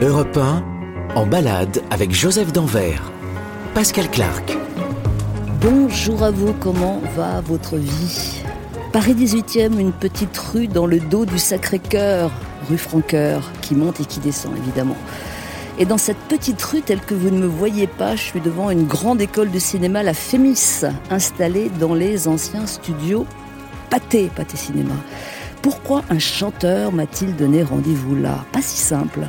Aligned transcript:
Europe 0.00 0.36
1, 0.36 0.62
en 1.16 1.26
balade 1.26 1.82
avec 1.90 2.12
Joseph 2.12 2.52
Danvers. 2.52 3.02
Pascal 3.74 4.08
Clark. 4.08 4.56
Bonjour 5.60 6.22
à 6.22 6.30
vous, 6.30 6.52
comment 6.52 7.02
va 7.16 7.40
votre 7.40 7.76
vie? 7.78 8.44
Paris 8.92 9.16
18e, 9.16 9.76
une 9.76 9.90
petite 9.90 10.38
rue 10.38 10.68
dans 10.68 10.86
le 10.86 11.00
dos 11.00 11.26
du 11.26 11.36
Sacré-Cœur, 11.36 12.30
rue 12.70 12.78
Francoeur, 12.78 13.50
qui 13.60 13.74
monte 13.74 13.98
et 13.98 14.04
qui 14.04 14.20
descend 14.20 14.56
évidemment. 14.56 14.96
Et 15.80 15.84
dans 15.84 15.98
cette 15.98 16.20
petite 16.28 16.62
rue 16.62 16.82
telle 16.82 17.00
que 17.00 17.14
vous 17.14 17.30
ne 17.30 17.38
me 17.40 17.46
voyez 17.46 17.88
pas, 17.88 18.14
je 18.14 18.22
suis 18.22 18.40
devant 18.40 18.70
une 18.70 18.86
grande 18.86 19.20
école 19.20 19.50
de 19.50 19.58
cinéma, 19.58 20.04
la 20.04 20.14
Fémis, 20.14 20.84
installée 21.10 21.72
dans 21.80 21.94
les 21.94 22.28
anciens 22.28 22.68
studios 22.68 23.26
Pâté, 23.90 24.30
Pâté 24.32 24.56
Cinéma. 24.56 24.94
Pourquoi 25.60 26.04
un 26.08 26.20
chanteur 26.20 26.92
m'a-t-il 26.92 27.34
donné 27.34 27.64
rendez-vous 27.64 28.14
là? 28.14 28.44
Pas 28.52 28.62
si 28.62 28.78
simple. 28.78 29.26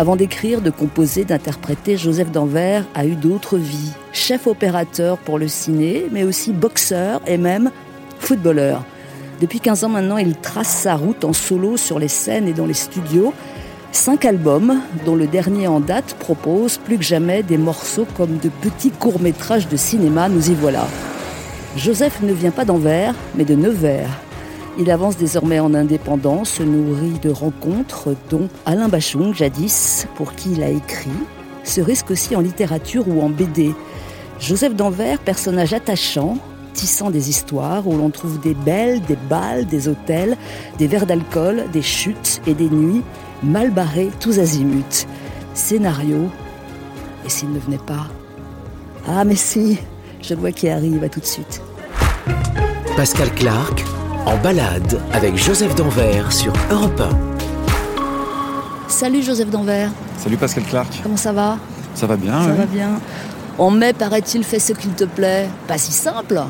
Avant 0.00 0.16
d'écrire, 0.16 0.62
de 0.62 0.70
composer, 0.70 1.26
d'interpréter, 1.26 1.98
Joseph 1.98 2.30
Danvers 2.30 2.86
a 2.94 3.04
eu 3.04 3.16
d'autres 3.16 3.58
vies. 3.58 3.92
Chef 4.14 4.46
opérateur 4.46 5.18
pour 5.18 5.38
le 5.38 5.46
ciné, 5.46 6.06
mais 6.10 6.22
aussi 6.22 6.54
boxeur 6.54 7.20
et 7.26 7.36
même 7.36 7.70
footballeur. 8.18 8.82
Depuis 9.42 9.60
15 9.60 9.84
ans 9.84 9.90
maintenant, 9.90 10.16
il 10.16 10.36
trace 10.36 10.70
sa 10.74 10.94
route 10.94 11.22
en 11.22 11.34
solo 11.34 11.76
sur 11.76 11.98
les 11.98 12.08
scènes 12.08 12.48
et 12.48 12.54
dans 12.54 12.64
les 12.64 12.72
studios. 12.72 13.34
Cinq 13.92 14.24
albums, 14.24 14.80
dont 15.04 15.16
le 15.16 15.26
dernier 15.26 15.66
en 15.66 15.80
date 15.80 16.14
propose 16.18 16.78
plus 16.78 16.96
que 16.96 17.04
jamais 17.04 17.42
des 17.42 17.58
morceaux 17.58 18.06
comme 18.16 18.38
de 18.38 18.48
petits 18.48 18.92
courts-métrages 18.92 19.68
de 19.68 19.76
cinéma. 19.76 20.30
Nous 20.30 20.48
y 20.48 20.54
voilà. 20.54 20.88
Joseph 21.76 22.22
ne 22.22 22.32
vient 22.32 22.52
pas 22.52 22.64
d'Anvers, 22.64 23.14
mais 23.34 23.44
de 23.44 23.54
Nevers. 23.54 24.08
Il 24.80 24.90
avance 24.90 25.18
désormais 25.18 25.60
en 25.60 25.74
indépendant, 25.74 26.46
se 26.46 26.62
nourrit 26.62 27.18
de 27.20 27.28
rencontres, 27.28 28.16
dont 28.30 28.48
Alain 28.64 28.88
Bachung, 28.88 29.34
jadis, 29.34 30.06
pour 30.14 30.34
qui 30.34 30.52
il 30.52 30.62
a 30.62 30.70
écrit, 30.70 31.10
se 31.64 31.82
risque 31.82 32.10
aussi 32.10 32.34
en 32.34 32.40
littérature 32.40 33.06
ou 33.06 33.20
en 33.20 33.28
BD. 33.28 33.74
Joseph 34.38 34.74
Danvers, 34.74 35.18
personnage 35.18 35.74
attachant, 35.74 36.38
tissant 36.72 37.10
des 37.10 37.28
histoires 37.28 37.86
où 37.86 37.94
l'on 37.94 38.08
trouve 38.08 38.40
des 38.40 38.54
belles, 38.54 39.02
des 39.02 39.18
balles, 39.28 39.66
des 39.66 39.86
hôtels, 39.86 40.38
des 40.78 40.86
verres 40.86 41.04
d'alcool, 41.04 41.64
des 41.74 41.82
chutes 41.82 42.40
et 42.46 42.54
des 42.54 42.70
nuits 42.70 43.02
mal 43.42 43.70
barrées 43.70 44.08
tous 44.18 44.38
azimuts. 44.38 45.06
Scénario. 45.52 46.30
Et 47.26 47.28
s'il 47.28 47.52
ne 47.52 47.58
venait 47.58 47.76
pas? 47.76 48.06
Ah, 49.06 49.26
mais 49.26 49.36
si 49.36 49.78
Je 50.22 50.34
vois 50.34 50.52
qui 50.52 50.70
arrive, 50.70 51.04
à 51.04 51.10
tout 51.10 51.20
de 51.20 51.26
suite. 51.26 51.60
Pascal 52.96 53.30
Clark, 53.34 53.84
en 54.26 54.36
balade 54.38 55.00
avec 55.12 55.36
Joseph 55.36 55.74
Danvers 55.74 56.32
sur 56.32 56.52
Europe 56.70 57.00
1. 57.00 58.88
Salut 58.88 59.22
Joseph 59.22 59.50
Danvers. 59.50 59.90
Salut 60.18 60.36
Pascal 60.36 60.64
Clark. 60.64 61.00
Comment 61.02 61.16
ça 61.16 61.32
va? 61.32 61.56
Ça 61.94 62.06
va 62.06 62.16
bien, 62.16 62.42
Ça 62.42 62.50
ouais. 62.50 62.56
va 62.56 62.66
bien. 62.66 62.90
En 63.58 63.70
mai, 63.70 63.92
paraît-il, 63.92 64.44
fais 64.44 64.58
ce 64.58 64.72
qu'il 64.72 64.90
te 64.92 65.04
plaît. 65.04 65.48
Pas 65.66 65.78
si 65.78 65.92
simple. 65.92 66.40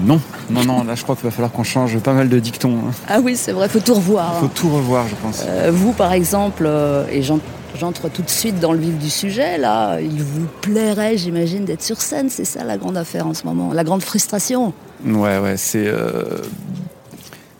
Non, 0.00 0.20
non, 0.48 0.64
non, 0.64 0.84
là 0.84 0.94
je 0.94 1.02
crois 1.02 1.14
qu'il 1.14 1.24
va 1.24 1.30
falloir 1.30 1.52
qu'on 1.52 1.64
change 1.64 1.98
pas 1.98 2.12
mal 2.12 2.28
de 2.28 2.38
dictons. 2.38 2.78
hein. 2.88 2.92
Ah 3.08 3.18
oui, 3.22 3.36
c'est 3.36 3.52
vrai, 3.52 3.68
faut 3.68 3.80
tout 3.80 3.94
revoir. 3.94 4.34
Faut 4.40 4.48
tout 4.48 4.70
revoir, 4.70 5.06
je 5.08 5.14
pense. 5.16 5.44
Euh, 5.46 5.70
vous, 5.72 5.92
par 5.92 6.12
exemple, 6.12 6.64
euh, 6.66 7.04
et 7.10 7.22
j'en- 7.22 7.40
j'entre 7.78 8.08
tout 8.08 8.22
de 8.22 8.30
suite 8.30 8.58
dans 8.60 8.72
le 8.72 8.78
vif 8.78 8.96
du 8.98 9.10
sujet, 9.10 9.58
là, 9.58 10.00
il 10.00 10.22
vous 10.22 10.46
plairait, 10.62 11.18
j'imagine, 11.18 11.64
d'être 11.66 11.82
sur 11.82 12.00
scène. 12.00 12.30
C'est 12.30 12.46
ça 12.46 12.64
la 12.64 12.78
grande 12.78 12.96
affaire 12.96 13.26
en 13.26 13.34
ce 13.34 13.44
moment, 13.44 13.72
la 13.74 13.84
grande 13.84 14.02
frustration. 14.02 14.72
Ouais, 15.04 15.38
ouais, 15.38 15.56
c'est. 15.56 15.86
euh, 15.86 16.38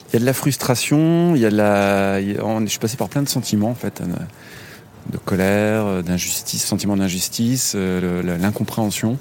Il 0.08 0.14
y 0.14 0.16
a 0.16 0.20
de 0.20 0.24
la 0.26 0.32
frustration, 0.32 1.34
il 1.34 1.40
y 1.40 1.46
a 1.46 1.50
de 1.50 1.56
la. 1.56 2.20
Je 2.20 2.66
suis 2.66 2.78
passé 2.78 2.96
par 2.96 3.08
plein 3.08 3.22
de 3.22 3.28
sentiments, 3.28 3.70
en 3.70 3.74
fait. 3.74 4.00
euh, 4.00 4.06
De 5.12 5.16
colère, 5.18 5.86
euh, 5.86 6.02
d'injustice, 6.02 6.64
sentiment 6.64 6.96
d'injustice, 6.96 7.74
l'incompréhension. 8.40 9.18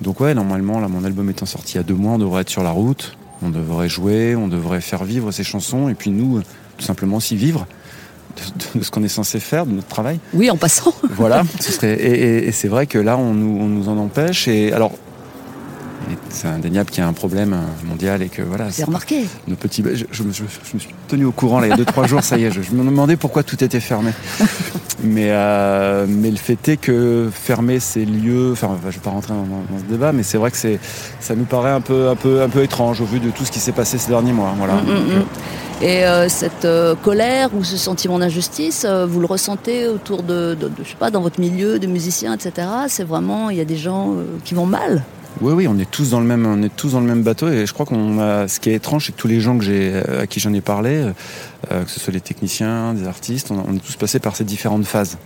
Donc, 0.00 0.20
ouais, 0.20 0.34
normalement, 0.34 0.80
là, 0.80 0.88
mon 0.88 1.04
album 1.04 1.28
étant 1.30 1.46
sorti 1.46 1.74
il 1.74 1.76
y 1.76 1.80
a 1.80 1.82
deux 1.82 1.94
mois, 1.94 2.12
on 2.14 2.18
devrait 2.18 2.42
être 2.42 2.50
sur 2.50 2.62
la 2.62 2.70
route, 2.70 3.16
on 3.42 3.50
devrait 3.50 3.88
jouer, 3.88 4.34
on 4.36 4.48
devrait 4.48 4.80
faire 4.80 5.04
vivre 5.04 5.30
ces 5.32 5.44
chansons, 5.44 5.88
et 5.88 5.94
puis 5.94 6.10
nous, 6.10 6.40
tout 6.78 6.84
simplement 6.84 7.18
aussi 7.18 7.36
vivre 7.36 7.66
de- 8.74 8.82
ce 8.82 8.90
qu'on 8.90 9.04
est 9.04 9.08
censé 9.08 9.38
faire, 9.38 9.66
de 9.66 9.72
notre 9.72 9.88
travail. 9.88 10.18
Oui, 10.34 10.50
en 10.50 10.56
passant. 10.56 10.92
Voilà, 11.10 11.42
ce 11.60 11.70
serait, 11.72 11.92
et, 11.94 12.38
et- 12.38 12.48
et 12.48 12.52
c'est 12.52 12.68
vrai 12.68 12.86
que 12.86 12.98
là, 12.98 13.16
on 13.16 13.34
nous, 13.34 13.58
on 13.60 13.66
nous 13.68 13.88
en 13.88 13.96
empêche. 13.98 14.48
Et 14.48 14.72
alors, 14.72 14.92
c'est 16.30 16.48
indéniable 16.48 16.90
qu'il 16.90 17.02
y 17.02 17.04
a 17.04 17.08
un 17.08 17.12
problème 17.12 17.56
mondial 17.84 18.22
et 18.22 18.28
que 18.28 18.42
voilà, 18.42 18.70
c'est- 18.70 18.84
remarqué? 18.84 19.24
nos 19.48 19.56
petits. 19.56 19.82
Je, 19.94 20.04
je 20.10 20.22
me- 20.22 20.32
je- 20.32 20.42
je 20.44 20.74
me 20.74 20.78
suis 20.78 20.90
tenu 21.08 21.24
au 21.24 21.32
courant 21.32 21.60
là, 21.60 21.66
il 21.66 21.70
y 21.70 21.72
a 21.72 21.76
deux 21.76 21.84
trois 21.84 22.06
jours, 22.06 22.22
ça 22.22 22.38
y 22.38 22.44
est. 22.44 22.50
Je, 22.50 22.60
me 22.74 22.84
demandais 22.84 23.16
pourquoi 23.16 23.42
tout 23.42 23.62
était 23.62 23.80
fermé. 23.80 24.12
Mais, 25.04 25.28
euh, 25.30 26.06
mais 26.08 26.30
le 26.30 26.36
fait 26.36 26.68
est 26.68 26.76
que 26.76 27.28
fermer 27.32 27.80
ces 27.80 28.04
lieux, 28.04 28.52
enfin, 28.52 28.78
je 28.84 28.90
vais 28.90 29.00
pas 29.02 29.10
rentrer 29.10 29.32
dans, 29.34 29.78
ce 29.78 29.84
débat, 29.90 30.12
mais 30.12 30.22
c'est 30.22 30.38
vrai 30.38 30.52
que 30.52 30.56
c'est, 30.56 30.78
ça 31.18 31.34
nous 31.34 31.44
paraît 31.44 31.72
un 31.72 31.80
peu, 31.80 32.08
un 32.08 32.14
peu, 32.14 32.40
un 32.42 32.48
peu 32.48 32.62
étrange 32.62 33.00
au 33.00 33.04
vu 33.04 33.18
de 33.18 33.30
tout 33.30 33.44
ce 33.44 33.50
qui 33.50 33.58
s'est 33.58 33.72
passé 33.72 33.98
ces 33.98 34.10
derniers 34.10 34.32
mois. 34.32 34.54
Voilà. 34.56 34.74
Mm, 34.74 34.78
mm, 34.84 34.86
Donc, 34.86 35.06
mm. 35.06 35.10
euh, 35.10 35.84
Et 35.86 36.04
euh, 36.04 36.28
cette 36.28 36.64
euh, 36.64 36.94
colère 36.94 37.48
ou 37.52 37.64
ce 37.64 37.76
sentiment 37.76 38.20
d'injustice, 38.20 38.84
euh, 38.88 39.04
vous 39.04 39.18
le 39.18 39.26
ressentez 39.26 39.88
autour 39.88 40.22
de, 40.22 40.54
de- 40.54 40.68
de- 40.68 40.84
je 40.84 40.90
sais 40.90 40.96
pas, 40.96 41.10
dans 41.10 41.20
votre 41.22 41.40
milieu 41.40 41.80
de 41.80 41.88
musiciens, 41.88 42.34
etc. 42.34 42.68
C'est 42.86 43.02
vraiment, 43.04 43.50
il 43.50 43.56
y 43.56 43.60
a 43.60 43.64
des 43.64 43.78
gens 43.78 44.14
qui 44.44 44.54
vont 44.54 44.66
mal? 44.66 45.02
Oui, 45.40 45.52
oui, 45.54 45.66
on 45.66 45.78
est 45.78 45.90
tous 45.90 46.10
dans 46.10 46.20
le 46.20 46.26
même, 46.26 46.46
on 46.46 46.62
est 46.62 46.74
tous 46.74 46.92
dans 46.92 47.00
le 47.00 47.06
même 47.06 47.22
bateau. 47.22 47.48
Et 47.48 47.66
je 47.66 47.72
crois 47.72 47.86
qu'on 47.86 48.18
a, 48.20 48.48
ce 48.48 48.60
qui 48.60 48.70
est 48.70 48.74
étrange, 48.74 49.06
c'est 49.06 49.12
que 49.12 49.16
tous 49.16 49.28
les 49.28 49.40
gens 49.40 49.58
que 49.58 49.64
j'ai, 49.64 49.94
à 49.96 50.26
qui 50.26 50.40
j'en 50.40 50.52
ai 50.52 50.60
parlé, 50.60 51.10
euh, 51.70 51.84
que 51.84 51.90
ce 51.90 51.98
soit 51.98 52.12
les 52.12 52.20
techniciens, 52.20 52.94
des 52.94 53.06
artistes, 53.06 53.50
on, 53.50 53.74
est 53.74 53.78
tous 53.78 53.96
passés 53.96 54.18
par 54.18 54.36
ces 54.36 54.44
différentes 54.44 54.84
phases. 54.84 55.18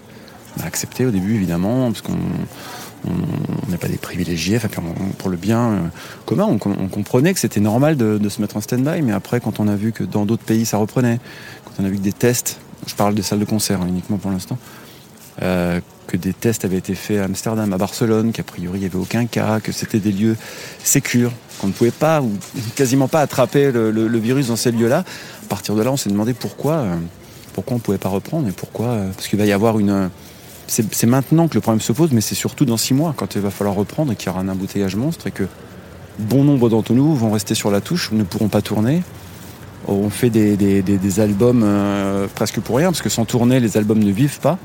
On 0.58 0.62
a 0.62 0.66
accepté 0.66 1.04
au 1.04 1.10
début, 1.10 1.34
évidemment, 1.34 1.90
parce 1.90 2.02
qu'on 2.02 2.12
on 2.12 3.10
on 3.66 3.70
n'est 3.70 3.78
pas 3.78 3.88
des 3.88 3.98
privilégiés. 3.98 4.56
Enfin, 4.56 4.68
pour 5.18 5.28
le 5.28 5.36
bien 5.36 5.60
euh, 5.60 5.80
commun, 6.24 6.44
on, 6.44 6.58
on 6.66 6.88
comprenait 6.88 7.34
que 7.34 7.40
c'était 7.40 7.60
normal 7.60 7.96
de, 7.96 8.18
de 8.18 8.28
se 8.28 8.40
mettre 8.40 8.56
en 8.56 8.60
stand-by. 8.60 9.02
Mais 9.02 9.12
après, 9.12 9.40
quand 9.40 9.60
on 9.60 9.68
a 9.68 9.76
vu 9.76 9.92
que 9.92 10.02
dans 10.04 10.24
d'autres 10.24 10.44
pays, 10.44 10.66
ça 10.66 10.76
reprenait, 10.78 11.20
quand 11.64 11.82
on 11.82 11.84
a 11.84 11.88
vu 11.88 11.96
que 11.96 12.02
des 12.02 12.12
tests, 12.12 12.58
je 12.86 12.94
parle 12.94 13.14
des 13.14 13.22
salles 13.22 13.38
de 13.38 13.44
concert 13.44 13.80
hein, 13.80 13.86
uniquement 13.88 14.16
pour 14.16 14.30
l'instant, 14.30 14.58
euh, 15.42 15.80
des 16.18 16.32
tests 16.32 16.64
avaient 16.64 16.76
été 16.78 16.94
faits 16.94 17.18
à 17.18 17.24
Amsterdam, 17.24 17.72
à 17.72 17.78
Barcelone, 17.78 18.32
qu'a 18.32 18.42
priori 18.42 18.78
il 18.78 18.80
n'y 18.80 18.86
avait 18.86 18.98
aucun 18.98 19.26
cas, 19.26 19.60
que 19.60 19.72
c'était 19.72 19.98
des 19.98 20.12
lieux 20.12 20.36
sécures, 20.82 21.32
qu'on 21.58 21.68
ne 21.68 21.72
pouvait 21.72 21.90
pas 21.90 22.22
ou 22.22 22.32
quasiment 22.74 23.08
pas 23.08 23.20
attraper 23.20 23.72
le, 23.72 24.18
virus 24.18 24.48
dans 24.48 24.56
ces 24.56 24.72
lieux-là. 24.72 24.98
À 25.44 25.48
partir 25.48 25.74
de 25.74 25.82
là, 25.82 25.92
on 25.92 25.96
s'est 25.96 26.10
demandé 26.10 26.34
pourquoi, 26.34 26.74
euh, 26.74 26.96
pourquoi 27.54 27.74
on 27.74 27.78
ne 27.78 27.82
pouvait 27.82 27.98
pas 27.98 28.08
reprendre 28.08 28.48
et 28.48 28.52
pourquoi. 28.52 28.86
euh, 28.86 29.10
parce 29.12 29.28
qu'il 29.28 29.38
va 29.38 29.46
y 29.46 29.52
avoir 29.52 29.78
une. 29.78 30.10
C'est 30.66 30.92
c'est 30.92 31.06
maintenant 31.06 31.46
que 31.46 31.54
le 31.54 31.60
problème 31.60 31.80
se 31.80 31.92
pose, 31.92 32.10
mais 32.12 32.20
c'est 32.20 32.34
surtout 32.34 32.64
dans 32.64 32.76
six 32.76 32.92
mois, 32.92 33.14
quand 33.16 33.36
il 33.36 33.40
va 33.40 33.50
falloir 33.50 33.76
reprendre 33.76 34.12
et 34.12 34.16
qu'il 34.16 34.26
y 34.26 34.30
aura 34.30 34.40
un 34.40 34.48
embouteillage 34.48 34.96
monstre 34.96 35.28
et 35.28 35.30
que 35.30 35.44
bon 36.18 36.42
nombre 36.42 36.68
d'entre 36.68 36.92
nous 36.92 37.14
vont 37.14 37.30
rester 37.30 37.54
sur 37.54 37.70
la 37.70 37.80
touche, 37.80 38.10
ne 38.12 38.24
pourront 38.24 38.48
pas 38.48 38.62
tourner. 38.62 39.02
On 39.88 40.10
fait 40.10 40.30
des, 40.30 40.56
des- 40.56 40.82
des- 40.82 40.98
des 40.98 41.20
albums 41.20 41.62
euh, 41.64 42.26
presque 42.34 42.60
pour 42.60 42.76
rien, 42.76 42.88
parce 42.88 43.02
que 43.02 43.08
sans 43.08 43.24
tourner, 43.24 43.60
les 43.60 43.76
albums 43.76 44.02
ne 44.02 44.10
vivent 44.10 44.40
pas. 44.40 44.58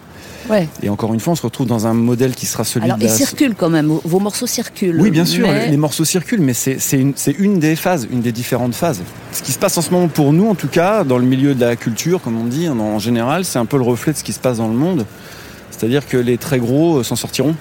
Ouais. 0.49 0.67
Et 0.81 0.89
encore 0.89 1.13
une 1.13 1.19
fois, 1.19 1.33
on 1.33 1.35
se 1.35 1.43
retrouve 1.43 1.67
dans 1.67 1.85
un 1.85 1.93
modèle 1.93 2.33
qui 2.33 2.47
sera 2.47 2.63
celui 2.63 2.85
Alors, 2.85 2.97
de 2.97 3.03
ils 3.03 3.09
circulent 3.09 3.53
quand 3.55 3.69
même. 3.69 3.87
Vos 4.03 4.19
morceaux 4.19 4.47
circulent. 4.47 4.99
Oui, 4.99 5.11
bien 5.11 5.23
sûr, 5.25 5.45
mais- 5.47 5.69
les 5.69 5.77
morceaux 5.77 6.03
circulent, 6.05 6.41
mais 6.41 6.53
c'est 6.55 6.79
une, 7.37 7.59
des 7.59 7.75
phases, 7.75 8.07
une 8.11 8.21
des 8.21 8.31
différentes 8.31 8.73
phases. 8.73 9.01
Ce 9.31 9.43
qui 9.43 9.51
se 9.51 9.59
passe 9.59 9.77
en 9.77 9.81
ce 9.83 9.91
moment 9.91 10.07
pour 10.07 10.33
nous, 10.33 10.47
en 10.49 10.55
tout 10.55 10.67
cas, 10.67 11.03
dans 11.03 11.19
le 11.19 11.25
milieu 11.25 11.53
de 11.53 11.61
la 11.63 11.75
culture, 11.75 12.19
comme 12.21 12.39
on 12.41 12.45
dit 12.45 12.67
en, 12.67 12.79
en 12.79 12.97
général, 12.97 13.45
c'est 13.45 13.59
un 13.59 13.65
peu 13.67 13.77
le 13.77 13.83
reflet 13.83 14.13
de 14.13 14.17
ce 14.17 14.23
qui 14.23 14.33
se 14.33 14.39
passe 14.39 14.57
dans 14.57 14.67
le 14.67 14.73
monde. 14.73 15.05
C'est-à-dire 15.69 16.07
que 16.07 16.17
les 16.17 16.39
très 16.39 16.57
gros 16.57 16.97
euh, 16.97 17.03
s'en 17.03 17.15
sortiront, 17.15 17.55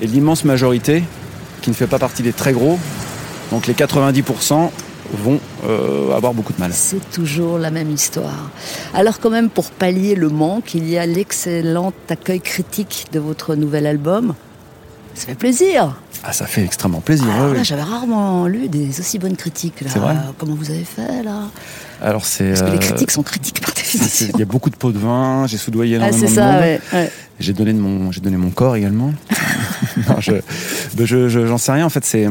et 0.00 0.06
l'immense 0.08 0.44
majorité, 0.44 1.04
qui 1.62 1.70
ne 1.70 1.74
fait 1.76 1.86
pas 1.86 1.98
partie 2.00 2.24
des 2.24 2.32
très 2.32 2.52
gros, 2.52 2.78
donc 3.52 3.68
les 3.68 3.74
90%, 3.74 4.70
vont 5.12 5.40
euh, 5.66 6.14
avoir 6.14 6.34
beaucoup 6.34 6.52
de 6.52 6.60
mal. 6.60 6.70
C'est 6.72 7.10
toujours 7.10 7.58
la 7.58 7.70
même 7.70 7.90
histoire. 7.90 8.50
Alors 8.94 9.20
quand 9.20 9.30
même, 9.30 9.48
pour 9.50 9.70
pallier 9.70 10.14
le 10.14 10.28
manque, 10.28 10.74
il 10.74 10.88
y 10.88 10.98
a 10.98 11.06
l'excellent 11.06 11.92
accueil 12.08 12.40
critique 12.40 13.06
de 13.12 13.18
votre 13.20 13.54
nouvel 13.54 13.86
album. 13.86 14.34
Ça 15.14 15.26
fait 15.26 15.34
plaisir. 15.34 15.96
Ah, 16.24 16.32
ça 16.32 16.46
fait 16.46 16.64
extrêmement 16.64 17.00
plaisir. 17.00 17.26
Ouais. 17.52 17.64
j'avais 17.64 17.82
rarement 17.82 18.46
lu 18.46 18.68
des 18.68 18.98
aussi 19.00 19.18
bonnes 19.18 19.36
critiques. 19.36 19.80
Là. 19.80 19.88
C'est 19.92 19.98
vrai 19.98 20.16
Comment 20.36 20.54
vous 20.54 20.70
avez 20.70 20.84
fait 20.84 21.22
là? 21.22 21.42
Alors 22.02 22.24
c'est. 22.24 22.48
Parce 22.50 22.62
que 22.62 22.66
les 22.66 22.74
euh, 22.76 22.78
critiques 22.78 23.10
sont 23.10 23.22
critiques 23.22 23.60
par 23.60 23.72
définition. 23.74 24.26
Il 24.34 24.38
y 24.40 24.42
a 24.42 24.46
beaucoup 24.46 24.70
de 24.70 24.76
pots 24.76 24.92
de 24.92 24.98
vin, 24.98 25.46
j'ai 25.46 25.56
soudoyé 25.56 25.94
Ah, 25.96 26.08
énormément 26.08 26.18
c'est 26.20 26.30
de 26.32 26.34
ça, 26.34 26.52
monde. 26.52 26.60
ouais, 26.60 26.80
ouais. 26.92 27.12
J'ai 27.40 27.52
donné 27.52 27.72
de 27.72 27.78
mon, 27.78 28.10
j'ai 28.10 28.20
donné 28.20 28.36
mon 28.36 28.50
corps 28.50 28.74
également. 28.76 29.12
non, 30.08 30.16
je, 30.20 30.32
ben, 30.96 31.06
je- 31.06 31.28
je- 31.28 31.46
j'en 31.46 31.58
sais 31.58 31.72
rien. 31.72 31.86
En 31.86 31.90
fait, 31.90 32.04
c'est, 32.04 32.26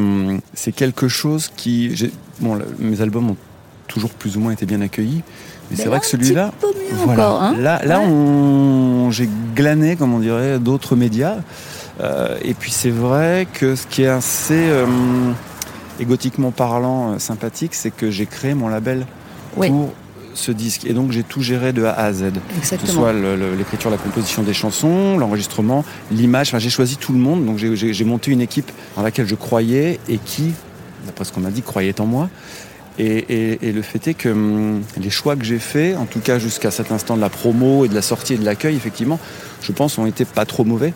c'est 0.54 0.72
quelque 0.74 1.08
chose 1.08 1.50
qui, 1.56 1.96
j'ai, 1.96 2.12
bon, 2.40 2.56
le- 2.56 2.66
mes 2.80 3.00
albums 3.02 3.30
ont 3.32 3.38
toujours 3.88 4.10
plus 4.10 4.36
ou 4.36 4.42
moins 4.42 4.52
été 4.52 4.66
bien 4.66 4.82
accueillis, 4.82 5.24
mais, 5.72 5.78
c'est 5.78 5.86
là, 5.86 5.92
vrai 5.92 6.00
que 6.02 6.06
celui-là, 6.08 6.52
voilà, 7.06 7.14
encore. 7.30 7.42
Hein 7.44 7.56
là, 7.58 7.82
là, 7.86 8.00
Ouais. 8.02 8.06
on, 8.08 9.10
j'ai 9.12 9.30
glané, 9.56 9.96
comme 9.96 10.14
on 10.14 10.20
dirait, 10.20 10.60
d'autres 10.60 10.96
médias. 10.98 11.38
Euh, 12.02 12.38
et 12.44 12.54
puis 12.54 12.72
c'est 12.72 12.90
vrai 12.92 13.48
que 13.54 13.76
ce 13.76 13.88
qui 13.88 14.04
est 14.04 14.08
assez 14.08 14.72
hum, 14.84 15.34
égotiquement 16.00 16.52
parlant, 16.52 17.14
euh, 17.14 17.20
sympathique, 17.20 17.74
c'est 17.76 17.92
que 17.92 18.12
j'ai 18.12 18.26
créé 18.26 18.54
mon 18.54 18.68
label 18.68 19.06
Oui. 19.56 19.70
pour 19.70 19.94
ce 20.38 20.52
disque. 20.52 20.86
Et 20.86 20.94
donc 20.94 21.12
j'ai 21.12 21.24
tout 21.24 21.42
géré 21.42 21.74
de 21.74 21.84
A 21.84 21.92
à 21.94 22.14
Z. 22.14 22.32
Exactement. 22.58 22.80
Que 22.82 22.88
ce 22.88 22.94
soit 22.94 23.14
l'écriture, 23.58 23.90
la 23.90 23.98
composition 23.98 24.44
des 24.44 24.54
chansons, 24.54 25.18
l'enregistrement, 25.18 25.84
l'image. 26.12 26.50
Enfin, 26.50 26.60
j'ai 26.60 26.70
choisi 26.70 26.98
tout 26.98 27.12
le 27.14 27.20
monde. 27.20 27.46
Donc 27.46 27.58
j'ai- 27.58 28.06
monté 28.06 28.32
une 28.32 28.42
équipe 28.42 28.72
dans 28.96 29.02
laquelle 29.04 29.28
je 29.28 29.36
croyais 29.36 30.00
et 30.08 30.18
qui, 30.18 30.54
d'après 31.06 31.26
ce 31.26 31.32
qu'on 31.34 31.42
m'a 31.42 31.52
dit, 31.52 31.62
croyait 31.62 32.00
en 32.00 32.06
moi. 32.06 32.30
Et, 33.00 33.06
et- 33.18 33.68
et 33.68 33.72
le 33.74 33.82
fait 33.84 34.08
est 34.08 34.14
que 34.16 34.30
hum, 34.30 34.82
les 35.00 35.10
choix 35.12 35.36
que 35.36 35.44
j'ai 35.46 35.60
faits, 35.60 35.96
en 35.98 36.06
tout 36.06 36.20
cas 36.20 36.40
jusqu'à 36.40 36.72
cet 36.72 36.92
instant 36.92 37.16
de 37.16 37.22
la 37.22 37.30
promo 37.30 37.86
et 37.86 37.90
de 37.90 37.94
la 37.96 38.02
sortie 38.02 38.34
et 38.34 38.38
de 38.38 38.46
l'accueil, 38.46 38.76
effectivement, 38.76 39.20
je 39.62 39.72
pense, 39.72 39.98
ont 40.00 40.06
été 40.08 40.26
pas 40.26 40.46
trop 40.46 40.64
mauvais. 40.64 40.94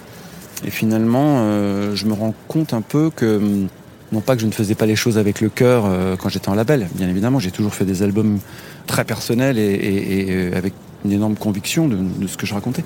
Et 0.66 0.72
finalement, 0.72 1.38
euh, 1.42 1.96
je 1.96 2.06
me 2.06 2.14
rends 2.14 2.34
compte 2.48 2.74
un 2.74 2.82
peu 2.82 3.12
que, 3.16 3.38
hum, 3.38 3.68
non 4.12 4.22
pas 4.22 4.36
que 4.36 4.42
je 4.42 4.48
ne 4.48 4.52
faisais 4.52 4.75
pas 4.75 4.86
les 4.86 4.96
choses 4.96 5.18
avec 5.18 5.40
le 5.42 5.50
cœur 5.50 5.84
euh, 5.86 6.16
quand 6.18 6.30
j'étais 6.30 6.50
en 6.50 6.54
label, 6.56 6.88
bien 6.96 7.08
évidemment, 7.08 7.40
j'ai 7.40 7.52
toujours 7.52 7.74
fait 7.74 7.86
des 7.86 8.04
albums 8.04 8.40
très 8.88 9.06
personnels 9.06 9.58
et, 9.58 9.62
et- 9.63 10.19
et, 10.19 10.25
euh, 10.54 10.58
avec 10.58 10.74
une 11.06 11.13
énorme 11.13 11.36
conviction 11.36 11.88
de, 11.88 11.96
de 11.96 12.28
ce 12.28 12.36
que 12.38 12.46
je 12.46 12.54
racontais. 12.54 12.84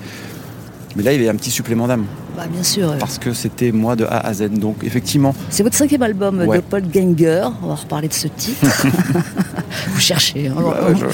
Mais 0.94 1.02
là, 1.02 1.12
il 1.12 1.16
y 1.20 1.24
avait 1.24 1.28
un 1.28 1.34
petit 1.36 1.50
supplément 1.50 1.86
d'âme, 1.86 2.06
Bah, 2.36 2.44
bien 2.50 2.62
sûr. 2.62 2.92
euh, 2.92 2.96
parce 2.98 3.18
que 3.18 3.34
c'était 3.34 3.70
moi 3.70 3.96
de 3.96 4.04
A 4.06 4.18
à 4.26 4.32
Z. 4.32 4.48
Donc 4.52 4.76
effectivement, 4.82 5.34
C'est 5.50 5.62
votre 5.62 5.76
cinquième 5.76 6.02
album 6.02 6.40
Ouais. 6.46 6.56
de 6.58 6.62
Paul 6.62 6.82
Ganger. 6.90 7.48
On 7.62 7.66
va 7.66 7.74
reparler 7.74 8.08
de 8.08 8.14
ce 8.14 8.28
titre. 8.28 8.64
vous 9.88 10.00
cherchez. 10.00 10.48
hein. 10.48 10.54
Ouais, 10.58 10.94
je- 10.98 11.04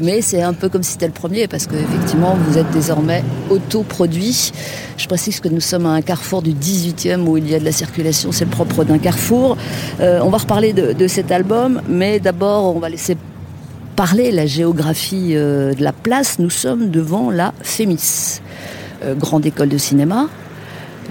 Mais 0.00 0.22
c'est 0.22 0.42
un 0.42 0.52
peu 0.52 0.68
comme 0.68 0.82
si 0.82 0.92
c'était 0.92 1.06
le 1.06 1.12
premier, 1.12 1.46
parce 1.48 1.66
que 1.66 1.74
effectivement, 1.74 2.36
vous 2.46 2.58
êtes 2.58 2.70
désormais 2.70 3.22
autoproduit. 3.50 4.52
Je 4.96 5.06
précise 5.06 5.40
que 5.40 5.48
nous 5.48 5.60
sommes 5.60 5.86
à 5.86 5.90
un 5.90 6.02
carrefour 6.02 6.42
du 6.42 6.52
18e 6.52 7.26
où 7.26 7.36
il 7.36 7.50
y 7.50 7.54
a 7.54 7.60
de 7.60 7.64
la 7.64 7.72
circulation, 7.72 8.32
c'est 8.32 8.44
le 8.44 8.50
propre 8.50 8.84
d'un 8.84 8.98
carrefour. 8.98 9.56
Euh, 10.00 10.20
on 10.22 10.30
va 10.30 10.38
reparler 10.38 10.72
de, 10.72 10.92
de 10.92 11.06
cet 11.06 11.30
album, 11.30 11.80
mais 11.88 12.20
d'abord, 12.20 12.74
on 12.76 12.78
va 12.78 12.88
laisser 12.88 13.16
parler 13.94 14.30
la 14.30 14.46
géographie 14.46 15.32
euh, 15.34 15.72
de 15.74 15.82
la 15.82 15.92
place. 15.92 16.38
Nous 16.38 16.50
sommes 16.50 16.90
devant 16.90 17.30
la 17.30 17.54
FEMIS, 17.62 18.40
euh, 19.04 19.14
grande 19.14 19.46
école 19.46 19.68
de 19.68 19.78
cinéma. 19.78 20.28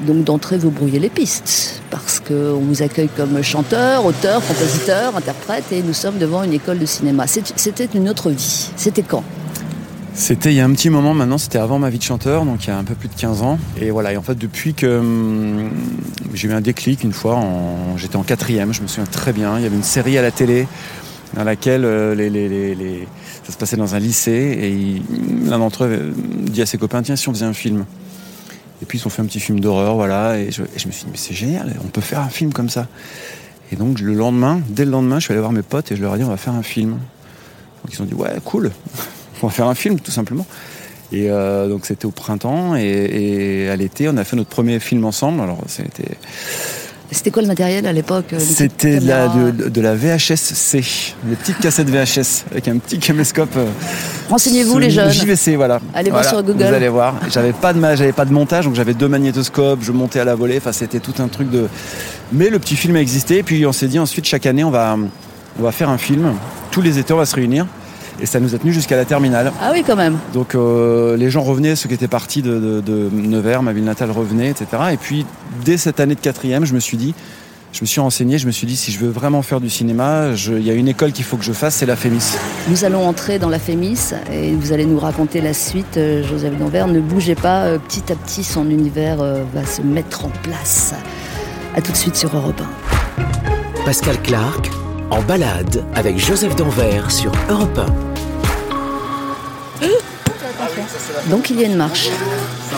Donc 0.05 0.23
d'entrée, 0.23 0.57
vous 0.57 0.71
brouillez 0.71 1.00
les 1.00 1.09
pistes, 1.09 1.81
parce 1.89 2.19
qu'on 2.19 2.59
vous 2.59 2.81
accueille 2.81 3.09
comme 3.15 3.41
chanteur, 3.41 4.05
auteur, 4.05 4.45
compositeur, 4.45 5.15
interprète, 5.15 5.65
et 5.71 5.81
nous 5.81 5.94
sommes 5.94 6.17
devant 6.17 6.44
une 6.44 6.53
école 6.53 6.79
de 6.79 6.85
cinéma. 6.85 7.25
C'était 7.27 7.88
une 7.94 8.09
autre 8.09 8.29
vie. 8.29 8.71
C'était 8.75 9.03
quand? 9.03 9.23
C'était 10.15 10.51
il 10.51 10.55
y 10.57 10.59
a 10.59 10.65
un 10.65 10.71
petit 10.73 10.91
moment 10.91 11.15
maintenant, 11.15 11.39
c'était 11.39 11.57
avant 11.57 11.79
ma 11.79 11.89
vie 11.89 11.97
de 11.97 12.03
chanteur, 12.03 12.45
donc 12.45 12.65
il 12.65 12.67
y 12.67 12.71
a 12.71 12.77
un 12.77 12.83
peu 12.83 12.94
plus 12.94 13.09
de 13.09 13.15
15 13.15 13.41
ans. 13.41 13.57
Et 13.81 13.89
voilà, 13.89 14.13
et 14.13 14.17
en 14.17 14.21
fait 14.21 14.38
depuis 14.38 14.75
que 14.75 15.00
hum, 15.00 15.71
j'ai 16.33 16.50
eu 16.50 16.53
un 16.53 16.61
déclic 16.61 17.03
une 17.03 17.13
fois, 17.13 17.39
j'étais 17.97 18.15
en 18.15 18.23
quatrième, 18.23 18.73
je 18.73 18.81
me 18.81 18.88
souviens 18.88 19.07
très 19.09 19.33
bien, 19.33 19.57
il 19.57 19.63
y 19.63 19.65
avait 19.65 19.75
une 19.75 19.83
série 19.83 20.17
à 20.17 20.21
la 20.21 20.29
télé 20.29 20.67
dans 21.35 21.44
laquelle 21.44 21.83
euh, 21.83 23.05
ça 23.44 23.51
se 23.51 23.57
passait 23.57 23.77
dans 23.77 23.95
un 23.95 24.00
lycée 24.00 24.31
et 24.31 25.50
l'un 25.50 25.57
d'entre 25.57 25.85
eux 25.85 25.89
euh, 25.89 26.11
dit 26.15 26.61
à 26.61 26.67
ses 26.67 26.77
copains, 26.77 27.01
tiens 27.01 27.15
si 27.15 27.27
on 27.27 27.33
faisait 27.33 27.45
un 27.45 27.53
film. 27.53 27.85
Et 28.83 28.85
puis 28.85 29.00
ils 29.00 29.07
ont 29.07 29.09
fait 29.09 29.21
un 29.21 29.25
petit 29.25 29.39
film 29.39 29.62
d'horreur, 29.62 29.95
voilà, 29.95 30.38
et 30.38 30.51
je, 30.51 30.62
me 30.62 30.68
suis 30.77 30.89
dit, 30.89 31.06
mais 31.09 31.15
c'est 31.15 31.33
génial, 31.33 31.74
on 31.85 31.88
peut 31.88 32.01
faire 32.01 32.19
un 32.19 32.27
film 32.27 32.51
comme 32.51 32.68
ça. 32.68 32.88
Et 33.71 33.77
donc 33.77 34.01
le 34.01 34.13
lendemain, 34.13 34.62
dès 34.68 34.83
le 34.83 34.91
lendemain, 34.91 35.19
je 35.19 35.24
suis 35.24 35.31
allé 35.31 35.39
voir 35.39 35.53
mes 35.53 35.62
potes 35.62 35.94
et 35.94 35.95
je 35.95 36.01
leur 36.01 36.13
ai 36.15 36.18
dit, 36.18 36.25
on 36.25 36.30
va 36.30 36.35
faire 36.35 36.53
un 36.53 36.63
film. 36.63 36.91
Donc 36.91 37.94
ils 37.94 38.01
ont 38.01 38.06
dit, 38.06 38.13
ouais, 38.13 38.35
cool, 38.44 38.71
on 39.41 39.47
va 39.47 39.53
faire 39.53 39.68
un 39.68 39.74
film 39.74 40.01
tout 40.01 40.12
simplement. 40.12 40.45
Et 41.13 41.30
euh, 41.30 41.69
donc 41.69 41.85
c'était 41.85 42.06
au 42.06 42.12
printemps 42.12 42.75
et, 42.75 42.81
et 42.81 43.69
à 43.69 43.77
l'été, 43.77 44.09
on 44.09 44.18
a 44.18 44.25
fait 44.25 44.35
notre 44.35 44.50
premier 44.50 44.81
film 44.81 45.06
ensemble. 45.06 45.39
Alors 45.39 45.59
c'était 45.68 46.18
C'était 47.13 47.31
quoi 47.31 47.42
le 47.42 47.48
matériel 47.48 47.86
à 47.86 47.94
l'époque 47.94 48.33
euh, 48.33 48.39
c'était 48.39 49.00
de 49.00 49.07
la, 49.07 49.27
caméras 49.27 49.51
de, 49.51 49.69
de 49.69 49.81
la 49.81 49.95
VHS-C, 49.95 50.83
des 51.24 51.36
petites 51.36 51.60
cassettes 51.60 51.89
VHS 51.89 52.45
avec 52.51 52.68
un 52.68 52.77
petit 52.77 53.00
caméscope. 53.00 53.56
euh, 53.57 53.65
Renseignez-vous 54.30 54.80
les 54.80 54.89
jeunes. 54.89 55.12
JVC, 55.12 55.56
voilà. 55.56 55.80
Allez 55.94 56.12
voir 56.12 56.25
sur 56.25 56.42
Google. 56.44 56.65
Vous 56.65 56.74
allez 56.74 56.89
voir. 56.89 57.15
J'avais 57.31 57.54
pas 57.54 57.74
de 57.74 57.80
j'avais 57.95 58.12
pas 58.13 58.25
de 58.25 58.33
montage, 58.33 58.65
donc 58.65 58.75
j'avais 58.75 58.94
deux 58.94 59.07
magnétoscopes. 59.07 59.80
Je 59.81 59.92
montais 59.92 60.19
à 60.19 60.25
la 60.25 60.36
volée. 60.36 60.57
Enfin, 60.57 60.71
c'était 60.71 61.00
tout 61.00 61.13
un 61.19 61.27
truc 61.27 61.50
de. 61.50 61.68
Mais 62.31 62.50
le 62.50 62.60
petit 62.60 62.75
film 62.75 62.95
a 62.95 63.01
existé. 63.01 63.38
Et 63.39 63.44
puis 63.44 63.65
on 63.65 63.74
s'est 63.74 63.88
dit 63.88 64.00
ensuite 64.00 64.25
chaque 64.25 64.45
année 64.45 64.63
on 64.63 64.71
va 64.71 64.98
on 65.60 65.63
va 65.63 65.71
faire 65.71 65.89
un 65.89 65.98
film. 65.98 66.33
Tous 66.71 66.81
les 66.81 66.98
étés 67.00 67.13
on 67.13 67.18
va 67.18 67.25
se 67.25 67.36
réunir. 67.36 67.68
Et 68.21 68.25
ça 68.25 68.39
nous 68.39 68.54
a 68.56 68.57
tenu 68.57 68.71
jusqu'à 68.71 68.95
la 68.95 69.06
terminale. 69.06 69.51
Ah 69.62 69.71
oui, 69.74 69.83
quand 69.86 69.95
même. 69.95 70.18
Donc 70.33 70.56
euh, 70.56 71.18
les 71.18 71.30
gens 71.30 71.42
revenaient, 71.42 71.75
ceux 71.75 71.89
qui 71.89 71.95
étaient 71.95 72.07
partis 72.07 72.42
de, 72.42 72.60
de- 72.60 72.81
de 72.81 73.10
Nevers, 73.12 73.63
ma 73.63 73.74
ville 73.74 73.83
natale, 73.83 74.12
revenaient, 74.12 74.50
etc. 74.50 74.68
Et 74.94 74.98
puis 74.98 75.25
dès 75.65 75.77
cette 75.77 76.00
année 76.00 76.15
de 76.15 76.19
quatrième, 76.19 76.63
je 76.65 76.74
me 76.74 76.80
suis 76.80 76.95
dit, 76.98 77.13
je 77.74 77.80
me 77.81 77.88
suis 77.88 78.00
renseigné, 78.00 78.38
je 78.38 78.45
me 78.45 78.51
suis 78.51 78.68
dit 78.68 78.75
si 78.75 78.92
je 78.92 79.00
veux 79.00 79.10
vraiment 79.10 79.42
faire 79.42 79.60
du 79.60 79.69
cinéma, 79.69 80.27
il 80.48 80.62
y 80.63 80.69
a 80.69 80.74
une 80.74 80.88
école 80.88 81.12
qu'il 81.12 81.25
faut 81.25 81.38
que 81.38 81.44
je 81.44 81.54
fasse, 81.54 81.74
c'est 81.75 81.88
la 81.88 81.95
FEMIS. 81.95 82.38
Nous 82.69 82.86
allons 82.86 83.04
entrer 83.07 83.39
dans 83.39 83.50
la 83.50 83.57
FEMIS 83.57 84.13
et 84.31 84.51
vous 84.54 84.71
allez 84.74 84.86
nous 84.86 85.00
raconter 85.00 85.42
la 85.42 85.54
suite. 85.56 85.98
Euh, 85.98 86.24
Joseph 86.24 86.56
Danvers, 86.60 86.88
ne 86.88 87.00
bougez 87.00 87.36
pas. 87.36 87.63
euh, 87.63 87.80
Petit 87.80 88.12
à 88.12 88.15
petit, 88.15 88.44
son 88.44 88.69
univers 88.69 89.18
va 89.18 89.65
se 89.65 89.81
mettre 89.81 90.25
en 90.25 90.30
place. 90.44 90.94
À 91.75 91.81
tout 91.81 91.92
de 91.92 91.98
suite 91.98 92.15
sur 92.15 92.36
Europe 92.36 92.62
1. 92.62 93.83
Pascal 93.86 94.21
Clark 94.21 94.69
en 95.13 95.21
balade 95.21 95.86
avec 95.94 96.18
Joseph 96.18 96.56
Danvers 96.56 97.12
sur 97.12 97.31
Europe 97.48 97.80
1. 99.80 101.30
Donc 101.30 101.51
il 101.51 101.60
y 101.60 101.63
a 101.63 101.68
une 101.68 101.75
marche. 101.75 102.10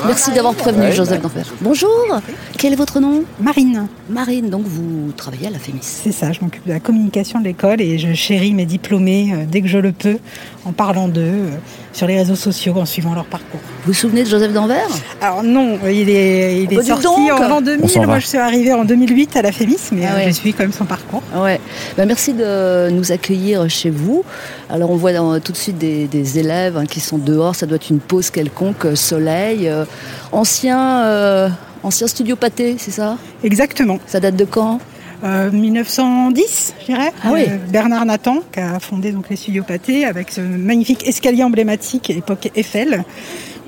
Merci 0.06 0.34
d'avoir 0.34 0.54
prévenu 0.54 0.92
Joseph 0.92 1.22
Danvers. 1.22 1.54
Bonjour, 1.62 2.20
quel 2.58 2.74
est 2.74 2.76
votre 2.76 3.00
nom? 3.00 3.24
Marine, 3.40 3.88
Marine, 4.10 4.50
donc 4.50 4.64
vous 4.66 5.14
travaillez 5.16 5.48
à 5.48 5.50
la 5.52 5.60
FEMIS. 5.60 5.80
c'est 5.82 6.12
ça, 6.12 6.34
je 6.34 6.42
m'occupe 6.42 6.66
de 6.68 6.74
la 6.74 6.82
communication 6.82 7.40
de 7.40 7.46
l'école 7.46 7.80
et 7.80 7.98
je 7.98 8.14
chéris 8.14 8.54
mes 8.54 8.66
diplômés 8.66 9.32
euh, 9.34 9.46
dès 9.48 9.62
que 9.62 9.68
je 9.68 9.78
le 9.78 9.94
peux 9.94 10.18
en 10.66 10.74
parlant 10.74 11.08
d'eux 11.08 11.22
euh, 11.22 11.58
sur 11.96 12.08
les 12.08 12.18
réseaux 12.18 12.36
sociaux 12.36 12.74
en 12.76 12.86
suivant 12.86 13.14
leur 13.16 13.24
parcours. 13.26 13.62
Vous 13.86 13.88
vous 13.88 13.94
souvenez 13.94 14.24
de 14.26 14.30
Joseph 14.30 14.52
Danvers? 14.52 14.90
Alors 15.22 15.44
non, 15.44 15.80
il 15.86 16.10
est, 16.10 16.64
il 16.64 16.68
bah, 16.68 16.82
est 16.82 16.86
sorti 16.88 17.06
donc 17.06 17.32
en 17.40 17.48
l'an 17.48 17.58
On 17.60 17.62
2000, 17.62 17.90
s'en 17.90 18.02
va. 18.02 18.06
moi 18.08 18.20
je 18.20 18.28
suis 18.28 18.38
arrivée 18.38 18.74
en 18.74 18.84
2008 18.84 19.38
à 19.38 19.42
la 19.42 19.54
FEMIS, 19.54 19.78
mais 19.94 20.02
Ah 20.06 20.12
euh, 20.14 20.16
ouais. 20.18 20.28
je 20.28 20.32
suis 20.34 20.54
quand 20.54 20.64
même 20.64 20.74
son 20.74 20.84
parcours. 20.84 21.24
Ouais. 21.38 21.60
Ben, 21.96 22.06
merci 22.06 22.34
de 22.34 22.90
nous 22.90 23.14
accueillir 23.14 23.70
chez 23.70 23.92
vous. 23.92 24.26
Alors 24.70 24.92
on 24.92 24.98
voit 24.98 25.14
dans- 25.14 25.40
tout 25.40 25.54
de 25.54 25.58
suite 25.58 25.78
des, 25.78 26.06
des 26.08 26.38
élèves 26.38 26.76
hein, 26.76 26.86
qui 26.86 27.00
sont 27.00 27.18
dehors. 27.18 27.56
Ça 27.56 27.66
doit 27.66 27.78
être 27.78 27.90
une 27.90 28.00
pause 28.00 28.30
quelconque, 28.30 28.84
euh, 28.86 28.96
soleil. 28.96 29.70
euh, 29.70 29.86
ancien, 30.34 31.06
euh, 31.06 31.50
ancien 31.82 32.08
studio 32.08 32.36
pâté, 32.36 32.76
c'est 32.78 32.92
ça? 32.92 33.18
Exactement. 33.44 34.00
Ça 34.06 34.20
date 34.20 34.36
de 34.36 34.44
quand? 34.44 34.80
Euh, 35.24 35.52
1910, 35.52 36.74
je 36.82 36.86
dirais. 36.86 37.12
Ah 37.24 37.30
oui. 37.34 37.44
Euh, 37.48 37.58
Bernard 37.72 38.06
Nathan, 38.06 38.38
qui 38.52 38.60
a 38.60 38.80
fondé 38.80 39.12
donc 39.12 39.30
les 39.30 39.36
studios 39.36 39.64
Pâté 39.64 40.06
avec 40.06 40.32
ce 40.32 40.42
magnifique 40.42 41.08
escalier 41.08 41.44
emblématique 41.44 42.10
époque 42.10 42.50
Eiffel. 42.56 43.04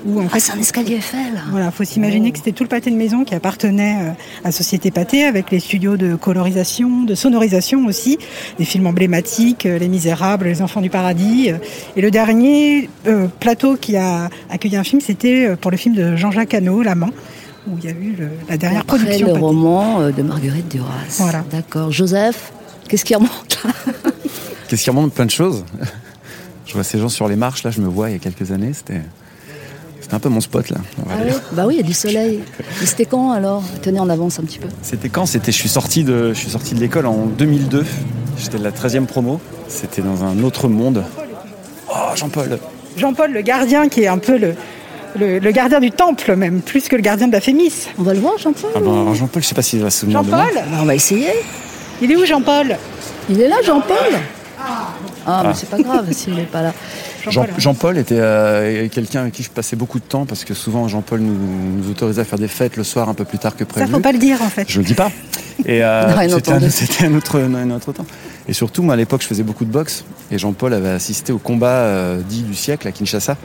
Où 0.06 0.20
en 0.20 0.26
Ah, 0.26 0.28
fait, 0.28 0.40
c'est 0.40 0.52
un 0.52 0.60
escalier 0.60 0.94
Eiffel. 0.96 1.42
Voilà, 1.50 1.72
faut 1.72 1.82
s'imaginer 1.82 2.28
Oh. 2.28 2.32
que 2.32 2.38
c'était 2.38 2.52
tout 2.52 2.62
le 2.62 2.68
pâté 2.68 2.90
de 2.90 2.94
maison 2.96 3.24
qui 3.24 3.34
appartenait 3.34 3.96
euh, 4.00 4.10
à 4.44 4.52
Société 4.52 4.92
Pâté, 4.92 5.24
avec 5.24 5.50
les 5.50 5.58
studios 5.58 5.96
de 5.96 6.14
colorisation, 6.14 7.02
de 7.02 7.14
sonorisation 7.16 7.84
aussi, 7.86 8.16
des 8.58 8.64
films 8.64 8.86
emblématiques, 8.86 9.66
euh, 9.66 9.76
Les 9.78 9.88
Misérables, 9.88 10.44
Les 10.46 10.62
Enfants 10.62 10.80
du 10.82 10.90
Paradis. 10.90 11.50
euh, 11.50 11.56
Et 11.96 12.00
le 12.00 12.12
dernier 12.12 12.88
euh, 13.08 13.26
plateau 13.40 13.74
qui 13.76 13.96
a 13.96 14.30
accueilli 14.50 14.76
un 14.76 14.84
film, 14.84 15.00
c'était 15.00 15.46
euh, 15.48 15.56
pour 15.56 15.72
le 15.72 15.76
film 15.76 15.96
de 15.96 16.14
Jean-Jacques 16.14 16.54
Hano, 16.54 16.80
L'Amant, 16.82 17.10
où 17.66 17.76
il 17.78 17.84
y 17.84 17.88
a 17.88 17.90
eu 17.92 18.14
le- 18.18 18.28
la 18.48 18.56
dernière 18.56 18.80
Après 18.82 18.98
production. 18.98 19.26
le 19.26 19.32
Pâté. 19.34 19.44
roman 19.44 20.00
euh, 20.00 20.10
de 20.10 20.22
Marguerite 20.22 20.68
Duras. 20.68 20.92
Voilà. 21.18 21.44
D'accord. 21.50 21.90
Joseph, 21.92 22.52
qu'est-ce 22.88 23.04
qui 23.04 23.14
remonte 23.14 23.58
là 23.64 23.70
Qu'est-ce 24.68 24.84
qui 24.84 24.90
remonte 24.90 25.12
plein 25.14 25.26
de 25.26 25.30
choses 25.30 25.64
Je 26.66 26.74
vois 26.74 26.84
ces 26.84 26.98
gens 26.98 27.08
sur 27.08 27.28
les 27.28 27.36
marches, 27.36 27.62
là, 27.64 27.70
je 27.70 27.80
me 27.80 27.88
vois 27.88 28.10
il 28.10 28.12
y 28.14 28.16
a 28.16 28.18
quelques 28.18 28.52
années, 28.52 28.72
c'était. 28.72 29.00
C'était 30.00 30.14
un 30.14 30.20
peu 30.20 30.28
mon 30.30 30.40
spot 30.40 30.70
là. 30.70 30.78
on 31.04 31.08
va 31.08 31.16
Ah 31.18 31.22
oui 31.26 31.32
Bah 31.52 31.64
oui, 31.66 31.74
il 31.74 31.76
y 31.78 31.80
a 31.80 31.86
du 31.86 31.92
soleil. 31.92 32.40
Mais 32.80 32.86
c'était 32.86 33.04
quand 33.04 33.32
alors? 33.32 33.62
Tenez 33.82 34.00
en 34.00 34.08
avance 34.08 34.38
un 34.38 34.42
petit 34.44 34.58
peu. 34.58 34.68
C'était 34.80 35.10
quand? 35.10 35.26
C'était, 35.26 35.52
je 35.52 35.58
suis 35.58 35.68
sorti 35.68 36.02
de, 36.02 36.32
je 36.32 36.38
suis 36.38 36.48
sorti 36.50 36.74
de 36.74 36.80
l'école 36.80 37.04
en 37.06 37.26
2002. 37.26 37.84
J'étais 38.38 38.56
de 38.58 38.64
la 38.64 38.70
13e 38.70 39.04
promo. 39.04 39.38
C'était 39.68 40.00
dans 40.00 40.24
un 40.24 40.42
autre 40.44 40.68
monde. 40.68 41.04
Oh 41.90 41.94
Jean-Paul. 42.14 42.58
Jean-Paul, 42.96 43.32
le 43.32 43.42
gardien, 43.42 43.88
qui 43.90 44.02
est 44.02 44.06
un 44.06 44.16
peu 44.18 44.38
le, 44.38 44.54
le, 45.16 45.38
le 45.38 45.50
gardien 45.50 45.80
du 45.80 45.90
temple, 45.90 46.34
même, 46.36 46.60
plus 46.60 46.88
que 46.88 46.96
le 46.96 47.02
gardien 47.02 47.28
de 47.28 47.32
la 47.32 47.40
Fémis. 47.40 47.86
On 47.98 48.02
va 48.02 48.14
le 48.14 48.20
voir, 48.20 48.38
Jean-Paul 48.38 48.70
Ah 48.74 48.80
ben, 48.80 49.14
Jean-Paul, 49.14 49.42
je 49.42 49.48
sais 49.48 49.54
pas 49.54 49.62
s'il 49.62 49.80
va 49.80 49.90
se 49.90 50.00
souvenir 50.00 50.22
de 50.22 50.28
moi. 50.30 50.38
Jean-Paul 50.46 50.62
Bah, 50.70 50.78
On 50.82 50.84
va 50.84 50.94
essayer. 50.94 51.28
Il 52.02 52.10
est 52.12 52.16
où 52.16 52.24
Jean-Paul? 52.24 52.76
Il 53.30 53.40
est 53.40 53.48
là, 53.48 53.56
Jean-Paul 53.64 53.96
Ah, 55.26 55.42
mais 55.46 55.52
c'est 55.54 55.68
pas 55.68 55.78
grave 55.78 56.06
s'il 56.12 56.34
n'est 56.34 56.42
pas 56.44 56.62
là. 56.62 56.72
Jean- 57.24 57.30
Jean-Paul. 57.32 57.54
Jean-Paul 57.58 57.98
était 57.98 58.16
euh, 58.18 58.88
quelqu'un 58.88 59.22
avec 59.22 59.34
qui 59.34 59.42
je 59.42 59.50
passais 59.50 59.76
beaucoup 59.76 59.98
de 59.98 60.04
temps 60.04 60.24
parce 60.24 60.44
que 60.44 60.54
souvent 60.54 60.88
Jean-Paul 60.88 61.20
nous, 61.20 61.34
nous 61.82 61.90
autorisait 61.90 62.22
à 62.22 62.24
faire 62.24 62.38
des 62.38 62.48
fêtes 62.48 62.76
le 62.76 62.84
soir 62.84 63.08
un 63.08 63.14
peu 63.14 63.24
plus 63.24 63.38
tard 63.38 63.54
que 63.54 63.64
Ça, 63.64 63.66
prévu. 63.66 63.90
faut 63.92 64.00
pas 64.00 64.12
le 64.12 64.18
dire, 64.18 64.40
en 64.42 64.48
fait. 64.48 64.64
Je 64.68 64.78
le 64.78 64.84
dis 64.84 64.94
pas. 64.94 65.10
Et 65.66 65.82
euh, 65.84 66.06
Non, 66.28 66.36
c'était, 66.36 66.52
un, 66.52 66.56
entendu. 66.56 66.70
c'était 66.70 67.04
un 67.06 67.14
autre, 67.14 67.38
un 67.40 67.70
autre 67.70 67.92
temps. 67.92 68.06
Et 68.48 68.54
surtout, 68.54 68.82
moi 68.82 68.94
à 68.94 68.96
l'époque, 68.96 69.20
je 69.22 69.26
faisais 69.26 69.42
beaucoup 69.42 69.66
de 69.66 69.70
boxe. 69.70 70.04
Et 70.30 70.38
Jean-Paul 70.38 70.72
avait 70.72 70.88
assisté 70.88 71.32
au 71.32 71.38
combat 71.38 71.68
euh, 71.68 72.20
dit 72.26 72.42
du 72.42 72.54
siècle 72.54 72.88
à 72.88 72.92
Kinshasa 72.92 73.36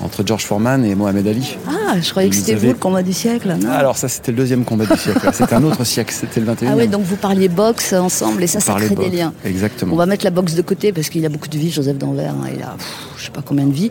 entre 0.00 0.24
George 0.24 0.44
Foreman 0.44 0.84
et 0.84 0.94
Mohamed 0.94 1.26
Ali. 1.26 1.56
Ah, 1.68 1.96
je 2.00 2.08
croyais 2.10 2.28
que 2.28 2.36
c'était 2.36 2.52
avez- 2.52 2.68
vous 2.68 2.72
le 2.74 2.78
combat 2.78 3.02
du 3.02 3.12
siècle. 3.12 3.56
Non 3.60 3.70
Alors 3.70 3.96
ça, 3.96 4.06
c'était 4.08 4.30
le 4.30 4.36
deuxième 4.38 4.64
combat 4.64 4.86
du 4.86 4.96
siècle. 4.96 5.28
C'était 5.32 5.54
un 5.54 5.64
autre 5.64 5.82
siècle. 5.84 6.14
C'était 6.16 6.38
le 6.40 6.46
21e. 6.46 6.68
ah 6.70 6.76
ouais, 6.76 6.86
donc 6.86 7.02
vous 7.02 7.16
parliez 7.16 7.48
boxe 7.48 7.92
ensemble 7.92 8.42
et 8.44 8.46
ça, 8.46 8.60
ça 8.60 8.74
crée 8.74 8.94
des 8.94 9.10
liens. 9.10 9.32
Exactement. 9.44 9.94
On 9.94 9.96
va 9.96 10.06
mettre 10.06 10.24
la 10.24 10.30
boxe 10.30 10.54
de 10.54 10.62
côté 10.62 10.92
parce 10.92 11.08
qu'il 11.08 11.24
a 11.26 11.28
beaucoup 11.28 11.48
de 11.48 11.58
vie, 11.58 11.70
Joseph 11.72 11.98
Danvers. 11.98 12.30
hein, 12.32 12.48
il 12.54 12.62
a 12.62 12.74
pff, 12.76 12.86
je 13.18 13.24
sais 13.24 13.30
pas 13.32 13.42
combien 13.44 13.66
de 13.66 13.72
vies. 13.72 13.90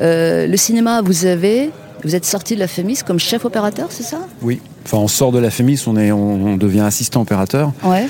Euh, 0.00 0.46
le 0.46 0.56
cinéma, 0.56 1.02
vous 1.02 1.26
avez, 1.26 1.70
vous 2.04 2.14
êtes 2.14 2.24
sorti 2.24 2.54
de 2.54 2.60
la 2.60 2.68
FEMIS 2.68 3.00
comme 3.06 3.18
chef 3.18 3.44
opérateur, 3.44 3.88
c'est 3.90 4.02
ça? 4.02 4.20
Oui. 4.40 4.60
Enfin, 4.86 4.96
on 4.98 5.08
sort 5.08 5.30
de 5.32 5.38
la 5.38 5.50
FEMIS, 5.50 5.82
on, 5.86 5.96
est, 5.98 6.10
on, 6.12 6.46
on 6.52 6.56
devient 6.56 6.80
assistant 6.80 7.20
opérateur. 7.20 7.72
Ouais. 7.82 8.06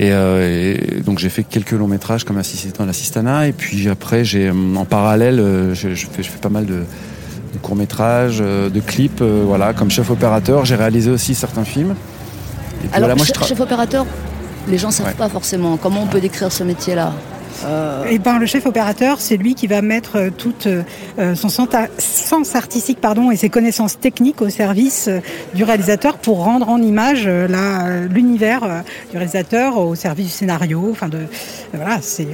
Et, 0.00 0.12
euh, 0.12 0.74
et 0.76 1.00
donc 1.00 1.18
j'ai 1.18 1.28
fait 1.28 1.42
quelques 1.42 1.72
longs 1.72 1.88
métrages 1.88 2.22
comme 2.24 2.38
assistant 2.38 2.84
à 2.84 2.86
l'assistanat. 2.86 3.48
Et 3.48 3.52
puis 3.52 3.88
après, 3.88 4.24
j'ai 4.24 4.48
euh, 4.48 4.74
en 4.76 4.84
parallèle, 4.84 5.40
euh, 5.40 5.74
je, 5.74 5.94
je 5.94 6.06
fais, 6.06 6.22
je 6.22 6.30
fais 6.30 6.38
pas 6.38 6.48
mal 6.50 6.66
de, 6.66 6.84
de 7.52 7.58
courts 7.60 7.74
métrages, 7.76 8.38
de 8.38 8.80
clips. 8.80 9.20
euh, 9.22 9.42
voilà, 9.44 9.72
comme 9.74 9.90
chef 9.90 10.08
opérateur, 10.10 10.64
j'ai 10.64 10.76
réalisé 10.76 11.10
aussi 11.10 11.34
certains 11.34 11.64
films. 11.64 11.90
Et 11.92 12.86
puis 12.86 12.88
Alors, 12.92 13.08
voilà, 13.08 13.14
moi, 13.16 13.26
je 13.26 13.32
chef, 13.34 13.48
chef 13.48 13.60
opérateur, 13.60 14.06
les 14.68 14.78
gens 14.78 14.90
savent 14.92 15.06
Ouais. 15.06 15.14
pas 15.14 15.28
forcément. 15.28 15.76
Comment 15.76 16.02
on 16.04 16.06
peut 16.06 16.20
décrire 16.20 16.52
ce 16.52 16.62
métier-là 16.62 17.12
Et 18.10 18.18
ben, 18.18 18.38
le 18.38 18.46
chef 18.46 18.66
opérateur, 18.66 19.20
c'est 19.20 19.36
lui 19.36 19.54
qui 19.54 19.66
va 19.66 19.82
mettre 19.82 20.16
euh, 20.16 20.30
tout 20.30 20.54
euh, 20.66 20.82
euh, 21.18 21.34
son 21.34 21.48
sens 21.48 22.54
artistique 22.54 23.00
pardon, 23.00 23.30
et 23.30 23.36
ses 23.36 23.48
connaissances 23.48 23.98
techniques 23.98 24.40
au 24.40 24.48
service 24.48 25.08
euh, 25.08 25.20
du 25.54 25.64
réalisateur 25.64 26.18
pour 26.18 26.44
rendre 26.44 26.68
en 26.68 26.80
image 26.80 27.24
euh, 27.26 27.48
euh, 27.50 28.06
l'univers 28.08 28.64
euh, 28.64 28.80
du 29.10 29.16
réalisateur 29.16 29.78
au 29.78 29.94
service 29.94 30.26
du 30.26 30.32
scénario. 30.32 30.88
Enfin, 30.90 31.08
de, 31.08 31.18
euh, 31.18 31.26
voilà, 31.74 31.98
c'est 32.00 32.28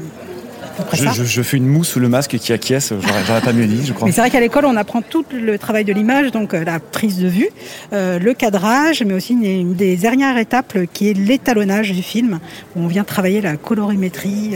je, 0.92 1.04
ça. 1.04 1.12
je- 1.12 1.24
je 1.24 1.42
fais 1.42 1.56
une 1.56 1.66
mousse 1.66 1.88
sous 1.88 2.00
le 2.00 2.08
masque 2.08 2.36
qui 2.38 2.52
acquiesce. 2.52 2.92
J'aurais 3.26 3.40
pas 3.40 3.52
mieux 3.52 3.66
dit, 3.66 3.84
je 3.86 3.92
crois. 3.92 4.06
Mais 4.06 4.12
c'est 4.12 4.20
vrai 4.20 4.30
qu'à 4.30 4.40
l'école, 4.40 4.64
on 4.66 4.76
apprend 4.76 5.02
tout 5.02 5.24
le 5.32 5.58
travail 5.58 5.84
de 5.84 5.92
l'image, 5.92 6.30
donc 6.30 6.54
euh, 6.54 6.64
la 6.64 6.80
prise 6.80 7.18
de 7.18 7.28
vue, 7.28 7.48
euh, 7.92 8.18
le 8.18 8.34
cadrage, 8.34 9.02
mais 9.04 9.14
aussi 9.14 9.32
une, 9.34 9.44
une 9.44 9.74
des 9.74 9.96
dernières 9.96 10.36
étapes 10.38 10.74
euh, 10.76 10.86
qui 10.92 11.08
est 11.10 11.14
l'étalonnage 11.14 11.92
du 11.92 12.02
film, 12.02 12.40
où 12.76 12.80
on 12.80 12.86
vient 12.86 13.04
travailler 13.04 13.40
la 13.40 13.56
colorimétrie 13.56 14.52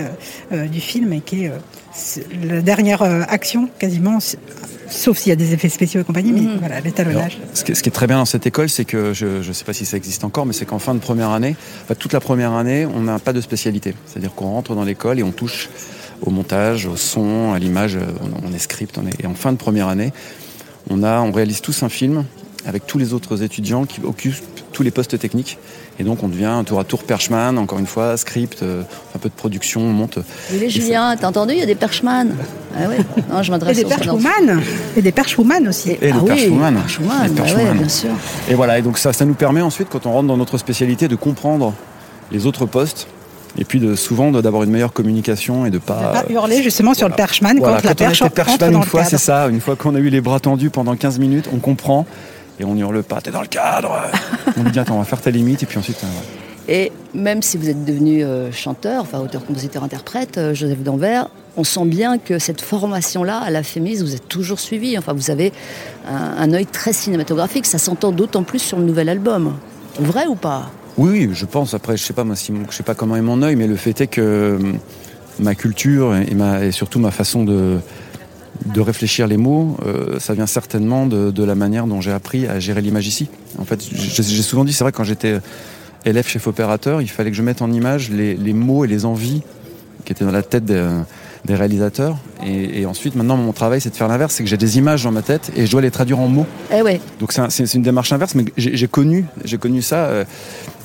euh, 0.53 0.67
du 0.67 0.81
film 0.81 1.13
et 1.13 1.21
qui 1.21 1.45
est 1.45 1.49
euh, 1.49 2.23
la 2.49 2.61
dernière 2.61 3.03
action 3.03 3.69
quasiment, 3.79 4.19
sauf 4.89 5.19
s'il 5.19 5.31
y 5.31 5.33
a 5.33 5.37
des 5.37 5.53
effets 5.53 5.69
spéciaux 5.69 6.01
et 6.01 6.05
compagnie, 6.05 6.33
mais 6.33 6.43
voilà, 6.59 6.77
Alors, 6.77 6.85
l'étalonnage. 6.85 7.39
ce, 7.55 7.65
qui 7.65 7.73
est, 7.73 7.75
ce 7.75 7.83
qui 7.83 7.89
est 7.89 7.93
très 7.93 8.07
bien 8.07 8.19
dans 8.19 8.25
cette 8.25 8.47
école, 8.47 8.69
c'est 8.69 8.85
que 8.85 9.13
je 9.15 9.27
ne 9.49 9.53
sais 9.53 9.65
pas 9.65 9.73
si 9.73 9.85
ça 9.85 9.97
existe 9.97 10.23
encore, 10.23 10.47
mais 10.47 10.53
c'est 10.53 10.65
qu'en 10.65 10.79
fin 10.79 10.95
de 10.95 11.01
première 11.01 11.31
année, 11.31 11.57
enfin, 11.85 11.95
toute 11.99 12.13
la 12.13 12.21
première 12.21 12.53
année, 12.53 12.87
on 12.87 13.01
n'a 13.01 13.19
pas 13.19 13.33
de 13.33 13.41
spécialité. 13.41 13.95
C'est-à-dire 14.07 14.33
qu'on 14.35 14.47
rentre 14.51 14.75
dans 14.77 14.85
l'école 14.85 15.19
et 15.19 15.23
on 15.25 15.33
touche 15.33 15.69
au 16.23 16.31
montage, 16.31 16.87
au 16.87 16.97
son, 16.97 17.53
à 17.53 17.59
l'image, 17.59 17.97
euh, 17.97 18.01
on, 18.45 18.49
on 18.49 18.53
est 18.53 18.59
script. 18.59 18.99
On 19.03 19.07
est, 19.07 19.23
et 19.23 19.27
en 19.27 19.35
fin 19.35 19.53
de 19.53 19.59
première 19.59 19.89
année, 19.89 20.13
on, 20.91 21.03
a, 21.03 21.21
on 21.21 21.33
réalise 21.33 21.61
tous 21.61 21.83
un 21.83 21.89
film 21.89 22.25
avec 22.67 22.87
tous 22.87 22.99
les 22.99 23.13
autres 23.15 23.43
étudiants 23.43 23.85
qui 23.85 24.01
occupent 24.03 24.43
tous 24.73 24.83
les 24.83 24.91
postes 24.91 25.19
techniques. 25.19 25.59
Et 26.01 26.05
donc 26.05 26.23
on 26.23 26.29
devient 26.29 26.63
tour 26.65 26.79
à 26.79 26.85
tour 26.85 27.03
perchman, 27.03 27.57
encore 27.59 27.79
une 27.79 27.87
fois, 27.87 28.17
script, 28.17 28.63
euh, 28.63 28.83
un 29.17 29.19
peu 29.19 29.29
de 29.29 29.35
production, 29.35 29.81
on 29.81 29.93
monte. 29.93 30.19
Il 30.53 30.63
est 30.63 30.69
Julien, 30.69 31.17
t'as 31.17 31.27
entendu 31.29 31.55
Il 31.55 31.59
y 31.59 31.63
a 31.63 31.67
des 31.67 31.75
perchman. 31.75 32.29
Ah 32.77 32.89
ouais. 32.89 32.99
Non, 33.31 33.43
je 33.43 33.49
Et 33.49 33.51
m'adresse 33.51 33.77
des 33.79 33.85
aux 33.85 33.89
perchwoman, 33.89 34.63
et 34.97 35.03
des 35.03 35.11
perchwoman 35.11 35.67
aussi. 35.67 35.91
Et 35.91 35.99
ah 36.13 36.15
le 36.15 36.21
oui, 36.21 36.27
perchwoman. 36.27 36.75
perchwoman, 36.75 37.23
Les 37.25 37.29
bah 37.31 37.43
ouais, 37.43 37.49
perchwoman. 37.53 37.79
bien 37.79 37.89
sûr. 37.89 38.11
Et 38.49 38.55
voilà, 38.55 38.79
et 38.79 38.83
donc 38.83 38.99
ça, 38.99 39.13
ça 39.13 39.25
nous 39.25 39.35
permet 39.35 39.63
ensuite, 39.63 39.89
quand 39.91 40.07
on 40.07 40.13
rentre 40.13 40.29
dans 40.29 40.37
notre 40.37 40.59
spécialité, 40.59 41.09
de 41.09 41.17
comprendre 41.17 41.75
les 42.31 42.47
autres 42.47 42.67
postes. 42.67 43.09
Et 43.61 43.65
puis 43.65 43.81
de, 43.81 43.95
souvent 43.97 44.31
de- 44.31 44.41
d'avoir 44.41 44.63
une 44.63 44.71
meilleure 44.71 44.93
communication 44.93 45.67
et 45.67 45.71
de 45.71 45.79
pas. 45.79 46.23
Pas 46.25 46.25
hurler 46.31 46.63
justement 46.63 46.95
sur 46.95 47.09
le 47.09 47.15
perchman 47.15 47.57
Voilà, 47.59 47.81
quand 47.81 47.89
la 47.89 47.95
quand 47.95 48.03
on 48.03 48.07
perche 48.07 48.21
était 48.21 48.31
perchman 48.31 48.71
dans 48.73 48.79
une 48.83 48.85
fois, 48.85 49.05
c'est 49.05 49.19
ça. 49.19 49.49
Une 49.49 49.61
fois 49.61 49.75
qu'on 49.77 49.95
a 49.95 49.99
eu 49.99 50.09
les 50.11 50.21
bras 50.21 50.39
tendus 50.41 50.71
pendant 50.71 50.95
15 50.97 51.19
minutes, 51.19 51.49
on 51.53 51.59
comprend 51.59 52.07
et 52.61 52.65
on 52.65 52.77
hurle 52.77 53.03
pas. 53.03 53.21
T'es 53.21 53.31
dans 53.33 53.41
le 53.41 53.47
cadre. 53.49 53.93
on 54.57 54.63
dit 54.65 54.79
attends, 54.79 54.95
on 54.95 54.99
va 55.01 55.05
faire 55.05 55.21
ta 55.21 55.31
limite 55.31 55.63
et 55.63 55.67
puis 55.67 55.79
ensuite. 55.79 55.99
euh. 56.05 56.07
Et 56.71 56.93
même 57.15 57.41
si 57.43 57.57
vous 57.57 57.69
êtes 57.71 57.85
devenu 57.85 58.23
euh, 58.23 58.53
chanteur, 58.53 59.01
enfin 59.03 59.21
auteur, 59.21 59.45
compositeur, 59.45 59.83
interprète, 59.83 60.37
euh, 60.39 60.55
Joseph 60.55 60.83
Danvers, 60.83 61.29
on 61.57 61.65
sent 61.65 61.87
bien 61.87 62.19
que 62.19 62.39
cette 62.39 62.61
formation-là, 62.61 63.39
à 63.39 63.51
la 63.51 63.63
FEMIS, 63.63 64.03
vous 64.03 64.15
êtes 64.15 64.29
toujours 64.29 64.61
suivi. 64.61 64.97
Enfin, 64.99 65.15
vous 65.15 65.31
avez 65.31 65.53
un, 66.07 66.43
un 66.43 66.53
œil 66.53 66.67
très 66.67 66.93
cinématographique. 66.93 67.65
Ça 67.67 67.79
s'entend 67.79 68.13
d'autant 68.13 68.43
plus 68.45 68.59
sur 68.61 68.79
le 68.79 68.85
nouvel 68.85 69.09
album. 69.09 69.55
Vrai 69.99 70.27
ou 70.27 70.35
pas? 70.37 70.71
Oui, 70.99 71.31
je 71.33 71.47
pense. 71.47 71.75
Après, 71.75 71.97
je 71.97 72.03
sais 72.03 72.13
pas 72.13 72.25
si 72.35 72.53
je 72.71 72.75
sais 72.75 72.83
pas 72.83 72.95
comment 72.95 73.17
est 73.17 73.23
mon 73.23 73.41
œil, 73.43 73.55
mais 73.55 73.69
le 73.69 73.77
fait 73.77 74.01
est 74.01 74.09
que 74.09 74.21
euh, 74.21 74.59
ma 75.39 75.55
culture 75.55 76.15
et, 76.17 76.73
surtout 76.73 76.99
ma 76.99 77.13
façon 77.13 77.45
de 77.45 77.81
réfléchir 78.77 79.29
les 79.29 79.37
mots, 79.37 79.77
euh, 79.87 80.19
ça 80.19 80.35
vient 80.35 80.47
certainement 80.47 81.07
de, 81.07 81.45
la 81.45 81.55
manière 81.55 81.87
dont 81.87 82.01
j'ai 82.01 82.11
appris 82.11 82.49
à 82.49 82.59
gérer 82.59 82.83
l'image 82.83 83.07
ici. 83.07 83.29
En 83.59 83.65
fait, 83.65 83.81
j'ai 83.81 84.43
souvent 84.43 84.65
dit, 84.65 84.73
c'est 84.73 84.83
vrai, 84.83 84.93
quand 84.93 85.05
j'étais 85.05 85.39
élève 86.05 86.27
chef 86.27 86.49
opérateur, 86.49 87.01
il 87.01 87.09
fallait 87.09 87.31
que 87.31 87.37
je 87.37 87.43
mette 87.43 87.63
en 87.63 87.73
image 87.73 88.11
les, 88.11 88.35
les 88.35 88.53
mots 88.53 88.85
et 88.85 88.89
les 88.89 89.05
envies 89.05 89.43
qui 90.05 90.13
étaient 90.13 90.25
dans 90.25 90.33
la 90.33 90.43
tête 90.43 90.65
des, 90.65 90.85
des 91.45 91.55
réalisateurs. 91.55 92.17
Et, 92.45 92.81
et 92.81 92.87
ensuite, 92.87 93.15
maintenant, 93.15 93.37
mon 93.37 93.53
travail, 93.53 93.81
c'est 93.81 93.91
de 93.91 93.97
faire 93.97 94.09
l'inverse, 94.09 94.35
c'est 94.35 94.43
que 94.45 94.49
j'ai 94.51 94.57
des 94.57 94.79
images 94.79 95.05
dans 95.05 95.13
ma 95.13 95.23
tête 95.23 95.51
et 95.57 95.67
je 95.67 95.71
dois 95.71 95.81
les 95.81 95.91
traduire 95.91 96.19
en 96.21 96.29
mots. 96.29 96.47
Eh 96.77 96.83
ouais. 96.83 97.01
Donc 97.21 97.33
c'est 97.33 97.41
un- 97.41 97.51
c'est 97.51 97.67
c'est 97.67 97.79
une 97.79 97.85
démarche 97.85 98.13
inverse, 98.13 98.35
mais 98.35 98.45
j'ai 98.57 98.89
connu, 98.89 99.25
j'ai 99.45 99.59
connu 99.59 99.83
ça. 99.83 100.05
euh, 100.07 100.25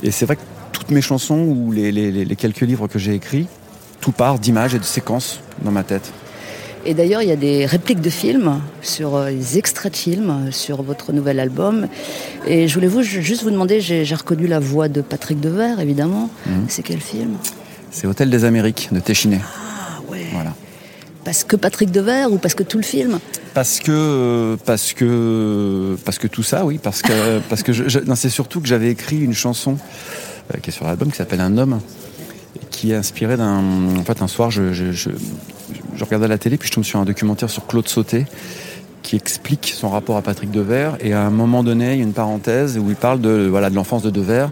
et 0.03 0.11
c'est 0.11 0.25
vrai 0.25 0.35
que 0.35 0.41
toutes 0.71 0.91
mes 0.91 1.01
chansons 1.01 1.39
ou 1.39 1.71
les, 1.71 1.91
les- 1.91 2.11
les- 2.11 2.25
les 2.25 2.35
quelques 2.35 2.61
livres 2.61 2.87
que 2.87 2.99
j'ai 2.99 3.13
écrits, 3.13 3.47
tout 4.01 4.11
part 4.11 4.39
d'images 4.39 4.75
et 4.75 4.79
de 4.79 4.83
séquences 4.83 5.39
dans 5.63 5.71
ma 5.71 5.83
tête. 5.83 6.11
Et 6.85 6.93
d'ailleurs, 6.93 7.21
il 7.21 7.29
y 7.29 7.31
a 7.31 7.37
des 7.37 7.65
répliques 7.65 8.01
de 8.01 8.09
films, 8.09 8.59
sur 8.81 9.15
euh, 9.15 9.31
des 9.31 9.57
extraits 9.57 9.93
de 9.93 9.97
films, 9.97 10.49
sur 10.51 10.83
votre 10.83 11.13
nouvel 11.13 11.39
album. 11.39 11.87
Et 12.45 12.67
je 12.67 12.73
voulais 12.73 12.87
vous, 12.89 13.01
ju- 13.03 13.21
juste 13.23 13.43
vous 13.43 13.51
demander, 13.51 13.79
j'ai 13.79 14.03
j'ai 14.03 14.15
reconnu 14.15 14.47
la 14.47 14.59
voix 14.59 14.89
de 14.89 14.99
Patrick 15.01 15.39
Devers, 15.39 15.79
évidemment. 15.79 16.29
Mhm. 16.45 16.65
C'est 16.67 16.83
quel 16.83 16.99
film? 16.99 17.37
C'est 17.89 18.05
Hôtel 18.07 18.29
des 18.29 18.43
Amériques 18.43 18.89
de 18.91 18.99
Téchiné. 18.99 19.39
Voilà. 20.33 20.53
Parce 21.23 21.43
que 21.45 21.55
Patrick 21.55 21.89
Devers 21.91 22.31
ou 22.33 22.37
parce 22.37 22.53
que 22.53 22.63
tout 22.63 22.77
le 22.77 22.83
film 22.83 23.19
Parce 23.53 23.79
que, 23.79 24.57
parce 24.65 24.91
que, 24.93 25.95
parce 26.03 26.17
que 26.17 26.27
tout 26.27 26.43
ça, 26.43 26.65
oui, 26.65 26.79
parce 26.83 27.01
que, 27.01 27.39
parce 27.49 27.63
que 27.63 27.71
je- 27.71 27.99
c'est 28.15 28.29
surtout 28.29 28.59
que 28.59 28.67
j'avais 28.67 28.89
écrit 28.89 29.19
une 29.21 29.33
chanson 29.33 29.77
euh, 30.53 30.59
qui 30.59 30.69
est 30.69 30.73
sur 30.73 30.85
l'album 30.85 31.09
qui 31.11 31.15
s'appelle 31.17 31.39
Un 31.39 31.57
homme, 31.57 31.79
qui 32.71 32.91
est 32.91 32.95
inspirée 32.95 33.37
d'un. 33.37 33.61
En 33.97 34.03
fait, 34.03 34.21
un 34.21 34.27
soir, 34.27 34.51
je, 34.51 34.73
je, 34.73 34.91
je, 34.91 35.11
je 35.95 36.03
regardais 36.03 36.27
la 36.27 36.37
télé, 36.37 36.57
puis 36.57 36.67
je 36.67 36.73
tombe 36.73 36.83
sur 36.83 36.99
un 36.99 37.05
documentaire 37.05 37.49
sur 37.49 37.65
Claude 37.67 37.87
Sauté 37.87 38.25
qui 39.01 39.15
explique 39.15 39.73
son 39.77 39.89
rapport 39.89 40.17
à 40.17 40.21
Patrick 40.21 40.51
Devers. 40.51 40.95
Et 40.99 41.13
à 41.13 41.21
un 41.21 41.29
moment 41.29 41.63
donné, 41.63 41.93
il 41.93 41.97
y 41.97 42.01
a 42.01 42.03
une 42.03 42.13
parenthèse 42.13 42.77
où 42.77 42.89
il 42.89 42.95
parle 42.95 43.21
de 43.21 43.47
voilà 43.49 43.69
de 43.69 43.75
l'enfance 43.75 44.01
de 44.03 44.09
Devers, 44.09 44.49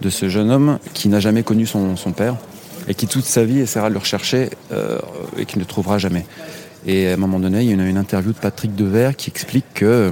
de 0.00 0.08
ce 0.10 0.28
jeune 0.30 0.50
homme 0.50 0.78
qui 0.94 1.08
n'a 1.08 1.20
jamais 1.20 1.42
connu 1.42 1.66
son, 1.66 1.96
son 1.96 2.12
père 2.12 2.36
et 2.88 2.94
qui 2.94 3.06
toute 3.06 3.24
sa 3.24 3.44
vie 3.44 3.60
essaiera 3.60 3.88
de 3.88 3.94
le 3.94 4.00
rechercher 4.00 4.50
euh, 4.72 4.98
et 5.36 5.44
qui 5.44 5.56
ne 5.56 5.62
le 5.62 5.66
trouvera 5.66 5.98
jamais. 5.98 6.24
Et 6.86 7.08
à 7.08 7.14
un 7.14 7.16
moment 7.16 7.38
donné, 7.38 7.62
il 7.62 7.68
y 7.68 7.70
a 7.70 7.74
une, 7.74 7.96
interview 7.96 8.32
de 8.32 8.38
Patrick 8.38 8.74
Devers 8.74 9.14
qui 9.14 9.30
explique 9.30 9.66
que 9.74 9.84
euh, 9.84 10.10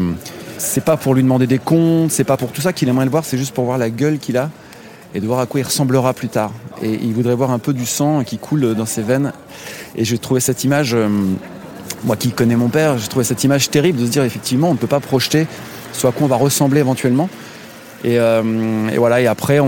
c'est 0.58 0.84
pas 0.84 0.96
pour 0.96 1.14
lui 1.14 1.22
demander 1.22 1.46
des 1.46 1.58
comptes, 1.58 2.10
c'est 2.10 2.24
pas 2.24 2.36
pour 2.36 2.52
tout 2.52 2.60
ça 2.60 2.72
qu'il 2.72 2.88
aimerait 2.88 3.04
le 3.04 3.10
voir, 3.10 3.24
c'est 3.24 3.38
juste 3.38 3.54
pour 3.54 3.64
voir 3.64 3.78
la 3.78 3.88
gueule 3.88 4.18
qu'il 4.18 4.36
a 4.36 4.50
et 5.14 5.20
de 5.20 5.26
voir 5.26 5.38
à 5.38 5.46
quoi 5.46 5.60
il 5.60 5.62
ressemblera 5.62 6.12
plus 6.12 6.28
tard. 6.28 6.52
Et 6.82 6.92
il 6.92 7.14
voudrait 7.14 7.34
voir 7.34 7.50
un 7.50 7.58
peu 7.58 7.72
du 7.72 7.86
sang 7.86 8.24
qui 8.24 8.36
coule 8.36 8.74
dans 8.74 8.84
ses 8.84 9.02
veines. 9.02 9.32
Et 9.96 10.04
j'ai 10.04 10.18
trouvé 10.18 10.40
cette 10.40 10.64
image, 10.64 10.94
euh, 10.94 11.08
moi 12.04 12.16
qui 12.16 12.32
connais 12.32 12.56
mon 12.56 12.68
père, 12.68 12.98
j'ai 12.98 13.08
trouvé 13.08 13.24
cette 13.24 13.42
image 13.44 13.70
terrible 13.70 13.98
de 13.98 14.04
se 14.04 14.10
dire 14.10 14.24
effectivement 14.24 14.68
on 14.68 14.74
ne 14.74 14.78
peut 14.78 14.86
pas 14.86 15.00
projeter 15.00 15.46
ce 15.92 16.06
à 16.06 16.12
quoi 16.12 16.26
on 16.26 16.28
va 16.28 16.36
ressembler 16.36 16.80
éventuellement. 16.80 17.30
Et, 18.04 18.18
euh, 18.18 18.88
et 18.88 18.98
voilà, 18.98 19.20
et 19.20 19.26
après, 19.26 19.60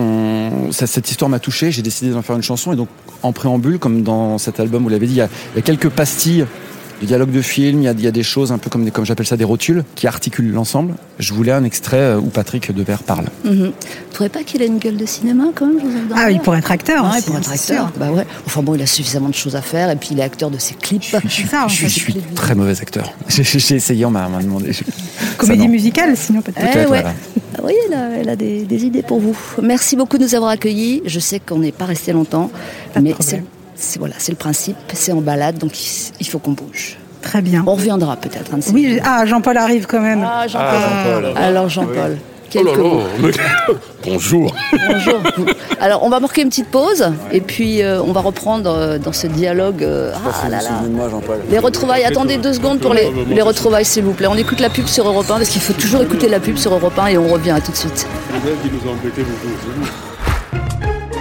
cette 0.71 1.11
histoire 1.11 1.29
m'a 1.29 1.39
touché, 1.39 1.71
j'ai 1.71 1.83
décidé 1.83 2.11
d'en 2.11 2.23
faire 2.23 2.37
une 2.37 2.43
chanson. 2.43 2.73
Et 2.73 2.77
donc, 2.77 2.89
en 3.23 3.33
préambule, 3.33 3.79
comme 3.79 4.03
dans 4.03 4.39
cet 4.39 4.61
album, 4.61 4.83
vous 4.83 4.89
l'avez 4.89 5.07
dit, 5.07 5.15
il 5.15 5.19
y 5.19 5.23
a 5.59 5.63
quelques 5.63 5.89
pastilles 5.89 6.47
de 7.01 7.07
dialogue 7.07 7.31
de 7.31 7.43
film, 7.43 7.81
il 7.83 7.85
y 7.85 7.89
a, 7.89 7.93
il 7.93 8.01
y 8.01 8.07
a 8.07 8.11
des 8.11 8.23
choses 8.23 8.51
un 8.53 8.59
peu 8.59 8.71
comme, 8.71 8.85
des- 8.85 8.91
comme 8.91 9.05
j'appelle 9.05 9.27
ça 9.27 9.37
des 9.37 9.45
rotules, 9.45 9.85
qui 9.95 10.07
articulent 10.07 10.51
l'ensemble. 10.53 10.95
Je 11.19 11.33
voulais 11.33 11.53
un 11.53 11.63
extrait 11.65 11.97
euh, 11.99 12.19
où 12.19 12.27
Patrick 12.27 12.73
Devers 12.75 13.03
parle. 13.03 13.27
Vous 13.45 13.73
trouvez 14.13 14.29
pas 14.29 14.43
qu'il 14.43 14.63
a 14.63 14.65
une 14.65 14.79
gueule 14.79 14.97
de 14.97 15.07
cinéma 15.07 15.45
quand 15.55 15.67
même, 15.67 15.81
Joseph 15.81 16.03
Ah, 16.15 16.31
il 16.31 16.41
pourrait 16.41 16.59
être 16.59 16.71
acteur 16.73 17.05
Ah, 17.05 17.11
aussi, 17.11 17.19
il 17.21 17.25
pourrait 17.27 17.39
être 17.41 17.53
acteur. 17.53 17.93
Bah 17.99 18.11
ouais. 18.11 18.27
Enfin 18.47 18.63
bon, 18.63 18.75
il 18.75 18.83
a 18.83 18.87
suffisamment 18.87 19.29
de 19.29 19.35
choses 19.35 19.55
à 19.57 19.63
faire 19.63 19.91
et 19.91 19.97
puis 19.97 20.11
il 20.13 20.19
est 20.19 20.23
acteur 20.23 20.51
de 20.51 20.59
ses 20.59 20.75
clips. 20.75 21.05
Ça, 21.05 21.21
Je 21.25 21.29
suis, 21.29 21.49
je 21.69 21.87
suis 21.89 22.15
très 22.35 22.55
mauvais 22.55 22.81
acteur. 22.81 23.13
J'ai 23.29 23.45
j'ai 23.45 23.77
essayé, 23.77 24.05
on 24.05 24.11
m'a 24.11 24.27
on 24.27 24.31
m'a 24.31 24.43
demandé. 24.43 24.73
Comédie 25.37 25.69
musicale, 25.69 26.17
sinon 26.17 26.41
peut-être. 26.43 26.59
Eh 26.61 26.73
Peut-être, 26.73 26.91
ouais. 26.91 27.03
voilà. 27.03 27.15
Ah 27.57 27.61
oui, 27.65 27.73
elle 27.89 27.95
a, 27.95 28.09
elle 28.21 28.29
a 28.29 28.37
des, 28.37 28.63
des 28.65 28.85
idées 28.85 29.03
pour 29.03 29.21
vous. 29.21 29.37
Merci 29.63 29.97
beaucoup 29.97 30.19
de 30.19 30.25
nous 30.25 30.35
avoir 30.35 30.51
accueillis. 30.51 31.03
Je 31.07 31.19
sais 31.21 31.41
qu'on 31.41 31.59
n'est 31.61 31.73
pas 31.73 31.87
resté 31.87 32.13
longtemps, 32.13 32.51
Pas 32.95 33.01
mais 33.01 33.15
c'est- 33.21 33.43
voilà, 33.99 34.15
c'est 34.19 34.33
le 34.33 34.37
principe. 34.39 34.77
C'est 34.93 35.13
en 35.13 35.21
balade, 35.21 35.59
donc 35.59 35.73
il, 36.21 36.27
faut 36.29 36.39
qu'on 36.39 36.53
bouge. 36.53 36.97
Très 37.23 37.43
bien. 37.43 37.65
On 37.67 37.75
reviendra 37.75 38.17
peut-être. 38.17 38.53
un 38.55 38.59
de 38.59 38.63
ces 38.63 38.73
Oui, 38.73 38.95
jours. 38.95 39.03
ah, 39.05 39.25
Jean-Paul 39.27 39.57
arrive 39.57 39.87
quand 39.87 40.01
même. 40.01 40.27
Ah, 40.29 40.47
Jean-Paul. 40.47 40.69
Ah, 40.71 41.05
Jean-Paul. 41.23 41.33
Alors 41.37 41.69
Jean-Paul. 41.69 42.19
quelques 42.51 42.69
oh 42.69 42.77
là 42.77 42.83
mots. 42.83 42.99
là, 43.29 43.33
mais- 43.69 43.75
Bonjour. 44.05 44.55
Bonjour. 44.73 45.21
Alors, 45.81 46.03
on 46.03 46.09
va 46.09 46.19
marquer 46.19 46.43
une 46.43 46.49
petite 46.49 46.69
pause 46.71 47.05
et 47.31 47.41
puis 47.41 47.83
euh, 47.83 48.01
on 48.03 48.13
va 48.13 48.21
reprendre 48.21 48.71
euh, 48.71 48.99
dans 48.99 49.13
ce 49.13 49.27
dialogue. 49.27 49.83
euh, 49.83 50.13
ah 50.15 50.49
là 50.49 50.63
là. 50.63 50.71
moi 50.91 51.09
Jean-Paul. 51.11 51.39
Les 51.51 51.59
retrouvailles, 51.59 52.05
attendez 52.05 52.37
deux 52.39 52.55
secondes 52.55 52.81
pour 52.81 52.95
les, 52.95 53.11
les 53.29 53.43
retrouvailles, 53.43 53.85
s'il 53.85 54.05
vous 54.05 54.13
plaît. 54.13 54.29
On 54.29 54.37
écoute 54.37 54.61
la 54.61 54.71
pub 54.71 54.87
sur 54.87 55.07
Europe 55.07 55.27
1 55.31 55.35
parce 55.35 55.49
qu'il 55.51 55.61
faut 55.63 55.75
toujours 55.75 56.01
écouter 56.03 56.29
la 56.29 56.41
pub 56.41 56.57
sur 56.57 56.73
Europe 56.73 56.99
1 56.99 57.07
et 57.09 57.19
on 57.19 57.29
revient 57.29 57.51
à 57.51 57.61
tout 57.61 57.71
de 57.73 57.77
suite. 57.77 58.07
qui 58.63 58.71
nous 58.71 58.91
embêtait 58.91 59.23
beaucoup. 59.23 59.89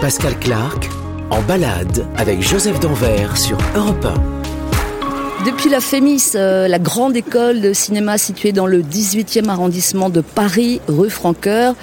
Pascal 0.02 0.38
Clark 0.40 0.90
en 1.32 1.42
balade 1.42 2.06
avec 2.18 2.42
Joseph 2.42 2.80
Danvers 2.80 3.38
sur 3.38 3.58
Europe 3.76 4.06
1. 4.06 5.46
Depuis 5.46 5.70
la 5.70 5.80
FEMIS, 5.80 6.32
euh, 6.36 6.68
la 6.68 6.80
grande 6.80 7.16
école 7.16 7.62
de 7.62 7.74
cinéma 7.74 8.18
située 8.18 8.52
dans 8.52 8.66
le 8.66 8.82
18e 8.82 9.48
arrondissement 9.50 10.10
de 10.10 10.22
Paris, 10.22 10.82
rue 10.88 11.10
Francoeur, 11.10 11.76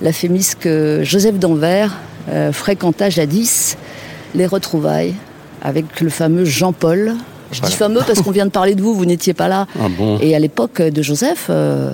la 0.00 0.12
FEMIS 0.12 0.52
que 0.58 1.00
Joseph 1.02 1.38
Danvers 1.38 1.96
euh, 2.28 2.52
fréquenta 2.52 3.10
jadis, 3.10 3.76
les 4.34 4.46
retrouvailles 4.46 5.14
avec 5.62 6.00
le 6.00 6.10
fameux 6.10 6.44
Jean-Paul. 6.44 7.14
Je 7.52 7.60
dis 7.60 7.72
fameux 7.72 8.00
parce 8.06 8.22
qu'on 8.22 8.30
vient 8.30 8.46
de 8.46 8.50
parler 8.50 8.74
de 8.74 8.82
vous, 8.82 8.94
vous 8.94 9.04
n'étiez 9.04 9.34
pas 9.34 9.48
là. 9.48 9.66
Ah 9.78 9.88
bon? 9.88 10.18
Et 10.20 10.34
à 10.34 10.38
l'époque 10.38 10.80
de 10.80 11.02
Joseph, 11.02 11.46
euh, 11.50 11.92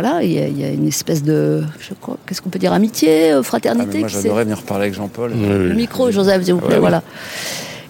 voilà, 0.00 0.22
il 0.22 0.32
y, 0.32 0.38
a- 0.38 0.46
il 0.48 0.60
y 0.60 0.64
a 0.64 0.68
une 0.70 0.86
espèce 0.86 1.22
de, 1.22 1.62
je 1.80 1.94
crois, 1.94 2.18
qu'est-ce 2.26 2.42
qu'on 2.42 2.50
peut 2.50 2.58
dire, 2.58 2.72
amitié, 2.74 3.32
euh, 3.32 3.38
Ah, 3.40 3.42
fraternité. 3.42 3.88
mais 3.94 3.98
moi 4.00 4.08
j'adorais 4.08 4.44
venir 4.44 4.60
parler 4.62 4.84
avec 4.84 4.94
Jean-Paul. 4.94 5.32
Oui, 5.34 5.46
Le 5.48 5.74
micro, 5.74 6.10
Joseph, 6.10 6.44
s'il 6.44 6.52
vous 6.54 6.60
plaît, 6.60 6.68
Ouais, 6.68 6.74
ouais. 6.74 6.80
voilà. 6.80 7.02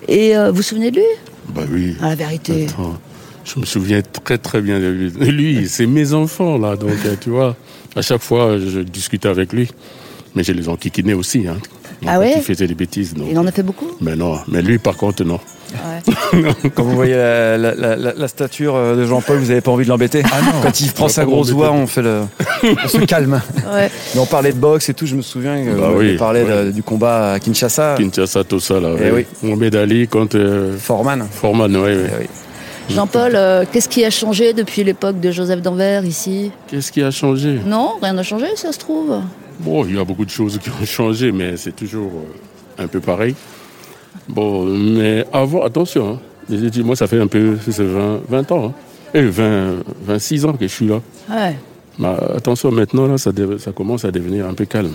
Et 0.08 0.36
euh, 0.36 0.50
vous 0.50 0.56
vous 0.58 0.62
souvenez 0.62 0.90
de 0.92 0.96
lui? 1.00 1.06
Bah 1.54 1.62
oui. 1.70 1.96
À 2.00 2.10
la 2.10 2.14
vérité. 2.14 2.66
Attends, 2.68 2.96
je 3.44 3.58
me 3.58 3.64
souviens 3.64 4.00
très 4.24 4.38
très 4.38 4.60
bien 4.60 4.78
de 4.78 4.86
lui. 4.86 5.10
Lui, 5.32 5.68
c'est 5.74 5.86
mes 5.86 6.12
enfants 6.12 6.58
là, 6.58 6.76
donc 6.76 6.90
euh, 7.04 7.14
tu 7.20 7.30
vois, 7.30 7.56
à 7.96 8.02
chaque 8.02 8.22
fois 8.22 8.56
je 8.58 8.80
discutais 8.80 9.28
avec 9.28 9.52
lui, 9.52 9.68
mais 10.36 10.44
je 10.44 10.52
les 10.52 10.68
enquiquinais 10.68 11.14
aussi. 11.14 11.46
Hein, 11.48 11.56
Ah 12.06 12.18
ouais? 12.20 12.34
Il 12.36 12.42
faisait 12.42 12.66
des 12.68 12.74
bêtises, 12.74 13.16
non. 13.16 13.26
Il 13.30 13.36
en 13.38 13.46
a 13.46 13.50
fait 13.52 13.62
beaucoup? 13.64 13.90
Mais 14.00 14.14
non, 14.14 14.38
mais 14.48 14.62
lui 14.62 14.78
par 14.78 14.96
contre 14.96 15.24
non. 15.24 15.40
Quand 16.74 16.82
vous 16.84 16.94
voyez 16.94 17.14
la, 17.14 17.56
la- 17.58 17.74
la- 17.74 17.96
la- 17.96 18.14
la 18.14 18.28
stature 18.28 18.74
euh, 18.76 18.96
de 18.96 19.04
Jean-Paul, 19.06 19.38
vous 19.38 19.48
n'avez 19.48 19.60
pas 19.60 19.70
envie 19.70 19.84
de 19.84 19.88
l'embêter 19.90 20.22
Quand 20.62 20.80
il 20.80 20.92
prend 20.92 21.08
sa 21.08 21.24
grosse 21.24 21.50
voix, 21.50 21.72
on 21.72 21.86
fait 21.86 22.02
le, 22.02 22.20
on 22.84 22.88
se 22.88 22.98
calme. 23.04 23.40
Ouais. 23.72 23.90
Mais 24.14 24.20
on 24.20 24.26
parlait 24.26 24.52
de 24.52 24.58
boxe 24.58 24.88
et 24.88 24.94
tout, 24.94 25.06
je 25.06 25.16
me 25.16 25.22
souviens 25.22 25.64
que 25.64 25.70
Bah 25.78 25.90
oui, 25.94 26.16
ouais. 26.18 26.72
du 26.72 26.82
combat 26.82 27.32
à 27.32 27.40
Kinshasa. 27.40 27.96
Kinshasa, 27.98 28.44
tout 28.44 28.60
ça 28.60 28.80
là. 28.80 28.90
Eh 29.04 29.10
ouais. 29.10 29.26
Mohamed 29.42 29.74
Ali 29.76 30.08
contre 30.08 30.38
euh, 30.38 30.76
Foreman. 30.78 31.26
Foreman, 31.30 31.74
ouais, 31.76 31.82
ouais. 31.96 32.10
Eh 32.12 32.22
oui. 32.22 32.26
Jean-Paul, 32.94 33.32
euh, 33.34 33.64
qu'est-ce 33.70 33.88
qui 33.88 34.04
a 34.04 34.10
changé 34.10 34.52
depuis 34.52 34.84
l'époque 34.84 35.18
de 35.18 35.32
Joseph 35.32 35.60
Danvers 35.60 36.04
ici? 36.04 36.52
Qu'est-ce 36.68 36.92
qui 36.92 37.02
a 37.02 37.10
changé? 37.10 37.58
Non, 37.66 37.94
rien 38.00 38.12
n'a 38.12 38.22
changé, 38.22 38.46
ça 38.54 38.70
se 38.72 38.78
trouve. 38.78 39.20
Bon, 39.58 39.84
il 39.84 39.96
y 39.96 39.98
a 39.98 40.04
beaucoup 40.04 40.24
de 40.24 40.30
choses 40.30 40.60
qui 40.62 40.70
ont 40.70 40.84
changé, 40.86 41.32
mais 41.32 41.56
c'est 41.56 41.74
toujours 41.74 42.12
un 42.78 42.86
peu 42.86 43.00
pareil. 43.00 43.34
Bon, 44.28 44.64
mais 44.64 45.24
avant, 45.32 45.62
attention, 45.62 46.14
hein, 46.14 46.18
j'ai 46.50 46.70
dit, 46.70 46.82
moi 46.82 46.96
ça 46.96 47.06
fait 47.06 47.20
un 47.20 47.26
peu, 47.26 47.56
c'est 47.64 47.82
20, 47.84 48.20
20 48.28 48.52
ans, 48.52 48.66
hein. 48.66 48.72
et 49.14 49.22
20, 49.22 49.74
26 50.04 50.44
ans 50.46 50.52
que 50.52 50.66
je 50.66 50.72
suis 50.72 50.86
là. 50.88 51.00
Ouais. 51.30 51.54
Mais 51.98 52.08
attention, 52.34 52.70
maintenant, 52.70 53.06
là, 53.06 53.16
ça, 53.18 53.32
commence 53.74 54.04
à 54.04 54.10
devenir 54.10 54.46
un 54.46 54.52
peu 54.54 54.64
calme. 54.66 54.92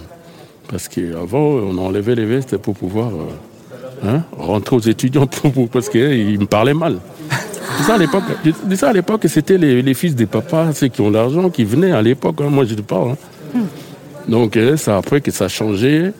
Parce 0.70 0.88
qu'avant, 0.88 1.40
on 1.40 1.78
enlevait 1.80 2.14
les 2.16 2.26
vestes 2.26 2.58
pour 2.58 2.76
pouvoir 2.76 3.10
euh, 3.10 4.08
hein, 4.08 4.24
rentrer 4.38 4.76
aux 4.76 4.80
étudiants, 4.82 5.26
pour, 5.42 5.52
pour- 5.52 5.70
parce 5.70 5.90
qu'ils 5.90 6.40
me 6.40 6.46
parlaient 6.46 6.74
mal. 6.76 6.98
C'est 7.78 7.84
ça 7.86 7.96
à 7.96 7.98
l'époque. 7.98 8.24
je 8.46 8.52
dis 8.66 8.78
ça 8.78 8.90
à 8.90 8.94
l'époque, 8.94 9.26
c'était 9.28 9.58
les, 9.58 9.82
les 9.82 9.94
fils 9.94 10.14
des 10.14 10.26
papas, 10.28 10.74
ceux 10.74 10.90
qui 10.90 11.02
ont 11.02 11.10
l'argent, 11.10 11.50
qui 11.50 11.64
venaient 11.64 11.92
à 11.92 12.02
l'époque. 12.02 12.36
hein, 12.42 12.50
moi, 12.50 12.66
je 12.66 12.76
ne 12.76 12.82
parle. 12.82 13.16
hein. 13.56 13.62
Donc, 14.28 14.58
c'est 14.78 14.92
après 14.92 15.22
que 15.22 15.32
ça 15.32 15.46
a 15.46 15.48
changé. 15.48 16.12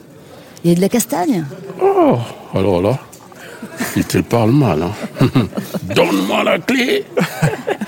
Il 0.64 0.70
y 0.70 0.72
a 0.72 0.76
de 0.76 0.80
la 0.80 0.88
castagne? 0.88 1.44
Oh, 1.80 2.16
alors 2.54 2.82
là, 2.82 2.98
il 3.96 4.04
te 4.04 4.18
parle 4.18 4.52
mal. 4.52 4.82
hein. 4.82 4.92
Donne-moi 5.94 6.44
la 6.44 6.58
clé. 6.58 7.04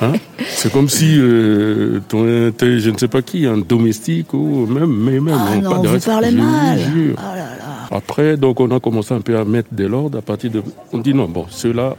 Hein? 0.00 0.14
C'est 0.49 0.73
comme 0.73 0.88
si 0.88 1.16
euh, 1.18 2.00
ton, 2.09 2.50
t'es, 2.50 2.80
je 2.80 2.90
ne 2.90 2.99
sais 2.99 3.06
pas 3.06 3.23
qui, 3.23 3.47
un 3.47 3.59
domestique 3.59 4.35
ou 4.35 4.66
même, 4.66 4.92
mais 4.92 5.21
même. 5.21 5.37
Ah 5.38 5.50
on 5.56 5.61
non, 5.62 5.71
parle 5.71 5.83
de 5.83 5.88
vous 5.88 6.00
parlez 6.00 6.30
mal. 6.33 6.78
Oh 7.12 7.16
là 7.16 7.37
là. 7.37 7.97
Après, 7.97 8.37
donc, 8.37 8.59
on 8.59 8.71
a 8.73 8.80
commencé 8.80 9.14
un 9.14 9.21
peu 9.21 9.38
à 9.38 9.44
mettre 9.44 9.68
de 9.73 9.87
l'ordre 9.87 10.18
à 10.18 10.21
partir 10.21 10.50
de. 10.50 10.62
On 10.92 10.99
dit 10.99 11.14
non, 11.14 11.26
bon, 11.28 11.47
ceux-là, 11.49 11.94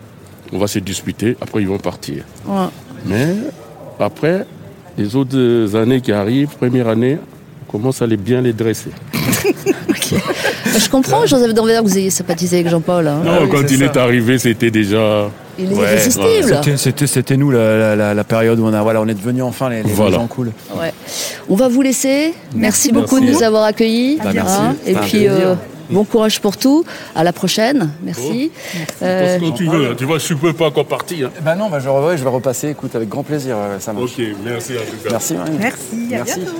on 0.52 0.60
va 0.60 0.68
se 0.68 0.80
disputer, 0.80 1.38
après 1.40 1.62
ils 1.62 1.70
vont 1.70 1.78
partir. 1.78 2.26
Ouais. 2.46 2.68
Mais 3.06 3.34
après, 3.98 4.46
les 4.98 5.16
autres 5.16 5.74
années 5.76 6.02
qui 6.02 6.12
arrivent, 6.12 6.50
première 6.58 6.90
année, 6.90 7.18
on 7.68 7.72
commence 7.72 8.02
à 8.02 8.08
les 8.08 8.18
bien 8.18 8.42
les 8.42 8.54
dresser. 8.54 8.92
Je 10.78 10.90
comprends, 10.90 11.26
Joseph 11.26 11.54
Danvers, 11.54 11.82
que 11.84 11.88
vous 11.88 11.98
ayez 11.98 12.10
sympathisé 12.10 12.58
avec 12.58 12.70
Jean-Paul. 12.70 13.08
hein. 13.08 13.22
Non, 13.24 13.32
oui, 13.44 13.50
quand 13.52 13.62
il 13.70 13.78
ça. 13.80 13.86
est 13.86 13.98
arrivé, 13.98 14.38
c'était 14.38 14.72
déjà. 14.72 15.30
Il 15.58 15.72
est 15.72 15.76
Ouais, 15.76 15.84
irrésistible. 15.84 16.28
C'était- 16.64 16.78
C'était, 16.78 17.08
c'était 17.08 17.38
nous 17.38 17.50
la, 17.50 17.78
la- 17.78 17.96
la- 17.96 18.14
la 18.14 18.24
période 18.26 18.60
où 18.60 18.66
on 18.66 18.74
a, 18.74 18.82
voilà, 18.82 19.02
on 19.02 19.08
est 19.08 19.14
devenus 19.14 19.44
enfin 19.44 19.70
les, 19.70 19.84
les 19.84 19.94
Voilà. 19.94 20.18
gens 20.18 20.28
cool. 20.28 20.52
Ouais. 20.78 20.94
On 21.50 21.56
va 21.56 21.70
vous 21.70 21.82
laisser. 21.82 22.34
Merci, 22.56 22.92
beaucoup 22.92 23.20
Merci. 23.20 23.32
de 23.32 23.38
nous 23.38 23.44
avoir 23.44 23.64
accueillis. 23.64 24.18
Bah, 24.22 24.32
merci. 24.34 24.60
Et 24.86 24.94
puis, 24.96 25.10
plaisir. 25.12 25.32
euh, 25.34 25.56
bon 25.90 26.04
courage 26.04 26.40
pour 26.42 26.58
tout. 26.58 26.84
À 27.16 27.24
la 27.24 27.34
prochaine. 27.34 27.90
Merci. 28.04 28.52
Euh, 29.02 29.40
Quand 29.40 29.52
tu 29.52 29.66
veux, 29.68 29.96
tu 29.96 30.06
vois, 30.06 30.18
je 30.20 30.34
ne 30.34 30.40
peux 30.40 30.54
pas 30.54 30.68
encore 30.68 30.86
partir. 30.86 31.28
hein. 31.28 31.42
Bah 31.44 31.56
non, 31.56 31.70
bah 31.70 31.80
je, 31.80 31.86
je 32.18 32.24
vais 32.24 32.30
repasser, 32.30 32.70
écoute, 32.70 32.96
avec 32.96 33.10
grand 33.10 33.24
plaisir, 33.24 33.56
ouais, 33.58 33.80
ça 33.80 33.94
marche. 33.94 34.12
Ok, 34.18 34.26
merci 34.44 34.74
en 34.74 34.76
tout 34.92 35.04
cas. 35.04 35.10
Merci. 35.12 35.34
Merci, 35.60 36.14
à 36.14 36.18
Merci. 36.18 36.40
bientôt. 36.40 36.52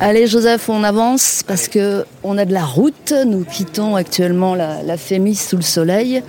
Allez 0.00 0.26
Joseph, 0.26 0.68
on 0.68 0.84
avance 0.84 1.42
parce 1.46 1.66
que 1.68 2.04
on 2.22 2.38
a 2.38 2.44
de 2.44 2.52
la 2.52 2.64
route. 2.64 3.12
Nous 3.26 3.44
quittons 3.44 3.96
actuellement 3.96 4.54
la, 4.54 4.82
la 4.82 4.96
Fémis 4.96 5.34
sous 5.34 5.56
le 5.56 5.62
soleil. 5.62 6.22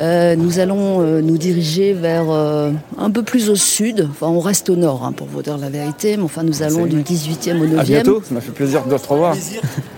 Euh, 0.00 0.36
nous 0.36 0.60
allons 0.60 1.00
euh, 1.00 1.20
nous 1.20 1.38
diriger 1.38 1.92
vers 1.92 2.26
euh, 2.30 2.70
un 2.98 3.10
peu 3.10 3.22
plus 3.24 3.50
au 3.50 3.56
sud. 3.56 4.06
Enfin, 4.10 4.28
on 4.28 4.38
reste 4.38 4.70
au 4.70 4.76
nord, 4.76 5.04
hein, 5.04 5.10
pour 5.12 5.26
vous 5.26 5.42
dire 5.42 5.58
la 5.58 5.70
vérité. 5.70 6.16
Mais 6.16 6.22
enfin, 6.22 6.44
nous 6.44 6.62
allons 6.62 6.86
du 6.86 7.02
18e 7.02 7.60
au 7.60 7.66
9e. 7.66 7.78
À 7.78 7.82
bientôt, 7.84 8.22
ça 8.26 8.32
m'a 8.34 8.40
fait 8.40 8.52
plaisir 8.52 8.84
de 8.84 8.96
te 8.96 9.08
revoir. 9.08 9.34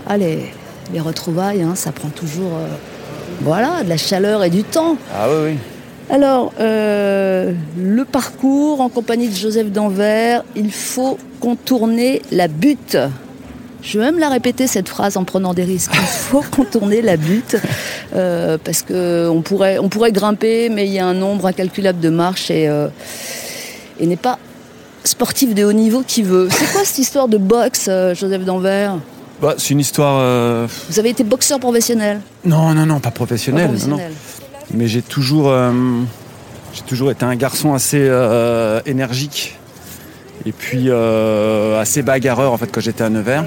Allez, 0.06 0.46
les 0.92 1.00
retrouvailles, 1.00 1.62
hein, 1.62 1.74
ça 1.74 1.92
prend 1.92 2.08
toujours, 2.08 2.52
euh, 2.54 2.66
voilà, 3.42 3.82
de 3.82 3.88
la 3.88 3.96
chaleur 3.96 4.44
et 4.44 4.50
du 4.50 4.64
temps. 4.64 4.96
Ah 5.14 5.26
oui, 5.28 5.52
oui. 5.52 5.58
Alors, 6.10 6.52
euh, 6.58 7.52
le 7.78 8.04
parcours 8.04 8.80
en 8.80 8.88
compagnie 8.88 9.28
de 9.28 9.34
Joseph 9.34 9.70
Danvers, 9.70 10.42
il 10.56 10.72
faut 10.72 11.18
contourner 11.38 12.20
la 12.32 12.48
butte. 12.48 12.98
Je 13.80 13.96
vais 13.96 14.06
même 14.06 14.18
la 14.18 14.28
répéter 14.28 14.66
cette 14.66 14.88
phrase 14.88 15.16
en 15.16 15.22
prenant 15.22 15.54
des 15.54 15.62
risques. 15.62 15.92
Il 15.94 16.00
faut 16.00 16.42
contourner 16.50 17.00
la 17.00 17.16
butte 17.16 17.56
euh, 18.16 18.58
parce 18.62 18.82
que 18.82 19.28
on 19.28 19.40
pourrait, 19.40 19.78
on 19.78 19.88
pourrait 19.88 20.10
grimper, 20.10 20.68
mais 20.68 20.86
il 20.86 20.92
y 20.92 20.98
a 20.98 21.06
un 21.06 21.14
nombre 21.14 21.46
incalculable 21.46 22.00
de 22.00 22.10
marches 22.10 22.50
et, 22.50 22.68
euh, 22.68 22.88
et 24.00 24.06
n'est 24.06 24.16
pas 24.16 24.40
sportif 25.04 25.54
de 25.54 25.64
haut 25.64 25.72
niveau 25.72 26.02
qui 26.04 26.24
veut. 26.24 26.48
C'est 26.50 26.72
quoi 26.72 26.84
cette 26.84 26.98
histoire 26.98 27.28
de 27.28 27.38
boxe, 27.38 27.88
Joseph 28.14 28.44
Danvers? 28.44 28.96
Bah, 29.40 29.54
c'est 29.56 29.70
une 29.70 29.80
histoire. 29.80 30.18
euh, 30.20 30.66
Vous 30.90 30.98
avez 30.98 31.10
été 31.10 31.24
boxeur 31.24 31.58
professionnel 31.58 32.20
Non, 32.44 32.74
non, 32.74 32.84
non, 32.86 33.00
pas 33.00 33.08
non, 33.08 33.14
professionnel. 33.14 33.70
Mais 34.74 34.86
j'ai 34.86 35.02
toujours, 35.02 35.48
euh, 35.50 35.72
j'ai 36.74 36.82
toujours 36.82 37.10
été 37.10 37.24
un 37.24 37.34
garçon 37.36 37.72
assez 37.74 37.98
euh, 38.00 38.80
énergique. 38.86 39.56
Et 40.46 40.52
puis 40.52 40.90
assez 40.90 42.02
bagarreur 42.02 42.52
en 42.52 42.56
fait 42.56 42.70
quand 42.72 42.80
j'étais 42.80 43.04
à 43.04 43.10
Nevers. 43.10 43.44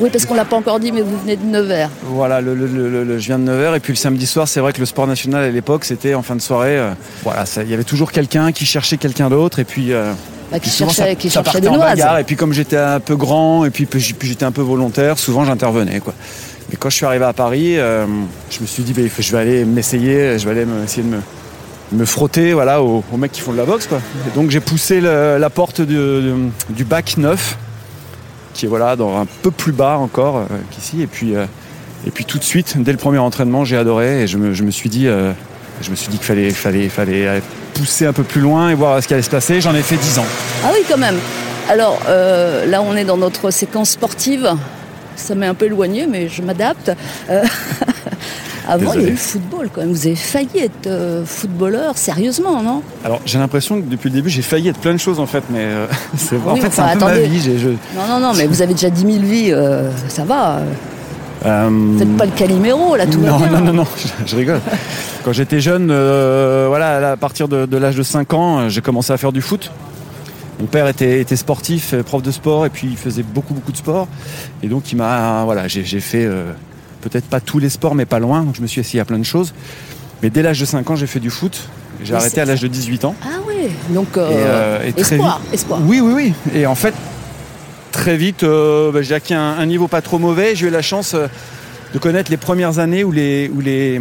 Oui, 0.00 0.08
parce 0.10 0.24
qu'on 0.24 0.34
l'a 0.34 0.46
pas 0.46 0.56
encore 0.56 0.80
dit, 0.80 0.90
mais 0.90 1.02
vous 1.02 1.18
venez 1.18 1.36
de 1.36 1.44
Nevers. 1.44 1.90
Voilà, 2.04 2.40
le, 2.40 2.54
le- 2.54 2.66
le- 2.66 3.04
le- 3.04 3.18
je 3.18 3.26
viens 3.26 3.38
de 3.38 3.44
Nevers 3.44 3.74
et 3.74 3.80
puis 3.80 3.92
le 3.92 3.98
samedi 3.98 4.26
soir, 4.26 4.48
c'est 4.48 4.60
vrai 4.60 4.72
que 4.72 4.80
le 4.80 4.86
sport 4.86 5.06
national 5.06 5.44
à 5.44 5.50
l'époque, 5.50 5.84
c'était 5.84 6.14
en 6.14 6.22
fin 6.22 6.34
de 6.34 6.40
soirée. 6.40 6.80
voilà, 7.22 7.44
il 7.58 7.68
y 7.70 7.74
avait 7.74 7.84
toujours 7.84 8.12
quelqu'un 8.12 8.50
qui 8.52 8.64
cherchait 8.64 8.96
quelqu'un 8.96 9.28
d'autre 9.30 9.58
et 9.58 9.64
puis. 9.64 9.92
Bah, 10.52 10.60
qui 10.60 10.70
souvent, 10.70 10.90
cherchait, 10.90 11.10
ça- 11.12 11.14
qui 11.16 11.28
ça 11.30 11.34
cherchait 11.42 11.44
partait 11.44 11.60
des 11.62 11.68
en 11.68 11.76
noises. 11.76 11.90
bagarre, 11.90 12.18
et 12.18 12.24
puis 12.24 12.36
comme 12.36 12.52
j'étais 12.52 12.76
un 12.76 13.00
peu 13.00 13.16
grand 13.16 13.64
et 13.64 13.70
puis, 13.70 13.88
j'étais 13.94 14.44
un 14.44 14.52
peu 14.52 14.60
volontaire, 14.62 15.18
souvent 15.18 15.44
j'intervenais 15.44 15.98
quoi. 16.00 16.14
Mais 16.70 16.76
quand 16.78 16.90
je 16.90 16.96
suis 16.96 17.06
arrivé 17.06 17.24
à 17.24 17.32
Paris, 17.32 17.78
euh, 17.78 18.06
je 18.50 18.60
me 18.60 18.66
suis 18.66 18.82
dit 18.82 18.92
bah, 18.92 19.02
je 19.18 19.32
vais 19.32 19.38
aller 19.38 19.64
m'essayer, 19.64 20.38
je 20.38 20.44
vais 20.48 20.50
aller 20.60 20.66
essayer 20.84 21.02
de 21.02 21.08
me, 21.08 21.20
me 22.00 22.04
frotter 22.04 22.52
voilà 22.52 22.82
aux, 22.82 23.02
aux 23.12 23.16
mecs 23.16 23.32
qui 23.32 23.40
font 23.40 23.52
de 23.52 23.58
la 23.58 23.64
boxe 23.64 23.86
quoi. 23.86 24.00
Et 24.26 24.34
donc 24.38 24.50
j'ai 24.50 24.60
poussé 24.60 25.00
le- 25.00 25.38
la 25.38 25.50
porte 25.50 25.80
du 25.80 26.84
bac 26.84 27.16
9 27.18 27.56
qui 28.54 28.66
est 28.66 28.68
voilà 28.68 28.96
dans 28.96 29.18
un 29.20 29.26
peu 29.42 29.50
plus 29.50 29.72
bas 29.72 29.96
encore 29.98 30.36
euh, 30.36 30.44
qu'ici 30.70 31.00
et 31.02 31.06
puis 31.06 31.34
euh, 31.34 31.46
et 32.06 32.10
puis 32.10 32.24
tout 32.26 32.38
de 32.38 32.44
suite 32.44 32.74
dès 32.78 32.92
le 32.92 32.98
premier 32.98 33.18
entraînement 33.18 33.64
j'ai 33.64 33.76
adoré 33.78 34.22
et 34.22 34.26
je 34.26 34.36
me, 34.38 34.52
je 34.54 34.62
me 34.62 34.70
suis 34.70 34.88
dit 34.90 35.06
euh, 35.08 35.32
je 35.80 35.90
me 35.90 35.96
suis 35.96 36.08
dit 36.08 36.16
qu'il 36.18 36.26
fallait 36.26 36.50
fallait 36.50 36.88
fallait 36.88 37.40
pousser 37.74 38.06
un 38.06 38.12
peu 38.12 38.22
plus 38.24 38.40
loin 38.40 38.70
et 38.70 38.74
voir 38.74 39.02
ce 39.02 39.08
qui 39.08 39.14
allait 39.14 39.22
se 39.22 39.30
passer. 39.30 39.60
J'en 39.60 39.74
ai 39.74 39.82
fait 39.82 39.96
10 39.96 40.18
ans. 40.18 40.24
Ah 40.64 40.70
oui, 40.72 40.80
quand 40.88 40.98
même. 40.98 41.18
Alors 41.70 41.98
euh, 42.08 42.66
là, 42.66 42.82
on 42.82 42.96
est 42.96 43.04
dans 43.04 43.16
notre 43.16 43.50
séquence 43.50 43.90
sportive. 43.90 44.50
Ça 45.16 45.34
m'est 45.34 45.46
un 45.46 45.54
peu 45.54 45.66
éloigné, 45.66 46.06
mais 46.08 46.28
je 46.28 46.42
m'adapte. 46.42 46.90
Euh, 47.30 47.42
Avant, 48.68 48.92
il 48.94 49.02
y 49.02 49.04
a 49.04 49.08
eu 49.08 49.10
le 49.12 49.16
football 49.16 49.68
quand 49.74 49.80
même. 49.80 49.90
Vous 49.92 50.06
avez 50.06 50.14
failli 50.16 50.60
être 50.60 50.86
euh, 50.86 51.24
footballeur 51.26 51.98
sérieusement, 51.98 52.62
non? 52.62 52.82
Alors 53.04 53.20
j'ai 53.26 53.38
l'impression 53.38 53.80
que 53.80 53.86
depuis 53.86 54.08
le 54.08 54.14
début 54.14 54.30
j'ai 54.30 54.40
failli 54.42 54.68
être 54.68 54.78
plein 54.78 54.92
de 54.92 54.98
choses 55.00 55.18
en 55.18 55.26
fait, 55.26 55.42
mais 55.50 55.58
euh, 55.62 55.86
c'est 56.16 56.36
en 56.36 56.54
Oui, 56.54 56.60
fait 56.60 56.68
c'est 56.70 56.80
enfin, 56.80 56.92
un 56.92 56.96
peu 56.96 57.04
ma 57.06 57.18
vie. 57.18 57.40
je- 57.58 57.68
Non, 57.68 58.06
non, 58.08 58.20
non, 58.20 58.32
mais 58.34 58.46
vous 58.46 58.62
avez 58.62 58.72
déjà 58.74 58.88
10 58.88 59.00
000 59.02 59.24
vies, 59.24 59.52
euh, 59.52 59.90
ça 60.08 60.24
va. 60.24 60.60
Euh, 61.44 61.68
Vous 61.70 61.98
n'êtes 61.98 62.16
pas 62.16 62.24
le 62.26 62.30
Calimero, 62.32 62.96
là, 62.96 63.06
tout 63.06 63.18
non, 63.18 63.38
bien. 63.38 63.50
non, 63.50 63.60
non, 63.60 63.72
non, 63.72 63.86
je, 63.96 64.30
je 64.30 64.36
rigole. 64.36 64.60
Quand 65.24 65.32
j'étais 65.32 65.60
jeune, 65.60 65.88
euh, 65.90 66.66
voilà, 66.68 67.12
à 67.12 67.16
partir 67.16 67.48
de, 67.48 67.66
de 67.66 67.76
l'âge 67.76 67.96
de 67.96 68.02
5 68.02 68.32
ans, 68.34 68.58
euh, 68.58 68.68
j'ai 68.68 68.80
commencé 68.80 69.12
à 69.12 69.16
faire 69.16 69.32
du 69.32 69.40
foot. 69.40 69.70
Mon 70.60 70.66
père 70.66 70.86
était, 70.88 71.20
était 71.20 71.36
sportif, 71.36 71.94
euh, 71.94 72.02
prof 72.02 72.22
de 72.22 72.30
sport, 72.30 72.66
et 72.66 72.70
puis 72.70 72.88
il 72.90 72.96
faisait 72.96 73.22
beaucoup, 73.22 73.54
beaucoup 73.54 73.72
de 73.72 73.76
sport. 73.76 74.06
Et 74.62 74.68
donc, 74.68 74.92
il 74.92 74.96
m'a, 74.96 75.44
voilà, 75.44 75.68
j'ai 75.68 75.82
fait 76.00 76.24
euh, 76.24 76.52
peut-être 77.00 77.26
pas 77.26 77.40
tous 77.40 77.58
les 77.58 77.68
sports, 77.70 77.94
mais 77.94 78.04
pas 78.04 78.18
loin. 78.18 78.42
Donc, 78.42 78.54
je 78.56 78.62
me 78.62 78.66
suis 78.66 78.80
essayé 78.80 79.00
à 79.00 79.04
plein 79.04 79.18
de 79.18 79.24
choses. 79.24 79.54
Mais 80.22 80.30
dès 80.30 80.42
l'âge 80.42 80.60
de 80.60 80.64
5 80.64 80.88
ans, 80.90 80.96
j'ai 80.96 81.06
fait 81.08 81.20
du 81.20 81.30
foot. 81.30 81.68
J'ai 82.04 82.14
arrêté 82.14 82.40
à 82.40 82.44
l'âge 82.44 82.60
de 82.60 82.68
18 82.68 83.04
ans. 83.04 83.14
Ah 83.24 83.38
oui, 83.46 83.68
donc 83.90 84.16
euh, 84.16 84.30
Et, 84.30 84.34
euh, 84.36 84.88
et 84.88 84.92
très 84.92 85.14
espoir, 85.16 85.40
espoir. 85.52 85.80
Oui, 85.86 86.00
oui, 86.00 86.12
oui. 86.14 86.34
Et 86.54 86.66
en 86.66 86.74
fait, 86.74 86.94
très 87.92 88.16
vite, 88.16 88.42
euh, 88.42 88.90
bah, 88.90 89.02
j'ai 89.02 89.14
acquis 89.14 89.34
un, 89.34 89.40
un 89.58 89.66
niveau 89.66 89.86
pas 89.86 90.00
trop 90.00 90.18
mauvais. 90.18 90.56
J'ai 90.56 90.66
eu 90.66 90.70
la 90.70 90.82
chance 90.82 91.14
euh, 91.14 91.28
de 91.94 91.98
connaître 91.98 92.30
les 92.30 92.36
premières 92.36 92.78
années 92.80 93.04
où 93.04 93.12
les, 93.12 93.50
où 93.54 93.60
les, 93.60 94.00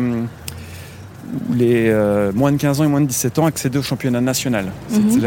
où 1.49 1.53
les 1.53 1.89
euh, 1.89 2.31
moins 2.33 2.51
de 2.51 2.57
15 2.57 2.81
ans 2.81 2.83
et 2.83 2.87
moins 2.87 3.01
de 3.01 3.05
17 3.05 3.39
ans 3.39 3.45
accédaient 3.45 3.77
au 3.77 3.83
championnat 3.83 4.21
national. 4.21 4.65
Mhm. 4.89 5.21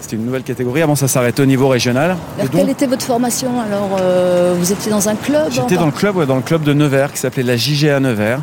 C'était 0.00 0.16
une 0.16 0.24
nouvelle 0.24 0.42
catégorie. 0.42 0.82
Avant, 0.82 0.96
ça 0.96 1.08
s'arrêtait 1.08 1.42
au 1.42 1.46
niveau 1.46 1.68
régional. 1.68 2.16
Et 2.36 2.40
Alors, 2.40 2.52
donc, 2.52 2.60
quelle 2.60 2.70
était 2.70 2.86
votre 2.86 3.04
formation 3.04 3.60
Alors, 3.60 3.96
euh, 4.00 4.54
vous 4.58 4.72
étiez 4.72 4.90
dans 4.90 5.08
un 5.08 5.14
club 5.14 5.50
J'étais 5.50 5.76
dans 5.76 5.86
le 5.86 5.92
club, 5.92 6.16
ouais, 6.16 6.26
dans 6.26 6.36
le 6.36 6.42
club 6.42 6.64
de 6.64 6.72
Nevers 6.72 7.12
qui 7.12 7.18
s'appelait 7.18 7.42
la 7.42 7.56
JGA 7.56 8.00
Nevers. 8.00 8.40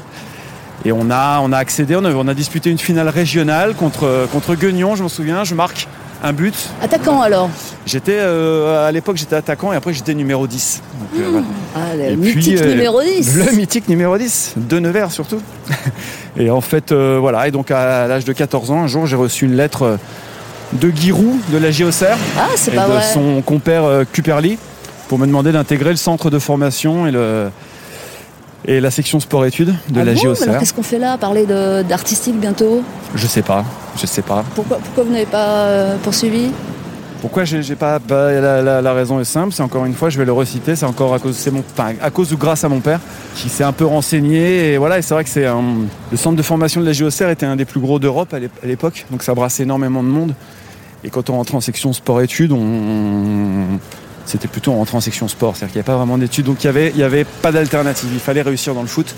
Et 0.86 0.94
on 0.94 1.12
a, 1.12 1.42
on 1.42 1.52
a 1.52 1.58
accédé, 1.58 1.96
on 1.98 2.06
a, 2.06 2.14
on 2.14 2.28
a 2.28 2.34
disputé 2.34 2.70
une 2.70 2.78
finale 2.78 3.10
régionale 3.10 3.76
contre, 3.76 4.28
contre 4.32 4.56
Guignon, 4.56 4.96
je 4.96 5.04
m'en 5.04 5.10
souviens. 5.10 5.44
Je 5.44 5.54
marque 5.54 5.88
un 6.24 6.34
but. 6.34 6.56
Attaquant 6.82 7.22
alors 7.22 7.50
J'étais 7.86 8.18
euh, 8.18 8.88
à 8.88 8.92
l'époque 8.92 9.18
j'étais 9.18 9.36
attaquant 9.36 9.74
et 9.74 9.76
après 9.76 9.94
j'étais 9.94 10.14
numéro 10.14 10.48
10. 10.48 10.82
Donc, 11.00 11.22
euh, 11.22 11.28
voilà. 11.32 11.46
Ah, 11.76 11.96
le 11.96 12.04
Et 12.04 12.16
mythique 12.16 12.56
puis, 12.56 12.58
euh, 12.62 12.72
numéro 12.72 13.02
10 13.02 13.38
Le 13.38 13.52
mythique 13.56 13.88
numéro 13.90 14.18
10, 14.18 14.54
de 14.58 14.80
Nevers 14.80 15.12
surtout. 15.12 15.42
et 16.38 16.50
en 16.50 16.62
fait 16.62 16.92
euh, 16.92 17.18
voilà, 17.20 17.48
et 17.48 17.52
donc 17.52 17.72
à 17.72 18.08
l'âge 18.08 18.26
de 18.26 18.34
14 18.34 18.72
ans, 18.72 18.84
un 18.84 18.88
jour 18.88 19.06
j'ai 19.08 19.16
reçu 19.16 19.46
une 19.46 19.56
lettre 19.56 19.84
euh, 19.84 19.98
de 20.74 20.92
Giroud 20.92 21.40
de 21.52 21.58
la 21.58 21.72
JOCR 21.72 22.18
Ah, 22.38 22.48
et 22.68 22.72
pas 22.72 22.86
de 22.86 22.92
vrai 22.92 23.04
son 23.14 23.42
compère 23.42 23.86
euh, 23.86 24.04
Cuperly 24.12 24.58
pour 25.08 25.18
me 25.18 25.26
demander 25.26 25.52
d'intégrer 25.52 25.90
le 25.90 25.96
centre 25.96 26.30
de 26.30 26.38
formation 26.38 27.08
et 27.08 27.12
le 27.12 27.50
et 28.65 28.80
la 28.80 28.91
section 28.91 29.19
sport-études 29.19 29.74
de 29.89 30.02
Ah 30.02 30.04
la 30.04 30.13
bon, 30.13 30.19
JOCR. 30.19 30.43
alors 30.43 30.60
qu'est-ce 30.60 30.74
qu'on 30.74 30.84
fait 30.84 31.00
là 31.00 31.17
Parler 31.17 31.45
d'artistique 31.88 32.39
bientôt? 32.39 32.84
Je 33.15 33.26
sais 33.28 33.41
pas, 33.41 33.63
je 34.00 34.06
sais 34.06 34.22
pas. 34.22 34.43
pourquoi, 34.56 34.78
pourquoi 34.78 35.04
vous 35.06 35.12
n'avez 35.12 35.26
pas 35.26 35.45
euh, 35.65 35.95
poursuivi? 36.04 36.52
Pourquoi 37.22 37.43
j'ai 37.43 37.76
pas 37.76 38.00
bah, 38.00 38.32
la, 38.32 38.62
la- 38.62 38.82
la 38.82 38.93
raison 38.93 39.19
est 39.19 39.26
simple, 39.26 39.52
c'est 39.54 39.62
encore 39.63 39.84
une 39.86 39.93
fois, 39.93 40.10
je 40.10 40.17
vais 40.17 40.24
le 40.24 40.32
reciter, 40.32 40.78
c'est 40.78 40.86
encore 40.86 41.13
à 41.13 41.19
cause 41.19 41.36
c'est 41.36 41.52
mon 41.52 41.60
enfin, 41.78 41.91
à 42.02 42.10
cause 42.12 42.32
ou 42.32 42.38
grâce 42.38 42.63
à 42.63 42.69
mon 42.69 42.80
père 42.80 43.02
qui 43.36 43.50
s'est 43.50 43.65
un 43.65 43.74
peu 43.74 43.86
renseigné 43.86 44.72
et 44.74 44.78
voilà, 44.78 45.00
et 45.00 45.02
c'est 45.02 45.13
vrai 45.13 45.26
que 45.26 45.30
c'est 45.30 45.45
un- 45.45 45.62
le 46.12 46.17
centre 46.17 46.38
de 46.38 46.41
formation 46.41 46.80
de 46.80 46.86
la 46.86 46.93
JOCR 46.93 47.30
était 47.30 47.45
un 47.45 47.58
des 47.58 47.65
plus 47.65 47.82
gros 47.82 48.00
d'Europe 48.00 48.34
à 48.34 48.65
l'époque, 48.65 49.06
donc 49.12 49.24
ça 49.24 49.34
brassait 49.34 49.63
énormément 49.63 50.02
de 50.02 50.08
monde. 50.08 50.34
Et 51.04 51.10
quand 51.10 51.30
on 51.30 51.34
rentrait 51.36 51.56
en 51.58 51.62
section 51.62 51.91
sport-études, 51.91 52.52
on 52.54 53.80
c'était 54.30 54.48
plutôt 54.48 54.72
on 54.72 54.78
rentrait 54.78 54.98
en 54.98 55.02
section 55.02 55.28
sport, 55.28 55.56
c'est-à-dire 55.56 55.74
qu'il 55.74 55.80
n'y 55.80 55.82
avait 55.82 55.92
pas 55.94 55.98
vraiment 55.98 56.18
d'études, 56.18 56.46
donc 56.46 56.63
il 56.63 56.68
y 56.68 56.70
avait 56.70 56.89
il 56.92 56.98
y 56.98 57.04
avait 57.04 57.26
pas 57.26 57.52
d'alternative, 57.52 58.10
il 58.13 58.20
fallait 58.20 58.42
réussir 58.42 58.74
dans 58.74 58.82
le 58.82 58.88
foot. 58.88 59.13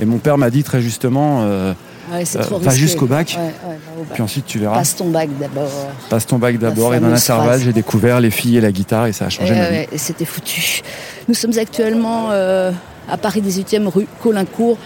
Et 0.00 0.04
mon 0.04 0.18
père 0.18 0.38
m'a 0.38 0.50
dit 0.50 0.62
très 0.62 0.80
justement, 0.80 1.40
euh, 1.42 1.72
Ouais, 2.12 2.24
Euh, 2.34 2.42
va 2.60 2.74
jusqu'au 2.74 3.06
quoi. 3.06 3.18
bac. 3.18 3.36
Ouais, 3.38 3.44
ouais, 3.44 3.52
va 3.68 4.00
au 4.00 4.04
bac. 4.04 4.14
puis 4.14 4.22
ensuite 4.22 4.44
tu 4.46 4.58
verras, 4.58 4.78
Passe 4.78 4.96
ton 4.96 5.10
bac 5.10 5.28
d'abord. 5.38 5.70
passe 6.08 6.26
ton 6.26 6.38
bac 6.38 6.58
d'abord, 6.58 6.92
et 6.94 6.98
dans 7.00 7.08
l'intervalle 7.08 7.60
j'ai 7.62 7.72
découvert 7.72 8.18
les 8.20 8.30
filles 8.32 8.56
et 8.56 8.60
la 8.60 8.72
guitare 8.72 9.06
et 9.06 9.12
ça 9.12 9.26
a 9.26 9.28
changé 9.28 9.52
Ouais, 9.52 9.58
ma 9.60 9.70
vie. 9.82 9.86
et 9.92 9.98
c'était 9.98 10.24
foutu. 10.24 10.82
Nous 11.28 11.34
sommes 11.34 11.56
actuellement 11.56 12.30
euh, 12.32 12.72
à 13.08 13.16
Paris 13.16 13.42
18e 13.46 13.86
rue 13.86 14.08
Colincourt 14.20 14.76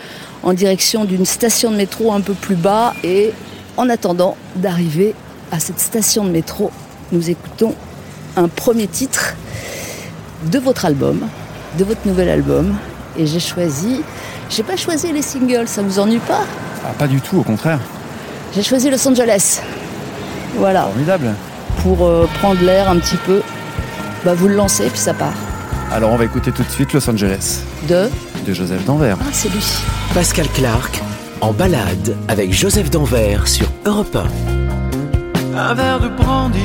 en 0.42 0.52
direction 0.52 1.06
d'une 1.06 1.24
station 1.24 1.70
de 1.70 1.76
métro 1.76 2.12
un 2.12 2.20
peu 2.20 2.34
plus 2.34 2.56
bas 2.56 2.92
et 3.02 3.32
en 3.78 3.88
attendant 3.88 4.36
d'arriver 4.56 5.14
à 5.50 5.58
cette 5.60 5.80
station 5.80 6.24
de 6.24 6.30
métro, 6.30 6.70
nous 7.12 7.30
écoutons 7.30 7.74
un 8.36 8.48
premier 8.48 8.86
titre 8.86 9.34
de 10.50 10.58
votre 10.58 10.84
album, 10.84 11.20
de 11.78 11.84
votre 11.84 12.06
nouvel 12.06 12.28
album 12.28 12.74
et 13.16 13.26
j'ai 13.26 13.40
choisi 13.40 14.02
j'ai 14.50 14.62
pas 14.62 14.76
choisi 14.76 15.10
les 15.12 15.22
singles, 15.22 15.66
ça 15.66 15.82
vous 15.82 15.98
ennuie 15.98 16.18
pas? 16.18 16.42
Ah, 16.84 16.92
pas 16.98 17.06
du 17.08 17.20
tout, 17.20 17.38
au 17.38 17.42
contraire. 17.42 17.78
J'ai 18.54 18.62
choisi 18.62 18.90
Los 18.90 19.08
Angeles. 19.08 19.60
Voilà, 20.58 20.82
Formidable. 20.82 21.30
pour 21.82 22.04
euh, 22.06 22.28
prendre 22.40 22.60
l'air 22.62 22.88
un 22.90 22.98
petit 22.98 23.16
peu. 23.16 23.40
Bah 24.24 24.34
vous 24.34 24.46
le 24.48 24.54
lancez 24.54 24.88
puis 24.90 24.98
ça 24.98 25.14
part. 25.14 25.32
Alors 25.92 26.12
on 26.12 26.16
va 26.16 26.24
écouter 26.24 26.52
tout 26.52 26.62
de 26.62 26.68
suite 26.70 26.92
Los 26.92 27.08
Angeles 27.08 27.60
De 27.88 28.08
de 28.46 28.52
Joseph 28.52 28.84
Danvers. 28.84 29.16
Ah, 29.20 29.24
c'est 29.32 29.48
lui. 29.48 29.64
Pascal 30.12 30.46
Clark 30.54 31.00
en 31.40 31.52
balade 31.52 32.14
avec 32.28 32.52
Joseph 32.52 32.90
Danvers 32.90 33.48
sur 33.48 33.66
Europe 33.86 34.16
1. 35.54 35.58
un 35.58 35.74
verre 35.74 36.00
de 36.00 36.08
brandy, 36.08 36.60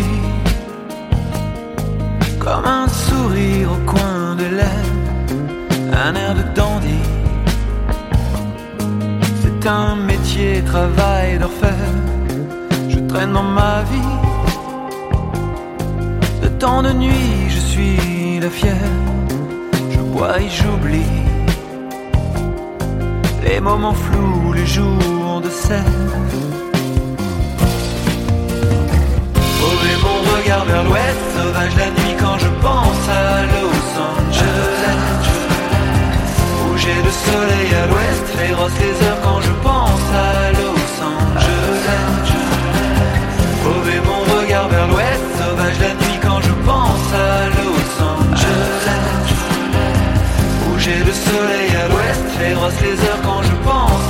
comme 2.49 2.65
un 2.65 2.87
sourire 2.87 3.69
au 3.71 3.81
coin 3.91 4.35
de 4.41 4.45
lèvres, 4.59 4.97
un 6.05 6.15
air 6.15 6.33
de 6.39 6.43
dandy. 6.57 7.01
C'est 9.41 9.67
un 9.67 9.95
métier, 9.95 10.63
travail 10.73 11.37
d'orfèvre. 11.37 12.03
Je 12.89 12.99
traîne 13.09 13.33
dans 13.33 13.49
ma 13.61 13.83
vie. 13.91 14.17
De 16.43 16.47
temps 16.63 16.81
de 16.81 16.91
nuit, 16.91 17.49
je 17.55 17.59
suis 17.71 18.39
la 18.39 18.49
fière. 18.49 18.95
Je 19.91 19.99
bois 20.11 20.39
et 20.41 20.49
j'oublie 20.49 21.17
les 23.43 23.59
moments 23.59 23.99
flous, 24.05 24.53
les 24.53 24.65
jours 24.65 25.41
de 25.45 25.49
sève. 25.49 26.48
Mauvais 29.79 29.95
mon 30.03 30.35
regard 30.35 30.65
vers 30.65 30.83
l'ouest, 30.83 31.19
sauvage 31.37 31.75
la 31.77 31.85
nuit 31.85 32.15
quand 32.19 32.37
je 32.37 32.49
pense 32.61 33.03
à 33.07 33.43
Los 33.43 33.79
Angeles. 34.11 34.99
Où 36.65 36.77
j'ai 36.77 37.01
le 37.01 37.09
soleil 37.09 37.69
à 37.81 37.87
l'ouest, 37.87 38.25
féroce 38.37 38.77
les 38.81 39.07
heures 39.07 39.21
quand 39.23 39.39
je 39.39 39.51
pense 39.63 40.07
à 40.13 40.51
Los 40.59 40.91
Angeles. 41.15 42.27
Mauvais 43.63 44.01
mon 44.05 44.21
regard 44.37 44.67
vers 44.67 44.87
l'ouest, 44.87 45.23
sauvage 45.39 45.79
la 45.79 45.93
nuit 45.93 46.19
quand 46.21 46.41
je 46.41 46.53
pense 46.67 47.13
à 47.13 47.47
Los 47.57 48.03
Angeles. 48.03 49.31
Où 50.67 50.77
j'ai 50.77 50.99
le 51.09 51.13
soleil 51.13 51.69
à 51.83 51.87
l'ouest, 51.87 52.25
féroce 52.37 52.81
les 52.81 52.99
heures 53.07 53.21
quand 53.23 53.43
je 53.43 53.55
pense 53.63 54.08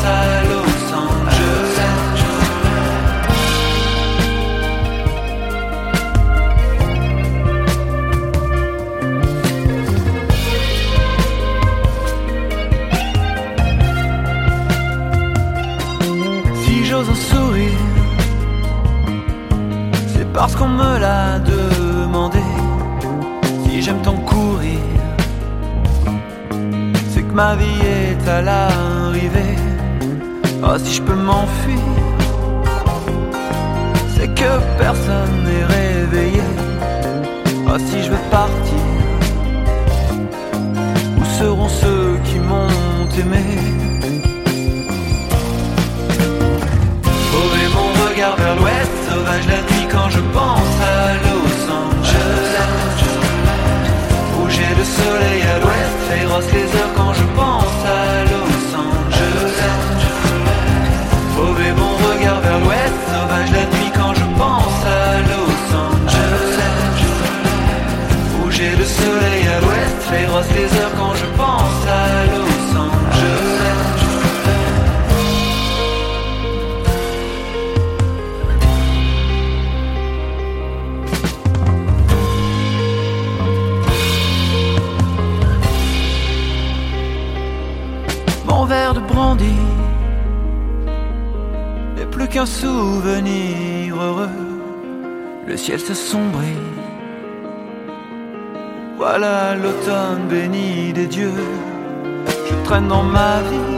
parce 20.39 20.55
qu'on 20.55 20.69
me 20.69 20.97
l'a 20.99 21.37
demandé. 21.39 22.39
Si 23.61 23.81
j'aime 23.81 24.01
tant 24.01 24.15
courir, 24.31 24.79
c'est 27.11 27.23
que 27.23 27.33
ma 27.33 27.57
vie 27.57 27.81
est 27.99 28.25
à 28.29 28.41
l'arrivée. 28.41 29.57
Oh, 30.63 30.77
si 30.81 30.93
je 30.93 31.01
peux 31.01 31.19
m'enfuir, 31.27 31.89
c'est 34.15 34.33
que 34.39 34.51
personne 34.77 35.35
n'est 35.45 35.65
réveillé. 35.77 36.47
Oh, 37.67 37.77
si 37.87 38.01
je 38.03 38.09
veux 38.09 38.25
partir, 38.31 38.85
où 41.19 41.23
seront 41.37 41.67
ceux 41.67 42.17
qui 42.23 42.39
m'ont 42.39 43.09
aimé? 43.21 43.45
Mauvais 47.33 47.67
mon 47.75 47.89
regard 48.05 48.35
vers 48.37 48.55
l'ouest, 48.55 48.93
sauvage 49.09 49.47
la 49.53 49.61
nuit 49.67 49.78
quand 49.99 50.09
je 50.09 50.21
pense 50.39 50.75
à 50.95 51.13
Los 51.25 51.55
Angeles. 51.81 52.99
J'ai 54.55 54.73
le 54.79 54.85
soleil 54.99 55.41
à 55.53 55.59
l'ouest, 55.61 55.97
féroce 56.09 56.51
les 56.53 56.67
heures 56.77 56.93
quand 56.95 57.13
je 57.13 57.25
pense 57.39 57.79
à 57.85 58.23
Los 58.31 58.61
Angeles. 58.87 59.59
Mauvais 61.37 61.73
mon 61.81 61.93
regard 62.07 62.39
vers 62.41 62.59
l'ouest, 62.59 63.08
ciel 95.59 95.79
s'assombrit. 95.79 96.67
Voilà 98.97 99.55
l'automne 99.55 100.23
béni 100.29 100.93
des 100.93 101.05
dieux. 101.05 101.43
Je 102.47 102.55
traîne 102.63 102.87
dans 102.87 103.03
ma 103.03 103.35
vie, 103.49 103.75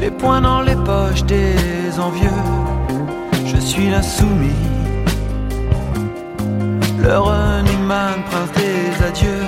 les 0.00 0.10
poings 0.10 0.40
dans 0.40 0.62
les 0.62 0.78
poches 0.88 1.24
des 1.24 1.54
envieux. 2.06 2.42
Je 3.46 3.58
suis 3.68 3.88
l'insoumis, 3.88 4.64
le 7.04 7.16
running 7.18 7.84
man, 7.92 8.16
prince 8.28 8.52
des 8.60 9.04
adieux. 9.08 9.46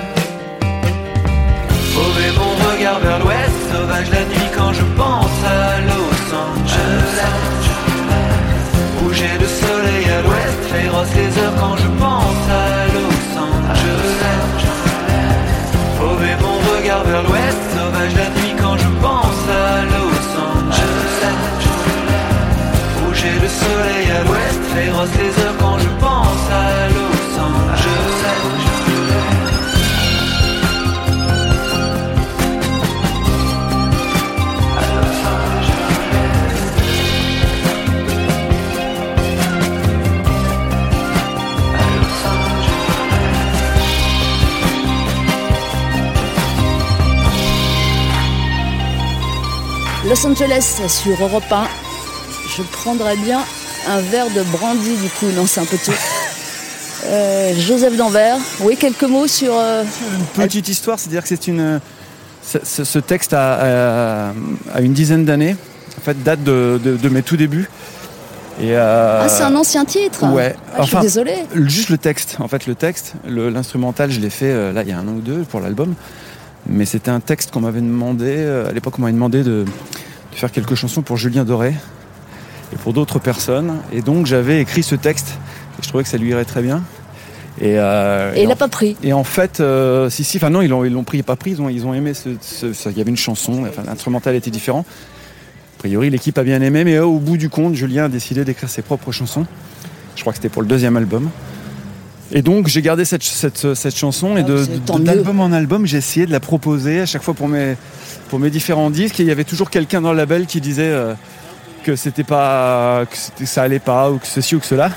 Mauvais 1.95 2.31
mon 2.39 2.51
regard 2.69 2.99
vers 2.99 3.19
l'ouest, 3.19 3.57
sauvage 3.71 4.09
la 4.11 4.23
nuit 4.31 4.49
quand 4.57 4.71
je 4.79 4.85
pense 4.99 5.37
à 5.59 5.81
Los 5.89 6.21
Angeles. 6.43 7.64
J'ai 9.15 9.37
le 9.39 9.47
soleil 9.47 10.05
à 10.17 10.21
l'ouest, 10.23 10.61
féroce 10.73 11.13
les 11.15 11.31
heures 11.41 11.55
quand 11.59 11.77
je 11.77 11.87
pense 12.03 12.43
à 12.49 12.85
Los 12.93 13.21
Angeles. 13.47 14.25
Mauvais 15.99 16.35
mon 16.41 16.57
regard 16.75 17.03
vers 17.05 17.23
l'ouest, 17.23 17.61
sauvage 17.75 18.15
la 18.15 18.29
nuit 18.37 18.55
quand 18.61 18.77
je 18.77 18.89
pense 19.01 19.41
à 19.49 19.85
Los 19.93 20.25
Angeles. 20.47 21.15
J'ai 23.13 23.39
le 23.39 23.47
soleil 23.47 24.11
à 24.11 24.23
l'ouest, 24.25 24.61
féroce 24.75 25.15
les 25.17 25.43
heures 25.43 25.57
quand 25.59 25.79
je 25.79 25.89
pense 25.99 26.45
à 26.51 26.89
Los 26.89 27.39
Angeles. 27.39 28.74
Los 50.15 50.25
Angeles 50.25 50.79
sur 50.87 51.21
Europe 51.21 51.43
1. 51.51 51.67
Je 52.55 52.61
prendrais 52.63 53.17
bien 53.17 53.41
un 53.85 53.99
verre 53.99 54.27
de 54.33 54.43
brandy 54.43 54.95
du 54.95 55.09
coup, 55.09 55.25
non 55.35 55.45
c'est 55.45 55.59
un 55.59 55.65
peu 55.65 55.77
tôt. 55.77 55.91
Euh, 57.07 57.53
Joseph 57.59 57.95
Danvers, 57.97 58.37
oui 58.61 58.77
quelques 58.77 59.03
mots 59.03 59.27
sur... 59.27 59.51
euh, 59.55 59.83
Petite 60.33 60.69
histoire, 60.69 60.97
c'est-à-dire 60.97 61.21
que 61.21 61.27
c'est 61.27 61.45
une. 61.47 61.79
Ce, 62.41 62.97
texte 62.97 63.31
a, 63.33 64.29
a- 64.29 64.33
a 64.73 64.81
une 64.81 64.93
dizaine 64.93 65.23
d'années. 65.23 65.55
En 65.99 66.01
fait, 66.01 66.23
date 66.23 66.43
de, 66.43 66.79
de- 66.83 66.95
de 66.97 67.09
mes 67.09 67.21
tout 67.21 67.37
débuts. 67.37 67.69
Et, 68.59 68.75
euh, 68.75 69.21
Ah 69.23 69.29
c'est 69.29 69.43
un 69.43 69.53
ancien 69.55 69.85
titre 69.85 70.25
ouais. 70.33 70.55
Ah, 70.71 70.77
Je 70.77 70.81
Enfin, 70.83 70.99
suis 71.01 71.07
désolée. 71.09 71.35
Juste 71.53 71.89
le 71.89 71.99
texte. 71.99 72.37
En 72.39 72.47
fait, 72.47 72.65
le 72.65 72.73
texte, 72.73 73.13
le- 73.27 73.49
l'instrumental, 73.49 74.09
je 74.09 74.19
l'ai 74.19 74.31
fait 74.31 74.49
euh, 74.49 74.71
là 74.71 74.81
il 74.81 74.89
y 74.89 74.91
a 74.93 74.97
un 74.97 75.07
an 75.07 75.11
ou 75.11 75.21
deux 75.21 75.43
pour 75.43 75.59
l'album. 75.59 75.93
Mais 76.67 76.85
c'était 76.85 77.11
un 77.11 77.19
texte 77.19 77.51
qu'on 77.51 77.59
m'avait 77.61 77.81
demandé. 77.81 78.33
euh, 78.37 78.67
à 78.67 78.71
l'époque, 78.71 78.95
on 78.97 79.01
m'avait 79.03 79.13
demandé 79.13 79.43
de, 79.43 79.65
de 80.35 80.39
faire 80.39 80.51
quelques 80.51 80.75
chansons 80.75 81.01
pour 81.01 81.17
Julien 81.17 81.45
Doré 81.45 81.73
et 82.73 82.75
pour 82.77 82.93
d'autres 82.93 83.19
personnes. 83.19 83.77
Et 83.93 84.01
donc, 84.01 84.25
j'avais 84.25 84.61
écrit 84.61 84.83
ce 84.83 84.95
texte. 84.95 85.37
Et 85.79 85.83
je 85.83 85.87
trouvais 85.87 86.03
que 86.03 86.09
ça 86.09 86.17
lui 86.17 86.29
irait 86.29 86.45
très 86.45 86.61
bien. 86.61 86.83
Et, 87.61 87.79
euh, 87.79 88.33
Et 88.35 88.43
il 88.43 88.49
n'a 88.49 88.57
pas 88.57 88.67
pris. 88.67 88.97
et 89.01 89.13
en 89.13 89.23
fait, 89.23 89.61
euh, 89.61 90.09
si, 90.09 90.25
si, 90.25 90.35
enfin 90.37 90.49
non, 90.49 90.61
ils 90.61 90.67
l'ont, 90.67 90.83
ils 90.83 90.91
l'ont 90.91 91.05
pris, 91.05 91.23
pas 91.23 91.37
pris, 91.37 91.51
ils 91.51 91.61
ont, 91.61 91.69
ils 91.69 91.85
ont 91.85 91.93
aimé 91.93 92.13
ce, 92.13 92.29
ce- 92.41 92.73
ce- 92.73 92.89
Il 92.89 92.97
y 92.97 93.01
avait 93.01 93.11
une 93.11 93.15
chanson, 93.15 93.63
enfin, 93.65 93.83
l'instrumental 93.85 94.35
était 94.35 94.51
différent. 94.51 94.85
A 95.77 95.79
priori, 95.79 96.09
l'équipe 96.09 96.37
a 96.37 96.43
bien 96.43 96.61
aimé, 96.61 96.83
mais 96.83 96.95
euh, 96.95 97.05
au 97.05 97.17
bout 97.19 97.37
du 97.37 97.47
compte, 97.47 97.73
Julien 97.75 98.05
a 98.05 98.09
décidé 98.09 98.43
d'écrire 98.43 98.67
ses 98.69 98.81
propres 98.81 99.13
chansons. 99.13 99.45
Je 100.17 100.21
crois 100.21 100.33
que 100.33 100.37
c'était 100.37 100.49
pour 100.49 100.63
le 100.63 100.67
deuxième 100.67 100.97
album. 100.97 101.29
Et 102.31 102.41
donc, 102.41 102.67
j'ai 102.67 102.81
gardé 102.81 103.05
cette, 103.05 103.23
cette, 103.23 103.73
cette 103.75 103.95
chanson 103.95 104.35
et 104.35 104.41
Ah, 104.41 104.43
de, 104.43 104.65
d'album 104.99 105.39
en 105.39 105.51
album, 105.51 105.85
j'ai 105.85 105.97
essayé 105.97 106.25
de 106.25 106.31
la 106.31 106.39
proposer 106.39 107.01
à 107.01 107.05
chaque 107.05 107.21
fois 107.23 107.33
pour 107.35 107.47
mes, 107.47 107.75
pour 108.29 108.39
mes 108.39 108.49
différents 108.49 108.89
disques. 108.89 109.19
Et 109.19 109.23
il 109.23 109.29
y 109.29 109.31
avait 109.31 109.43
toujours 109.43 109.69
quelqu'un 109.69 110.01
dans 110.01 110.11
le 110.11 110.17
label 110.17 110.45
qui 110.47 110.59
disait 110.59 110.89
euh, 110.89 111.13
que 111.83 111.95
c'était 111.95 112.23
pas, 112.23 113.05
que 113.09 113.15
c'était- 113.15 113.45
ça 113.45 113.61
allait 113.63 113.79
pas 113.79 114.09
ou 114.11 114.17
que 114.17 114.25
ceci 114.27 114.55
ou 114.55 114.59
que 114.59 114.65
cela. 114.65 114.89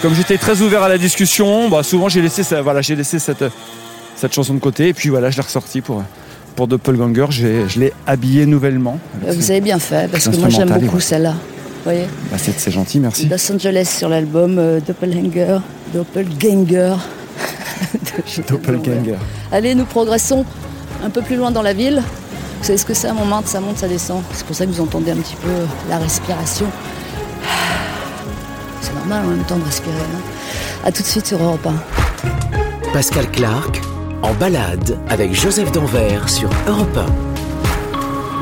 Comme 0.00 0.14
j'étais 0.14 0.38
très 0.38 0.60
ouvert 0.62 0.84
à 0.84 0.88
la 0.88 0.96
discussion, 0.98 1.68
bah, 1.68 1.82
souvent 1.82 2.08
j'ai 2.08 2.22
laissé, 2.22 2.44
ça, 2.44 2.62
voilà, 2.62 2.82
j'ai 2.82 2.94
laissé 2.94 3.18
cette, 3.18 3.44
cette 4.14 4.32
chanson 4.32 4.54
de 4.54 4.60
côté 4.60 4.88
et 4.88 4.94
puis 4.94 5.08
voilà, 5.08 5.30
je 5.30 5.36
l'ai 5.36 5.42
ressortie 5.42 5.80
pour, 5.80 6.04
pour 6.54 6.68
Doppelganger. 6.68 7.26
J'ai- 7.30 7.68
Je 7.68 7.80
l'ai 7.80 7.92
habillée 8.06 8.46
nouvellement. 8.46 9.00
Vous 9.26 9.50
avez 9.50 9.60
bien 9.60 9.80
fait 9.80 10.08
parce 10.08 10.28
que 10.28 10.36
moi 10.36 10.48
j'aime 10.50 10.68
beaucoup 10.70 10.96
ouais. 10.96 11.02
celle-là. 11.02 11.34
Vous 11.78 11.84
voyez 11.84 12.06
Bah, 12.30 12.36
c'est, 12.38 12.58
c'est 12.58 12.70
gentil, 12.70 13.00
merci. 13.00 13.28
Los 13.28 13.52
Angeles 13.52 13.94
sur 13.98 14.08
l'album 14.08 14.58
euh, 14.58 14.80
Doppelganger. 14.80 15.58
Doppelganger. 15.94 16.96
Doppelganger. 18.48 19.16
Allez, 19.52 19.74
nous 19.74 19.86
progressons 19.86 20.44
un 21.04 21.10
peu 21.10 21.22
plus 21.22 21.36
loin 21.36 21.50
dans 21.50 21.62
la 21.62 21.72
ville. 21.72 22.02
Vous 22.60 22.64
savez 22.64 22.78
ce 22.78 22.84
que 22.84 22.94
c'est 22.94 23.08
un 23.08 23.14
moment, 23.14 23.42
ça 23.44 23.60
monte, 23.60 23.78
ça 23.78 23.88
descend. 23.88 24.22
C'est 24.32 24.44
pour 24.44 24.56
ça 24.56 24.66
que 24.66 24.70
vous 24.70 24.80
entendez 24.80 25.12
un 25.12 25.16
petit 25.16 25.36
peu 25.36 25.50
la 25.88 25.98
respiration. 25.98 26.66
C'est 28.80 28.94
normal 28.94 29.24
en 29.24 29.28
même 29.28 29.44
temps 29.44 29.58
de 29.58 29.64
respirer. 29.64 29.94
Hein 29.94 30.22
à 30.84 30.92
tout 30.92 31.02
de 31.02 31.06
suite 31.08 31.26
sur 31.26 31.42
Europe 31.42 31.66
1. 31.66 32.92
Pascal 32.92 33.30
Clark 33.30 33.80
en 34.22 34.32
balade 34.34 34.98
avec 35.08 35.34
Joseph 35.34 35.70
Danvers 35.72 36.28
sur 36.28 36.50
Europe 36.66 36.96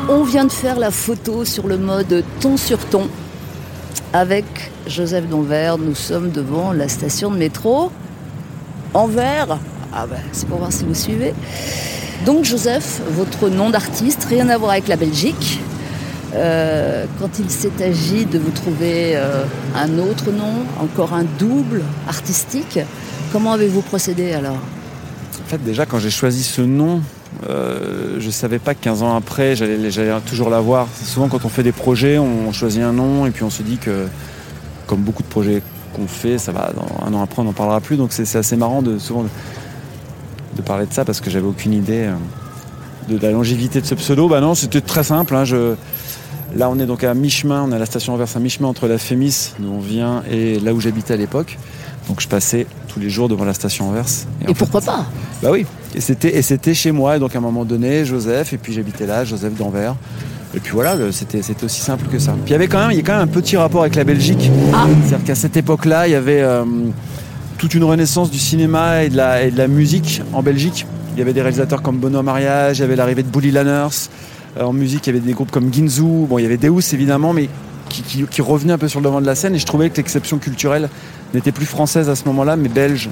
1. 0.08 0.12
On 0.12 0.22
vient 0.22 0.44
de 0.44 0.52
faire 0.52 0.78
la 0.78 0.90
photo 0.90 1.44
sur 1.44 1.66
le 1.66 1.76
mode 1.76 2.22
ton 2.40 2.56
sur 2.56 2.78
ton 2.78 3.08
avec 4.16 4.44
Joseph 4.86 5.28
Danvers. 5.28 5.76
Nous 5.78 5.94
sommes 5.94 6.30
devant 6.30 6.72
la 6.72 6.88
station 6.88 7.30
de 7.30 7.36
métro 7.36 7.90
Anvers. 8.94 9.58
Ah 9.92 10.06
ben, 10.06 10.20
c'est 10.32 10.48
pour 10.48 10.58
voir 10.58 10.72
si 10.72 10.84
vous 10.84 10.94
suivez. 10.94 11.34
Donc 12.24 12.44
Joseph, 12.44 13.02
votre 13.10 13.48
nom 13.50 13.68
d'artiste, 13.68 14.24
rien 14.24 14.48
à 14.48 14.56
voir 14.56 14.72
avec 14.72 14.88
la 14.88 14.96
Belgique. 14.96 15.60
Euh, 16.34 17.04
quand 17.20 17.38
il 17.38 17.50
s'est 17.50 17.82
agi 17.82 18.24
de 18.26 18.38
vous 18.38 18.50
trouver 18.50 19.16
euh, 19.16 19.44
un 19.74 19.98
autre 19.98 20.32
nom, 20.32 20.64
encore 20.80 21.12
un 21.12 21.24
double 21.38 21.82
artistique, 22.08 22.78
comment 23.32 23.52
avez-vous 23.52 23.82
procédé 23.82 24.32
alors? 24.32 24.56
En 24.56 25.48
fait, 25.48 25.62
déjà, 25.62 25.86
quand 25.86 25.98
j'ai 25.98 26.10
choisi 26.10 26.42
ce 26.42 26.62
nom, 26.62 27.02
euh, 27.48 28.16
je 28.18 28.30
savais 28.30 28.58
pas 28.58 28.74
que 28.74 28.82
15 28.82 29.02
ans 29.02 29.16
après, 29.16 29.56
j'allais, 29.56 29.90
toujours 30.26 30.50
l'avoir. 30.50 30.88
C'est 30.94 31.06
souvent 31.06 31.28
quand 31.28 31.44
on 31.44 31.48
fait 31.48 31.62
des 31.62 31.72
projets, 31.72 32.18
on 32.18 32.52
choisit 32.52 32.82
un 32.82 32.92
nom 32.92 33.26
et 33.26 33.30
puis 33.30 33.42
on 33.42 33.50
se 33.50 33.62
dit 33.62 33.76
que, 33.76 34.06
comme 34.86 35.00
beaucoup 35.00 35.22
de 35.22 35.28
projets 35.28 35.62
qu'on 35.94 36.06
fait, 36.06 36.38
ça 36.38 36.52
va, 36.52 36.72
un 37.04 37.14
an 37.14 37.22
après, 37.22 37.42
on 37.42 37.44
n'en 37.44 37.52
parlera 37.52 37.80
plus. 37.80 37.96
Donc 37.96 38.12
c'est, 38.12 38.36
assez 38.36 38.56
marrant 38.56 38.82
de 38.82 38.98
souvent 38.98 39.24
de, 39.24 40.62
parler 40.62 40.86
de 40.86 40.92
ça 40.92 41.04
parce 41.04 41.20
que 41.20 41.30
j'avais 41.30 41.46
aucune 41.46 41.74
idée 41.74 42.06
euh, 42.06 42.14
de 43.14 43.18
la 43.18 43.32
longévité 43.32 43.80
de 43.80 43.86
ce 43.86 43.94
pseudo. 43.94 44.28
Bah 44.28 44.40
non, 44.40 44.54
c'était 44.54 44.80
très 44.80 45.04
simple. 45.04 45.34
hein, 45.34 45.44
je, 45.44 45.74
là, 46.54 46.70
on 46.70 46.78
est 46.78 46.86
donc 46.86 47.04
à 47.04 47.12
mi-chemin, 47.14 47.64
on 47.68 47.72
est 47.72 47.76
à 47.76 47.78
la 47.78 47.86
station 47.86 48.14
Anvers 48.14 48.34
à 48.34 48.40
mi-chemin 48.40 48.68
entre 48.68 48.88
la 48.88 48.98
Fémis, 48.98 49.52
d'où 49.58 49.70
on 49.72 49.80
vient, 49.80 50.22
et 50.30 50.58
là 50.58 50.72
où 50.72 50.80
j'habitais 50.80 51.14
à 51.14 51.18
l'époque. 51.18 51.58
Donc 52.08 52.20
je 52.20 52.28
passais 52.28 52.66
tous 52.88 53.00
les 53.00 53.10
jours 53.10 53.28
devant 53.28 53.44
la 53.44 53.54
station 53.54 53.88
Anvers. 53.88 54.06
Et 54.40 54.54
pourquoi 54.54 54.80
fait, 54.80 54.86
pas? 54.86 55.06
Bah 55.42 55.48
oui, 55.50 55.66
et 55.94 56.00
c'était, 56.00 56.36
et 56.36 56.42
c'était 56.42 56.74
chez 56.74 56.92
moi, 56.92 57.16
et 57.16 57.18
donc 57.18 57.34
à 57.34 57.38
un 57.38 57.42
moment 57.42 57.64
donné, 57.64 58.04
Joseph, 58.04 58.52
et 58.52 58.58
puis 58.58 58.72
j'habitais 58.72 59.06
là, 59.06 59.24
Joseph 59.24 59.54
d'Anvers. 59.54 59.96
Et 60.54 60.60
puis 60.60 60.72
voilà, 60.72 60.96
c'était, 61.12 61.42
c'était 61.42 61.64
aussi 61.64 61.80
simple 61.80 62.06
que 62.06 62.18
ça. 62.18 62.32
Puis 62.32 62.42
il 62.46 62.52
y 62.52 62.54
avait 62.54 62.68
quand 62.68 62.78
même, 62.78 62.92
il 62.92 62.96
y 62.96 63.00
a 63.00 63.02
quand 63.02 63.14
même 63.14 63.28
un 63.28 63.32
petit 63.32 63.56
rapport 63.56 63.82
avec 63.82 63.94
la 63.94 64.04
Belgique. 64.04 64.50
Ah. 64.72 64.86
C'est-à-dire 65.04 65.26
qu'à 65.26 65.34
cette 65.34 65.56
époque-là, 65.56 66.06
il 66.08 66.12
y 66.12 66.14
avait 66.14 66.40
euh, 66.40 66.64
toute 67.58 67.74
une 67.74 67.84
renaissance 67.84 68.30
du 68.30 68.38
cinéma 68.38 69.04
et 69.04 69.10
de, 69.10 69.16
la, 69.16 69.42
et 69.42 69.50
de 69.50 69.58
la 69.58 69.68
musique 69.68 70.22
en 70.32 70.42
Belgique. 70.42 70.86
Il 71.14 71.18
y 71.18 71.22
avait 71.22 71.32
des 71.32 71.42
réalisateurs 71.42 71.82
comme 71.82 71.98
Bono 71.98 72.22
Mariage, 72.22 72.78
il 72.78 72.82
y 72.82 72.84
avait 72.84 72.96
l'arrivée 72.96 73.22
de 73.22 73.28
Bully 73.28 73.50
Lanners. 73.50 74.08
Euh, 74.56 74.64
en 74.64 74.72
musique, 74.72 75.06
il 75.06 75.14
y 75.14 75.16
avait 75.16 75.26
des 75.26 75.32
groupes 75.32 75.50
comme 75.50 75.72
Ginzu. 75.72 76.02
Bon, 76.02 76.38
il 76.38 76.42
y 76.42 76.46
avait 76.46 76.56
Deus 76.56 76.94
évidemment, 76.94 77.32
mais 77.32 77.48
qui, 77.88 78.02
qui, 78.02 78.24
qui 78.24 78.42
revenaient 78.42 78.72
un 78.72 78.78
peu 78.78 78.88
sur 78.88 79.00
le 79.00 79.04
devant 79.04 79.20
de 79.20 79.26
la 79.26 79.34
scène. 79.34 79.54
Et 79.54 79.58
je 79.58 79.66
trouvais 79.66 79.90
que 79.90 79.96
l'exception 79.96 80.38
culturelle 80.38 80.88
n'était 81.34 81.52
plus 81.52 81.66
française 81.66 82.08
à 82.08 82.16
ce 82.16 82.24
moment-là, 82.26 82.56
mais 82.56 82.68
belge. 82.68 83.08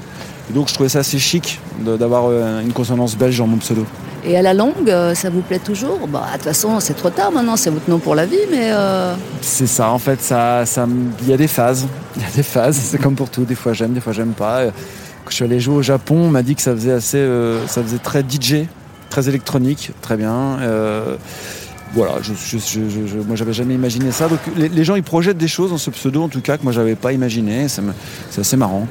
Et 0.49 0.53
donc 0.53 0.69
je 0.69 0.73
trouvais 0.73 0.89
ça 0.89 0.99
assez 0.99 1.19
chic 1.19 1.59
d'avoir 1.81 2.25
euh, 2.27 2.61
une 2.61 2.71
consonance 2.71 3.15
belge 3.15 3.37
dans 3.37 3.47
mon 3.47 3.57
pseudo. 3.57 3.85
Et 4.23 4.37
à 4.37 4.41
la 4.41 4.53
longue, 4.53 4.89
euh, 4.89 5.13
ça 5.13 5.29
vous 5.29 5.41
plaît 5.41 5.59
toujours? 5.59 6.07
Bah, 6.07 6.25
de 6.27 6.33
toute 6.33 6.43
façon, 6.43 6.79
c'est 6.79 6.95
trop 6.95 7.11
tard 7.11 7.31
maintenant, 7.31 7.55
c'est 7.55 7.69
votre 7.69 7.89
nom 7.89 7.99
pour 7.99 8.15
la 8.15 8.25
vie, 8.25 8.37
mais 8.49 8.71
euh, 8.71 9.13
C'est 9.41 9.67
ça, 9.67 9.91
en 9.91 9.99
fait, 9.99 10.21
ça, 10.21 10.63
il 11.21 11.29
y 11.29 11.33
a 11.33 11.37
des 11.37 11.47
phases. 11.47 11.87
Il 12.15 12.23
y 12.23 12.25
a 12.25 12.29
des 12.35 12.43
phases, 12.43 12.75
c'est 12.75 12.97
comme 12.97 13.15
pour 13.15 13.29
tout. 13.29 13.43
Des 13.43 13.55
fois 13.55 13.73
j'aime, 13.73 13.93
des 13.93 14.01
fois 14.01 14.13
j'aime 14.13 14.33
pas. 14.33 14.65
Quand 15.25 15.31
je 15.31 15.35
suis 15.37 15.43
allé 15.43 15.59
jouer 15.59 15.77
au 15.77 15.81
Japon, 15.81 16.17
on 16.17 16.29
m'a 16.29 16.43
dit 16.43 16.55
que 16.55 16.61
ça 16.61 16.71
faisait 16.75 16.91
assez, 16.91 17.17
euh, 17.17 17.65
ça 17.65 17.81
faisait 17.81 17.97
très 17.97 18.21
DJ, 18.21 18.67
très 19.09 19.27
électronique, 19.27 19.91
très 20.01 20.17
bien. 20.17 20.59
Euh, 20.61 21.15
voilà, 21.95 22.15
moi 23.25 23.35
j'avais 23.35 23.53
jamais 23.53 23.73
imaginé 23.73 24.11
ça. 24.11 24.27
Donc 24.27 24.39
les, 24.57 24.83
gens 24.83 24.95
ils 24.95 25.03
projettent 25.03 25.37
des 25.37 25.47
choses 25.47 25.71
dans 25.71 25.77
ce 25.77 25.89
pseudo 25.89 26.21
en 26.23 26.27
tout 26.27 26.41
cas 26.41 26.57
que 26.57 26.63
moi 26.63 26.73
j'avais 26.73 26.95
pas 26.95 27.13
imaginé. 27.13 27.67
C'est 27.69 28.41
assez 28.41 28.57
marrant. 28.57 28.85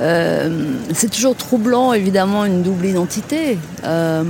Euh, 0.00 0.74
c'est 0.94 1.10
toujours 1.10 1.34
troublant, 1.34 1.92
évidemment, 1.92 2.44
une 2.44 2.62
double 2.62 2.86
identité 2.86 3.58
euh, 3.84 4.22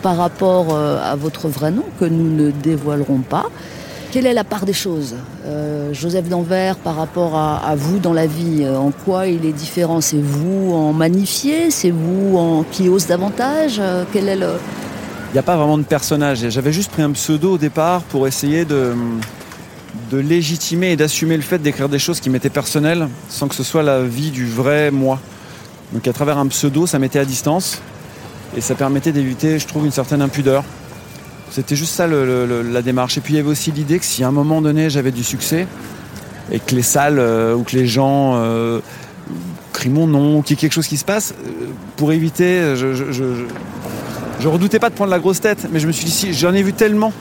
par 0.00 0.16
rapport 0.16 0.68
euh, 0.74 0.98
à 1.04 1.14
votre 1.14 1.48
vrai 1.48 1.70
nom 1.70 1.84
que 2.00 2.06
nous 2.06 2.34
ne 2.34 2.50
dévoilerons 2.50 3.18
pas. 3.18 3.46
Quelle 4.12 4.26
est 4.26 4.34
la 4.34 4.44
part 4.44 4.66
des 4.66 4.74
choses 4.74 5.14
Joseph 5.92 6.28
Danvers 6.28 6.76
par 6.76 6.96
rapport 6.96 7.34
à, 7.34 7.74
vous 7.76 7.98
dans 7.98 8.12
la 8.12 8.26
vie 8.26 8.66
En 8.68 8.90
quoi 8.90 9.26
il 9.26 9.46
est 9.46 9.52
différent? 9.52 10.02
C'est 10.02 10.20
vous 10.20 10.74
en 10.74 10.92
magnifié 10.92 11.70
C'est 11.70 11.90
vous 11.90 12.36
en 12.36 12.62
qui 12.62 12.90
ose 12.90 13.06
davantage? 13.06 13.80
Quel 14.12 14.28
est 14.28 14.36
le 14.36 14.48
n'y 15.32 15.38
a 15.38 15.42
pas 15.42 15.56
vraiment 15.56 15.78
de 15.78 15.82
personnage. 15.84 16.48
J'avais 16.50 16.72
juste 16.72 16.90
pris 16.90 17.02
un 17.02 17.12
pseudo 17.12 17.52
au 17.54 17.58
départ 17.58 18.02
pour 18.02 18.26
essayer 18.26 18.64
de, 18.64 18.94
légitimer 20.12 20.92
et 20.92 20.96
d'assumer 20.96 21.36
le 21.36 21.42
fait 21.42 21.58
d'écrire 21.58 21.88
des 21.88 21.98
choses 21.98 22.20
qui 22.20 22.28
m'étaient 22.28 22.50
personnelles 22.50 23.08
sans 23.28 23.48
que 23.48 23.54
ce 23.54 23.62
soit 23.62 23.82
la 23.82 24.02
vie 24.02 24.30
du 24.30 24.46
vrai 24.46 24.90
moi. 24.90 25.18
Donc 25.92 26.06
à 26.06 26.12
travers 26.12 26.36
un 26.38 26.46
pseudo, 26.48 26.86
ça 26.86 26.98
mettait 26.98 27.18
à 27.18 27.24
distance 27.24 27.80
et 28.56 28.60
ça 28.60 28.74
permettait 28.74 29.12
d'éviter, 29.12 29.58
je 29.58 29.66
trouve, 29.66 29.86
une 29.86 29.92
certaine 29.92 30.20
impudeur. 30.20 30.64
C'était 31.50 31.76
juste 31.76 31.94
ça 31.94 32.06
la 32.06 32.82
démarche. 32.82 33.16
Et 33.18 33.20
puis 33.20 33.34
il 33.34 33.36
y 33.36 33.40
avait 33.40 33.48
aussi 33.48 33.72
l'idée 33.72 33.98
que 33.98 34.04
si 34.04 34.22
à 34.24 34.28
un 34.28 34.32
moment 34.32 34.60
donné 34.60 34.90
j'avais 34.90 35.12
du 35.12 35.24
succès 35.24 35.66
et 36.50 36.58
que 36.58 36.74
les 36.74 36.82
salles 36.82 37.18
euh, 37.18 37.54
ou 37.54 37.62
que 37.62 37.76
les 37.76 37.86
gens 37.86 38.34
euh, 38.36 38.80
crient 39.72 39.88
mon 39.90 40.06
nom 40.06 40.38
ou 40.38 40.42
qu'il 40.42 40.56
y 40.56 40.58
ait 40.58 40.60
quelque 40.60 40.72
chose 40.74 40.88
qui 40.88 40.96
se 40.98 41.04
passe, 41.04 41.32
euh, 41.32 41.66
pour 41.96 42.12
éviter, 42.12 42.74
je- 42.76 43.46
je- 44.38 44.42
je 44.42 44.48
redoutais 44.48 44.78
pas 44.78 44.90
de 44.90 44.94
prendre 44.94 45.10
la 45.10 45.18
grosse 45.18 45.40
tête, 45.40 45.68
mais 45.72 45.80
je 45.80 45.86
me 45.86 45.92
suis 45.92 46.04
dit, 46.04 46.10
si 46.10 46.34
j'en 46.34 46.52
ai 46.52 46.62
vu 46.62 46.72
tellement 46.72 47.12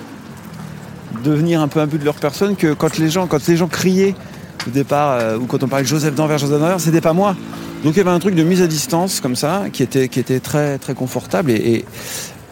devenir 1.24 1.62
un 1.62 1.67
peu 1.67 1.80
un 1.80 1.88
but 1.88 2.00
de 2.00 2.06
leur 2.06 2.15
personne 2.15 2.56
que 2.56 2.74
quand 2.74 2.97
les 2.97 3.10
gens, 3.10 3.28
quand 3.28 3.47
les 3.47 3.58
gens 3.58 3.67
criaient 3.67 4.15
au 4.67 4.71
départ, 4.71 5.12
euh, 5.12 5.38
ou 5.38 5.45
quand 5.45 5.63
on 5.63 5.67
parlait 5.67 5.84
de 5.84 5.89
Joseph 5.89 6.15
Danvers, 6.15 6.38
Joseph 6.38 6.60
Danvers, 6.60 6.80
c'était 6.80 7.02
pas 7.02 7.13
moi. 7.13 7.36
Donc 7.84 7.93
il 7.95 7.97
y 7.97 8.02
avait 8.02 8.12
un 8.12 8.19
truc 8.19 8.36
de 8.36 8.43
mise 8.43 8.62
à 8.62 8.67
distance 8.67 9.19
comme 9.19 9.36
ça, 9.36 9.63
qui 9.74 9.84
était, 9.84 10.08
qui 10.08 10.19
était 10.19 10.39
très, 10.39 10.78
très 10.78 10.93
confortable. 10.93 11.52
Et, 11.52 11.86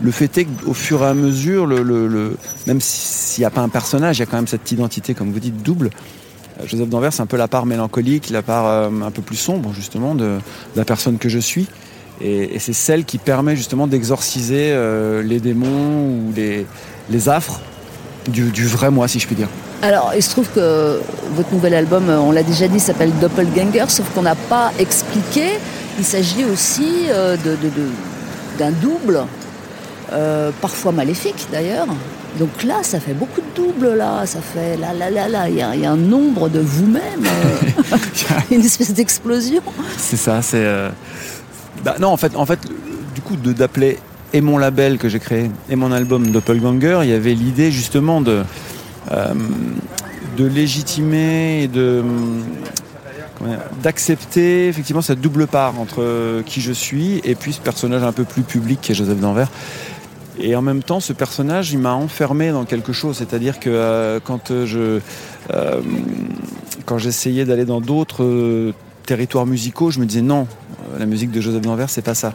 le 0.01 0.11
fait 0.11 0.37
est 0.37 0.45
qu'au 0.45 0.73
fur 0.73 1.01
et 1.01 1.07
à 1.07 1.13
mesure, 1.13 1.67
même 2.67 2.79
s'il 2.79 3.41
n'y 3.41 3.45
a 3.45 3.49
pas 3.49 3.59
un 3.59 3.67
personnage, 3.67 4.17
il 4.17 4.19
y 4.21 4.23
a 4.23 4.25
quand 4.27 4.37
même 4.37 4.47
cette 4.47 4.71
identité, 4.71 5.13
comme 5.13 5.31
vous 5.31 5.41
dites, 5.41 5.61
double. 5.61 5.89
Euh, 6.59 6.63
Joseph 6.65 6.87
Danvers, 6.87 7.11
c'est 7.11 7.21
un 7.21 7.25
peu 7.25 7.35
la 7.35 7.49
part 7.49 7.65
mélancolique, 7.65 8.29
la 8.29 8.41
part 8.41 8.65
euh, 8.67 8.89
un 9.05 9.11
peu 9.11 9.21
plus 9.21 9.35
sombre, 9.35 9.73
justement, 9.73 10.15
de 10.15 10.37
la 10.77 10.85
personne 10.85 11.17
que 11.17 11.27
je 11.27 11.39
suis. 11.39 11.67
Et, 12.21 12.55
et 12.55 12.59
c'est 12.59 12.73
celle 12.73 13.05
qui 13.05 13.17
permet 13.17 13.55
justement 13.55 13.87
d'exorciser 13.87 14.71
euh, 14.71 15.21
les 15.23 15.39
démons 15.39 16.09
ou 16.27 16.33
les, 16.35 16.65
les 17.09 17.29
affres 17.29 17.59
du, 18.27 18.49
du 18.51 18.65
vrai 18.67 18.91
moi, 18.91 19.07
si 19.07 19.19
je 19.19 19.25
puis 19.27 19.35
dire. 19.35 19.47
Alors, 19.81 20.11
il 20.15 20.21
se 20.21 20.29
trouve 20.31 20.47
que 20.53 20.99
votre 21.35 21.53
nouvel 21.53 21.73
album, 21.73 22.09
euh, 22.09 22.17
on 22.19 22.31
l'a 22.31 22.43
déjà 22.43 22.67
dit, 22.67 22.79
s'appelle 22.81 23.11
Doppelganger, 23.21 23.85
sauf 23.87 24.05
qu'on 24.13 24.23
n'a 24.23 24.35
pas 24.35 24.71
expliqué. 24.77 25.43
Il 25.97 26.03
s'agit 26.03 26.43
aussi 26.43 27.05
euh, 27.09 27.37
de- 27.37 27.51
de- 27.55 27.69
de- 27.69 27.89
d'un 28.57 28.71
double, 28.71 29.21
euh, 30.11 30.51
parfois 30.61 30.91
maléfique 30.91 31.47
d'ailleurs. 31.51 31.87
Donc 32.37 32.63
là, 32.63 32.75
ça 32.83 32.99
fait 32.99 33.13
beaucoup 33.13 33.39
de 33.41 33.55
doubles, 33.55 33.95
là. 33.95 34.25
Ça 34.25 34.39
fait 34.41 34.75
là, 34.77 34.93
là, 34.93 35.09
là, 35.09 35.29
là. 35.29 35.49
Il 35.49 35.55
y 35.55 35.61
a, 35.61 35.73
il 35.75 35.81
y 35.81 35.85
a 35.85 35.91
un 35.91 35.97
nombre 35.97 36.49
de 36.49 36.59
vous-même, 36.59 37.25
euh, 37.25 37.97
une 38.51 38.61
espèce 38.65 38.93
d'explosion. 38.93 39.61
C'est 39.97 40.17
ça, 40.17 40.41
c'est. 40.41 40.57
euh, 40.57 40.89
Bah, 41.83 41.95
non, 41.99 42.09
en 42.09 42.17
fait, 42.17 42.35
en 42.35 42.45
fait, 42.45 42.59
du 43.15 43.21
coup, 43.21 43.35
d'appeler 43.35 43.97
et 44.33 44.41
mon 44.41 44.57
label 44.57 44.97
que 44.97 45.09
j'ai 45.09 45.19
créé 45.19 45.49
et 45.69 45.75
mon 45.75 45.91
album 45.91 46.27
Doppelganger, 46.27 46.99
il 47.03 47.09
y 47.09 47.13
avait 47.13 47.33
l'idée 47.33 47.71
justement 47.71 48.21
de 48.21 48.43
euh, 49.11 49.33
de 50.37 50.45
légitimer 50.45 51.63
et 51.63 51.67
de 51.67 52.03
d'accepter 53.81 54.67
effectivement 54.67 55.01
cette 55.01 55.21
double 55.21 55.47
part 55.47 55.79
entre 55.79 56.43
qui 56.45 56.59
je 56.59 56.73
suis 56.73 57.21
et 57.23 57.35
puis 57.35 57.53
ce 57.53 57.61
personnage 57.61 58.03
un 58.03 58.11
peu 58.11 58.25
plus 58.25 58.43
public 58.43 58.81
qui 58.81 58.91
est 58.91 58.95
Joseph 58.95 59.19
Danvers. 59.19 59.49
Et 60.41 60.55
en 60.55 60.61
même 60.61 60.83
temps, 60.83 60.99
ce 60.99 61.11
personnage, 61.11 61.71
il 61.71 61.79
m'a 61.79 61.93
enfermé 61.93 62.51
dans 62.51 62.63
quelque 62.63 62.93
chose. 62.93 63.17
C'est-à-dire 63.17 63.59
que 63.59 63.69
euh, 63.69 64.19
quand 64.23 64.51
euh, 64.51 64.65
je, 64.65 65.01
euh, 65.53 65.81
quand 66.85 66.97
j'essayais 66.97 67.43
d'aller 67.43 67.65
dans 67.65 67.81
d'autres 67.81 68.23
euh, 68.23 68.73
territoires 69.09 69.47
musicaux, 69.47 69.89
je 69.89 69.99
me 69.99 70.05
disais 70.05 70.21
non, 70.21 70.45
euh, 70.93 70.99
la 70.99 71.07
musique 71.07 71.31
de 71.31 71.41
Joseph 71.41 71.61
Danvers, 71.61 71.89
c'est 71.89 72.03
pas 72.03 72.13
ça. 72.13 72.31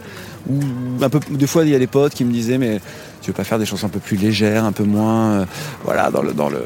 Ou 0.50 0.58
un 1.00 1.08
peu, 1.08 1.20
des 1.30 1.46
fois, 1.46 1.62
il 1.64 1.70
y 1.70 1.74
a 1.74 1.78
des 1.78 1.86
potes 1.86 2.14
qui 2.14 2.24
me 2.24 2.32
disaient 2.32 2.58
mais 2.58 2.80
tu 3.22 3.30
veux 3.30 3.34
pas 3.34 3.44
faire 3.44 3.60
des 3.60 3.64
chansons 3.64 3.86
un 3.86 3.90
peu 3.90 4.00
plus 4.00 4.16
légères, 4.16 4.64
un 4.64 4.72
peu 4.72 4.82
moins, 4.82 5.24
euh, 5.30 5.44
voilà, 5.84 6.10
dans 6.10 6.22
le, 6.22 6.32
dans 6.32 6.48
le, 6.48 6.64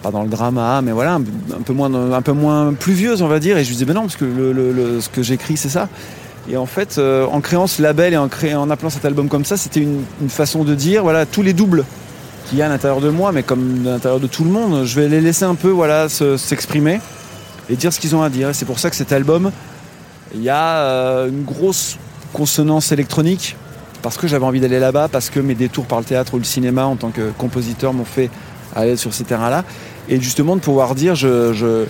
pas 0.00 0.12
dans 0.12 0.22
le 0.22 0.28
drama, 0.28 0.80
mais 0.80 0.92
voilà, 0.92 1.14
un, 1.14 1.62
peu 1.64 1.72
moins, 1.72 2.68
un 2.68 2.74
pluvieuse, 2.74 3.20
on 3.20 3.26
va 3.26 3.40
dire. 3.40 3.58
Et 3.58 3.64
je 3.64 3.72
disais 3.72 3.84
ben 3.84 3.94
non, 3.94 4.02
parce 4.02 4.16
que 4.16 4.26
ce 5.00 5.08
que 5.08 5.22
j'écris, 5.24 5.56
c'est 5.56 5.68
ça. 5.68 5.88
Et 6.48 6.56
en 6.56 6.66
fait, 6.66 6.98
euh, 6.98 7.26
en 7.26 7.40
créant 7.40 7.66
ce 7.66 7.82
label 7.82 8.14
et 8.14 8.16
en, 8.16 8.28
créant, 8.28 8.62
en 8.62 8.70
appelant 8.70 8.90
cet 8.90 9.04
album 9.04 9.28
comme 9.28 9.44
ça, 9.44 9.56
c'était 9.56 9.80
une, 9.80 10.04
façon 10.28 10.62
de 10.62 10.76
dire, 10.76 11.02
voilà, 11.02 11.26
tous 11.26 11.42
les 11.42 11.52
doubles 11.52 11.84
qu'il 12.48 12.58
y 12.58 12.62
a 12.62 12.66
à 12.66 12.68
l'intérieur 12.68 13.00
de 13.00 13.10
moi, 13.10 13.32
mais 13.32 13.42
comme 13.42 13.82
à 13.86 13.90
l'intérieur 13.90 14.20
de 14.20 14.28
tout 14.28 14.44
le 14.44 14.50
monde, 14.50 14.84
je 14.84 15.00
vais 15.00 15.08
les 15.08 15.20
laisser 15.20 15.44
un 15.44 15.56
peu, 15.56 15.70
voilà, 15.70 16.08
se- 16.08 16.36
s'exprimer 16.36 17.00
et 17.70 17.76
dire 17.76 17.92
ce 17.92 18.00
qu'ils 18.00 18.14
ont 18.16 18.22
à 18.22 18.28
dire. 18.30 18.50
Et 18.50 18.54
c'est 18.54 18.64
pour 18.64 18.78
ça 18.78 18.90
que 18.90 18.96
cet 18.96 19.12
album, 19.12 19.50
il 20.34 20.42
y 20.42 20.50
a 20.50 20.78
euh, 20.78 21.28
une 21.28 21.44
grosse 21.44 21.96
consonance 22.32 22.92
électronique, 22.92 23.56
parce 24.02 24.16
que 24.18 24.26
j'avais 24.28 24.44
envie 24.44 24.60
d'aller 24.60 24.78
là-bas, 24.78 25.08
parce 25.10 25.30
que 25.30 25.40
mes 25.40 25.54
détours 25.54 25.86
par 25.86 25.98
le 25.98 26.04
théâtre 26.04 26.34
ou 26.34 26.38
le 26.38 26.44
cinéma 26.44 26.84
en 26.86 26.96
tant 26.96 27.10
que 27.10 27.30
compositeur 27.38 27.92
m'ont 27.92 28.04
fait 28.04 28.30
aller 28.74 28.96
sur 28.96 29.14
ces 29.14 29.24
terrains-là. 29.24 29.64
Et 30.08 30.20
justement 30.20 30.54
de 30.56 30.60
pouvoir 30.60 30.94
dire, 30.94 31.14
je, 31.14 31.52
je- 31.52 31.84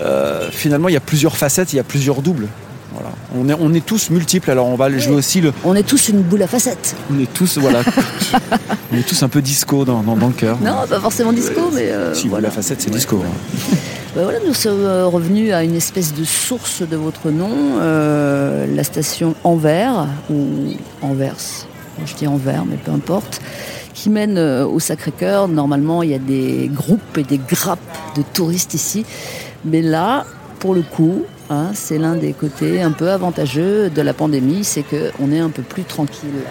euh, 0.00 0.48
finalement, 0.50 0.88
il 0.88 0.94
y 0.94 0.96
a 0.96 1.00
plusieurs 1.00 1.36
facettes, 1.36 1.72
il 1.72 1.76
y 1.76 1.80
a 1.80 1.84
plusieurs 1.84 2.22
doubles. 2.22 2.48
Voilà. 2.94 3.10
On, 3.34 3.48
est, 3.48 3.56
on 3.58 3.72
est 3.74 3.84
tous 3.84 4.10
multiples, 4.10 4.50
alors 4.50 4.66
on 4.66 4.76
va 4.76 4.90
jouer 4.98 5.14
aussi 5.14 5.40
le. 5.40 5.52
On 5.64 5.74
est 5.74 5.82
tous 5.82 6.08
une 6.08 6.20
boule 6.22 6.42
à 6.42 6.46
facettes. 6.46 6.94
On 7.10 7.18
est 7.20 7.32
tous, 7.32 7.56
voilà. 7.58 7.80
on 8.92 8.96
est 8.96 9.06
tous 9.06 9.22
un 9.22 9.28
peu 9.28 9.40
disco 9.40 9.84
dans, 9.84 10.02
dans, 10.02 10.16
dans 10.16 10.26
le 10.26 10.32
cœur. 10.34 10.58
Non, 10.60 10.86
pas 10.88 11.00
forcément 11.00 11.32
disco, 11.32 11.70
mais. 11.72 11.90
euh, 11.90 12.12
si, 12.14 12.28
voilà. 12.28 12.48
la 12.48 12.54
facette, 12.54 12.82
c'est 12.82 12.90
disco. 12.90 13.22
hein. 13.26 13.76
Ben 14.14 14.24
voilà, 14.24 14.40
nous 14.46 14.52
sommes 14.52 14.84
euh, 14.84 15.06
revenus 15.06 15.54
à 15.54 15.64
une 15.64 15.74
espèce 15.74 16.12
de 16.12 16.22
source 16.22 16.82
de 16.82 16.96
votre 16.96 17.30
nom, 17.30 17.78
euh, 17.80 18.66
la 18.66 18.84
station 18.84 19.34
Anvers, 19.42 20.06
ou 20.28 20.74
Anvers, 21.00 21.66
je 22.04 22.14
dis 22.14 22.26
Anvers, 22.26 22.66
mais 22.66 22.76
peu 22.76 22.92
importe, 22.92 23.40
qui 23.94 24.10
mène 24.10 24.36
euh, 24.36 24.66
au 24.66 24.80
Sacré-Cœur. 24.80 25.48
Normalement, 25.48 26.02
il 26.02 26.10
y 26.10 26.14
a 26.14 26.18
des 26.18 26.70
groupes 26.70 27.16
et 27.16 27.22
des 27.22 27.38
grappes 27.38 27.78
de 28.14 28.20
touristes 28.34 28.74
ici, 28.74 29.06
mais 29.64 29.80
là, 29.80 30.26
pour 30.58 30.74
le 30.74 30.82
coup, 30.82 31.22
hein, 31.48 31.70
c'est 31.72 31.96
l'un 31.96 32.16
des 32.16 32.34
côtés 32.34 32.82
un 32.82 32.92
peu 32.92 33.08
avantageux 33.08 33.88
de 33.88 34.02
la 34.02 34.12
pandémie, 34.12 34.62
c'est 34.62 34.82
qu'on 34.82 35.32
est 35.32 35.40
un 35.40 35.48
peu 35.48 35.62
plus 35.62 35.84
tranquille. 35.84 36.44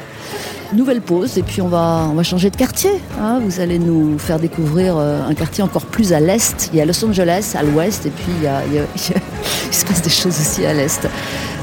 Nouvelle 0.74 1.02
pause 1.02 1.38
et 1.38 1.44
puis 1.44 1.62
on 1.62 1.68
va, 1.68 2.08
on 2.10 2.14
va 2.14 2.24
changer 2.24 2.50
de 2.50 2.56
quartier. 2.56 2.92
hein. 3.20 3.42
Vous 3.44 3.60
allez 3.60 3.78
nous 3.78 4.18
faire 4.18 4.40
découvrir 4.40 4.96
euh, 4.98 5.20
un 5.28 5.34
quartier 5.34 5.64
encore 5.64 5.86
plus 5.86 6.14
à 6.14 6.22
l'est. 6.22 6.70
Il 6.72 6.80
y 6.80 6.82
a 6.82 6.86
Los 6.86 7.04
Angeles 7.04 7.56
à 7.60 7.64
l'ouest 7.64 8.06
et 8.06 8.10
puis 8.10 8.32
il, 8.38 8.44
y 8.44 8.48
a- 8.48 8.62
il 8.68 8.74
y 8.76 8.80
a- 8.80 8.86
se 9.72 9.86
passe 9.86 10.02
des 10.02 10.10
choses 10.10 10.40
aussi 10.40 10.66
à 10.66 10.74
l'est. 10.74 11.06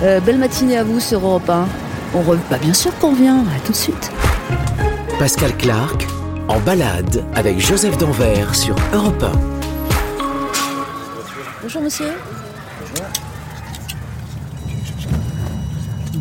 Euh, 0.03 0.21
belle 0.21 0.37
matinée 0.38 0.77
à 0.77 0.85
vous 0.85 1.01
sur 1.01 1.21
Europe 1.25 1.49
1. 1.49 1.66
On 2.14 2.21
re... 2.21 2.37
bah, 2.51 2.59
bien 2.61 2.75
sûr 2.75 2.97
qu'on 2.99 3.14
vient, 3.14 3.38
à 3.38 3.59
tout 3.64 3.73
de 3.73 3.77
suite. 3.79 4.11
Pascal 5.18 5.57
Clark 5.57 6.07
en 6.49 6.59
balade 6.61 7.25
avec 7.35 7.59
Joseph 7.61 7.97
Danvers 7.97 8.55
sur 8.55 8.75
Europe 8.92 9.23
1. 9.23 9.33
Bonjour 11.62 11.81
monsieur. 11.83 12.11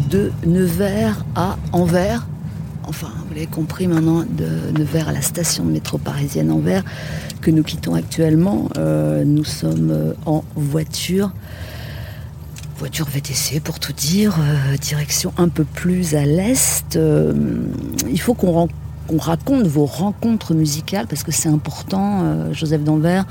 De 0.10 0.32
Nevers 0.45 1.17
à 1.36 1.58
Anvers. 1.73 2.26
Enfin, 2.88 3.10
vous 3.28 3.34
l'avez 3.34 3.47
compris 3.47 3.88
maintenant, 3.88 4.23
de 4.23 4.78
Nevers 4.80 5.10
à 5.10 5.12
la 5.12 5.21
station 5.21 5.65
de 5.65 5.71
métro 5.71 5.97
parisienne 5.97 6.52
Anvers, 6.52 6.84
que 7.41 7.52
nous 7.52 7.63
quittons 7.63 7.95
actuellement. 7.95 8.69
Euh, 8.78 9.23
nous 9.26 9.43
sommes 9.43 9.91
euh, 9.91 10.13
en 10.26 10.43
voiture. 10.56 11.32
Voiture 12.78 13.08
VTC 13.08 13.60
pour 13.60 13.80
tout 13.80 13.91
dire, 13.91 14.38
euh, 14.39 14.78
direction 14.78 15.34
un 15.38 15.50
peu 15.50 15.63
plus 15.65 16.15
à 16.15 16.26
l'est. 16.26 16.97
Il 18.10 18.21
faut 18.21 18.36
qu'on 18.36 18.67
raconte 19.17 19.67
vos 19.67 19.86
rencontres 19.86 20.54
musicales 20.54 21.08
parce 21.08 21.23
que 21.23 21.32
c'est 21.32 21.50
important. 21.50 22.54
Joseph 22.54 22.84
Danvers, 22.84 23.26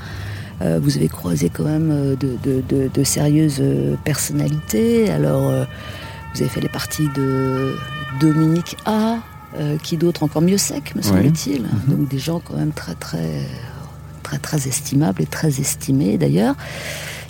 vous 0.61 0.97
avez 0.97 1.07
croisé 1.07 1.49
quand 1.49 1.63
même 1.63 2.15
de, 2.15 2.29
de- 2.43 2.61
de- 2.67 2.89
de 2.93 3.03
sérieuses 3.03 3.61
personnalités. 4.03 5.09
Alors, 5.09 5.43
vous 6.33 6.41
avez 6.41 6.49
fait 6.49 6.61
les 6.61 6.69
parties 6.69 7.07
de 7.15 7.73
Dominique 8.19 8.75
A, 8.85 9.17
euh, 9.55 9.77
qui 9.81 9.97
d'autre 9.97 10.23
encore 10.23 10.41
mieux 10.41 10.57
sec, 10.57 10.93
me 10.95 11.01
semble-t-il. 11.01 11.63
Donc 11.87 12.07
des 12.09 12.19
gens 12.19 12.41
quand 12.43 12.55
même 12.57 12.71
très 12.71 12.95
très 12.95 13.45
très 14.23 14.37
très 14.39 14.67
estimables 14.67 15.21
et 15.21 15.25
très 15.25 15.59
estimés 15.61 16.17
d'ailleurs. 16.17 16.55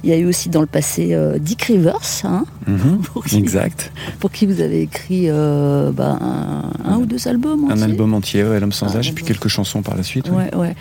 Il 0.04 0.12
y 0.12 0.14
a 0.14 0.18
eu 0.18 0.26
aussi 0.26 0.50
dans 0.50 0.62
le 0.62 0.68
passé 0.68 1.16
euh, 1.16 1.40
Dick 1.40 1.64
Rivers, 1.64 2.00
hein, 2.24 2.46
Mhm, 2.68 3.00
pour, 3.14 3.26
qui, 3.26 3.38
Exact. 3.38 3.92
pour 4.20 4.32
qui 4.32 4.46
vous 4.46 4.62
avez 4.62 4.82
écrit 4.82 5.26
euh, 5.28 5.92
bah, 5.92 6.20
un, 6.22 6.72
un 6.86 6.98
ou 6.98 7.08
deux 7.08 7.28
albums. 7.28 7.70
Un 7.72 7.82
album 7.82 8.14
entier, 8.14 8.44
ouais, 8.44 8.60
L'homme 8.60 8.72
sans 8.72 8.96
âge, 8.96 9.10
et 9.10 9.14
puis 9.14 9.26
quelques 9.26 9.48
chansons 9.48 9.82
par 9.82 9.96
la 9.98 10.04
suite. 10.04 10.30
Ouais, 10.30 10.54
ouais. 10.56 10.76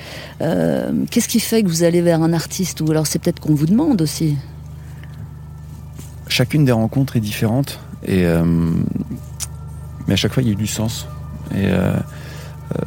Qu'est-ce 1.10 1.28
qui 1.28 1.40
fait 1.40 1.62
que 1.62 1.68
vous 1.68 1.82
allez 1.82 2.02
vers 2.02 2.22
un 2.22 2.34
artiste 2.34 2.82
ou 2.82 2.90
alors 2.90 3.06
c'est 3.06 3.18
peut-être 3.18 3.40
qu'on 3.40 3.54
vous 3.54 3.66
demande 3.66 4.02
aussi? 4.02 4.36
Chacune 6.28 6.64
des 6.66 6.72
rencontres 6.72 7.16
est 7.16 7.20
différente, 7.20 7.80
et, 8.06 8.26
mais 10.06 10.12
à 10.12 10.16
chaque 10.16 10.34
fois, 10.34 10.42
il 10.42 10.46
y 10.46 10.50
a 10.50 10.52
eu 10.52 10.56
du 10.56 10.66
sens. 10.66 11.06
Et 11.52 11.66
euh, 11.66 11.92
euh, 12.74 12.78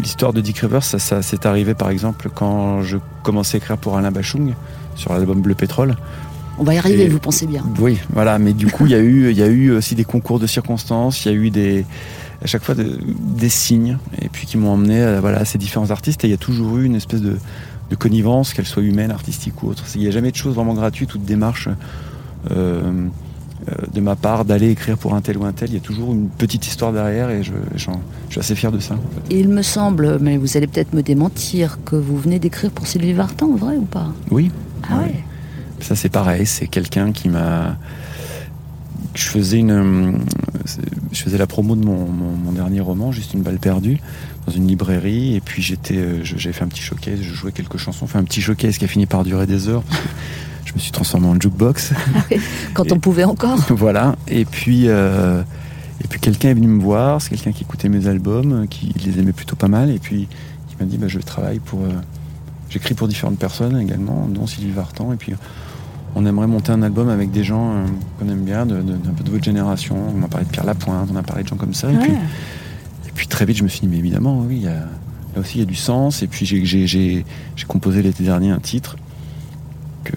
l'histoire 0.00 0.32
de 0.32 0.40
Dick 0.40 0.58
Rivers, 0.58 0.82
ça, 0.84 0.98
ça 0.98 1.22
s'est 1.22 1.46
arrivé 1.46 1.74
par 1.74 1.90
exemple 1.90 2.28
quand 2.34 2.82
je 2.82 2.98
commençais 3.22 3.56
à 3.56 3.58
écrire 3.58 3.78
pour 3.78 3.96
Alain 3.96 4.10
Bachung 4.10 4.54
sur 4.94 5.12
l'album 5.12 5.40
Bleu 5.40 5.54
Pétrole. 5.54 5.96
On 6.58 6.64
va 6.64 6.74
y 6.74 6.78
arriver, 6.78 7.04
Et- 7.04 7.08
vous 7.08 7.18
pensez 7.18 7.46
bien. 7.46 7.64
Oui, 7.80 7.98
voilà. 8.12 8.38
Mais 8.38 8.52
du 8.52 8.66
coup, 8.66 8.84
il 8.86 8.92
y 8.92 8.94
a 8.94 8.98
eu, 8.98 9.30
il 9.30 9.36
y 9.36 9.42
a 9.42 9.46
eu 9.46 9.70
aussi 9.72 9.94
des 9.94 10.04
concours 10.04 10.38
de 10.38 10.46
circonstances. 10.46 11.24
Il 11.24 11.32
y 11.32 11.34
a 11.34 11.38
eu 11.38 11.50
des, 11.50 11.86
à 12.42 12.46
chaque 12.46 12.62
fois 12.62 12.74
de- 12.74 12.98
des 13.36 13.48
signes, 13.48 13.96
et 14.20 14.28
puis 14.28 14.46
qui 14.46 14.58
m'ont 14.58 14.70
emmené 14.70 15.02
à, 15.02 15.20
voilà, 15.20 15.38
à 15.38 15.44
ces 15.46 15.56
différents 15.58 15.90
artistes. 15.90 16.24
Et 16.24 16.28
il 16.28 16.30
y 16.30 16.34
a 16.34 16.38
toujours 16.38 16.76
eu 16.78 16.84
une 16.84 16.94
espèce 16.94 17.22
de, 17.22 17.36
de 17.90 17.96
connivence, 17.96 18.52
qu'elle 18.52 18.66
soit 18.66 18.82
humaine, 18.82 19.10
artistique 19.10 19.62
ou 19.62 19.68
autre. 19.68 19.84
Il 19.94 20.02
n'y 20.02 20.08
a 20.08 20.10
jamais 20.10 20.30
de 20.30 20.36
choses 20.36 20.54
vraiment 20.54 20.74
gratuites 20.74 21.14
ou 21.14 21.18
de 21.18 21.24
démarche 21.24 21.68
euh, 21.68 21.72
euh, 22.50 23.06
de 23.92 24.00
ma 24.00 24.16
part 24.16 24.44
d'aller 24.44 24.70
écrire 24.70 24.98
pour 24.98 25.14
un 25.14 25.20
tel 25.20 25.38
ou 25.38 25.44
un 25.44 25.52
tel. 25.52 25.70
Il 25.70 25.74
y 25.74 25.78
a 25.78 25.80
toujours 25.80 26.12
une 26.12 26.28
petite 26.28 26.66
histoire 26.66 26.92
derrière, 26.92 27.30
et 27.30 27.42
je, 27.42 27.52
je 27.76 27.88
suis 28.30 28.38
assez 28.40 28.54
fier 28.54 28.72
de 28.72 28.78
ça. 28.80 28.94
en 28.94 28.96
fait. 29.28 29.34
Et 29.34 29.40
il 29.40 29.48
me 29.48 29.62
semble, 29.62 30.18
mais 30.20 30.36
vous 30.36 30.56
allez 30.56 30.66
peut-être 30.66 30.92
me 30.94 31.02
démentir, 31.02 31.78
que 31.84 31.96
vous 31.96 32.16
venez 32.18 32.38
d'écrire 32.38 32.70
pour 32.70 32.86
Sylvie 32.86 33.12
Vartan, 33.12 33.54
vrai 33.54 33.76
ou 33.76 33.84
pas? 33.84 34.12
Oui. 34.30 34.50
Ah 34.88 34.96
Ouais. 34.98 35.04
ouais 35.04 35.14
Ça 35.80 35.94
c'est 35.96 36.08
pareil, 36.08 36.46
c'est 36.46 36.66
quelqu'un 36.66 37.12
qui 37.12 37.28
m'a. 37.28 37.76
Je 39.14 39.24
faisais 39.24 39.58
une, 39.58 40.18
je 41.12 41.22
faisais 41.22 41.36
la 41.36 41.46
promo 41.46 41.76
de 41.76 41.84
mon, 41.84 42.06
mon- 42.06 42.34
mon 42.36 42.52
dernier 42.52 42.80
roman, 42.80 43.12
juste 43.12 43.34
une 43.34 43.42
balle 43.42 43.58
perdue, 43.58 43.98
dans 44.46 44.52
une 44.54 44.66
librairie, 44.66 45.34
et 45.36 45.40
puis 45.42 45.60
j'étais, 45.60 46.24
j'avais 46.24 46.54
fait 46.54 46.64
un 46.64 46.68
petit 46.68 46.80
showcase, 46.80 47.20
je 47.20 47.34
jouais 47.34 47.52
quelques 47.52 47.76
chansons, 47.76 48.06
fait 48.06 48.16
un 48.18 48.24
petit 48.24 48.40
showcase 48.40 48.78
qui 48.78 48.86
a 48.86 48.88
fini 48.88 49.04
par 49.04 49.22
durer 49.24 49.46
des 49.46 49.68
heures. 49.68 49.82
parce 49.82 50.00
que 50.00 50.08
je 50.72 50.76
me 50.76 50.80
suis 50.80 50.92
transformé 50.92 51.26
en 51.28 51.38
jukebox, 51.40 51.92
Quand 52.74 52.84
Et- 52.86 52.92
on 52.92 52.98
pouvait 52.98 53.24
encore 53.24 53.58
voilà. 53.70 54.16
Et 54.28 54.44
puis, 54.44 54.84
euh, 54.88 55.42
et 56.02 56.08
puis 56.08 56.18
quelqu'un 56.20 56.48
est 56.50 56.54
venu 56.54 56.66
me 56.66 56.82
voir, 56.82 57.20
c'est 57.20 57.30
quelqu'un 57.30 57.52
qui 57.52 57.62
écoutait 57.64 57.88
mes 57.88 58.06
albums, 58.06 58.66
qui 58.68 58.92
les 59.04 59.18
aimait 59.20 59.32
plutôt 59.32 59.56
pas 59.56 59.68
mal, 59.68 59.90
et 59.90 59.98
puis 59.98 60.28
il 60.70 60.84
m'a 60.84 60.90
dit, 60.90 60.98
bah, 60.98 61.08
je 61.08 61.18
travaille 61.18 61.58
pour, 61.58 61.80
euh, 61.82 61.90
j'écris 62.70 62.94
pour 62.94 63.06
différentes 63.08 63.38
personnes 63.38 63.78
également, 63.78 64.26
dont 64.28 64.46
Sylvie 64.46 64.70
Vartan, 64.72 65.12
et 65.12 65.16
puis 65.16 65.34
on 66.14 66.26
aimerait 66.26 66.46
monter 66.46 66.72
un 66.72 66.82
album 66.82 67.08
avec 67.08 67.30
des 67.30 67.44
gens 67.44 67.72
euh, 67.72 67.84
qu'on 68.18 68.28
aime 68.28 68.42
bien, 68.44 68.66
d'un 68.66 68.82
peu 69.16 69.24
de 69.24 69.30
votre 69.30 69.44
génération. 69.44 69.96
On 70.18 70.22
a 70.22 70.28
parlé 70.28 70.46
de 70.46 70.50
Pierre 70.50 70.66
Lapointe, 70.66 71.08
on 71.12 71.16
a 71.16 71.22
parlé 71.22 71.42
de 71.42 71.48
gens 71.48 71.56
comme 71.56 71.72
ça. 71.74 71.90
Et, 71.90 71.96
puis, 71.96 72.12
et 72.12 73.10
puis 73.14 73.26
très 73.28 73.44
vite, 73.46 73.56
je 73.58 73.62
me 73.62 73.68
suis 73.68 73.80
dit, 73.80 73.88
mais 73.88 73.96
évidemment, 73.98 74.40
oui, 74.46 74.56
il 74.56 74.62
y 74.64 74.68
a- 74.68 74.72
là 75.34 75.40
aussi, 75.40 75.56
il 75.56 75.60
y 75.60 75.62
a 75.62 75.66
du 75.66 75.74
sens. 75.74 76.22
Et 76.22 76.26
puis 76.26 76.44
j'ai 76.44 77.24
composé 77.68 78.02
l'été 78.02 78.24
dernier 78.24 78.50
un 78.50 78.58
titre 78.58 78.96
que 80.04 80.12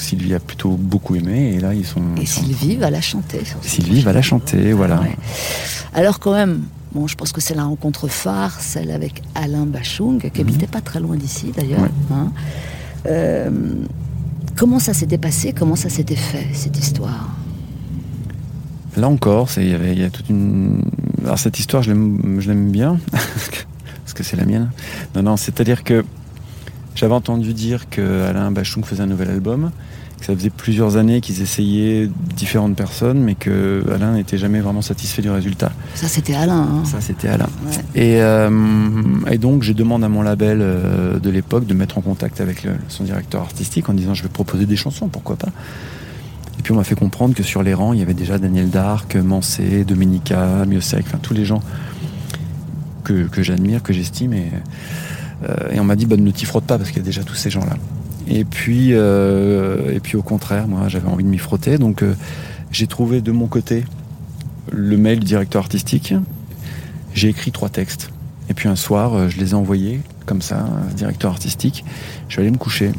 Sylvie 0.00 0.34
a 0.34 0.40
plutôt 0.40 0.70
beaucoup 0.70 1.14
aimé. 1.16 1.52
Et 1.54 1.60
là, 1.60 1.74
ils 1.74 1.86
sont. 1.86 2.00
Et 2.16 2.22
ils 2.22 2.28
sont- 2.28 2.42
Sylvie 2.42 2.76
va 2.76 2.90
la 2.90 3.00
chanter. 3.00 3.40
Sylvie 3.62 4.02
va 4.02 4.12
la 4.12 4.22
chanter, 4.22 4.72
voilà. 4.72 5.00
Ouais. 5.00 5.16
Alors 5.94 6.18
quand 6.20 6.32
même, 6.32 6.62
bon, 6.94 7.06
je 7.06 7.14
pense 7.16 7.32
que 7.32 7.40
c'est 7.40 7.54
la 7.54 7.64
rencontre 7.64 8.08
phare, 8.08 8.60
celle 8.60 8.90
avec 8.90 9.22
Alain 9.34 9.66
Bachung, 9.66 10.30
qui 10.32 10.40
habitait 10.40 10.66
pas 10.66 10.80
très 10.80 11.00
loin 11.00 11.16
d'ici 11.16 11.52
d'ailleurs. 11.56 11.80
Ouais. 11.82 11.90
hein. 12.12 12.32
Euh, 13.06 13.50
comment 14.56 14.78
ça 14.78 14.92
s'était 14.94 15.18
passé? 15.18 15.52
Comment 15.52 15.76
ça 15.76 15.88
s'était 15.88 16.16
fait 16.16 16.46
cette 16.52 16.78
histoire? 16.78 17.28
Là 18.96 19.08
encore, 19.08 19.48
il 19.56 19.64
y, 19.94 20.00
y 20.00 20.04
a 20.04 20.10
toute 20.10 20.28
une. 20.28 20.82
Alors 21.24 21.38
cette 21.38 21.58
histoire, 21.58 21.82
je 21.82 21.92
l'aime 21.92 22.70
bien, 22.70 22.98
parce 23.12 23.48
que- 23.48 23.64
parce 24.04 24.14
que 24.14 24.22
c'est 24.24 24.36
la 24.36 24.44
mienne. 24.44 24.70
Non, 25.14 25.22
non, 25.22 25.36
c'est-à-dire 25.36 25.84
que 25.84 26.04
j'avais 26.94 27.14
entendu 27.14 27.54
dire 27.54 27.88
que 27.90 28.24
Alain 28.28 28.50
Bachung 28.50 28.84
faisait 28.84 29.02
un 29.02 29.06
nouvel 29.06 29.30
album, 29.30 29.70
que 30.18 30.26
ça 30.26 30.34
faisait 30.34 30.50
plusieurs 30.50 30.96
années 30.98 31.20
qu'ils 31.22 31.40
essayaient 31.40 32.10
différentes 32.36 32.76
personnes, 32.76 33.20
mais 33.22 33.34
que 33.34 33.82
Alain 33.94 34.14
n'était 34.14 34.36
jamais 34.36 34.60
vraiment 34.60 34.82
satisfait 34.82 35.22
du 35.22 35.30
résultat. 35.30 35.72
Ça 35.94 36.08
c'était 36.08 36.34
Alain. 36.34 36.60
hein. 36.60 36.84
Ça, 36.84 37.00
c'était 37.00 37.28
Alain. 37.28 37.48
Ouais. 37.66 38.00
Et, 38.02 38.20
euh, 38.20 38.50
et 39.30 39.38
donc, 39.38 39.62
j'ai 39.62 39.72
demandé 39.72 40.04
à 40.04 40.08
mon 40.10 40.20
label 40.22 40.58
euh, 40.60 41.18
de 41.18 41.30
l'époque 41.30 41.64
de 41.66 41.72
mettre 41.74 41.96
en 41.96 42.02
contact 42.02 42.40
avec 42.42 42.64
le- 42.64 42.72
son 42.88 43.04
directeur 43.04 43.40
artistique 43.40 43.88
en 43.88 43.94
disant 43.94 44.12
je 44.12 44.22
vais 44.22 44.28
proposer 44.28 44.66
des 44.66 44.76
chansons, 44.76 45.08
pourquoi 45.08 45.36
pas. 45.36 45.48
Et 46.58 46.62
puis 46.62 46.72
on 46.72 46.76
m'a 46.76 46.84
fait 46.84 46.94
comprendre 46.98 47.34
que 47.34 47.42
sur 47.42 47.62
les 47.62 47.72
rangs, 47.72 47.94
il 47.94 48.00
y 48.00 48.02
avait 48.02 48.12
déjà 48.12 48.36
Daniel 48.36 48.68
Dark, 48.68 49.16
Mansé, 49.16 49.84
Domenica, 49.84 50.66
Miosek, 50.66 51.04
enfin 51.06 51.18
tous 51.22 51.32
les 51.32 51.46
gens 51.46 51.62
que, 53.04 53.26
j'admire, 53.42 53.82
que 53.82 53.94
j'estime. 53.94 54.34
Et, 54.34 54.48
et 55.72 55.80
on 55.80 55.84
m'a 55.84 55.96
dit 55.96 56.06
bah, 56.06 56.16
ne 56.16 56.30
t'y 56.30 56.44
frotte 56.44 56.64
pas 56.64 56.76
parce 56.78 56.90
qu'il 56.90 56.98
y 56.98 57.02
a 57.02 57.04
déjà 57.04 57.22
tous 57.24 57.34
ces 57.34 57.50
gens-là. 57.50 57.76
Et 58.28 58.44
puis, 58.44 58.90
euh, 58.92 59.92
et 59.92 60.00
puis 60.00 60.16
au 60.16 60.22
contraire, 60.22 60.68
moi 60.68 60.88
j'avais 60.88 61.08
envie 61.08 61.24
de 61.24 61.28
m'y 61.28 61.38
frotter. 61.38 61.78
Donc 61.78 62.02
euh, 62.02 62.14
j'ai 62.70 62.86
trouvé 62.86 63.20
de 63.20 63.32
mon 63.32 63.46
côté 63.46 63.84
le 64.70 64.96
mail 64.96 65.18
du 65.20 65.26
directeur 65.26 65.62
artistique. 65.62 66.14
J'ai 67.14 67.28
écrit 67.28 67.50
trois 67.52 67.68
textes. 67.70 68.10
Et 68.48 68.54
puis 68.54 68.68
un 68.68 68.76
soir, 68.76 69.14
euh, 69.14 69.28
je 69.28 69.38
les 69.38 69.50
ai 69.50 69.54
envoyés 69.54 70.00
comme 70.26 70.42
ça, 70.42 70.58
à 70.58 70.90
ce 70.90 70.94
directeur 70.94 71.30
artistique. 71.32 71.84
Je 72.28 72.34
suis 72.34 72.40
allé 72.42 72.50
me 72.50 72.56
coucher. 72.58 72.92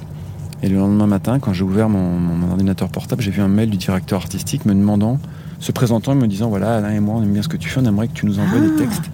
Et 0.63 0.69
le 0.69 0.77
lendemain 0.77 1.07
matin, 1.07 1.39
quand 1.39 1.53
j'ai 1.53 1.63
ouvert 1.63 1.87
mon, 1.89 2.19
mon- 2.19 2.35
mon 2.35 2.51
ordinateur 2.51 2.89
portable, 2.89 3.21
j'ai 3.21 3.31
vu 3.31 3.41
un 3.41 3.47
mail 3.47 3.69
du 3.69 3.77
directeur 3.77 4.19
artistique 4.19 4.65
me 4.65 4.73
demandant, 4.73 5.17
se 5.59 5.71
présentant 5.71 6.11
et 6.11 6.15
me 6.15 6.27
disant 6.27 6.49
voilà, 6.49 6.75
Alain 6.77 6.91
et 6.91 6.99
moi, 6.99 7.15
on 7.17 7.23
aime 7.23 7.31
bien 7.33 7.41
ce 7.41 7.47
que 7.47 7.57
tu 7.57 7.69
fais, 7.69 7.79
on 7.79 7.85
aimerait 7.85 8.07
que 8.09 8.13
tu 8.13 8.25
nous 8.25 8.37
envoies 8.39 8.59
Ah. 8.61 8.67
des 8.69 8.75
textes. 8.83 9.09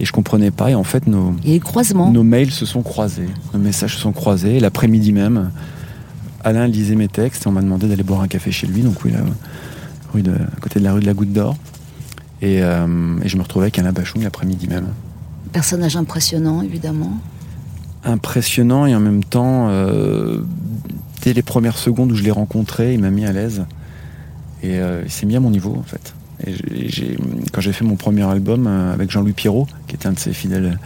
Et 0.00 0.06
je 0.06 0.12
comprenais 0.12 0.50
pas. 0.50 0.70
Et 0.70 0.74
en 0.74 0.84
fait, 0.84 1.06
nos, 1.06 1.34
croisement. 1.62 2.10
nos 2.10 2.22
mails 2.22 2.50
se 2.50 2.66
sont 2.66 2.82
croisés, 2.82 3.28
nos 3.52 3.60
messages 3.60 3.94
se 3.94 4.00
sont 4.00 4.12
croisés. 4.12 4.56
Et 4.56 4.60
L'après-midi 4.60 5.12
même, 5.12 5.50
Alain 6.42 6.66
lisait 6.66 6.96
mes 6.96 7.08
textes 7.08 7.44
et 7.44 7.48
on 7.48 7.52
m'a 7.52 7.60
demandé 7.60 7.86
d'aller 7.86 8.02
boire 8.02 8.22
un 8.22 8.28
café 8.28 8.50
chez 8.50 8.66
lui, 8.66 8.82
donc 8.82 9.04
oui, 9.04 9.12
là, 9.12 9.18
rue 10.12 10.22
de, 10.22 10.32
à 10.32 10.60
côté 10.60 10.80
de 10.80 10.84
la 10.84 10.94
rue 10.94 11.00
de 11.00 11.06
la 11.06 11.14
Goutte 11.14 11.32
d'Or. 11.32 11.56
Et, 12.42 12.62
euh, 12.62 13.18
et 13.22 13.28
je 13.28 13.36
me 13.36 13.42
retrouvais 13.42 13.64
avec 13.64 13.78
Alain 13.78 13.92
Bachung 13.92 14.22
l'après-midi 14.22 14.66
même. 14.66 14.88
Personnage 15.52 15.96
impressionnant 15.96 16.62
évidemment. 16.62 17.12
Impressionnant 18.04 18.86
et 18.86 18.94
en 18.94 19.00
même 19.00 19.22
temps, 19.22 19.68
euh, 19.68 20.40
dès 21.22 21.34
les 21.34 21.42
premières 21.42 21.76
secondes 21.76 22.12
où 22.12 22.14
je 22.14 22.22
l'ai 22.22 22.30
rencontré, 22.30 22.94
il 22.94 23.00
m'a 23.00 23.10
mis 23.10 23.26
à 23.26 23.32
l'aise. 23.32 23.64
Et 24.62 24.78
euh, 24.78 25.02
il 25.04 25.10
s'est 25.10 25.26
mis 25.26 25.36
à 25.36 25.40
mon 25.40 25.50
niveau 25.50 25.76
en 25.78 25.82
fait. 25.82 26.14
Et 26.46 27.16
quand 27.52 27.60
j'ai 27.60 27.72
fait 27.72 27.84
mon 27.84 27.96
premier 27.96 28.22
album 28.22 28.66
euh, 28.66 28.92
avec 28.94 29.10
Jean-Louis 29.10 29.32
Pierrot, 29.32 29.66
qui 29.86 29.94
était 29.96 30.06
un 30.06 30.12
de 30.12 30.18
ses 30.18 30.32
fidèles 30.32 30.78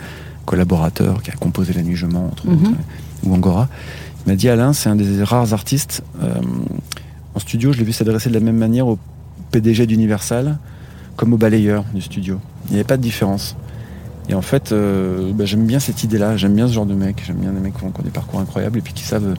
collaborateurs, 0.47 1.23
qui 1.23 1.31
a 1.31 1.35
composé 1.35 1.73
La 1.73 1.83
Nuit 1.83 1.97
Je 1.97 2.07
mens, 2.07 2.27
entre 2.27 2.47
Mhm. 2.49 2.53
autres, 2.55 2.71
euh, 2.73 3.29
ou 3.29 3.35
Angora, 3.35 3.69
il 4.27 4.31
m'a 4.31 4.37
dit 4.37 4.49
Alain, 4.49 4.73
c'est 4.73 4.89
un 4.89 4.97
des 4.97 5.23
rares 5.23 5.53
artistes. 5.53 6.03
euh, 6.23 6.35
en 7.35 7.39
studio, 7.41 7.73
je 7.73 7.79
l'ai 7.79 7.85
vu 7.85 7.93
s'adresser 7.93 8.29
de 8.29 8.35
la 8.35 8.41
même 8.41 8.57
manière 8.57 8.87
au 8.87 8.99
PDG 9.51 9.87
d'Universal 9.87 10.59
comme 11.17 11.33
au 11.33 11.37
balayeur 11.37 11.85
du 11.95 12.01
studio. 12.01 12.39
Il 12.67 12.73
n'y 12.73 12.77
avait 12.77 12.85
pas 12.87 12.97
de 12.97 13.03
différence. 13.03 13.57
Et 14.29 14.35
en 14.35 14.41
fait, 14.43 14.73
euh, 14.73 15.33
bah, 15.35 15.45
j'aime 15.45 15.67
bien 15.67 15.79
cette 15.81 16.03
idée-là, 16.05 16.37
j'aime 16.37 16.55
bien 16.55 16.67
ce 16.69 16.73
genre 16.73 16.87
de 16.87 16.95
mec, 16.95 17.23
j'aime 17.27 17.37
bien 17.37 17.51
des 17.53 17.61
mecs 17.61 17.77
qui 17.77 17.85
ont, 17.85 17.93
des 18.05 18.11
parcours 18.11 18.41
incroyables 18.41 18.79
et 18.79 18.83
puis 18.83 18.93
qui 18.95 19.03
savent, 19.05 19.35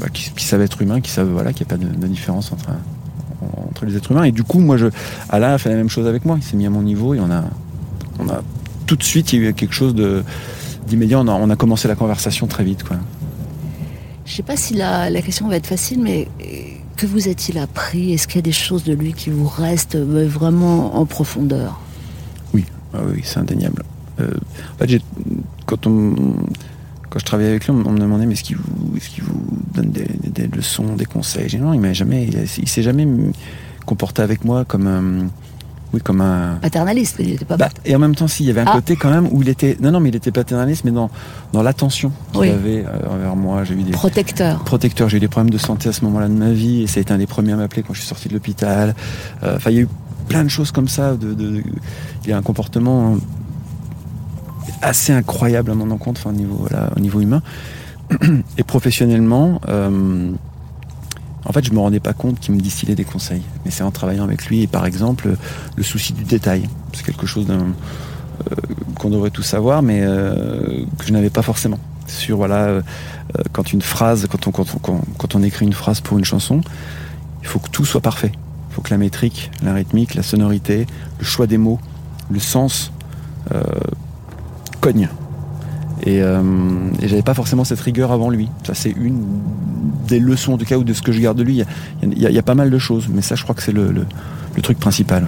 bah, 0.00 0.06
qui, 0.12 0.30
qui 0.30 0.44
savent 0.44 0.62
être 0.62 0.80
humains, 0.80 1.00
qui 1.00 1.10
savent 1.10 1.28
voilà, 1.30 1.52
qu'il 1.52 1.66
n'y 1.66 1.72
a 1.72 1.76
pas 1.76 1.84
de, 1.84 1.88
de 2.00 2.06
différence 2.06 2.50
entre, 2.52 2.70
entre 3.42 3.86
les 3.86 3.96
êtres 3.96 4.10
humains. 4.12 4.24
Et 4.24 4.32
du 4.32 4.44
coup, 4.44 4.60
moi, 4.60 4.76
je, 4.76 4.86
Alain 5.28 5.54
a 5.54 5.58
fait 5.58 5.68
la 5.68 5.76
même 5.76 5.88
chose 5.88 6.06
avec 6.06 6.24
moi, 6.24 6.36
il 6.38 6.42
s'est 6.42 6.56
mis 6.56 6.66
à 6.66 6.70
mon 6.70 6.82
niveau 6.82 7.14
et 7.14 7.20
on 7.20 7.30
a, 7.30 7.44
on 8.18 8.28
a 8.28 8.42
tout 8.86 8.96
de 8.96 9.02
suite, 9.02 9.32
il 9.32 9.42
y 9.42 9.46
a 9.46 9.50
eu 9.50 9.54
quelque 9.54 9.74
chose 9.74 9.94
d'immédiat, 10.86 11.20
on 11.20 11.28
a, 11.28 11.32
on 11.32 11.50
a 11.50 11.56
commencé 11.56 11.88
la 11.88 11.94
conversation 11.94 12.46
très 12.46 12.64
vite. 12.64 12.84
Quoi. 12.84 12.96
Je 14.24 14.34
sais 14.34 14.42
pas 14.42 14.56
si 14.56 14.74
la, 14.74 15.10
la 15.10 15.22
question 15.22 15.48
va 15.48 15.56
être 15.56 15.66
facile, 15.66 16.00
mais 16.00 16.28
que 16.96 17.06
vous 17.06 17.28
a-t-il 17.28 17.58
appris? 17.58 18.12
Est-ce 18.12 18.26
qu'il 18.26 18.36
y 18.36 18.40
a 18.40 18.42
des 18.42 18.52
choses 18.52 18.84
de 18.84 18.92
lui 18.92 19.12
qui 19.12 19.30
vous 19.30 19.46
restent 19.46 19.94
euh, 19.94 20.26
vraiment 20.28 20.96
en 20.96 21.06
profondeur? 21.06 21.80
Ah 22.94 23.00
oui, 23.06 23.20
c'est 23.22 23.38
indéniable. 23.38 23.82
Euh, 24.20 24.30
en 24.74 24.86
fait, 24.86 25.02
quand, 25.66 25.86
on, 25.86 26.14
quand 27.10 27.18
je 27.18 27.24
travaillais 27.24 27.50
avec 27.50 27.66
lui, 27.66 27.72
on, 27.72 27.86
on 27.86 27.92
me 27.92 27.98
demandait 27.98 28.26
mais 28.26 28.34
est-ce 28.34 28.42
qu'il 28.44 28.56
vous, 28.56 29.34
donne 29.74 29.90
des, 29.90 30.46
leçons, 30.54 30.94
des 30.96 31.04
conseils? 31.06 31.46
Dit 31.48 31.58
non, 31.58 31.72
il 31.74 31.80
m'a 31.80 31.92
jamais, 31.92 32.28
il, 32.58 32.68
s'est 32.68 32.82
jamais 32.82 33.06
comporté 33.86 34.22
avec 34.22 34.44
moi 34.44 34.64
comme 34.64 34.86
un, 34.86 35.26
oui, 35.94 36.00
comme 36.02 36.20
un. 36.20 36.58
Paternaliste, 36.60 37.16
il 37.18 37.28
n'était 37.28 37.44
pas 37.46 37.56
Bah, 37.56 37.70
et 37.86 37.96
en 37.96 37.98
même 37.98 38.14
temps, 38.14 38.28
si, 38.28 38.42
il 38.44 38.46
y 38.48 38.50
avait 38.50 38.60
un 38.60 38.66
Ah. 38.66 38.72
côté 38.74 38.94
quand 38.96 39.10
même 39.10 39.26
où 39.32 39.40
il 39.40 39.48
était, 39.48 39.78
non, 39.80 39.90
non, 39.90 40.00
mais 40.00 40.10
il 40.10 40.16
était 40.16 40.30
paternaliste, 40.32 40.84
mais 40.84 40.90
dans, 40.90 41.08
dans 41.54 41.62
l'attention 41.62 42.12
qu'il 42.32 42.40
Oui. 42.42 42.50
avait 42.50 42.84
euh, 42.86 43.08
envers 43.08 43.36
moi. 43.36 43.64
J'ai 43.64 43.72
eu 43.74 43.82
des 43.82 43.90
protecteur. 43.92 44.62
protecteurs, 44.64 45.08
j'ai 45.08 45.16
eu 45.16 45.20
des 45.20 45.28
problèmes 45.28 45.50
de 45.50 45.56
santé 45.58 45.88
à 45.88 45.92
ce 45.92 46.04
moment-là 46.04 46.28
de 46.28 46.34
ma 46.34 46.50
vie, 46.50 46.82
et 46.82 46.86
ça 46.86 46.98
a 46.98 47.00
été 47.00 47.12
un 47.14 47.18
des 47.18 47.26
premiers 47.26 47.52
à 47.52 47.56
m'appeler 47.56 47.82
quand 47.82 47.94
je 47.94 48.00
suis 48.00 48.08
sorti 48.08 48.28
de 48.28 48.34
l'hôpital. 48.34 48.94
Euh, 49.42 49.56
Enfin, 49.56 49.70
il 49.70 49.76
y 49.76 49.78
a 49.78 49.82
eu 49.82 49.88
plein 50.28 50.44
de 50.44 50.50
choses 50.50 50.72
comme 50.72 50.88
ça. 50.88 51.16
De, 51.16 51.32
de- 51.32 51.50
de- 51.52 51.62
il 52.24 52.30
y 52.30 52.32
a 52.34 52.36
un 52.36 52.42
comportement 52.42 53.16
assez 54.82 55.12
incroyable 55.12 55.70
à 55.70 55.74
mon 55.74 55.90
encontre, 55.90 56.26
au, 56.26 56.32
niveau, 56.32 57.20
humain. 57.20 57.42
Et 58.58 58.62
professionnellement, 58.62 59.60
euh, 59.68 60.32
en 61.44 61.52
fait, 61.52 61.64
je 61.64 61.72
me 61.72 61.78
rendais 61.78 62.00
pas 62.00 62.12
compte 62.12 62.40
qu'il 62.40 62.54
me 62.54 62.60
distillait 62.60 62.94
des 62.94 63.04
conseils. 63.04 63.42
Mais 63.64 63.70
c'est 63.70 63.82
en 63.82 63.90
travaillant 63.90 64.24
avec 64.24 64.46
lui, 64.46 64.62
et 64.62 64.66
par 64.66 64.86
exemple, 64.86 65.36
le 65.76 65.82
souci 65.82 66.12
du 66.12 66.24
détail. 66.24 66.68
C'est 66.92 67.04
quelque 67.04 67.26
chose 67.26 67.46
euh, 67.50 68.54
qu'on 68.98 69.10
devrait 69.10 69.30
tous 69.30 69.42
savoir, 69.42 69.82
mais 69.82 70.00
euh, 70.02 70.84
que 70.98 71.06
je 71.06 71.12
n'avais 71.12 71.30
pas 71.30 71.42
forcément. 71.42 71.78
Sur 72.06 72.38
voilà, 72.38 72.80
quand 73.52 73.74
une 73.74 73.82
phrase, 73.82 74.26
quand 74.30 75.34
on, 75.34 75.42
écrit 75.42 75.66
une 75.66 75.74
phrase 75.74 76.00
pour 76.00 76.16
une 76.16 76.24
chanson, 76.24 76.62
il 77.42 77.46
faut 77.46 77.58
que 77.58 77.68
tout 77.68 77.84
soit 77.84 78.00
parfait. 78.00 78.32
Il 78.70 78.74
faut 78.74 78.80
que 78.80 78.90
la 78.90 78.96
métrique, 78.96 79.50
la 79.62 79.74
rythmique, 79.74 80.14
la 80.14 80.22
sonorité, 80.22 80.86
le 81.18 81.24
choix 81.26 81.46
des 81.46 81.58
mots, 81.58 81.78
le 82.30 82.38
sens, 82.38 82.92
cogne. 84.80 85.08
Et, 86.02 86.22
euh, 86.22 86.40
et 87.02 87.08
j'avais 87.08 87.22
pas 87.22 87.34
forcément 87.34 87.64
cette 87.64 87.80
rigueur 87.80 88.12
avant 88.12 88.30
lui. 88.30 88.48
Ça, 88.64 88.74
c'est 88.74 88.90
une 88.90 89.22
des 90.08 90.20
leçons, 90.20 90.54
en 90.54 90.58
tout 90.58 90.64
cas, 90.64 90.76
ou 90.76 90.84
de 90.84 90.92
ce 90.92 91.02
que 91.02 91.12
je 91.12 91.20
garde 91.20 91.38
de 91.38 91.42
lui. 91.42 91.62
Il 92.02 92.18
y 92.18 92.38
a, 92.38 92.42
pas 92.42 92.54
mal 92.54 92.70
de 92.70 92.78
choses, 92.78 93.08
mais 93.12 93.22
ça, 93.22 93.34
je 93.34 93.42
crois 93.42 93.54
que 93.54 93.62
c'est 93.62 93.72
le, 93.72 94.06
truc 94.62 94.78
principal. 94.78 95.24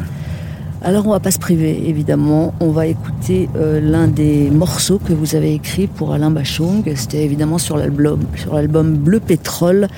Alors 0.82 1.06
on 1.06 1.10
va 1.10 1.20
pas 1.20 1.30
se 1.30 1.38
priver, 1.38 1.88
évidemment. 1.88 2.54
On 2.58 2.70
va 2.70 2.86
écouter 2.86 3.50
euh, 3.54 3.80
l'un 3.80 4.08
des 4.08 4.50
morceaux 4.50 4.98
que 4.98 5.12
vous 5.12 5.36
avez 5.36 5.52
écrit 5.54 5.86
pour 5.86 6.14
Alain 6.14 6.30
Bachung. 6.30 6.82
C'était 6.96 7.22
évidemment 7.22 7.58
sur 7.58 7.76
l'album, 7.76 8.20
sur 8.34 8.54
l'album 8.54 8.96
Bleu 8.96 9.20
Pétrole. 9.20 9.88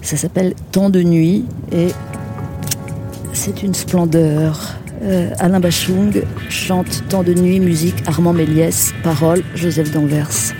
Ça 0.00 0.16
s'appelle 0.16 0.54
Temps 0.72 0.88
de 0.88 1.02
nuit 1.02 1.44
et 1.70 1.88
c'est 3.34 3.62
une 3.62 3.74
splendeur. 3.74 4.78
Euh, 5.02 5.30
Alain 5.38 5.60
Bachung 5.60 6.22
chante 6.48 7.06
Temps 7.08 7.22
de 7.22 7.32
nuit, 7.32 7.60
musique 7.60 8.02
Armand 8.06 8.32
Méliès, 8.32 8.92
paroles 9.02 9.42
Joseph 9.54 9.92
Danvers. 9.92 10.54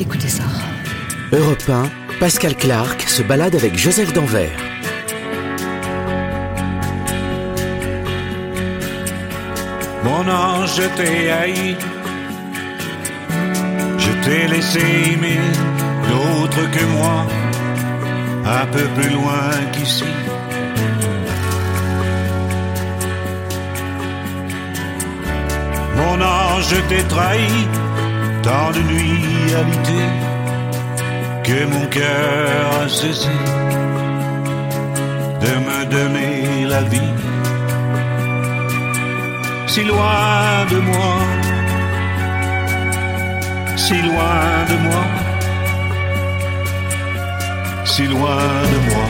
Écoutez 0.00 0.28
ça. 0.28 0.42
Europe 1.32 1.62
1, 1.68 1.84
Pascal 2.18 2.56
Clark 2.56 3.02
se 3.02 3.22
balade 3.22 3.54
avec 3.54 3.76
Joseph 3.78 4.12
Danvers. 4.12 4.50
Mon 10.02 10.28
ange, 10.28 10.76
je 10.76 10.96
t'ai 10.96 11.30
haï. 11.30 11.76
Je 13.98 14.10
t'ai 14.24 14.48
laissé 14.48 14.80
aimer 14.80 15.38
d'autres 16.08 16.70
que 16.70 16.84
moi, 16.86 17.26
un 18.44 18.66
peu 18.66 18.84
plus 18.96 19.10
loin 19.10 19.50
qu'ici. 19.72 20.04
Mon 25.96 26.20
ange, 26.20 26.76
t'ai 26.88 27.04
trahi, 27.04 27.68
tant 28.42 28.70
de 28.76 28.80
nuits 28.90 29.54
habitées, 29.60 30.12
que 31.46 31.66
mon 31.72 31.86
cœur 31.86 32.82
a 32.82 32.88
cessé 32.88 33.36
de 35.44 35.52
me 35.66 35.84
donner 35.94 36.66
la 36.66 36.82
vie 36.82 37.14
si 39.74 39.82
loin 39.82 40.64
de 40.70 40.78
moi, 40.90 41.14
si 43.76 43.96
loin 44.08 44.64
de 44.70 44.76
moi, 44.86 45.04
si 47.84 48.06
loin 48.06 48.46
de 48.72 48.78
moi. 48.88 49.06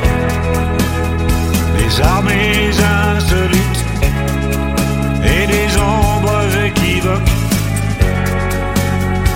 Des 1.76 2.01
armées 2.01 2.70
insolites 2.97 3.85
et 5.35 5.47
des 5.47 5.76
ombres 5.76 6.14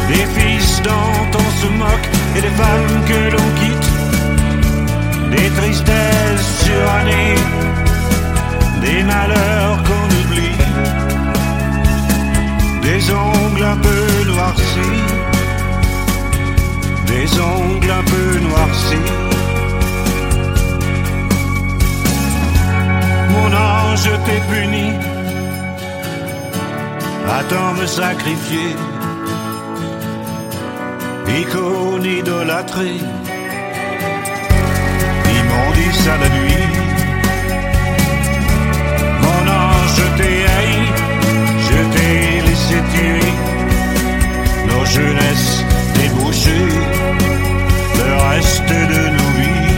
des 0.08 0.26
fils 0.36 0.82
dont 0.82 1.38
on 1.42 1.50
se 1.60 1.68
moque 1.72 2.08
et 2.36 2.40
des 2.40 2.54
femmes 2.62 3.04
que 3.10 3.20
l'on 3.34 3.48
quitte, 3.60 3.88
des 5.30 5.50
tristesses 5.50 6.64
surannées, 6.64 7.34
des 8.82 9.02
malheurs 9.04 9.82
qu'on 9.84 10.06
oublie 10.20 10.58
des 12.88 13.10
ongles 13.10 13.64
un 13.64 13.76
peu 13.76 14.30
noircis, 14.32 15.02
des 17.06 17.28
ongles 17.40 17.94
un 18.00 18.04
peu 18.12 18.28
noircis. 18.48 19.10
Mon 23.32 23.48
ange, 23.70 24.10
t'ai 24.24 24.40
puni, 24.50 24.88
attends 27.30 27.74
me 27.74 27.86
sacrifier, 27.86 28.74
icône 31.40 32.04
idolâtrée, 32.04 33.00
immondice 35.38 36.08
à 36.08 36.16
la 36.22 36.28
nuit. 36.28 36.68
Mon 39.22 39.42
ange, 39.60 39.92
je 39.98 40.06
t'ai 40.18 40.36
haï, 40.56 40.76
je 41.68 41.78
t'ai 41.92 42.40
laissé 42.46 42.76
tuer 42.94 43.32
nos 44.68 44.84
jeunesses 44.86 45.64
débauchées, 45.94 46.72
le 47.98 48.10
reste 48.30 48.72
de 48.94 49.02
nos 49.16 49.32
vies. 49.38 49.74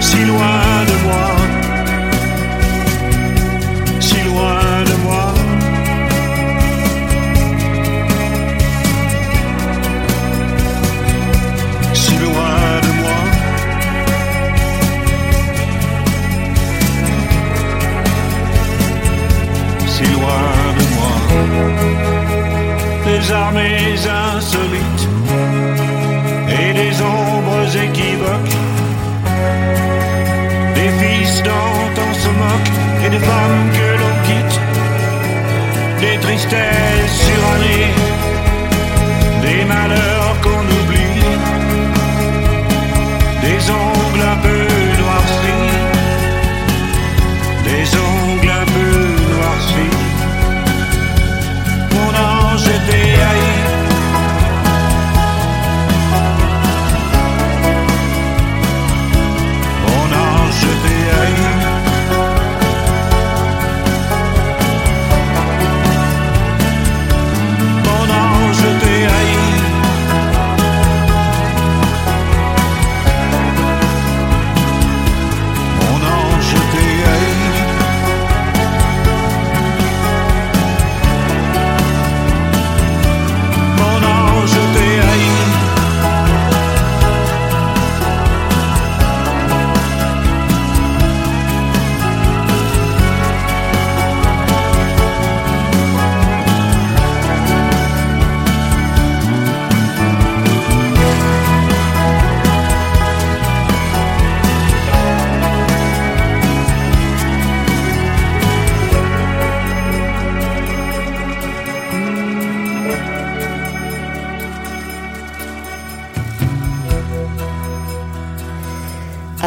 Si 0.00 0.24
loin 0.24 0.84
de 0.90 0.96
moi, 1.06 1.43
loin 4.34 4.84
de 4.90 4.96
moi. 5.06 5.26
Si 11.94 12.14
loin 12.24 12.58
de 12.86 12.92
moi. 13.02 13.20
si 19.94 20.04
loin 20.16 20.50
de 20.78 20.84
moi. 20.96 21.14
Des 23.06 23.32
armées 23.32 23.94
insolites 24.34 25.06
et 26.58 26.72
des 26.80 26.94
ombres 27.02 27.68
équivoques. 27.86 28.56
Des 30.78 30.90
fils 31.00 31.42
dont 31.48 31.94
on 32.06 32.12
se 32.22 32.30
moque 32.42 32.74
et 33.04 33.10
des 33.10 33.22
femmes 33.30 33.70
que 33.76 33.88
l'on. 34.00 34.13
Des 36.04 36.18
tristesses 36.18 37.16
surannées, 37.24 37.94
des 39.40 39.64
malheurs 39.64 40.36
qu'on 40.42 40.60
oublie. 40.60 40.83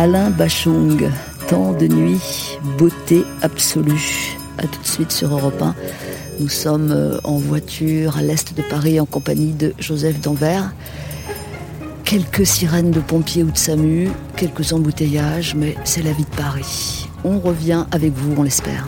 Alain 0.07 0.29
Bachung, 0.29 1.11
temps 1.49 1.73
de 1.73 1.85
nuit, 1.85 2.57
beauté 2.77 3.25
absolue. 3.41 4.37
A 4.57 4.61
tout 4.61 4.81
de 4.81 4.87
suite 4.87 5.11
sur 5.11 5.33
Europe 5.33 5.61
1. 5.61 5.75
Nous 6.39 6.47
sommes 6.47 6.93
euh, 6.93 7.19
en 7.25 7.35
voiture 7.35 8.15
à 8.15 8.21
l'est 8.21 8.55
de 8.55 8.61
Paris 8.61 9.01
en 9.01 9.05
compagnie 9.05 9.51
de 9.51 9.73
Joseph 9.79 10.21
Danvers. 10.21 10.71
Quelques 12.05 12.45
sirènes 12.45 12.91
de 12.91 13.01
pompiers 13.01 13.43
ou 13.43 13.51
de 13.51 13.57
SAMU, 13.57 14.09
quelques 14.37 14.71
embouteillages, 14.71 15.55
mais 15.55 15.75
c'est 15.83 16.03
la 16.03 16.13
vie 16.13 16.23
de 16.23 16.35
Paris. 16.37 17.09
On 17.25 17.39
revient 17.39 17.83
avec 17.91 18.13
vous, 18.13 18.33
on 18.37 18.43
l'espère. 18.43 18.87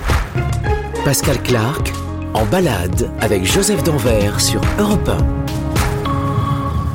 Pascal 1.03 1.43
Clark 1.43 1.91
en 2.34 2.45
balade 2.45 3.11
avec 3.20 3.43
Joseph 3.43 3.84
Danvers 3.84 4.39
sur 4.39 4.61
Europe 4.80 5.09
1. 5.09 5.49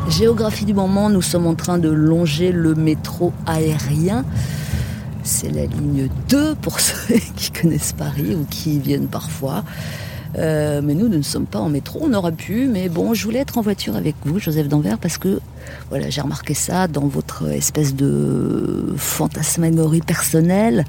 Géographie 0.09 0.67
du 0.67 0.75
moment, 0.75 1.09
nous 1.09 1.23
sommes 1.23 1.47
en 1.47 1.55
train 1.55 1.79
de 1.79 1.89
longer 1.89 2.53
le 2.53 2.75
métro 2.75 3.33
aérien. 3.47 4.25
C'est 5.23 5.51
la 5.51 5.65
ligne 5.65 6.09
2 6.29 6.55
pour 6.57 6.79
ceux 6.81 7.15
qui 7.37 7.51
connaissent 7.51 7.95
Paris 7.95 8.35
ou 8.35 8.45
qui 8.49 8.75
y 8.75 8.79
viennent 8.79 9.09
parfois. 9.09 9.65
Euh, 10.37 10.83
mais 10.85 10.95
nous, 10.95 11.09
nous 11.09 11.17
ne 11.17 11.23
sommes 11.23 11.47
pas 11.47 11.59
en 11.59 11.71
métro. 11.71 12.01
On 12.03 12.13
aurait 12.13 12.33
pu, 12.33 12.69
mais 12.69 12.89
bon, 12.89 13.15
je 13.15 13.25
voulais 13.25 13.39
être 13.39 13.57
en 13.57 13.63
voiture 13.63 13.97
avec 13.97 14.15
vous, 14.25 14.39
Joseph 14.39 14.69
Danvers, 14.69 14.99
parce 14.99 15.17
que 15.17 15.41
voilà, 15.89 16.11
j'ai 16.11 16.21
remarqué 16.21 16.53
ça 16.53 16.87
dans 16.87 17.07
votre 17.07 17.49
espèce 17.49 17.95
de 17.95 18.95
fantasmagorie 18.97 20.03
personnelle. 20.03 20.85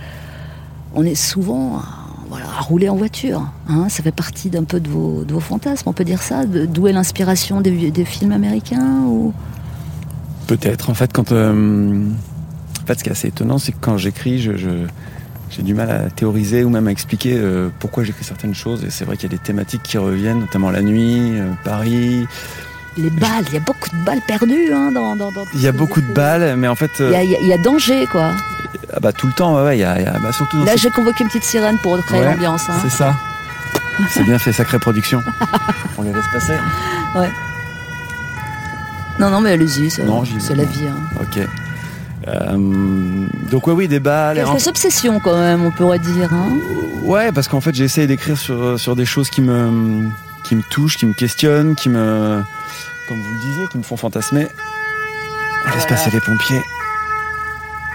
On 0.94 1.06
est 1.06 1.16
souvent 1.16 1.82
voilà, 2.30 2.46
à 2.58 2.62
rouler 2.62 2.90
en 2.90 2.96
voiture. 2.96 3.48
Hein. 3.68 3.90
ça 3.90 4.04
fait 4.04 4.12
partie 4.12 4.50
d'un 4.50 4.64
peu 4.64 4.80
de 4.80 4.90
vos, 4.90 5.40
fantasmes, 5.40 5.90
on 5.90 5.94
peut 5.94 6.06
dire 6.06 6.22
ça 6.22 6.46
D'où 6.46 6.88
est 6.88 6.94
l'inspiration 6.94 7.62
des, 7.62 8.06
films 8.06 8.32
américains 8.32 9.02
ou... 9.06 9.34
Peut-être. 10.48 10.90
En 10.90 10.94
fait, 10.94 11.12
quand, 11.12 11.32
euh, 11.32 12.04
en 12.84 12.86
fait, 12.86 13.00
ce 13.00 13.04
qui 13.04 13.10
est 13.10 13.14
assez 13.14 13.30
étonnant, 13.30 13.58
c'est 13.58 13.72
que 13.72 13.80
quand 13.82 13.98
j'écris, 13.98 14.40
je 14.40 14.86
j'ai 15.50 15.64
du 15.64 15.74
mal 15.74 15.90
à 15.90 16.10
théoriser 16.10 16.64
ou 16.64 16.70
même 16.70 16.88
à 16.88 16.92
expliquer 16.92 17.36
euh, 17.38 17.70
pourquoi 17.80 18.04
j'écris 18.04 18.24
certaines 18.24 18.56
choses. 18.56 18.84
Et 18.84 18.90
c'est 18.90 19.06
vrai 19.06 19.16
qu'il 19.16 19.32
y 19.32 19.34
a 19.34 19.38
des 19.38 19.44
thématiques 19.44 19.84
qui 19.84 19.98
reviennent, 19.98 20.40
notamment 20.40 20.72
la 20.72 20.82
nuit, 20.82 21.40
euh, 21.40 21.52
Paris. 21.64 22.26
Les 22.98 23.10
balles, 23.10 23.44
il 23.50 23.54
y 23.54 23.58
a 23.58 23.60
beaucoup 23.60 23.90
de 23.90 24.06
balles 24.06 24.22
perdues 24.26 24.72
hein, 24.74 24.92
dans, 24.92 25.16
dans, 25.16 25.32
Il 25.54 25.62
y 25.62 25.68
a 25.68 25.74
beaucoup 25.74 26.00
de 26.00 26.14
balles, 26.14 26.56
mais 26.58 26.68
en 26.68 26.76
fait. 26.76 26.92
Il 27.00 27.10
y, 27.10 27.16
a, 27.16 27.24
il 27.24 27.48
y 27.48 27.54
a 27.54 27.58
danger, 27.58 28.08
quoi. 28.08 28.32
Ah 28.94 29.00
bah 29.02 29.12
tout 29.12 29.28
le 29.28 29.34
temps, 29.34 29.62
ouais, 29.64 29.78
il 29.78 29.82
y 29.82 29.84
a, 29.84 30.00
y 30.00 30.06
a 30.06 30.18
bah, 30.20 30.32
surtout. 30.32 30.64
Là, 30.64 30.76
j'ai 30.76 30.90
convoqué 30.90 31.24
une 31.24 31.30
petite 31.30 31.44
sirène 31.44 31.78
pour 31.80 31.98
créer 32.06 32.22
ouais, 32.22 32.32
l'ambiance. 32.32 32.70
Hein. 32.70 32.76
C'est 32.82 32.90
ça. 32.90 33.16
c'est 34.10 34.24
bien 34.24 34.40
fait, 34.40 34.54
sacrée 34.54 34.80
production. 34.80 35.22
On 35.98 36.04
les 36.04 36.14
laisse 36.14 36.28
passer. 36.32 36.56
Ouais. 37.16 37.30
Non, 39.20 39.30
non, 39.30 39.42
mais 39.42 39.52
allez-y, 39.52 39.90
c'est 39.90 40.06
la 40.56 40.66
vie. 40.66 40.88
Hein. 40.88 41.22
Ok. 41.22 41.46
Euh, 42.28 42.58
donc 43.52 43.68
ouais, 43.68 43.74
oui, 43.74 43.88
des 43.88 44.00
balles. 44.00 44.38
Quelques 44.38 44.68
obsessions 44.68 45.20
quand 45.20 45.38
même, 45.38 45.66
on 45.66 45.72
pourrait 45.72 46.00
dire. 46.00 46.34
Hein 46.34 46.50
ouais, 47.04 47.32
parce 47.32 47.48
qu'en 47.48 47.62
fait, 47.62 47.76
j'ai 47.76 47.84
essayé 47.84 48.08
d'écrire 48.08 48.38
sur, 48.38 48.80
sur 48.80 48.96
des 48.96 49.06
choses 49.06 49.30
qui 49.30 49.42
me, 49.42 50.08
qui 50.48 50.56
me 50.56 50.64
touchent, 50.64 50.98
qui 50.98 51.06
me 51.06 51.14
questionnent, 51.14 51.76
qui 51.76 51.90
me, 51.90 52.44
comme 53.08 53.22
vous 53.22 53.34
le 53.34 53.40
disiez, 53.40 53.68
qui 53.68 53.78
me 53.78 53.84
font 53.84 53.98
fantasmer. 53.98 54.48
On 55.66 55.76
laisse 55.76 55.86
passer 55.86 56.12
les 56.12 56.20
pompiers. 56.22 56.62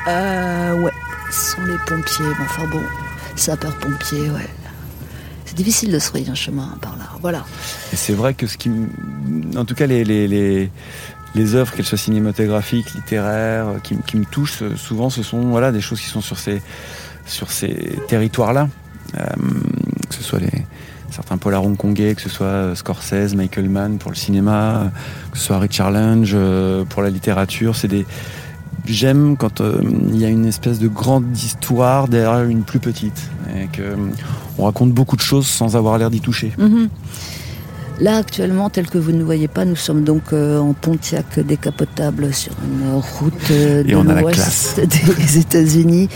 Euh, 0.09 0.73
ouais, 0.75 0.93
ce 1.31 1.53
sont 1.53 1.65
les 1.65 1.79
pompiers. 1.87 2.25
Bon, 2.25 2.45
enfin 2.45 2.67
bon, 2.67 2.83
sapeurs-pompiers, 3.37 4.31
ouais. 4.31 4.49
C'est 5.45 5.57
difficile 5.57 5.93
de 5.93 5.99
se 5.99 6.09
frayer 6.09 6.29
un 6.29 6.35
chemin 6.35 6.77
par 6.81 6.97
là. 6.97 7.05
Voilà. 7.21 7.45
Et 7.93 7.97
c'est 7.97 8.13
vrai 8.13 8.35
que 8.35 8.47
ce 8.47 8.57
qui, 8.57 8.71
en 9.57 9.65
tout 9.65 9.75
cas, 9.75 9.87
les, 9.87 10.05
les, 10.05 10.29
les 10.29 10.71
les 11.35 11.55
œuvres, 11.55 11.73
qu'elles 11.73 11.87
soient 11.87 11.99
cinématographiques, 11.99 12.93
littéraires, 12.95 13.75
qui, 13.83 13.97
qui, 14.07 14.17
me 14.17 14.25
touchent, 14.25 14.65
souvent 14.77 15.11
ce 15.11 15.23
sont 15.23 15.43
voilà, 15.43 15.71
des 15.71 15.81
choses 15.81 16.01
qui 16.01 16.09
sont 16.09 16.21
sur 16.21 16.39
ces, 16.39 16.61
sur 17.27 17.53
ces 17.53 17.99
territoires-là. 18.09 18.69
Euh, 19.19 19.25
que 20.09 20.15
ce 20.15 20.23
soit 20.23 20.39
les, 20.39 20.67
certains 21.11 21.39
polars 21.39 21.65
hongkongais, 21.65 22.15
que 22.15 22.23
ce 22.23 22.29
soit 22.29 22.75
Scorsese, 22.75 23.35
Michael 23.35 23.69
Mann 23.69 23.99
pour 23.99 24.11
le 24.11 24.17
cinéma, 24.17 24.91
que 25.33 25.39
ce 25.39 25.45
soit 25.45 25.59
Richard 25.59 25.91
Lange 25.91 26.37
pour 26.89 27.03
la 27.03 27.11
littérature. 27.11 27.77
C'est 27.77 27.89
des. 27.89 28.07
J'aime 28.87 29.37
quand 29.37 29.61
euh, 29.61 29.81
il 30.09 30.19
y 30.19 30.25
a 30.25 30.29
une 30.29 30.47
espèce 30.47 30.79
de 30.79 30.89
grande 30.89 31.37
histoire 31.37 32.09
derrière 32.09 32.45
une 32.49 32.63
plus 32.63 32.79
petite. 32.79 33.31
Et 33.55 33.67
que, 33.67 33.97
on 34.59 34.65
raconte 34.65 34.93
beaucoup 34.93 35.17
de 35.17 35.21
choses 35.21 35.47
sans 35.47 35.77
avoir 35.77 35.99
l'air 35.99 36.11
d'y 36.11 36.21
toucher. 36.21 36.53
-hmm. 36.59 36.89
Là, 38.01 38.17
actuellement, 38.17 38.71
tel 38.71 38.89
que 38.89 38.97
vous 38.97 39.13
ne 39.13 39.19
nous 39.19 39.27
voyez 39.27 39.49
pas, 39.49 39.67
nous 39.67 39.77
sommes 39.77 40.05
donc 40.05 40.33
euh, 40.33 40.59
en 40.59 40.73
Pontiac 40.73 41.39
décapotable 41.39 42.33
sur 42.33 42.53
une 42.65 42.95
route 42.95 43.51
euh, 43.51 43.83
de 43.83 44.21
l'ouest 44.21 44.81
des 45.19 45.39
États-Unis. 45.39 46.09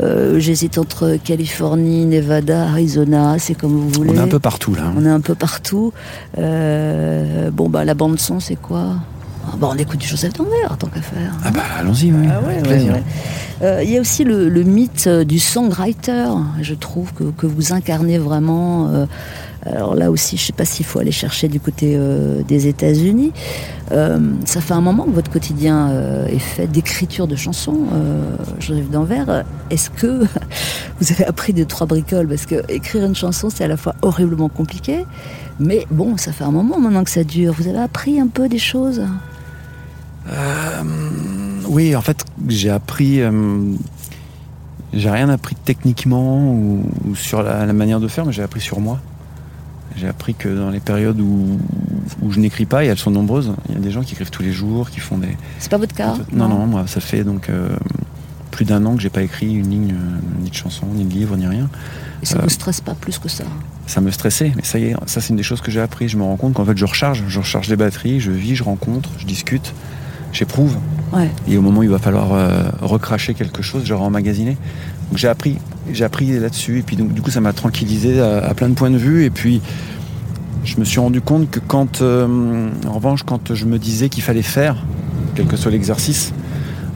Euh, 0.00 0.38
J'hésite 0.38 0.78
entre 0.78 1.16
Californie, 1.22 2.06
Nevada, 2.06 2.64
Arizona, 2.64 3.36
c'est 3.38 3.54
comme 3.54 3.72
vous 3.72 3.88
voulez. 3.88 4.10
On 4.10 4.16
est 4.16 4.20
un 4.20 4.28
peu 4.28 4.38
partout 4.38 4.74
là. 4.74 4.92
On 4.96 5.04
est 5.04 5.10
un 5.10 5.20
peu 5.20 5.34
partout. 5.34 5.92
Euh, 6.38 7.50
bon, 7.50 7.68
bah 7.68 7.84
la 7.84 7.94
bande 7.94 8.18
son, 8.18 8.40
c'est 8.40 8.56
quoi? 8.56 8.94
Ah, 9.46 9.56
bah, 9.58 9.68
on 9.72 9.78
écoute 9.78 9.98
du 9.98 10.06
Joseph 10.06 10.34
Danvers, 10.34 10.76
tant 10.78 10.88
qu'à 10.88 11.00
faire. 11.00 11.32
Ah 11.44 11.50
bah 11.50 11.62
allons-y, 11.80 12.12
oui. 12.12 12.28
Ah 12.30 12.40
ouais, 12.46 12.60
ouais, 12.68 12.90
ouais. 12.90 13.02
Euh, 13.62 13.82
il 13.82 13.90
y 13.90 13.96
a 13.96 14.00
aussi 14.00 14.22
le, 14.22 14.48
le, 14.48 14.62
mythe 14.62 15.08
du 15.08 15.38
songwriter, 15.38 16.28
je 16.60 16.74
trouve, 16.74 17.12
que, 17.14 17.24
que 17.24 17.46
vous 17.46 17.72
incarnez 17.72 18.18
vraiment. 18.18 19.06
Alors 19.74 19.94
là 19.94 20.10
aussi, 20.10 20.36
je 20.36 20.42
ne 20.42 20.46
sais 20.46 20.52
pas 20.52 20.64
s'il 20.64 20.86
faut 20.86 20.98
aller 20.98 21.12
chercher 21.12 21.48
du 21.48 21.60
côté 21.60 21.94
euh, 21.96 22.42
des 22.42 22.66
États-Unis. 22.66 23.32
Euh, 23.92 24.18
ça 24.44 24.60
fait 24.60 24.74
un 24.74 24.80
moment 24.80 25.04
que 25.04 25.10
votre 25.10 25.30
quotidien 25.30 25.90
euh, 25.90 26.26
est 26.26 26.38
fait 26.38 26.66
d'écriture 26.66 27.26
de 27.26 27.36
chansons, 27.36 27.78
Joseph 28.58 28.90
Danvers. 28.90 29.44
Est-ce 29.70 29.90
que 29.90 30.24
vous 31.00 31.12
avez 31.12 31.24
appris 31.24 31.52
deux, 31.52 31.64
trois 31.64 31.86
bricoles? 31.86 32.28
Parce 32.28 32.46
que 32.46 32.62
écrire 32.70 33.04
une 33.04 33.14
chanson, 33.14 33.50
c'est 33.50 33.64
à 33.64 33.68
la 33.68 33.76
fois 33.76 33.94
horriblement 34.02 34.48
compliqué, 34.48 35.04
mais 35.60 35.86
bon, 35.90 36.16
ça 36.16 36.32
fait 36.32 36.44
un 36.44 36.52
moment 36.52 36.78
maintenant 36.78 37.04
que 37.04 37.10
ça 37.10 37.24
dure. 37.24 37.52
Vous 37.52 37.68
avez 37.68 37.78
appris 37.80 38.20
un 38.20 38.28
peu 38.28 38.48
des 38.48 38.58
choses? 38.58 39.02
Oui, 41.68 41.96
en 41.96 42.02
fait, 42.02 42.24
j'ai 42.48 42.70
appris. 42.70 43.20
j'ai 44.92 45.10
rien 45.10 45.28
appris 45.28 45.56
techniquement 45.56 46.52
ou, 46.52 46.84
sur 47.14 47.42
la 47.42 47.72
manière 47.72 48.00
de 48.00 48.08
faire, 48.08 48.26
mais 48.26 48.32
j'ai 48.32 48.42
appris 48.42 48.60
sur 48.60 48.80
moi. 48.80 49.00
J'ai 49.98 50.06
appris 50.08 50.34
que 50.34 50.48
dans 50.48 50.70
les 50.70 50.80
périodes 50.80 51.20
où, 51.20 51.58
où 52.22 52.30
je 52.30 52.38
n'écris 52.38 52.66
pas, 52.66 52.84
et 52.84 52.86
elles 52.86 52.98
sont 52.98 53.10
nombreuses, 53.10 53.52
il 53.68 53.74
y 53.74 53.78
a 53.78 53.80
des 53.80 53.90
gens 53.90 54.02
qui 54.02 54.12
écrivent 54.12 54.30
tous 54.30 54.42
les 54.42 54.52
jours, 54.52 54.90
qui 54.90 55.00
font 55.00 55.18
des. 55.18 55.36
C'est 55.58 55.70
pas 55.70 55.76
votre 55.76 55.94
cas? 55.94 56.14
Non, 56.32 56.48
non, 56.48 56.66
moi, 56.66 56.86
ça 56.86 57.00
fait 57.00 57.24
donc 57.24 57.48
euh, 57.48 57.68
plus 58.52 58.64
d'un 58.64 58.84
an 58.86 58.94
que 58.94 59.02
j'ai 59.02 59.10
pas 59.10 59.22
écrit 59.22 59.52
une 59.54 59.70
ligne, 59.70 59.92
euh, 59.92 60.42
ni 60.42 60.50
de 60.50 60.54
chanson, 60.54 60.86
ni 60.94 61.04
de 61.04 61.12
livre, 61.12 61.36
ni 61.36 61.46
rien. 61.46 61.68
Et 62.22 62.26
ça 62.26 62.36
ne 62.36 62.40
euh, 62.40 62.44
vous 62.44 62.50
stresse 62.50 62.80
pas 62.80 62.94
plus 62.94 63.18
que 63.18 63.28
ça? 63.28 63.44
Ça 63.86 64.00
me 64.00 64.10
stressait, 64.10 64.52
mais 64.54 64.62
ça 64.64 64.78
y 64.78 64.84
est, 64.84 64.96
ça 65.06 65.20
c'est 65.20 65.30
une 65.30 65.36
des 65.36 65.42
choses 65.42 65.60
que 65.60 65.70
j'ai 65.70 65.80
appris. 65.80 66.08
Je 66.08 66.16
me 66.16 66.22
rends 66.22 66.36
compte 66.36 66.54
qu'en 66.54 66.64
fait, 66.64 66.76
je 66.76 66.84
recharge, 66.84 67.24
je 67.26 67.38
recharge 67.38 67.68
les 67.68 67.76
batteries, 67.76 68.20
je 68.20 68.30
vis, 68.30 68.54
je 68.54 68.62
rencontre, 68.62 69.10
je 69.18 69.26
discute, 69.26 69.74
j'éprouve. 70.32 70.76
Ouais. 71.12 71.30
Et 71.48 71.56
au 71.56 71.62
moment 71.62 71.80
où 71.80 71.84
il 71.84 71.88
va 71.88 71.98
falloir 71.98 72.32
euh, 72.34 72.64
recracher 72.82 73.34
quelque 73.34 73.62
chose, 73.62 73.82
je 73.84 73.94
emmagasiner. 73.94 74.56
Donc 75.08 75.18
j'ai 75.18 75.28
appris, 75.28 75.56
j'ai 75.92 76.04
appris 76.04 76.38
là-dessus, 76.38 76.78
et 76.78 76.82
puis 76.82 76.96
donc, 76.96 77.12
du 77.12 77.22
coup, 77.22 77.30
ça 77.30 77.40
m'a 77.40 77.52
tranquillisé 77.52 78.20
à, 78.20 78.44
à, 78.44 78.54
plein 78.54 78.68
de 78.68 78.74
points 78.74 78.90
de 78.90 78.98
vue, 78.98 79.24
et 79.24 79.30
puis 79.30 79.60
je 80.64 80.78
me 80.78 80.84
suis 80.84 81.00
rendu 81.00 81.20
compte 81.20 81.50
que 81.50 81.60
quand, 81.60 82.02
euh, 82.02 82.68
en 82.86 82.92
revanche, 82.92 83.22
quand 83.22 83.54
je 83.54 83.64
me 83.64 83.78
disais 83.78 84.08
qu'il 84.08 84.22
fallait 84.22 84.42
faire, 84.42 84.76
quel 85.34 85.46
que 85.46 85.56
soit 85.56 85.70
l'exercice, 85.70 86.32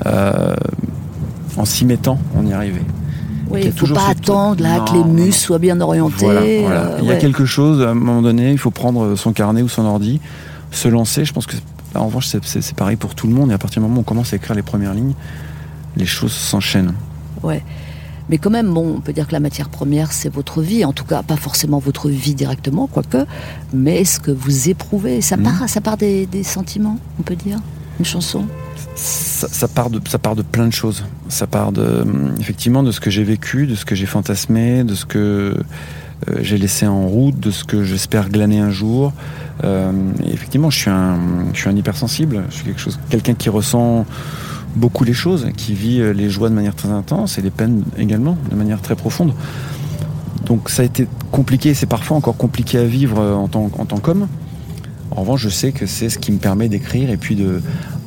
euh, 0.06 0.54
en 1.56 1.64
s'y 1.64 1.84
mettant, 1.84 2.18
on 2.36 2.46
y 2.46 2.52
arrivait. 2.52 2.84
Oui, 3.48 3.60
il 3.64 3.66
ne 3.68 3.72
faut 3.72 3.94
pas 3.94 4.08
attendre 4.08 4.62
là, 4.62 4.78
non, 4.78 4.84
que 4.84 4.94
les 4.94 5.04
muscles 5.04 5.40
soient 5.40 5.58
bien 5.58 5.80
orientés. 5.80 6.24
Voilà, 6.24 6.40
voilà. 6.40 6.80
Euh, 6.80 6.98
il 7.00 7.04
y 7.04 7.10
a 7.10 7.14
ouais. 7.14 7.18
quelque 7.18 7.44
chose, 7.44 7.82
à 7.82 7.90
un 7.90 7.94
moment 7.94 8.22
donné, 8.22 8.50
il 8.50 8.58
faut 8.58 8.70
prendre 8.70 9.14
son 9.14 9.32
carnet 9.32 9.62
ou 9.62 9.68
son 9.68 9.84
ordi, 9.84 10.20
se 10.70 10.88
lancer. 10.88 11.24
Je 11.24 11.32
pense 11.32 11.46
que, 11.46 11.56
en 11.94 12.06
revanche, 12.06 12.26
c'est 12.26 12.74
pareil 12.74 12.96
pour 12.96 13.14
tout 13.14 13.26
le 13.26 13.34
monde. 13.34 13.50
Et 13.50 13.54
à 13.54 13.58
partir 13.58 13.82
du 13.82 13.88
moment 13.88 13.98
où 13.98 14.00
on 14.00 14.04
commence 14.04 14.32
à 14.32 14.36
écrire 14.36 14.56
les 14.56 14.62
premières 14.62 14.94
lignes, 14.94 15.14
les 15.96 16.06
choses 16.06 16.32
s'enchaînent. 16.32 16.94
Ouais. 17.42 17.62
Mais 18.32 18.38
quand 18.38 18.48
même, 18.48 18.72
bon, 18.72 18.94
on 18.96 19.00
peut 19.00 19.12
dire 19.12 19.26
que 19.26 19.32
la 19.32 19.40
matière 19.40 19.68
première, 19.68 20.10
c'est 20.10 20.30
votre 20.32 20.62
vie. 20.62 20.86
En 20.86 20.94
tout 20.94 21.04
cas, 21.04 21.22
pas 21.22 21.36
forcément 21.36 21.78
votre 21.78 22.08
vie 22.08 22.34
directement, 22.34 22.86
quoique, 22.86 23.26
mais 23.74 24.06
ce 24.06 24.18
que 24.18 24.30
vous 24.30 24.70
éprouvez? 24.70 25.20
Ça 25.20 25.36
Mhm. 25.36 25.42
part, 25.44 25.68
ça 25.68 25.82
part 25.82 25.98
des, 25.98 26.24
des 26.24 26.42
sentiments, 26.42 26.98
on 27.20 27.22
peut 27.22 27.36
dire, 27.36 27.58
une 27.98 28.06
chanson? 28.06 28.46
Ça, 28.96 29.48
ça, 29.48 29.68
part 29.68 29.90
de, 29.90 30.00
ça 30.08 30.18
part 30.18 30.34
de 30.34 30.40
plein 30.40 30.66
de 30.66 30.72
choses. 30.72 31.04
Ça 31.28 31.46
part 31.46 31.72
de, 31.72 32.06
effectivement 32.40 32.82
de 32.82 32.90
ce 32.90 33.00
que 33.00 33.10
j'ai 33.10 33.22
vécu, 33.22 33.66
de 33.66 33.74
ce 33.74 33.84
que 33.84 33.94
j'ai 33.94 34.06
fantasmé, 34.06 34.82
de 34.82 34.94
ce 34.94 35.04
que 35.04 35.18
euh, 35.18 36.38
j'ai 36.40 36.56
laissé 36.56 36.86
en 36.86 37.06
route, 37.06 37.38
de 37.38 37.50
ce 37.50 37.64
que 37.64 37.84
j'espère 37.84 38.30
glaner 38.30 38.60
un 38.60 38.70
jour. 38.70 39.12
Euh, 39.62 39.92
effectivement, 40.24 40.70
je 40.70 40.78
suis, 40.78 40.90
un, 40.90 41.18
je 41.52 41.58
suis 41.60 41.68
un 41.68 41.76
hypersensible. 41.76 42.44
Je 42.48 42.54
suis 42.54 42.64
quelque 42.64 42.80
chose, 42.80 42.98
quelqu'un 43.10 43.34
qui 43.34 43.50
ressent 43.50 44.06
beaucoup 44.74 45.04
les 45.04 45.12
choses, 45.12 45.48
qui 45.56 45.74
vit 45.74 46.02
les 46.14 46.30
joies 46.30 46.48
de 46.48 46.54
manière 46.54 46.74
très 46.74 46.90
intense 46.90 47.38
et 47.38 47.42
les 47.42 47.50
peines 47.50 47.84
également 47.98 48.36
de 48.50 48.56
manière 48.56 48.80
très 48.80 48.96
profonde. 48.96 49.34
Donc 50.46 50.70
ça 50.70 50.82
a 50.82 50.84
été 50.84 51.06
compliqué, 51.30 51.74
c'est 51.74 51.86
parfois 51.86 52.16
encore 52.16 52.36
compliqué 52.36 52.78
à 52.78 52.84
vivre 52.84 53.20
en 53.20 53.48
tant, 53.48 53.70
en 53.78 53.84
tant 53.84 53.98
qu'homme. 53.98 54.28
En 55.10 55.20
revanche, 55.20 55.42
je 55.42 55.48
sais 55.50 55.72
que 55.72 55.86
c'est 55.86 56.08
ce 56.08 56.18
qui 56.18 56.32
me 56.32 56.38
permet 56.38 56.68
d'écrire 56.68 57.10
et 57.10 57.16
puis 57.16 57.36
de, 57.36 57.60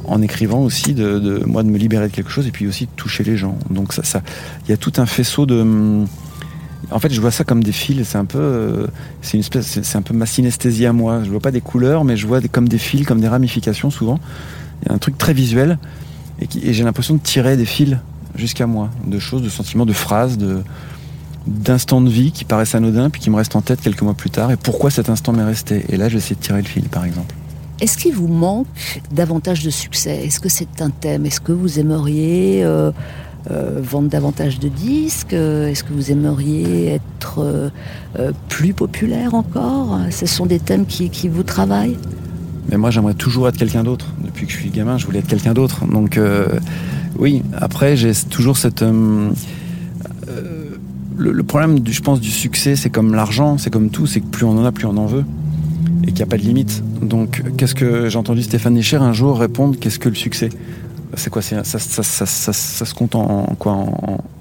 en 0.07 0.21
écrivant 0.21 0.59
aussi, 0.59 0.93
de, 0.93 1.43
moi 1.45 1.63
de 1.63 1.69
me 1.69 1.77
libérer 1.77 2.07
de 2.07 2.13
quelque 2.13 2.31
chose 2.31 2.47
et 2.47 2.51
puis 2.51 2.67
aussi 2.67 2.85
de 2.85 2.91
toucher 2.95 3.23
les 3.23 3.37
gens. 3.37 3.57
Donc 3.69 3.93
ça, 3.93 4.21
il 4.67 4.71
y 4.71 4.73
a 4.73 4.77
tout 4.77 4.93
un 4.97 5.05
faisceau 5.05 5.45
de. 5.45 6.03
En 6.91 6.99
fait, 6.99 7.11
je 7.11 7.19
vois 7.19 7.31
ça 7.31 7.43
comme 7.43 7.63
des 7.63 7.71
fils. 7.71 8.07
C'est 8.07 8.17
un 8.17 8.25
peu, 8.25 8.87
c'est 9.21 9.33
une 9.33 9.39
espèce, 9.41 9.79
c'est 9.81 9.97
un 9.97 10.01
peu 10.01 10.13
ma 10.13 10.25
synesthésie 10.25 10.85
à 10.85 10.93
moi. 10.93 11.23
Je 11.23 11.29
vois 11.29 11.39
pas 11.39 11.51
des 11.51 11.61
couleurs, 11.61 12.03
mais 12.03 12.17
je 12.17 12.27
vois 12.27 12.41
comme 12.41 12.67
des 12.67 12.77
fils, 12.77 13.05
comme 13.05 13.21
des 13.21 13.27
ramifications 13.27 13.89
souvent. 13.89 14.19
Il 14.81 14.89
y 14.89 14.91
a 14.91 14.95
un 14.95 14.99
truc 14.99 15.17
très 15.17 15.33
visuel 15.33 15.77
et, 16.39 16.73
j'ai 16.73 16.83
l'impression 16.83 17.15
de 17.15 17.19
tirer 17.19 17.57
des 17.57 17.65
fils 17.65 17.97
jusqu'à 18.35 18.67
moi, 18.67 18.89
de 19.05 19.19
choses, 19.19 19.41
de 19.41 19.49
sentiments, 19.49 19.85
de 19.85 19.93
phrases, 19.93 20.37
de 20.37 20.61
d'instants 21.47 22.01
de 22.01 22.09
vie 22.09 22.31
qui 22.31 22.43
paraissent 22.43 22.73
anodins 22.73 23.11
puis 23.11 23.21
qui 23.21 23.29
me 23.29 23.35
restent 23.35 23.55
en 23.55 23.61
tête 23.61 23.79
quelques 23.79 24.01
mois 24.01 24.15
plus 24.15 24.31
tard. 24.31 24.49
Et 24.49 24.57
pourquoi 24.57 24.89
cet 24.89 25.11
instant 25.11 25.31
m'est 25.31 25.43
resté? 25.43 25.85
Et 25.89 25.97
là 25.97 26.09
je 26.09 26.13
vais 26.13 26.17
essayer 26.17 26.35
de 26.35 26.41
tirer 26.41 26.59
le 26.59 26.67
fil 26.67 26.89
par 26.89 27.05
exemple. 27.05 27.35
Est-ce 27.79 27.97
qu'il 27.97 28.15
vous 28.15 28.27
manque 28.27 28.65
davantage 29.11 29.63
de 29.63 29.69
succès? 29.69 30.25
Est-ce 30.25 30.39
que 30.39 30.49
c'est 30.49 30.81
un 30.81 30.89
thème? 30.89 31.25
Est-ce 31.27 31.41
que 31.41 31.51
vous 31.51 31.77
aimeriez 31.77 32.63
euh, 32.63 32.91
euh, 33.51 33.79
vendre 33.83 34.09
davantage 34.09 34.59
de 34.59 34.69
disques? 34.69 35.33
Est-ce 35.33 35.83
que 35.83 35.93
vous 35.93 36.09
aimeriez 36.09 36.93
être 36.93 37.39
euh, 37.39 37.69
euh, 38.17 38.31
plus 38.49 38.73
populaire 38.73 39.35
encore? 39.35 39.99
Ce 40.09 40.25
sont 40.25 40.47
des 40.47 40.59
thèmes 40.59 40.87
qui 40.87 41.27
vous 41.27 41.43
travaillent? 41.43 41.97
Mais 42.69 42.77
moi, 42.77 42.91
j'aimerais 42.91 43.13
toujours 43.13 43.47
être 43.47 43.57
quelqu'un 43.57 43.83
d'autre. 43.83 44.07
Depuis 44.23 44.45
que 44.45 44.51
je 44.51 44.57
suis 44.57 44.69
gamin, 44.69 44.97
je 44.97 45.05
voulais 45.05 45.19
être 45.19 45.27
quelqu'un 45.27 45.53
d'autre. 45.53 45.85
Donc, 45.85 46.17
euh, 46.17 46.47
oui, 47.17 47.43
après, 47.53 47.95
j'ai 47.95 48.13
toujours 48.29 48.57
cette. 48.57 48.81
euh, 48.81 49.29
euh, 50.29 50.69
le, 51.17 51.43
problème, 51.43 51.79
du, 51.79 51.93
je 51.93 52.01
pense, 52.01 52.19
du 52.19 52.31
succès, 52.31 52.75
c'est 52.75 52.89
comme 52.89 53.13
l'argent, 53.13 53.57
c'est 53.57 53.69
comme 53.69 53.89
tout, 53.89 54.07
c'est 54.07 54.19
que 54.19 54.25
plus 54.27 54.45
on 54.45 54.57
en 54.57 54.65
a, 54.65 54.71
plus 54.71 54.85
on 54.85 54.97
en 54.97 55.05
veut. 55.05 55.23
Et 56.03 56.07
qu'il 56.07 56.15
n'y 56.15 56.23
a 56.23 56.27
pas 56.27 56.37
de 56.37 56.43
limite. 56.43 56.83
Donc, 57.01 57.41
qu'est-ce 57.57 57.75
que 57.75 58.09
j'ai 58.09 58.17
entendu 58.17 58.43
Stéphane 58.43 58.77
Echer 58.77 58.97
un 58.97 59.13
jour 59.13 59.39
répondre 59.39 59.77
qu'est-ce 59.79 59.99
que 59.99 60.09
le 60.09 60.15
succès? 60.15 60.49
C'est 61.15 61.29
quoi 61.29 61.41
ça, 61.41 61.63
se 61.63 62.93
compte 62.93 63.15
en, 63.15 63.45
quoi? 63.57 63.71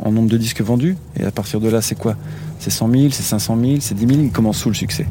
En, 0.00 0.10
nombre 0.10 0.28
de 0.28 0.36
disques 0.36 0.60
vendus? 0.60 0.96
Et 1.16 1.24
à 1.24 1.30
partir 1.30 1.60
de 1.60 1.68
là, 1.68 1.80
c'est 1.80 1.94
quoi? 1.94 2.16
C'est 2.58 2.70
100 2.70 2.90
000, 2.90 3.02
c'est 3.10 3.22
500 3.22 3.56
000, 3.60 3.76
c'est 3.80 3.94
10 3.94 4.06
000 4.06 4.20
Il 4.24 4.30
commence 4.32 4.64
où 4.66 4.68
le 4.68 4.74
succès? 4.74 5.06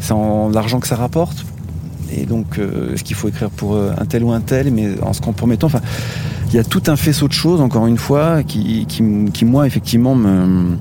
C'est 0.00 0.12
en 0.12 0.48
l'argent 0.48 0.80
que 0.80 0.86
ça 0.86 0.96
rapporte? 0.96 1.44
Et 2.16 2.26
donc, 2.26 2.58
euh, 2.58 2.94
est-ce 2.94 3.04
qu'il 3.04 3.16
faut 3.16 3.28
écrire 3.28 3.50
pour 3.50 3.74
euh, 3.74 3.92
un 3.98 4.04
tel 4.04 4.24
ou 4.24 4.32
un 4.32 4.40
tel, 4.40 4.70
mais 4.70 5.00
en 5.02 5.12
se 5.12 5.20
compromettant 5.20 5.66
Enfin, 5.66 5.80
il 6.48 6.54
y 6.54 6.58
a 6.58 6.64
tout 6.64 6.82
un 6.86 6.96
faisceau 6.96 7.28
de 7.28 7.32
choses, 7.32 7.60
encore 7.60 7.86
une 7.86 7.98
fois, 7.98 8.42
qui, 8.42 8.86
moi, 9.42 9.66
effectivement, 9.66 10.14
me, 10.14 10.76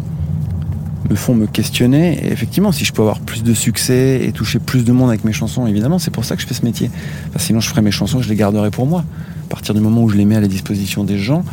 font 1.15 1.35
me 1.35 1.47
questionner. 1.47 2.25
Et 2.25 2.31
effectivement, 2.31 2.71
si 2.71 2.85
je 2.85 2.93
peux 2.93 3.01
avoir 3.01 3.19
plus 3.19 3.43
de 3.43 3.53
succès 3.53 4.23
et 4.23 4.31
toucher 4.31 4.59
plus 4.59 4.83
de 4.83 4.91
monde 4.91 5.09
avec 5.09 5.23
mes 5.23 5.33
chansons, 5.33 5.65
évidemment, 5.65 5.99
c'est 5.99 6.11
pour 6.11 6.25
ça 6.25 6.35
que 6.35 6.41
je 6.41 6.47
fais 6.47 6.53
ce 6.53 6.63
métier. 6.63 6.91
Sinon, 7.37 7.59
je 7.59 7.69
ferais 7.69 7.81
mes 7.81 7.91
chansons, 7.91 8.21
je 8.21 8.29
les 8.29 8.35
garderais 8.35 8.71
pour 8.71 8.85
moi. 8.85 9.03
À 9.45 9.49
partir 9.49 9.73
du 9.73 9.81
moment 9.81 10.03
où 10.03 10.09
je 10.09 10.15
les 10.15 10.25
mets 10.25 10.35
à 10.35 10.41
la 10.41 10.47
disposition 10.47 11.03
des 11.03 11.17
gens, 11.17 11.43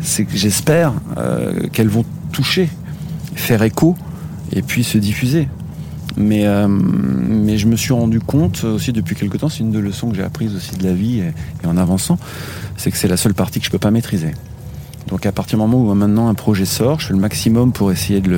c'est 0.00 0.24
que 0.24 0.36
j'espère 0.36 0.92
euh, 1.16 1.68
qu'elles 1.72 1.88
vont 1.88 2.04
toucher, 2.32 2.68
faire 3.34 3.62
écho 3.62 3.96
et 4.52 4.62
puis 4.62 4.84
se 4.84 4.98
diffuser. 4.98 5.48
Mais, 6.16 6.46
euh, 6.46 6.68
mais 6.68 7.58
je 7.58 7.66
me 7.66 7.76
suis 7.76 7.92
rendu 7.92 8.20
compte 8.20 8.64
aussi 8.64 8.92
depuis 8.92 9.16
quelque 9.16 9.36
temps, 9.36 9.48
c'est 9.48 9.60
une 9.60 9.72
des 9.72 9.80
leçons 9.80 10.10
que 10.10 10.16
j'ai 10.16 10.22
apprises 10.22 10.54
aussi 10.54 10.76
de 10.76 10.84
la 10.84 10.92
vie 10.92 11.20
et, 11.20 11.66
en 11.66 11.76
avançant, 11.76 12.18
c'est 12.76 12.90
que 12.90 12.96
c'est 12.96 13.08
la 13.08 13.16
seule 13.16 13.34
partie 13.34 13.58
que 13.58 13.66
je 13.66 13.70
peux 13.70 13.78
pas 13.78 13.90
maîtriser. 13.90 14.32
Donc 15.08 15.26
à 15.26 15.32
partir 15.32 15.58
du 15.58 15.64
moment 15.64 15.78
où 15.78 15.92
maintenant 15.94 16.28
un 16.28 16.34
projet 16.34 16.64
sort, 16.64 17.00
je 17.00 17.08
fais 17.08 17.14
le 17.14 17.20
maximum 17.20 17.72
pour 17.72 17.90
essayer 17.90 18.20
de 18.20 18.30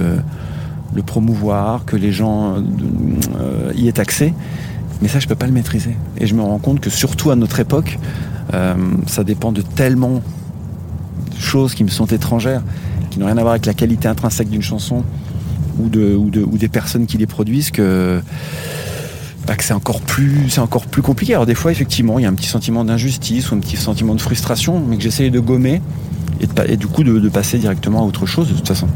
le, 0.94 1.02
promouvoir, 1.02 1.84
que 1.84 1.96
les 1.96 2.12
gens 2.12 2.54
euh, 2.56 3.72
y 3.74 3.88
aient 3.88 4.00
accès. 4.00 4.32
Mais 5.02 5.08
ça, 5.08 5.18
je 5.18 5.28
peux 5.28 5.34
pas 5.34 5.46
le 5.46 5.52
maîtriser. 5.52 5.94
Et 6.18 6.26
je 6.26 6.34
me 6.34 6.40
rends 6.40 6.58
compte 6.58 6.80
que 6.80 6.88
surtout 6.88 7.30
à 7.30 7.36
notre 7.36 7.60
époque, 7.60 7.98
euh, 8.54 8.74
ça 9.06 9.22
dépend 9.22 9.52
de 9.52 9.60
tellement 9.60 10.22
de 11.34 11.40
choses 11.40 11.74
qui 11.74 11.84
me 11.84 11.90
sont 11.90 12.06
étrangères, 12.06 12.62
qui 13.10 13.18
n'ont 13.18 13.26
rien 13.26 13.36
à 13.36 13.42
voir 13.42 13.52
avec 13.52 13.66
la 13.66 13.74
qualité 13.74 14.08
intrinsèque 14.08 14.48
d'une 14.48 14.62
chanson 14.62 15.04
ou, 15.78 15.88
de, 15.88 16.14
ou, 16.14 16.30
de, 16.30 16.42
ou 16.42 16.58
des 16.58 16.68
personnes 16.68 17.06
qui 17.06 17.18
les 17.18 17.26
produisent 17.26 17.70
que, 17.70 18.20
bah, 19.46 19.56
que 19.56 19.64
c'est 19.64 19.72
encore 19.72 20.00
plus 20.00 21.02
compliqué. 21.02 21.34
Alors 21.34 21.46
des 21.46 21.54
fois, 21.54 21.70
effectivement, 21.70 22.18
il 22.18 22.22
y 22.22 22.26
a 22.26 22.28
un 22.28 22.34
petit 22.34 22.48
sentiment 22.48 22.84
d'injustice 22.84 23.50
ou 23.50 23.54
un 23.54 23.58
petit 23.58 23.76
sentiment 23.76 24.14
de 24.14 24.20
frustration, 24.20 24.82
mais 24.86 24.96
que 24.96 25.02
j'essaye 25.02 25.30
de 25.30 25.40
gommer 25.40 25.80
et, 26.68 26.76
du 26.76 26.86
coup 26.86 27.02
de, 27.02 27.18
de 27.18 27.28
passer 27.28 27.58
directement 27.58 28.02
à 28.02 28.06
autre 28.06 28.26
chose 28.26 28.48
de 28.48 28.54
toute 28.54 28.68
façon. 28.68 28.88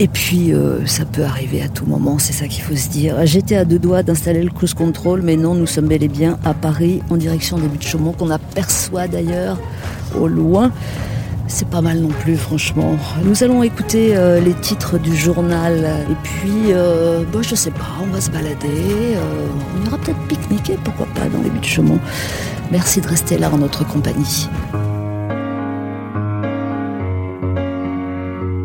Et 0.00 0.06
puis, 0.06 0.52
euh, 0.52 0.86
ça 0.86 1.04
peut 1.04 1.24
arriver 1.24 1.60
à 1.60 1.68
tout 1.68 1.84
moment, 1.84 2.20
c'est 2.20 2.32
ça 2.32 2.46
qu'il 2.46 2.62
faut 2.62 2.76
se 2.76 2.88
dire. 2.88 3.16
J'étais 3.26 3.56
à 3.56 3.64
deux 3.64 3.80
doigts 3.80 4.04
d'installer 4.04 4.44
le 4.44 4.50
cruise 4.50 4.72
control, 4.72 5.22
mais 5.22 5.36
non, 5.36 5.54
nous 5.54 5.66
sommes 5.66 5.88
bel 5.88 6.04
et 6.04 6.08
bien 6.08 6.38
à 6.44 6.54
Paris, 6.54 7.02
en 7.10 7.16
direction 7.16 7.58
des 7.58 7.66
buts 7.66 7.78
de 7.78 7.82
Chaumont, 7.82 8.12
qu'on 8.12 8.30
aperçoit 8.30 9.08
d'ailleurs 9.08 9.58
au 10.16 10.28
loin. 10.28 10.70
C'est 11.50 11.68
pas 11.68 11.80
mal 11.80 11.98
non 12.00 12.08
plus, 12.08 12.36
franchement. 12.36 12.94
Nous 13.24 13.42
allons 13.42 13.62
écouter 13.62 14.14
euh, 14.14 14.38
les 14.38 14.52
titres 14.52 14.98
du 14.98 15.16
journal. 15.16 16.04
Et 16.10 16.14
puis, 16.22 16.72
euh, 16.72 17.24
bon, 17.24 17.42
je 17.42 17.54
sais 17.54 17.70
pas, 17.70 17.86
on 18.02 18.06
va 18.12 18.20
se 18.20 18.30
balader. 18.30 18.68
euh, 19.16 19.46
on 19.80 19.86
ira 19.86 19.96
peut-être 19.96 20.20
pique-niquer, 20.28 20.78
pourquoi 20.84 21.06
pas, 21.14 21.26
dans 21.26 21.42
les 21.42 21.48
buts 21.48 21.58
de 21.58 21.64
Chaumont. 21.64 21.98
Merci 22.70 23.00
de 23.00 23.08
rester 23.08 23.38
là 23.38 23.50
en 23.50 23.56
notre 23.56 23.86
compagnie. 23.86 24.46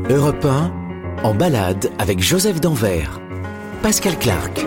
Europe 0.09 0.45
1, 0.45 0.71
en 1.23 1.33
balade 1.33 1.89
avec 1.99 2.19
Joseph 2.21 2.59
Danvers. 2.59 3.21
Pascal 3.81 4.19
Clark. 4.19 4.65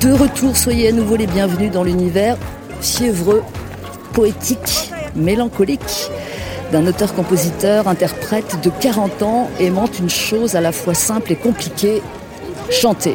De 0.00 0.12
retour, 0.12 0.56
soyez 0.56 0.88
à 0.88 0.92
nouveau 0.92 1.16
les 1.16 1.26
bienvenus 1.26 1.70
dans 1.70 1.84
l'univers 1.84 2.38
fiévreux, 2.80 3.42
poétique, 4.14 4.90
mélancolique 5.14 6.10
d'un 6.72 6.86
auteur-compositeur, 6.86 7.88
interprète 7.88 8.60
de 8.62 8.70
40 8.70 9.22
ans, 9.22 9.50
aimant 9.60 9.88
une 9.98 10.10
chose 10.10 10.54
à 10.54 10.60
la 10.60 10.72
fois 10.72 10.94
simple 10.94 11.32
et 11.32 11.36
compliquée, 11.36 12.02
chanter. 12.70 13.14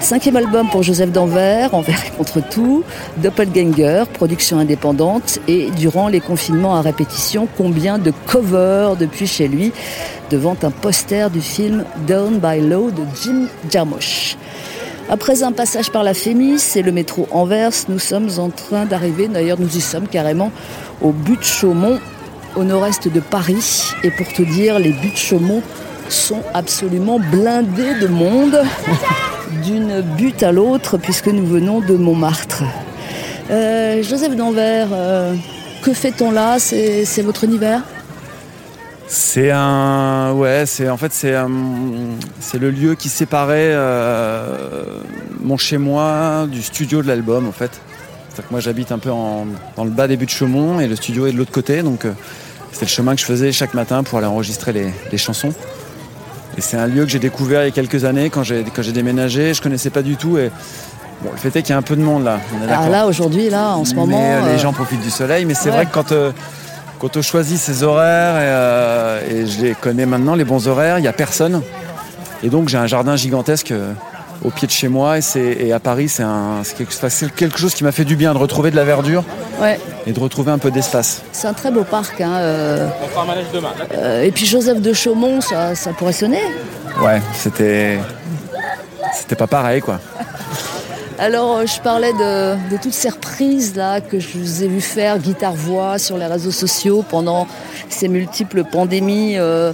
Cinquième 0.00 0.36
album 0.36 0.68
pour 0.68 0.82
Joseph 0.82 1.12
Danvers, 1.12 1.72
Envers 1.72 2.04
et 2.06 2.10
contre 2.10 2.40
tout, 2.46 2.84
Doppelganger, 3.16 4.04
production 4.12 4.58
indépendante, 4.58 5.38
et 5.48 5.70
durant 5.70 6.08
les 6.08 6.20
confinements 6.20 6.76
à 6.76 6.82
répétition, 6.82 7.48
combien 7.56 7.98
de 7.98 8.12
covers 8.26 8.96
depuis 8.96 9.26
chez 9.26 9.48
lui, 9.48 9.72
devant 10.30 10.56
un 10.62 10.70
poster 10.70 11.30
du 11.30 11.40
film 11.40 11.84
Down 12.06 12.38
by 12.38 12.60
Law 12.60 12.90
de 12.90 13.02
Jim 13.22 13.46
Jarmusch. 13.70 14.36
Après 15.08 15.42
un 15.42 15.52
passage 15.52 15.90
par 15.90 16.02
la 16.02 16.12
Fémis 16.12 16.62
et 16.76 16.82
le 16.82 16.90
métro 16.90 17.28
Anvers, 17.30 17.72
nous 17.88 17.98
sommes 17.98 18.28
en 18.38 18.50
train 18.50 18.86
d'arriver, 18.86 19.28
d'ailleurs 19.28 19.60
nous 19.60 19.76
y 19.76 19.80
sommes 19.80 20.08
carrément, 20.08 20.50
au 21.02 21.12
but 21.12 21.38
de 21.38 21.44
Chaumont, 21.44 21.98
au 22.56 22.64
nord-est 22.64 23.08
de 23.08 23.20
Paris. 23.20 23.92
Et 24.02 24.10
pour 24.10 24.32
te 24.32 24.42
dire, 24.42 24.78
les 24.78 24.92
buts 24.92 25.10
de 25.10 25.16
Chaumont 25.16 25.62
sont 26.08 26.42
absolument 26.52 27.18
blindés 27.18 27.94
de 28.00 28.06
monde, 28.06 28.62
d'une 29.64 30.02
butte 30.16 30.42
à 30.42 30.52
l'autre, 30.52 30.98
puisque 30.98 31.28
nous 31.28 31.46
venons 31.46 31.80
de 31.80 31.94
Montmartre. 31.94 32.62
Euh, 33.50 34.02
Joseph 34.02 34.36
Danvers, 34.36 34.88
euh, 34.92 35.34
que 35.82 35.92
fait-on 35.92 36.30
là? 36.30 36.58
C'est 36.58 37.22
votre 37.22 37.44
univers? 37.44 37.82
C'est 39.06 39.50
un, 39.50 40.32
ouais, 40.32 40.64
c'est 40.66 40.88
en 40.88 40.96
fait 40.96 41.12
c'est 41.12 41.34
c'est 42.40 42.58
le 42.58 42.70
lieu 42.70 42.94
qui 42.94 43.10
séparait 43.10 43.72
euh, 43.74 44.46
mon 45.40 45.58
chez 45.58 45.76
moi 45.76 46.46
du 46.50 46.62
studio 46.62 47.02
de 47.02 47.08
l'album 47.08 47.46
en 47.46 47.52
fait. 47.52 47.70
C'est-à-dire 48.30 48.50
moi 48.50 48.60
j'habite 48.60 48.92
un 48.92 48.98
peu 48.98 49.10
dans 49.10 49.84
le 49.84 49.90
bas 49.90 50.08
des 50.08 50.16
buts 50.16 50.24
de 50.24 50.30
Chaumont 50.30 50.80
et 50.80 50.88
le 50.88 50.96
studio 50.96 51.26
est 51.26 51.32
de 51.32 51.36
l'autre 51.36 51.52
côté, 51.52 51.82
donc 51.82 52.06
c'était 52.74 52.86
le 52.86 52.90
chemin 52.90 53.14
que 53.14 53.20
je 53.20 53.26
faisais 53.26 53.52
chaque 53.52 53.72
matin 53.72 54.02
pour 54.02 54.18
aller 54.18 54.26
enregistrer 54.26 54.72
les, 54.72 54.92
les 55.12 55.16
chansons. 55.18 55.52
Et 56.58 56.60
c'est 56.60 56.76
un 56.76 56.86
lieu 56.88 57.04
que 57.04 57.10
j'ai 57.10 57.20
découvert 57.20 57.62
il 57.62 57.66
y 57.66 57.68
a 57.68 57.70
quelques 57.70 58.04
années 58.04 58.30
quand 58.30 58.42
j'ai 58.42 58.64
quand 58.64 58.82
j'ai 58.82 58.92
déménagé, 58.92 59.54
je 59.54 59.62
connaissais 59.62 59.90
pas 59.90 60.02
du 60.02 60.16
tout 60.16 60.38
et 60.38 60.50
bon, 61.22 61.30
le 61.32 61.38
fait 61.38 61.54
est 61.56 61.62
qu'il 61.62 61.70
y 61.70 61.72
a 61.72 61.78
un 61.78 61.82
peu 61.82 61.94
de 61.96 62.02
monde 62.02 62.24
là. 62.24 62.40
on 62.52 62.60
est 62.60 62.64
Alors 62.64 62.78
d'accord. 62.80 62.92
là, 62.92 63.06
aujourd'hui, 63.06 63.48
là, 63.48 63.70
en 63.76 63.84
ce 63.84 63.94
Mais, 63.94 64.00
moment... 64.00 64.20
euh, 64.20 64.40
les 64.48 64.54
euh, 64.54 64.58
gens 64.58 64.72
profitent 64.72 65.02
du 65.02 65.10
soleil, 65.10 65.44
mais 65.44 65.54
c'est 65.54 65.70
ouais. 65.70 65.76
vrai 65.76 65.86
que 65.86 65.92
quand, 65.92 66.10
euh, 66.12 66.32
quand 66.98 67.16
on 67.16 67.22
choisit 67.22 67.58
ses 67.58 67.82
horaires, 67.84 68.36
et, 68.36 68.48
euh, 68.48 69.30
et 69.42 69.46
je 69.46 69.62
les 69.62 69.74
connais 69.74 70.06
maintenant, 70.06 70.34
les 70.34 70.44
bons 70.44 70.66
horaires, 70.68 70.98
il 70.98 71.02
n'y 71.02 71.08
a 71.08 71.12
personne. 71.12 71.62
Et 72.42 72.48
donc 72.50 72.68
j'ai 72.68 72.78
un 72.78 72.86
jardin 72.86 73.14
gigantesque 73.16 73.72
au 74.44 74.50
pied 74.50 74.66
de 74.66 74.72
chez 74.72 74.88
moi, 74.88 75.18
et, 75.18 75.20
c'est- 75.22 75.56
et 75.58 75.72
à 75.72 75.80
Paris, 75.80 76.08
c'est 76.08 76.22
un- 76.22 76.62
c'est 76.64 76.76
quelque, 76.76 76.92
enfin, 76.94 77.08
c'est 77.08 77.34
quelque 77.34 77.58
chose 77.58 77.74
qui 77.74 77.82
m'a 77.82 77.92
fait 77.92 78.04
du 78.04 78.14
bien 78.14 78.34
de 78.34 78.38
retrouver 78.38 78.70
de 78.70 78.76
la 78.76 78.84
verdure 78.84 79.24
ouais. 79.60 79.80
et 80.06 80.12
de 80.12 80.20
retrouver 80.20 80.52
un 80.52 80.58
peu 80.58 80.70
d'espace. 80.70 81.22
C'est 81.32 81.46
un 81.48 81.54
très 81.54 81.70
beau 81.70 81.82
parc. 81.84 82.20
Hein, 82.20 82.34
euh, 82.36 82.88
euh, 83.94 84.22
et 84.22 84.30
puis 84.30 84.44
Joseph 84.46 84.80
de 84.80 84.92
Chaumont, 84.92 85.40
ça, 85.40 85.74
ça 85.74 85.90
pourrait 85.92 86.12
sonner. 86.12 86.42
Ouais, 87.02 87.20
c'était. 87.34 87.98
C'était 89.16 89.36
pas 89.36 89.46
pareil, 89.46 89.80
quoi. 89.80 90.00
Alors, 91.18 91.58
euh, 91.58 91.66
je 91.66 91.80
parlais 91.80 92.12
de, 92.12 92.54
de 92.72 92.76
toutes 92.82 92.92
ces 92.92 93.08
reprises 93.08 93.76
là 93.76 94.00
que 94.00 94.18
je 94.18 94.36
vous 94.36 94.64
ai 94.64 94.68
vu 94.68 94.80
faire 94.80 95.18
guitare-voix 95.18 95.98
sur 95.98 96.18
les 96.18 96.26
réseaux 96.26 96.50
sociaux 96.50 97.04
pendant 97.08 97.46
ces 97.88 98.08
multiples 98.08 98.64
pandémies. 98.64 99.36
euh, 99.38 99.72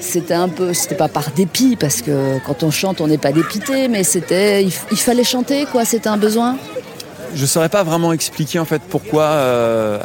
c'était 0.00 0.34
un 0.34 0.48
peu, 0.48 0.72
c'était 0.72 0.94
pas 0.94 1.08
par 1.08 1.30
dépit 1.30 1.76
parce 1.76 2.02
que 2.02 2.38
quand 2.46 2.62
on 2.62 2.70
chante, 2.70 3.00
on 3.00 3.06
n'est 3.06 3.18
pas 3.18 3.32
dépité, 3.32 3.88
mais 3.88 4.02
c'était, 4.04 4.62
il, 4.64 4.70
fallait 4.98 5.24
chanter 5.24 5.66
quoi. 5.70 5.84
C'était 5.84 6.08
un 6.08 6.16
besoin. 6.16 6.56
Je 7.34 7.46
saurais 7.46 7.68
pas 7.68 7.82
vraiment 7.84 8.12
expliquer 8.12 8.58
en 8.58 8.64
fait 8.64 8.82
pourquoi. 8.88 9.22
euh, 9.24 9.98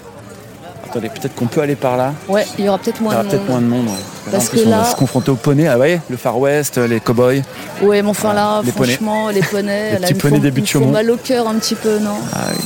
Attendez, 0.87 1.09
peut-être 1.09 1.35
qu'on 1.35 1.47
peut 1.47 1.61
aller 1.61 1.75
par 1.75 1.97
là. 1.97 2.13
Ouais, 2.29 2.45
il 2.57 2.65
y 2.65 2.69
aura 2.69 2.77
peut-être 2.77 2.97
Il 2.99 3.01
y 3.01 3.03
moins 3.05 3.13
aura 3.15 3.23
peut-être 3.23 3.49
moins 3.49 3.59
de 3.61 3.65
monde. 3.65 3.87
ouais. 3.87 4.31
Parce 4.31 4.47
que 4.49 4.59
on 4.65 4.69
là- 4.69 4.81
va 4.81 4.91
se 4.91 4.95
confronter 4.95 5.31
aux 5.31 5.35
poneys. 5.35 5.67
Ah 5.67 5.77
ouais, 5.77 5.99
le 6.09 6.15
Far 6.17 6.37
West, 6.39 6.77
les 6.77 6.99
cowboys. 6.99 7.41
Ouais, 7.81 8.01
mais 8.01 8.09
enfin 8.09 8.33
là, 8.33 8.61
Les 8.63 8.71
franchement, 8.71 9.29
les 9.29 9.41
poneys, 9.41 9.91
Les 9.99 10.07
petits 10.07 10.13
poneys 10.13 10.39
des 10.39 10.51
buts 10.51 10.63
mal 10.91 11.09
au 11.11 11.17
cœur 11.17 11.47
un 11.47 11.55
petit 11.55 11.75
peu, 11.75 11.99
non 11.99 12.15
Ah 12.33 12.45
oui. 12.51 12.63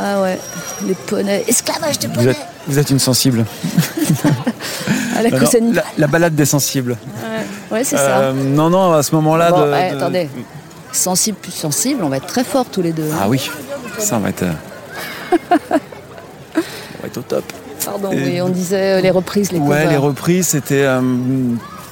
Ah 0.00 0.22
ouais, 0.22 0.38
les 0.86 0.94
poneys. 0.94 1.44
Esclavage 1.46 1.98
de 2.00 2.08
Vous 2.08 2.14
poneys 2.14 2.30
êtes, 2.30 2.36
vous 2.66 2.78
êtes 2.78 2.90
une 2.90 2.98
sensible. 2.98 3.44
à 5.18 5.22
la 5.22 5.30
Non, 5.30 5.38
non, 5.38 5.44
Cousani. 5.44 5.72
la, 5.72 5.84
la 5.98 6.06
balade 6.06 6.34
des 6.34 6.44
sensibles. 6.44 6.96
Ouais, 7.70 7.84
c'est 7.84 7.96
Euh, 7.96 8.30
ça. 8.30 8.32
non, 8.32 8.70
non, 8.70 8.92
à 8.92 9.02
ce 9.02 9.14
moment-là. 9.16 9.50
Bon, 9.50 9.66
de, 9.66 9.70
ouais, 9.72 9.90
de- 9.92 9.96
attendez. 9.96 10.28
Sensible 10.92 11.36
plus 11.40 11.52
sensible, 11.52 12.02
on 12.02 12.08
va 12.08 12.16
être 12.16 12.26
très 12.26 12.44
forts 12.44 12.66
tous 12.66 12.80
les 12.82 12.92
deux. 12.92 13.10
hein. 13.12 13.18
Ah 13.22 13.28
oui, 13.28 13.50
ça 13.98 14.16
on 14.16 14.20
va 14.20 14.30
être. 14.30 14.42
euh, 14.44 14.52
on 15.70 17.02
va 17.02 17.06
être 17.06 17.18
au 17.18 17.22
top. 17.22 17.44
Pardon, 17.84 18.10
Et- 18.12 18.22
oui, 18.24 18.40
on 18.42 18.48
disait 18.48 18.98
euh, 18.98 19.00
les 19.00 19.10
reprises, 19.10 19.52
les 19.52 19.58
Ouais, 19.58 19.66
covers. 19.82 19.90
les 19.90 19.96
reprises, 19.96 20.48
c'était. 20.48 20.82
euh, 20.84 21.00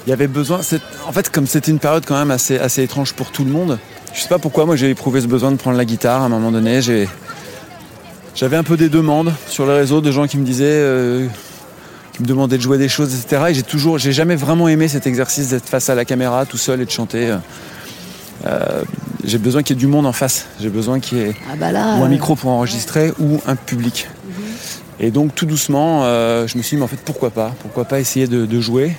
Il 0.07 0.11
y 0.11 0.12
avait 0.12 0.29
besoin. 0.29 0.61
En 1.09 1.12
fait, 1.12 1.31
comme 1.31 1.47
c'était 1.49 1.70
une 1.72 1.79
période 1.81 2.05
quand 2.07 2.16
même 2.16 2.31
assez, 2.31 2.59
assez 2.59 2.83
étrange 2.83 3.12
pour 3.12 3.33
tout 3.33 3.45
le 3.45 3.51
monde, 3.51 3.77
je 4.14 4.20
sais 4.20 4.29
pas 4.29 4.39
pourquoi 4.39 4.64
moi 4.64 4.77
j'ai 4.77 4.89
éprouvé 4.91 5.20
ce 5.20 5.27
besoin 5.27 5.51
de 5.51 5.57
prendre 5.57 5.77
la 5.77 5.85
guitare 5.85 6.22
à 6.22 6.27
un 6.27 6.29
moment 6.29 6.53
donné. 6.53 6.81
J'ai. 6.81 7.09
J'avais 8.35 8.57
un 8.57 8.62
peu 8.62 8.77
des 8.77 8.89
demandes 8.89 9.33
sur 9.49 9.66
les 9.66 9.72
réseaux 9.72 10.01
de 10.01 10.11
gens 10.12 10.27
qui 10.27 10.39
me 10.39 10.45
disaient. 10.45 10.64
euh, 10.66 11.27
qui 12.17 12.23
me 12.23 12.27
demandaient 12.27 12.57
de 12.57 12.62
jouer 12.62 12.79
des 12.79 12.89
choses, 12.89 13.14
etc. 13.14 13.43
Et 13.51 13.55
j'ai 13.55 13.62
toujours. 13.62 13.99
J'ai 13.99 14.12
jamais 14.12 14.37
vraiment 14.37 14.69
aimé 14.69 14.89
cet 14.89 15.07
exercice 15.07 15.51
d'être 15.51 15.69
face 15.69 15.91
à 15.91 15.95
la 15.95 16.05
caméra 16.05 16.47
tout 16.47 16.57
seul 16.57 16.81
et 16.81 16.87
de 16.87 16.91
chanter. 16.91 17.37
Euh, 18.47 18.83
j'ai 19.25 19.39
besoin 19.39 19.62
qu'il 19.62 19.77
y 19.77 19.79
ait 19.79 19.81
du 19.81 19.87
monde 19.87 20.07
en 20.07 20.12
face. 20.12 20.47
J'ai 20.61 20.71
besoin 20.71 21.01
qu'il 21.01 21.19
y 21.19 21.21
ait 21.23 21.35
Ah 21.51 21.57
bah 21.59 21.73
là, 21.73 21.97
ou 21.97 22.03
un 22.03 22.07
euh, 22.07 22.09
micro 22.09 22.35
pour 22.35 22.51
enregistrer 22.51 23.12
ou 23.19 23.41
un 23.47 23.57
public. 23.57 24.09
Et 24.99 25.11
donc 25.11 25.35
tout 25.35 25.45
doucement, 25.45 26.05
euh, 26.05 26.47
je 26.47 26.57
me 26.57 26.62
suis 26.62 26.77
dit, 26.77 26.79
mais 26.79 26.85
en 26.85 26.89
fait, 26.89 27.01
pourquoi 27.05 27.31
pas? 27.31 27.53
Pourquoi 27.61 27.85
pas 27.85 28.01
essayer 28.01 28.27
de, 28.27 28.47
de 28.47 28.61
jouer? 28.61 28.97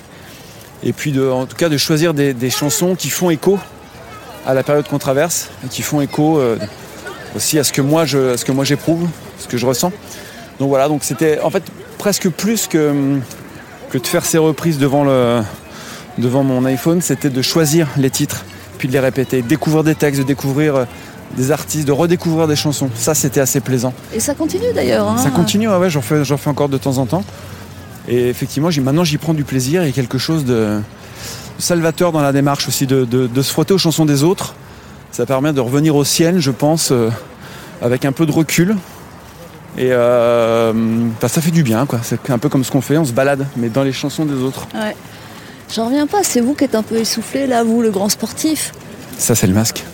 Et 0.84 0.92
puis, 0.92 1.10
de, 1.10 1.28
en 1.28 1.46
tout 1.46 1.56
cas, 1.56 1.68
de 1.68 1.76
choisir 1.76 2.14
des, 2.14 2.34
des 2.34 2.50
chansons 2.50 2.94
qui 2.94 3.10
font 3.10 3.30
écho 3.30 3.58
à 4.46 4.54
la 4.54 4.62
période 4.62 4.86
qu'on 4.86 4.98
traverse 4.98 5.48
et 5.64 5.68
qui 5.68 5.82
font 5.82 6.00
écho 6.00 6.38
euh, 6.38 6.56
aussi 7.34 7.58
à 7.58 7.64
ce 7.64 7.72
que 7.72 7.80
moi 7.80 8.02
à 8.02 8.06
ce 8.06 8.44
que 8.44 8.52
moi 8.52 8.64
j'éprouve, 8.64 9.08
ce 9.38 9.48
que 9.48 9.56
je 9.56 9.66
ressens. 9.66 9.92
Donc 10.60 10.68
voilà, 10.68 10.88
donc 10.88 11.02
c'était 11.02 11.40
en 11.40 11.50
fait 11.50 11.64
presque 11.98 12.28
plus 12.30 12.66
que, 12.66 13.18
que 13.90 13.98
de 13.98 14.06
faire 14.06 14.24
ces 14.24 14.38
reprises 14.38 14.78
devant, 14.78 15.04
le, 15.04 15.40
devant 16.18 16.42
mon 16.44 16.64
iPhone, 16.64 17.00
c'était 17.02 17.30
de 17.30 17.42
choisir 17.42 17.88
les 17.96 18.10
titres, 18.10 18.44
puis 18.78 18.88
de 18.88 18.92
les 18.92 19.00
répéter, 19.00 19.42
découvrir 19.42 19.84
des 19.84 19.94
textes, 19.94 20.20
de 20.20 20.26
découvrir 20.26 20.76
euh, 20.76 20.84
des 21.36 21.50
artistes, 21.50 21.86
de 21.86 21.92
redécouvrir 21.92 22.46
des 22.48 22.56
chansons. 22.56 22.88
Ça, 22.94 23.14
c'était 23.14 23.40
assez 23.40 23.60
plaisant. 23.60 23.92
Et 24.14 24.20
ça 24.20 24.34
continue 24.34 24.72
d'ailleurs. 24.74 25.08
hein. 25.08 25.18
Ça 25.18 25.30
continue, 25.30 25.68
ouais, 25.68 25.76
ouais, 25.76 25.90
j'en 25.90 26.00
fais, 26.00 26.48
encore 26.48 26.68
de 26.68 26.78
temps 26.78 26.98
en 26.98 27.06
temps. 27.06 27.24
Et 28.08 28.28
effectivement, 28.28 28.70
maintenant, 28.82 29.04
j'y 29.04 29.18
prends 29.18 29.34
du 29.34 29.44
plaisir. 29.44 29.82
Il 29.82 29.86
y 29.86 29.90
a 29.90 29.92
quelque 29.92 30.16
chose 30.18 30.44
de 30.46 30.80
salvateur 31.58 32.12
dans 32.12 32.22
la 32.22 32.32
démarche 32.32 32.68
aussi, 32.68 32.86
de, 32.86 33.04
de- 33.04 33.26
de 33.26 33.42
se 33.42 33.52
frotter 33.52 33.74
aux 33.74 33.78
chansons 33.78 34.06
des 34.06 34.22
autres. 34.22 34.54
Ça 35.12 35.26
permet 35.26 35.52
de 35.52 35.60
revenir 35.60 35.96
aux 35.96 36.04
siennes, 36.04 36.38
je 36.38 36.50
pense, 36.50 36.90
euh, 36.92 37.10
avec 37.82 38.04
un 38.04 38.12
peu 38.12 38.24
de 38.24 38.32
recul. 38.32 38.76
Et 39.78 39.90
euh, 39.92 40.72
bah, 41.20 41.28
ça 41.28 41.40
fait 41.40 41.52
du 41.52 41.62
bien, 41.62 41.86
quoi. 41.86 42.00
C'est 42.02 42.30
un 42.30 42.38
peu 42.38 42.48
comme 42.48 42.64
ce 42.64 42.70
qu'on 42.72 42.80
fait, 42.80 42.98
on 42.98 43.04
se 43.04 43.12
balade, 43.12 43.46
mais 43.56 43.68
dans 43.68 43.84
les 43.84 43.92
chansons 43.92 44.24
des 44.24 44.42
autres. 44.42 44.66
Ouais. 44.74 44.96
J'en 45.72 45.86
reviens 45.86 46.08
pas, 46.08 46.24
c'est 46.24 46.40
vous 46.40 46.54
qui 46.54 46.64
êtes 46.64 46.74
un 46.74 46.82
peu 46.82 46.96
essoufflé 46.96 47.46
là, 47.46 47.62
vous, 47.62 47.80
le 47.80 47.90
grand 47.92 48.08
sportif. 48.08 48.72
Ça, 49.18 49.36
c'est 49.36 49.46
le 49.46 49.54
masque. 49.54 49.84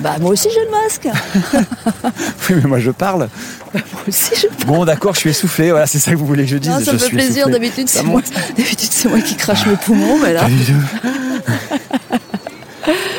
Bah 0.00 0.16
moi 0.20 0.30
aussi 0.30 0.48
j'ai 0.48 0.64
le 0.64 0.70
masque. 0.70 1.08
Oui, 2.48 2.56
mais 2.62 2.68
moi, 2.68 2.78
je 2.78 2.90
parle. 2.90 3.28
moi 3.74 3.82
aussi 4.08 4.30
je... 4.40 4.46
Bon, 4.64 4.84
d'accord, 4.84 5.14
je 5.14 5.20
suis 5.20 5.30
essoufflé. 5.30 5.70
Voilà, 5.70 5.86
c'est 5.86 5.98
ça 5.98 6.12
que 6.12 6.16
vous 6.16 6.24
voulez 6.26 6.44
que 6.44 6.50
je 6.50 6.56
dise. 6.56 6.70
Non, 6.70 6.80
ça 6.80 6.92
me 6.92 6.98
fait 6.98 7.10
plaisir, 7.10 7.48
essoufflé. 7.48 7.52
d'habitude 7.52 7.88
c'est 7.88 8.02
moi, 8.02 8.22
moi 9.10 9.20
qui 9.20 9.36
crache 9.36 9.66
mes 9.66 9.76
poumons, 9.76 10.18
mais 10.22 10.32
là... 10.32 10.46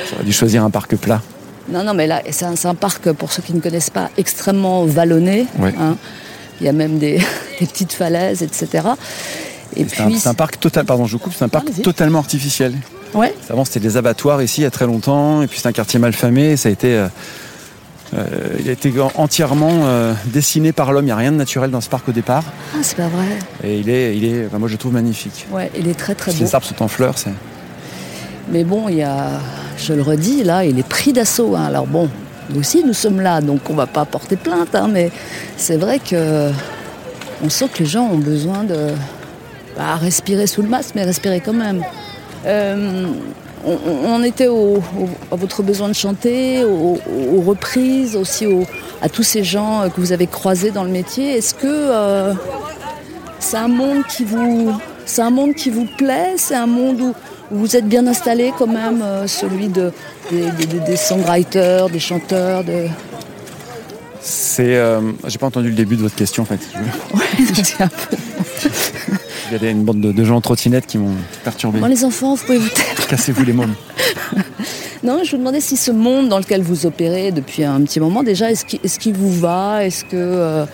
J'aurais 0.09 0.23
dû 0.23 0.33
choisir 0.33 0.63
un 0.63 0.69
parc 0.69 0.95
plat. 0.95 1.21
Non, 1.69 1.83
non, 1.83 1.93
mais 1.93 2.07
là, 2.07 2.21
c'est 2.31 2.45
un, 2.45 2.75
parc, 2.75 3.11
pour 3.13 3.31
ceux 3.31 3.41
qui 3.41 3.53
ne 3.53 3.61
connaissent 3.61 3.89
pas, 3.89 4.09
extrêmement 4.17 4.85
vallonné. 4.85 5.47
Ouais. 5.59 5.73
hein. 5.79 5.95
Il 6.59 6.65
y 6.65 6.69
a 6.69 6.73
même 6.73 6.97
des, 6.97 7.17
des 7.59 7.65
petites 7.65 7.93
falaises, 7.93 8.41
etc. 8.41 8.87
Et 9.75 9.85
C'est 9.87 10.27
un, 10.27 10.33
parc 10.33 10.59
total, 10.59 10.85
pardon, 10.85 11.05
je 11.05 11.13
vous 11.13 11.19
coupe, 11.19 11.33
c'est 11.35 11.43
un 11.43 11.49
parc 11.49 11.81
totalement 11.81 12.19
artificiel. 12.19 12.75
ouais, 13.13 13.33
Avant, 13.49 13.65
c'était 13.65 13.79
des 13.79 13.97
abattoirs 13.97 14.41
ici 14.41 14.61
il 14.61 14.63
y 14.65 14.67
a 14.67 14.71
très 14.71 14.85
longtemps, 14.85 15.41
et 15.41 15.47
puis 15.47 15.59
c'est 15.59 15.67
un 15.67 15.71
quartier 15.71 15.99
mal 15.99 16.13
famé. 16.13 16.51
et 16.51 16.57
Ça 16.57 16.69
a 16.69 16.71
été, 16.71 16.95
euh, 16.95 17.07
euh, 18.15 18.27
il 18.59 18.69
a 18.69 18.71
été 18.71 18.93
entièrement 19.15 19.71
euh, 19.85 20.13
dessiné 20.27 20.73
par 20.73 20.91
l'homme. 20.91 21.05
Il 21.05 21.07
n'y 21.07 21.11
a 21.11 21.15
rien 21.15 21.31
de 21.31 21.37
naturel 21.37 21.71
dans 21.71 21.81
ce 21.81 21.89
parc 21.89 22.07
au 22.09 22.11
départ, 22.11 22.43
ah, 22.75 22.77
c'est 22.83 22.97
pas 22.97 23.07
vrai. 23.07 23.25
et 23.63 23.79
il 23.79 23.89
est, 23.89 24.15
il 24.15 24.25
est, 24.25 24.45
enfin, 24.45 24.59
moi 24.59 24.67
je 24.67 24.73
le 24.73 24.77
trouve 24.77 24.93
magnifique. 24.93 25.47
Ouais, 25.51 25.71
il 25.77 25.87
est 25.87 25.95
très 25.97 26.13
très 26.13 26.31
beau. 26.31 26.37
Les 26.39 26.53
arbres 26.53 26.67
sont 26.67 26.83
en 26.83 26.87
fleurs, 26.87 27.17
c'est. 27.17 27.31
Mais 28.49 28.63
bon, 28.63 28.89
il 28.89 28.97
y 28.97 29.03
a, 29.03 29.27
je 29.77 29.93
le 29.93 30.01
redis, 30.01 30.43
là, 30.43 30.65
il 30.65 30.77
est 30.79 30.87
pris 30.87 31.13
d'assaut. 31.13 31.55
hein. 31.55 31.65
Alors 31.65 31.87
bon, 31.87 32.09
nous 32.49 32.59
aussi, 32.59 32.83
nous 32.83 32.93
sommes 32.93 33.21
là, 33.21 33.41
donc 33.41 33.69
on 33.69 33.73
va 33.73 33.85
pas 33.87 34.05
porter 34.05 34.35
plainte, 34.35 34.75
hein, 34.75 34.87
mais 34.91 35.11
c'est 35.57 35.77
vrai 35.77 35.99
que 35.99 36.49
on 37.43 37.49
sent 37.49 37.69
que 37.73 37.79
les 37.79 37.85
gens 37.85 38.05
ont 38.05 38.17
besoin 38.17 38.63
de 38.63 38.89
bah, 39.77 39.95
respirer 39.95 40.47
sous 40.47 40.61
le 40.61 40.69
masque, 40.69 40.91
mais 40.95 41.03
respirer 41.03 41.39
quand 41.39 41.53
même. 41.53 41.83
Euh, 42.45 43.07
on, 43.65 44.21
était 44.23 44.47
à 44.47 45.35
votre 45.35 45.63
besoin 45.63 45.87
de 45.87 45.93
chanter, 45.93 46.65
aux, 46.65 47.41
reprises, 47.41 48.17
aussi 48.17 48.45
au- 48.45 48.65
à 49.01 49.07
tous 49.07 49.23
ces 49.23 49.43
gens 49.45 49.89
que 49.89 50.01
vous 50.01 50.11
avez 50.11 50.27
croisés 50.27 50.71
dans 50.71 50.83
le 50.83 50.89
métier. 50.89 51.37
Est-ce 51.37 51.53
que 51.53 51.67
euh, 51.67 52.33
c'est 53.39 53.55
un 53.57 53.69
monde 53.69 54.03
qui 54.09 54.25
vous, 54.25 54.73
c'est 55.05 55.21
un 55.21 55.29
monde 55.29 55.53
qui 55.55 55.69
vous 55.69 55.87
plaît? 55.97 56.33
C'est 56.35 56.55
un 56.55 56.67
monde 56.67 56.99
où 56.99 57.13
vous 57.53 57.75
êtes 57.75 57.87
bien 57.87 58.05
installé 58.07 58.51
quand 58.57 58.67
même, 58.67 59.01
euh, 59.01 59.27
celui 59.27 59.67
de, 59.67 59.91
des, 60.31 60.65
des- 60.79 60.95
songwriters, 60.97 61.89
des 61.89 61.99
chanteurs, 61.99 62.63
de... 62.63 62.87
C'est, 64.21 64.75
euh, 64.77 65.01
j'ai 65.27 65.37
pas 65.37 65.47
entendu 65.47 65.69
le 65.69 65.75
début 65.75 65.95
de 65.97 66.01
votre 66.01 66.15
question 66.15 66.43
en 66.43 66.45
fait. 66.45 66.59
C'est 67.63 67.81
un 67.83 67.87
peu- 67.89 68.17
Il 69.49 69.53
y 69.53 69.55
a 69.55 69.59
des- 69.59 69.69
une 69.69 69.83
bande 69.83 69.99
de, 70.01 70.11
de 70.11 70.23
gens 70.23 70.37
en 70.37 70.41
trottinette 70.41 70.85
qui 70.87 70.97
m'ont 70.97 71.15
perturbé. 71.43 71.79
Bon, 71.79 71.87
les 71.87 72.05
enfants, 72.05 72.35
vous 72.35 72.45
pouvez 72.45 72.57
vous 72.57 72.69
taire. 72.69 73.07
Cassez-vous 73.07 73.43
les 73.43 73.53
mômes. 73.53 73.73
Non, 75.03 75.19
je 75.25 75.31
vous 75.31 75.37
demandais 75.37 75.59
si 75.59 75.75
ce 75.75 75.91
monde 75.91 76.29
dans 76.29 76.37
lequel 76.37 76.61
vous 76.61 76.85
opérez 76.85 77.33
depuis 77.33 77.65
un 77.65 77.81
petit 77.81 77.99
moment 77.99 78.23
déjà, 78.23 78.49
est-ce 78.49 78.63
qu'il 78.63 78.79
qu'il 78.79 79.13
vous 79.13 79.33
va? 79.37 79.83
Est-ce 79.83 80.05
que 80.05 80.15
euh, 80.15 80.65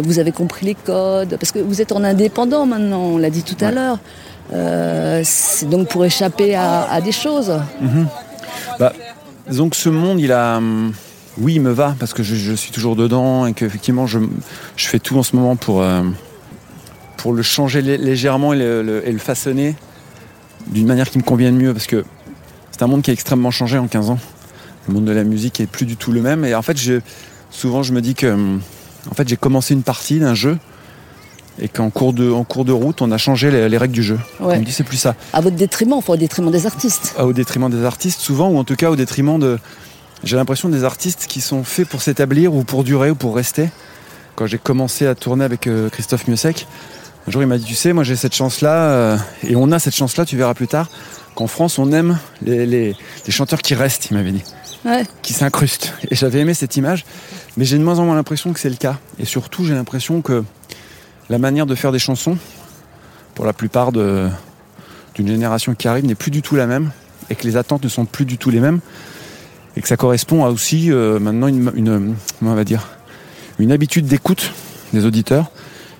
vous 0.00 0.20
avez 0.20 0.30
compris 0.30 0.64
les 0.64 0.76
codes? 0.76 1.36
Parce 1.40 1.50
que 1.50 1.58
vous 1.58 1.80
êtes 1.82 1.90
en 1.90 2.04
indépendant 2.04 2.66
maintenant, 2.66 3.00
on 3.00 3.18
l'a 3.18 3.30
dit 3.30 3.42
tout 3.42 3.56
à 3.64 3.72
l'heure. 3.72 3.98
Euh, 4.54 5.22
c'est 5.24 5.68
donc 5.68 5.88
pour 5.88 6.04
échapper 6.04 6.54
à, 6.54 7.00
des 7.00 7.12
choses. 7.12 7.52
Bah, 8.78 8.92
disons 9.48 9.68
que 9.68 9.76
ce 9.76 9.88
monde, 9.88 10.20
il 10.20 10.32
a. 10.32 10.56
hum, 10.58 10.92
Oui, 11.38 11.54
il 11.54 11.60
me 11.60 11.72
va 11.72 11.94
parce 11.98 12.12
que 12.14 12.22
je, 12.22 12.54
suis 12.54 12.70
toujours 12.70 12.94
dedans 12.96 13.46
et 13.46 13.52
qu'effectivement, 13.52 14.06
je, 14.06 14.20
je 14.76 14.86
fais 14.86 14.98
tout 15.00 15.18
en 15.18 15.22
ce 15.24 15.34
moment 15.34 15.56
pour, 15.56 15.82
euh, 15.82 16.02
pour 17.16 17.32
le 17.32 17.42
changer 17.42 17.82
lé- 17.82 17.98
légèrement 17.98 18.52
et 18.52 18.58
le, 18.58 18.82
le- 18.82 19.08
et 19.08 19.12
le 19.12 19.18
façonner 19.18 19.74
d'une 20.68 20.86
manière 20.86 21.10
qui 21.10 21.18
me 21.18 21.24
convienne 21.24 21.56
mieux 21.56 21.74
parce 21.74 21.86
que 21.86 22.04
c'est 22.70 22.82
un 22.82 22.86
monde 22.86 23.02
qui 23.02 23.10
a 23.10 23.12
extrêmement 23.12 23.50
changé 23.50 23.76
en 23.78 23.86
15 23.88 24.10
ans. 24.10 24.18
Le 24.88 24.94
monde 24.94 25.04
de 25.06 25.12
la 25.12 25.24
musique 25.24 25.60
est 25.60 25.66
plus 25.66 25.86
du 25.86 25.96
tout 25.96 26.12
le 26.12 26.20
même 26.22 26.44
et 26.44 26.54
en 26.54 26.62
fait, 26.62 26.76
je, 26.78 27.00
souvent, 27.50 27.82
je 27.82 27.92
me 27.92 28.00
dis 28.00 28.14
que 28.14 28.28
hum, 28.28 28.60
en 29.10 29.14
fait, 29.14 29.28
j'ai 29.28 29.36
commencé 29.36 29.74
une 29.74 29.82
partie 29.82 30.20
d'un 30.20 30.34
jeu 30.34 30.56
et 31.60 31.68
qu'en 31.68 31.90
cours 31.90 32.12
de, 32.12 32.30
en 32.30 32.44
cours 32.44 32.64
de 32.64 32.72
route, 32.72 33.00
on 33.02 33.10
a 33.12 33.18
changé 33.18 33.50
les, 33.50 33.68
les 33.68 33.78
règles 33.78 33.94
du 33.94 34.02
jeu. 34.02 34.18
Ouais. 34.40 34.56
On 34.56 34.60
me 34.60 34.64
dit 34.64 34.72
c'est 34.72 34.82
plus 34.84 34.96
ça. 34.96 35.14
À 35.32 35.40
votre 35.40 35.56
détriment, 35.56 35.92
enfin 35.94 36.14
au 36.14 36.16
détriment 36.16 36.50
des 36.50 36.66
artistes. 36.66 37.14
au 37.20 37.32
détriment 37.32 37.70
des 37.70 37.84
artistes 37.84 38.20
souvent 38.20 38.48
ou 38.50 38.58
en 38.58 38.64
tout 38.64 38.76
cas 38.76 38.90
au 38.90 38.96
détriment 38.96 39.38
de 39.38 39.58
j'ai 40.24 40.36
l'impression 40.36 40.68
des 40.68 40.84
artistes 40.84 41.26
qui 41.28 41.40
sont 41.40 41.64
faits 41.64 41.86
pour 41.88 42.00
s'établir 42.02 42.54
ou 42.54 42.64
pour 42.64 42.82
durer 42.82 43.10
ou 43.10 43.14
pour 43.14 43.36
rester 43.36 43.68
quand 44.36 44.46
j'ai 44.46 44.58
commencé 44.58 45.06
à 45.06 45.14
tourner 45.14 45.44
avec 45.44 45.66
euh, 45.66 45.90
Christophe 45.90 46.26
Miossec 46.28 46.66
un 47.28 47.30
jour 47.30 47.42
il 47.42 47.46
m'a 47.46 47.58
dit 47.58 47.64
tu 47.64 47.74
sais 47.74 47.92
moi 47.92 48.04
j'ai 48.04 48.16
cette 48.16 48.34
chance 48.34 48.60
là 48.62 49.18
et 49.46 49.54
on 49.54 49.70
a 49.70 49.78
cette 49.78 49.94
chance 49.94 50.16
là 50.16 50.24
tu 50.24 50.36
verras 50.38 50.54
plus 50.54 50.66
tard 50.66 50.88
qu'en 51.34 51.46
France 51.46 51.78
on 51.78 51.92
aime 51.92 52.18
les, 52.42 52.64
les- 52.66 52.96
les 53.26 53.32
chanteurs 53.32 53.60
qui 53.60 53.74
restent 53.74 54.08
il 54.10 54.16
m'avait 54.16 54.32
dit 54.32 54.42
Ouais. 54.86 55.04
qui 55.22 55.32
s'incrustent 55.34 55.94
et 56.10 56.14
j'avais 56.14 56.40
aimé 56.40 56.52
cette 56.54 56.76
image 56.76 57.04
mais 57.56 57.64
j'ai 57.64 57.76
de 57.78 57.82
moins 57.84 57.98
en 57.98 58.04
moins 58.06 58.14
l'impression 58.14 58.52
que 58.52 58.60
c'est 58.60 58.68
le 58.70 58.76
cas 58.76 58.98
et 59.18 59.24
surtout 59.24 59.64
j'ai 59.64 59.72
l'impression 59.74 60.20
que 60.22 60.42
la 61.30 61.38
manière 61.38 61.66
de 61.66 61.74
faire 61.74 61.92
des 61.92 61.98
chansons 61.98 62.36
pour 63.34 63.44
la 63.44 63.52
plupart 63.52 63.92
d'une 63.92 64.30
génération 65.16 65.74
qui 65.74 65.88
arrive 65.88 66.04
n'est 66.04 66.14
plus 66.14 66.30
du 66.30 66.42
tout 66.42 66.56
la 66.56 66.66
même 66.66 66.90
et 67.30 67.34
que 67.34 67.46
les 67.46 67.56
attentes 67.56 67.84
ne 67.84 67.88
sont 67.88 68.04
plus 68.04 68.24
du 68.24 68.38
tout 68.38 68.50
les 68.50 68.60
mêmes 68.60 68.80
et 69.76 69.80
que 69.80 69.88
ça 69.88 69.96
correspond 69.96 70.44
à 70.44 70.50
aussi 70.50 70.92
euh, 70.92 71.18
maintenant 71.18 71.48
une, 71.48 72.14
une 73.58 73.72
habitude 73.72 74.06
d'écoute 74.06 74.52
des 74.92 75.04
auditeurs 75.04 75.50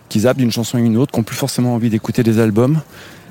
qui 0.09 0.21
zappent 0.21 0.39
d'une 0.39 0.53
chanson 0.53 0.79
à 0.79 0.81
une 0.81 0.97
autre, 0.97 1.13
qui 1.13 1.19
n'ont 1.19 1.25
plus 1.25 1.37
forcément 1.37 1.75
envie 1.75 1.91
d'écouter 1.91 2.23
des 2.23 2.39
albums, 2.39 2.81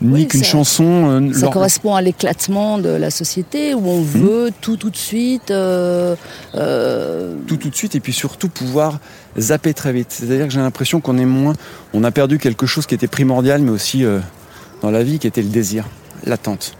ni 0.01 0.13
Oui, 0.13 0.27
qu'une 0.27 0.43
chanson 0.43 0.83
euh, 1.29 1.33
Ça 1.33 1.41
leur- 1.41 1.51
correspond 1.51 1.95
à 1.95 2.01
l'éclatement 2.01 2.77
de 2.77 2.89
la 2.89 3.09
société 3.11 3.73
où 3.73 3.87
on 3.87 4.01
Mmh. 4.01 4.05
veut 4.05 4.51
tout 4.61 4.75
tout 4.77 4.89
de 4.89 4.97
suite. 4.97 5.51
euh, 5.51 6.15
euh, 6.55 7.35
tout 7.47 7.57
tout 7.57 7.69
de 7.69 7.75
suite 7.75 7.95
et 7.95 7.99
puis 7.99 8.13
surtout 8.13 8.49
pouvoir 8.49 8.99
zapper 9.39 9.73
très 9.73 9.93
vite. 9.93 10.07
C'est-à-dire 10.11 10.47
que 10.47 10.53
j'ai 10.53 10.59
l'impression 10.59 10.99
qu'on 11.01 11.17
est 11.17 11.25
moins, 11.25 11.53
on 11.93 12.03
a 12.03 12.11
perdu 12.11 12.37
quelque 12.39 12.65
chose 12.65 12.85
qui 12.85 12.95
était 12.95 13.07
primordial, 13.07 13.61
mais 13.61 13.71
aussi 13.71 14.03
dans 14.81 14.91
la 14.91 15.03
vie, 15.03 15.19
qui 15.19 15.27
était 15.27 15.41
le 15.41 15.49
désir, 15.49 15.85
l'attente. 16.25 16.75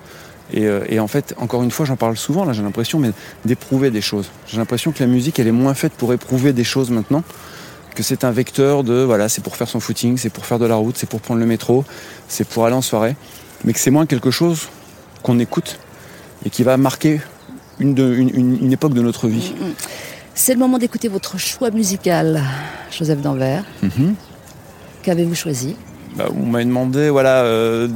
Et, 0.51 0.67
et 0.89 0.99
en 0.99 1.07
fait, 1.07 1.33
encore 1.37 1.63
une 1.63 1.71
fois, 1.71 1.85
j'en 1.85 1.95
parle 1.95 2.15
souvent, 2.17 2.45
là 2.45 2.53
j'ai 2.53 2.61
l'impression, 2.61 2.99
mais 2.99 3.11
d'éprouver 3.45 3.89
des 3.89 4.01
choses. 4.01 4.29
J'ai 4.47 4.57
l'impression 4.57 4.91
que 4.91 4.99
la 4.99 5.07
musique, 5.07 5.39
elle 5.39 5.47
est 5.47 5.51
moins 5.51 5.73
faite 5.73 5.93
pour 5.93 6.13
éprouver 6.13 6.53
des 6.53 6.63
choses 6.65 6.91
maintenant, 6.91 7.23
que 7.93 8.03
c'est 8.03 8.23
un 8.23 8.31
vecteur 8.31 8.83
de, 8.83 9.03
voilà, 9.03 9.29
c'est 9.29 9.41
pour 9.43 9.55
faire 9.55 9.67
son 9.67 9.79
footing, 9.79 10.17
c'est 10.17 10.29
pour 10.29 10.45
faire 10.45 10.59
de 10.59 10.65
la 10.65 10.75
route, 10.75 10.95
c'est 10.97 11.09
pour 11.09 11.21
prendre 11.21 11.39
le 11.39 11.45
métro, 11.45 11.85
c'est 12.27 12.47
pour 12.47 12.65
aller 12.65 12.75
en 12.75 12.81
soirée, 12.81 13.15
mais 13.63 13.73
que 13.73 13.79
c'est 13.79 13.91
moins 13.91 14.05
quelque 14.05 14.31
chose 14.31 14.67
qu'on 15.21 15.39
écoute 15.39 15.79
et 16.45 16.49
qui 16.49 16.63
va 16.63 16.75
marquer 16.77 17.21
une, 17.79 17.93
de- 17.93 18.13
une- 18.13 18.29
une- 18.35 18.63
une 18.65 18.73
époque 18.73 18.93
de 18.93 19.01
notre 19.01 19.27
vie. 19.27 19.53
C'est 20.35 20.53
le 20.53 20.59
moment 20.59 20.77
d'écouter 20.79 21.07
votre 21.07 21.37
choix 21.37 21.69
musical, 21.71 22.41
Joseph 22.91 23.21
Danvers. 23.21 23.63
Mhm. 23.83 24.15
Qu'avez-vous 25.03 25.35
choisi? 25.35 25.75
Bah, 26.15 26.25
on 26.35 26.45
m'a 26.45 26.63
demandé, 26.63 27.09
voilà, 27.09 27.43
euh, 27.43 27.87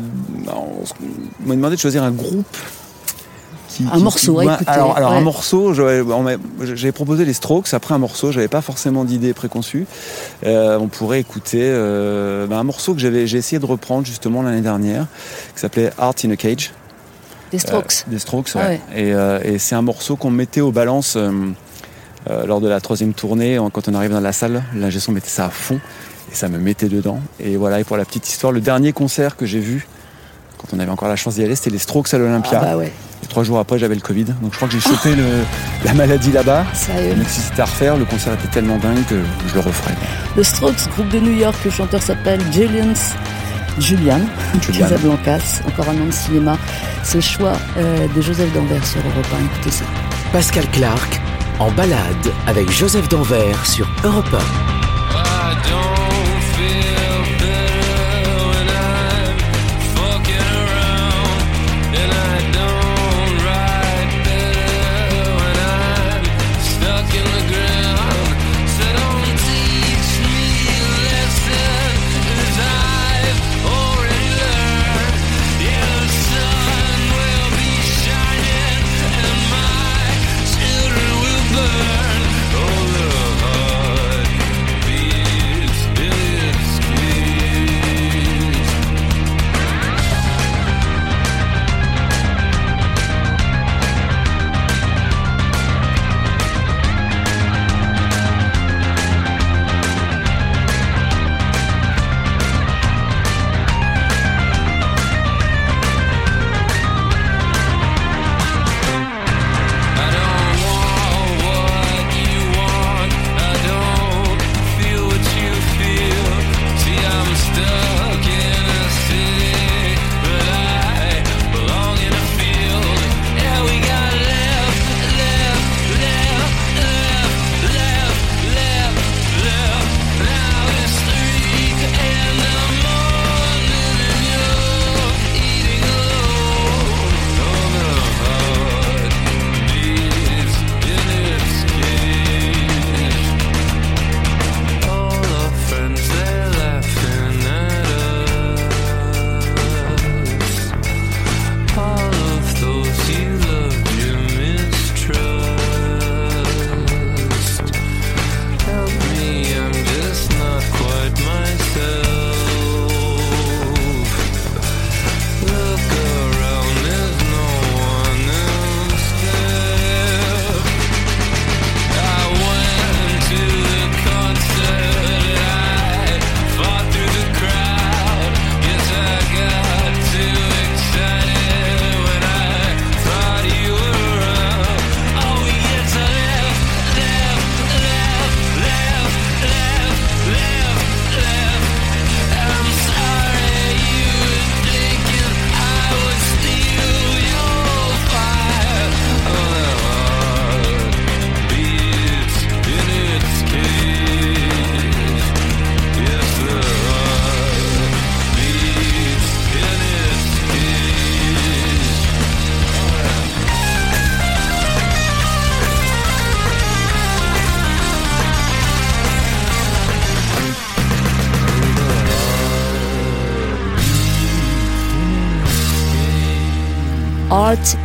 on 0.48 1.48
m'a 1.48 1.56
demandé 1.56 1.76
de 1.76 1.82
choisir 1.82 2.04
un 2.04 2.12
groupe. 2.12 2.58
Qui, 3.78 3.86
Un 3.92 4.00
morceau 4.00 4.34
ouais, 4.34 4.46
écouter, 4.46 4.72
Alors, 4.72 4.98
alors 4.98 5.12
ouais. 5.12 5.18
un 5.18 5.22
morceau, 5.22 5.72
j'avais 5.74 6.92
proposé 6.92 7.26
les 7.26 7.34
Strokes. 7.34 7.74
Après 7.76 7.94
un 7.94 8.00
morceau, 8.00 8.32
j'avais 8.32 8.48
pas 8.48 8.62
forcément 8.62 9.06
d'idée 9.06 9.34
préconçue. 9.34 9.86
Euh, 10.48 10.80
on 10.80 10.88
pourrait 10.88 11.20
écouter 11.20 11.62
euh, 11.62 12.48
bah, 12.48 12.58
un 12.58 12.64
morceau 12.64 12.96
que 12.96 13.00
j'avais, 13.00 13.28
j'ai 13.28 13.38
essayé 13.38 13.60
de 13.60 13.66
reprendre 13.68 14.04
justement 14.06 14.42
l'année 14.42 14.62
dernière, 14.62 15.06
qui 15.54 15.62
s'appelait 15.62 15.92
Art 16.00 16.16
in 16.26 16.32
a 16.32 16.36
Cage. 16.36 16.72
Des 17.52 17.60
Strokes. 17.60 18.06
Euh, 18.08 18.12
des 18.12 18.20
Strokes, 18.20 18.50
Ah 18.56 18.70
ouais. 18.70 18.82
Et, 18.96 19.54
et 19.54 19.60
c'est 19.60 19.76
un 19.76 19.84
morceau 19.84 20.16
qu'on 20.16 20.32
mettait 20.32 20.62
aux 20.62 20.72
balances 20.72 21.16
lors 22.46 22.60
de 22.60 22.68
la 22.68 22.82
troisième 22.82 23.14
tournée. 23.14 23.60
Quand 23.74 23.88
on 23.88 23.94
arrive 23.94 24.12
dans 24.12 24.20
la 24.20 24.34
salle, 24.34 24.64
l'ingé 24.76 25.00
son 25.00 25.12
mettait 25.12 25.30
ça 25.30 25.46
à 25.46 25.50
fond 25.50 25.80
et 26.32 26.36
ça 26.36 26.50
me 26.50 26.58
mettait 26.58 26.90
dedans. 26.90 27.20
Et 27.40 27.58
voilà, 27.58 27.80
et 27.80 27.84
pour 27.84 27.96
la 27.98 28.06
petite 28.06 28.28
histoire, 28.28 28.52
le 28.52 28.60
dernier 28.60 28.92
concert 28.92 29.38
que 29.38 29.46
j'ai 29.46 29.60
vu, 29.60 29.88
quand 30.58 30.70
on 30.76 30.80
avait 30.80 30.90
encore 30.92 31.08
la 31.10 31.16
chance 31.16 31.36
d'y 31.36 31.44
aller, 31.44 31.56
c'était 31.56 31.70
les 31.70 31.78
Strokes 31.78 32.12
à 32.14 32.18
l'Olympia. 32.18 32.60
Ah 32.60 32.66
bah 32.66 32.78
ouais, 32.78 32.92
Et 33.28 33.30
trois 33.30 33.44
jours 33.44 33.60
après, 33.60 33.78
j'avais 33.78 33.96
le 33.96 34.02
Covid. 34.02 34.24
Donc 34.24 34.52
je 34.52 34.56
crois 34.56 34.68
que 34.70 34.74
j'ai 34.74 34.80
chopé 34.80 35.14
le- 35.16 35.44
la 35.84 35.94
maladie 35.94 36.32
là-bas. 36.32 36.66
sérieux. 36.74 37.14
Donc 37.16 37.28
si 37.28 37.42
c'était 37.42 37.62
à 37.62 37.66
refaire, 37.66 37.98
le 37.98 38.06
concert 38.06 38.34
était 38.34 38.48
tellement 38.48 38.78
dingue 38.78 39.04
que 39.10 39.16
je 39.50 39.54
le 39.54 39.60
referais. 39.60 39.96
The 40.38 40.44
Strokes, 40.44 40.88
groupe 40.96 41.10
de 41.10 41.20
New 41.20 41.34
York, 41.38 41.56
le 41.66 41.72
chanteur 41.72 42.02
s'appelle 42.02 42.40
Julian, 42.54 42.94
Julian 43.80 44.20
Julian. 44.62 44.88
Casablancas, 44.88 45.62
encore 45.68 45.90
un 45.90 45.94
nom 45.94 46.06
de 46.06 46.12
cinéma. 46.12 46.58
C'est 47.04 47.16
le 47.18 47.22
choix 47.22 47.54
euh, 47.78 48.08
de 48.16 48.22
Joseph 48.22 48.52
Danvers 48.54 48.86
sur 48.86 49.00
Europe 49.02 49.28
1. 49.42 49.46
Écoutez 49.56 49.72
ça. 49.72 49.86
Pascal 50.32 50.66
Clark 50.72 51.20
en 51.60 51.70
balade 51.72 52.32
avec 52.48 52.72
Joseph 52.72 53.08
Danvers 53.10 53.66
sur 53.66 53.88
Europe 54.04 54.34
1. 54.34 54.38
I 55.20 56.07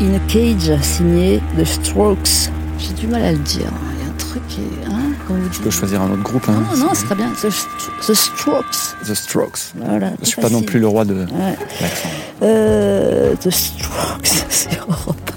In 0.01 0.15
a 0.15 0.19
Cage, 0.29 0.81
signé 0.83 1.41
The 1.59 1.65
Strokes. 1.65 2.51
J'ai 2.79 2.93
du 2.95 3.07
mal 3.07 3.23
à 3.25 3.33
le 3.33 3.39
dire. 3.39 3.67
Il 3.99 4.05
y 4.05 4.09
a 4.09 4.11
un 4.13 4.17
truc 4.17 4.43
qui 4.49 4.61
est. 4.61 4.87
Hein, 4.87 5.13
vous 5.29 5.49
dites 5.49 5.63
peux 5.63 5.71
choisir 5.71 6.03
un 6.03 6.11
autre 6.11 6.23
groupe. 6.23 6.45
Hein. 6.49 6.63
Non, 6.73 6.77
non, 6.87 6.91
c'est 6.95 7.05
très 7.07 7.15
bien. 7.15 7.31
The, 7.41 7.47
St- 7.51 7.67
The 8.07 8.15
Strokes. 8.15 8.97
The 9.07 9.15
Strokes. 9.15 9.73
Voilà, 9.77 10.11
Je 10.21 10.27
suis 10.27 10.41
pas 10.41 10.51
non 10.51 10.63
plus 10.63 10.79
le 10.81 10.87
roi 10.89 11.05
de 11.05 11.15
Ouais. 11.15 11.57
l'accent. 11.81 12.09
Euh, 12.43 13.35
The 13.37 13.51
Strokes 13.51 14.27
sur 14.51 14.87
Europe 14.89 15.31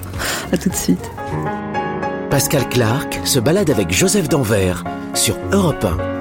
1. 0.52 0.54
À 0.54 0.58
tout 0.58 0.70
de 0.70 0.76
suite. 0.76 1.00
Pascal 2.30 2.68
Clark 2.70 3.20
se 3.24 3.40
balade 3.40 3.70
avec 3.70 3.92
Joseph 3.92 4.28
Danvers 4.30 4.84
sur 5.14 5.36
Europe 5.52 5.84
1. 5.86 6.15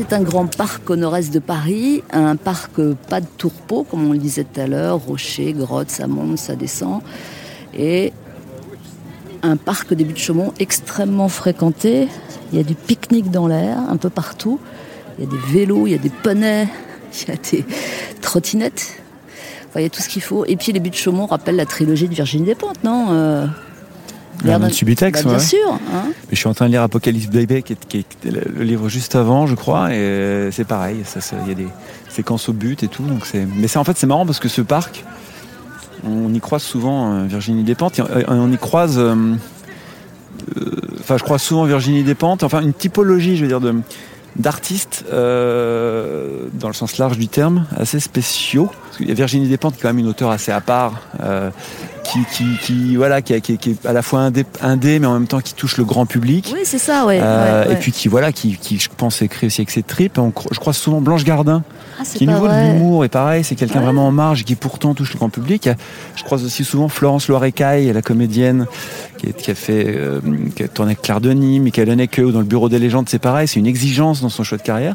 C'est 0.00 0.12
un 0.12 0.22
grand 0.22 0.46
parc 0.46 0.88
au 0.90 0.94
nord-est 0.94 1.34
de 1.34 1.40
Paris, 1.40 2.04
un 2.12 2.36
parc 2.36 2.80
pas 3.08 3.20
de 3.20 3.26
tourpeau, 3.36 3.82
comme 3.82 4.08
on 4.08 4.12
le 4.12 4.18
disait 4.18 4.44
tout 4.44 4.60
à 4.60 4.68
l'heure, 4.68 5.00
rochers, 5.00 5.52
grottes, 5.52 5.90
ça 5.90 6.06
monte, 6.06 6.38
ça 6.38 6.54
descend. 6.54 7.00
Et 7.76 8.12
un 9.42 9.56
parc 9.56 9.94
des 9.94 10.04
Buttes-Chaumont 10.04 10.54
extrêmement 10.60 11.28
fréquenté. 11.28 12.06
Il 12.52 12.58
y 12.58 12.60
a 12.60 12.62
du 12.62 12.76
pique-nique 12.76 13.32
dans 13.32 13.48
l'air, 13.48 13.76
un 13.90 13.96
peu 13.96 14.08
partout. 14.08 14.60
Il 15.18 15.24
y 15.24 15.26
a 15.26 15.30
des 15.32 15.52
vélos, 15.52 15.88
il 15.88 15.90
y 15.90 15.96
a 15.96 15.98
des 15.98 16.10
poneys, 16.10 16.68
il 17.22 17.28
y 17.30 17.32
a 17.32 17.36
des 17.50 17.64
trottinettes. 18.20 19.02
Il 19.74 19.82
y 19.82 19.84
a 19.84 19.90
tout 19.90 20.00
ce 20.00 20.08
qu'il 20.08 20.22
faut. 20.22 20.44
Et 20.44 20.54
puis 20.54 20.70
les 20.70 20.78
Buttes-Chaumont 20.78 21.26
rappellent 21.26 21.56
la 21.56 21.66
trilogie 21.66 22.06
de 22.06 22.14
Virginie 22.14 22.44
Despentes, 22.44 22.84
non 22.84 23.08
Euh, 23.10 23.46
D'un- 24.44 24.68
Subutex, 24.70 25.22
Bah, 25.24 25.30
Bien 25.30 25.38
ouais. 25.38 25.44
sûr. 25.44 25.72
hein. 25.72 26.04
Mais 26.06 26.12
je 26.32 26.36
suis 26.36 26.48
en 26.48 26.54
train 26.54 26.66
de 26.66 26.70
lire 26.72 26.82
Apocalypse 26.82 27.26
Baby, 27.28 27.62
qui 27.62 27.72
est, 27.72 27.86
qui 27.88 27.98
est 27.98 28.30
le 28.30 28.62
livre 28.64 28.88
juste 28.88 29.14
avant, 29.16 29.46
je 29.46 29.54
crois, 29.54 29.90
et 29.90 29.96
euh, 29.96 30.50
c'est 30.52 30.64
pareil. 30.66 30.98
Il 31.44 31.48
y 31.48 31.52
a 31.52 31.54
des 31.54 31.68
séquences 32.08 32.48
au 32.48 32.52
but 32.52 32.82
et 32.82 32.88
tout. 32.88 33.02
Donc. 33.02 33.24
Mais 33.56 33.66
c'est 33.68 33.78
en 33.78 33.84
fait 33.84 33.96
c'est 33.96 34.06
marrant 34.06 34.26
parce 34.26 34.38
que 34.38 34.48
ce 34.48 34.60
parc, 34.62 35.04
on 36.06 36.32
y 36.32 36.40
croise 36.40 36.62
souvent 36.62 37.12
euh, 37.14 37.24
Virginie 37.26 37.64
Despentes. 37.64 37.98
et, 37.98 38.02
euh, 38.02 38.22
On 38.28 38.52
y 38.52 38.58
croise. 38.58 38.98
euh, 38.98 39.14
euh, 40.56 40.70
Enfin, 41.00 41.16
je 41.16 41.24
croise 41.24 41.42
souvent 41.42 41.64
Virginie 41.64 42.02
Despentes. 42.04 42.42
Enfin, 42.42 42.60
une 42.60 42.74
typologie, 42.74 43.36
je 43.36 43.42
veux 43.42 43.48
dire, 43.48 43.60
de 43.60 43.74
d'artistes 44.36 45.04
euh, 45.12 46.46
dans 46.52 46.68
le 46.68 46.74
sens 46.74 46.98
large 46.98 47.18
du 47.18 47.26
terme, 47.28 47.64
assez 47.76 47.98
spéciaux. 47.98 48.66
Parce 48.84 48.98
qu'il 48.98 49.08
y 49.08 49.10
a 49.10 49.14
Virginie 49.14 49.48
Despentes 49.48 49.74
qui 49.74 49.80
est 49.80 49.82
quand 49.82 49.88
même 49.88 49.98
une 49.98 50.06
auteure 50.06 50.30
assez 50.30 50.52
à 50.52 50.60
part, 50.60 51.00
euh, 51.20 51.50
qui, 52.12 52.18
qui, 52.32 52.44
qui- 52.62 52.96
voilà, 52.96 53.20
qui, 53.22 53.40
qui- 53.40 53.58
qui 53.58 53.70
est 53.70 53.86
à 53.86 53.92
la 53.92 54.02
fois 54.02 54.20
indé, 54.20 54.44
indé, 54.62 54.98
mais 54.98 55.06
en 55.06 55.12
même 55.14 55.26
temps 55.26 55.40
qui 55.40 55.54
touche 55.54 55.76
le 55.76 55.84
grand 55.84 56.06
public. 56.06 56.50
Oui, 56.52 56.60
c'est 56.64 56.78
ça, 56.78 57.04
ouais. 57.06 57.18
Euh, 57.22 57.62
ouais, 57.62 57.68
ouais. 57.68 57.74
Et 57.74 57.76
puis 57.76 57.92
qui 57.92 58.08
voilà, 58.08 58.32
qui, 58.32 58.56
qui 58.56 58.78
je 58.78 58.88
pense 58.96 59.20
écrit 59.22 59.46
aussi 59.46 59.60
avec 59.60 59.70
ses 59.70 59.82
tripes. 59.82 60.18
On 60.18 60.32
je 60.50 60.58
crois 60.58 60.72
souvent 60.72 61.00
Blanche 61.00 61.24
Gardin, 61.24 61.62
Ah, 61.98 62.02
qui 62.04 62.24
au 62.24 62.26
pas 62.26 62.32
niveau 62.34 62.48
de 62.48 62.52
l'humour 62.72 63.04
est 63.04 63.08
pareil, 63.08 63.44
c'est 63.44 63.54
quelqu'un 63.54 63.78
Ouais. 63.80 63.84
vraiment 63.84 64.06
en 64.06 64.12
marge 64.12 64.40
et 64.40 64.44
qui 64.44 64.54
pourtant 64.54 64.94
touche 64.94 65.12
le 65.12 65.18
grand 65.18 65.28
public. 65.28 65.68
Je 66.16 66.24
croise 66.24 66.44
aussi 66.44 66.64
souvent 66.64 66.88
Florence 66.88 67.28
Loirecaille, 67.28 67.92
la 67.92 68.02
comédienne 68.02 68.66
qui, 69.18 69.26
est- 69.28 69.32
qui 69.36 69.50
a 69.50 69.54
fait, 69.54 69.84
euh, 69.88 70.20
qui 70.56 70.62
a 70.62 70.68
tourné 70.68 70.92
avec 70.92 71.02
Claire 71.02 71.20
Denis, 71.20 71.60
Michael 71.60 71.90
Haneke 71.90 72.20
ou 72.24 72.32
dans 72.32 72.40
le 72.40 72.44
Bureau 72.46 72.68
des 72.68 72.78
légendes, 72.78 73.08
c'est 73.08 73.18
pareil, 73.18 73.46
c'est 73.48 73.60
une 73.60 73.66
exigence 73.66 74.20
dans 74.22 74.28
son 74.28 74.44
choix 74.44 74.58
de 74.58 74.62
carrière. 74.62 74.94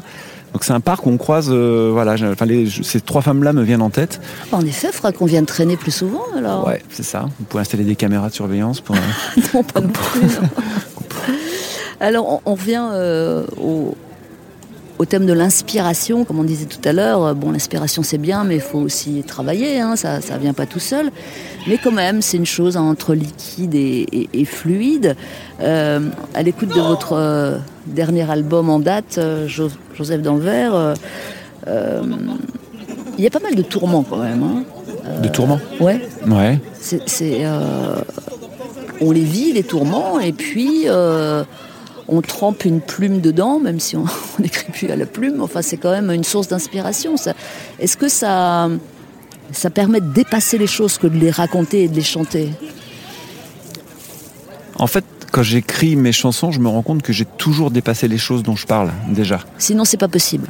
Donc 0.54 0.62
c'est 0.64 0.72
un 0.72 0.80
parc 0.80 1.04
où 1.04 1.10
on 1.10 1.16
croise, 1.16 1.48
euh, 1.50 1.90
voilà, 1.92 2.14
j'ai- 2.16 2.28
enfin, 2.28 2.46
les- 2.46 2.70
ces 2.70 3.00
trois 3.00 3.22
femmes-là 3.22 3.52
me 3.52 3.62
viennent 3.62 3.82
en 3.82 3.90
tête. 3.90 4.20
En 4.52 4.60
effet, 4.64 4.86
il 4.90 4.94
faudra 4.94 5.10
qu'on 5.12 5.26
vienne 5.26 5.46
traîner 5.46 5.76
plus 5.76 5.90
souvent 5.90 6.22
alors. 6.36 6.66
Ouais, 6.66 6.80
c'est 6.90 7.02
ça. 7.02 7.26
Vous 7.40 7.44
pouvez 7.46 7.60
installer 7.62 7.82
des 7.84 7.96
caméras 7.96 8.28
de 8.28 8.34
surveillance 8.34 8.80
pour. 8.80 8.94
euh, 8.94 9.40
Non, 9.54 9.62
pas 9.64 9.80
non 9.80 9.88
plus. 9.88 10.20
non. 10.22 10.48
Alors, 12.00 12.28
on, 12.32 12.40
on 12.52 12.54
revient 12.54 12.86
euh, 12.92 13.44
au, 13.60 13.96
au 14.98 15.04
thème 15.04 15.26
de 15.26 15.32
l'inspiration, 15.32 16.24
comme 16.24 16.38
on 16.38 16.44
disait 16.44 16.66
tout 16.66 16.86
à 16.88 16.92
l'heure. 16.92 17.34
Bon, 17.34 17.50
l'inspiration 17.50 18.02
c'est 18.04 18.18
bien, 18.18 18.44
mais 18.44 18.54
il 18.56 18.60
faut 18.60 18.78
aussi 18.78 19.24
travailler. 19.26 19.80
hein, 19.80 19.96
ça, 19.96 20.20
ça 20.20 20.38
vient 20.38 20.52
pas 20.54 20.66
tout 20.66 20.78
seul. 20.80 21.10
Mais 21.66 21.78
quand 21.82 21.90
même, 21.92 22.22
c'est 22.22 22.36
une 22.36 22.46
chose 22.46 22.76
entre 22.76 23.14
liquide 23.14 23.74
et, 23.74 24.06
et- 24.12 24.28
et 24.32 24.44
fluide. 24.44 25.16
Euh, 25.60 26.00
à 26.34 26.42
l'écoute 26.42 26.68
de 26.68 26.80
votre 26.80 27.14
euh, 27.14 27.58
dernier 27.86 28.28
album 28.30 28.70
en 28.70 28.78
date, 28.80 29.16
euh, 29.18 29.46
Jo- 29.48 29.70
Joseph 29.96 30.22
Danvers, 30.22 30.74
euh, 30.74 30.94
euh, 31.68 32.02
il 33.18 33.24
y 33.24 33.26
a 33.26 33.30
pas 33.30 33.40
mal 33.40 33.54
de 33.54 33.62
tourments 33.62 34.02
quand 34.02 34.18
même. 34.18 34.42
hein. 34.42 34.64
de 35.22 35.28
tourments. 35.28 35.60
Ouais. 35.80 36.00
Ouais. 36.26 36.58
C'est, 36.80 37.44
on 39.00 39.10
les 39.10 39.20
vit, 39.24 39.52
les 39.52 39.62
tourments, 39.62 40.18
et 40.20 40.32
puis 40.32 40.86
on 42.08 42.20
trempe 42.20 42.64
une 42.64 42.80
plume 42.80 43.20
dedans, 43.20 43.58
même 43.60 43.80
si 43.80 43.96
on 43.96 44.04
n'écrit 44.40 44.70
plus 44.72 44.90
à 44.90 44.96
la 44.96 45.06
plume. 45.06 45.40
Enfin, 45.42 45.62
c'est 45.62 45.76
quand 45.76 45.90
même 45.90 46.10
une 46.10 46.24
source 46.24 46.48
d'inspiration. 46.48 47.14
Est-ce 47.80 47.96
que 47.96 48.08
ça, 48.08 48.68
ça 49.52 49.70
permet 49.70 50.00
de 50.00 50.12
dépasser 50.12 50.58
les 50.58 50.66
choses 50.66 50.98
que 50.98 51.06
de 51.06 51.16
les 51.16 51.30
raconter 51.30 51.84
et 51.84 51.88
de 51.88 51.94
les 51.94 52.02
chanter? 52.02 52.50
En 54.78 54.86
fait, 54.86 55.04
quand 55.34 55.42
j'écris 55.42 55.96
mes 55.96 56.12
chansons, 56.12 56.52
je 56.52 56.60
me 56.60 56.68
rends 56.68 56.82
compte 56.82 57.02
que 57.02 57.12
j'ai 57.12 57.24
toujours 57.24 57.72
dépassé 57.72 58.06
les 58.06 58.18
choses 58.18 58.44
dont 58.44 58.54
je 58.54 58.68
parle 58.68 58.92
déjà. 59.08 59.40
Sinon, 59.58 59.84
c'est 59.84 59.96
pas 59.96 60.06
possible. 60.06 60.46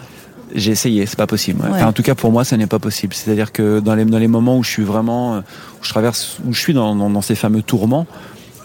J'ai 0.55 0.73
essayé, 0.73 1.07
c'est 1.07 1.17
pas 1.17 1.27
possible. 1.27 1.63
ouais. 1.63 1.71
Ouais. 1.71 1.77
Enfin, 1.77 1.87
en 1.87 1.95
tout 1.95 2.03
cas, 2.03 2.15
pour 2.15 2.31
moi, 2.31 2.45
ça 2.45 2.59
n'est 2.59 2.67
pas 2.67 2.79
possible. 2.79 3.15
C'est-à-dire 3.15 3.51
que 3.51 3.81
dans 3.81 3.95
les, 3.95 4.05
dans 4.05 4.19
les 4.19 4.29
moments 4.29 4.59
où 4.59 4.63
je 4.63 4.69
suis 4.69 4.83
vraiment, 4.83 5.37
euh, 5.37 5.41
où 5.41 5.85
je 5.85 5.89
traverse, 5.89 6.37
où 6.47 6.53
je 6.53 6.61
suis 6.61 6.75
dans, 6.75 6.95
dans, 6.95 7.09
dans 7.09 7.23
ces 7.23 7.35
fameux 7.35 7.63
tourments, 7.63 8.07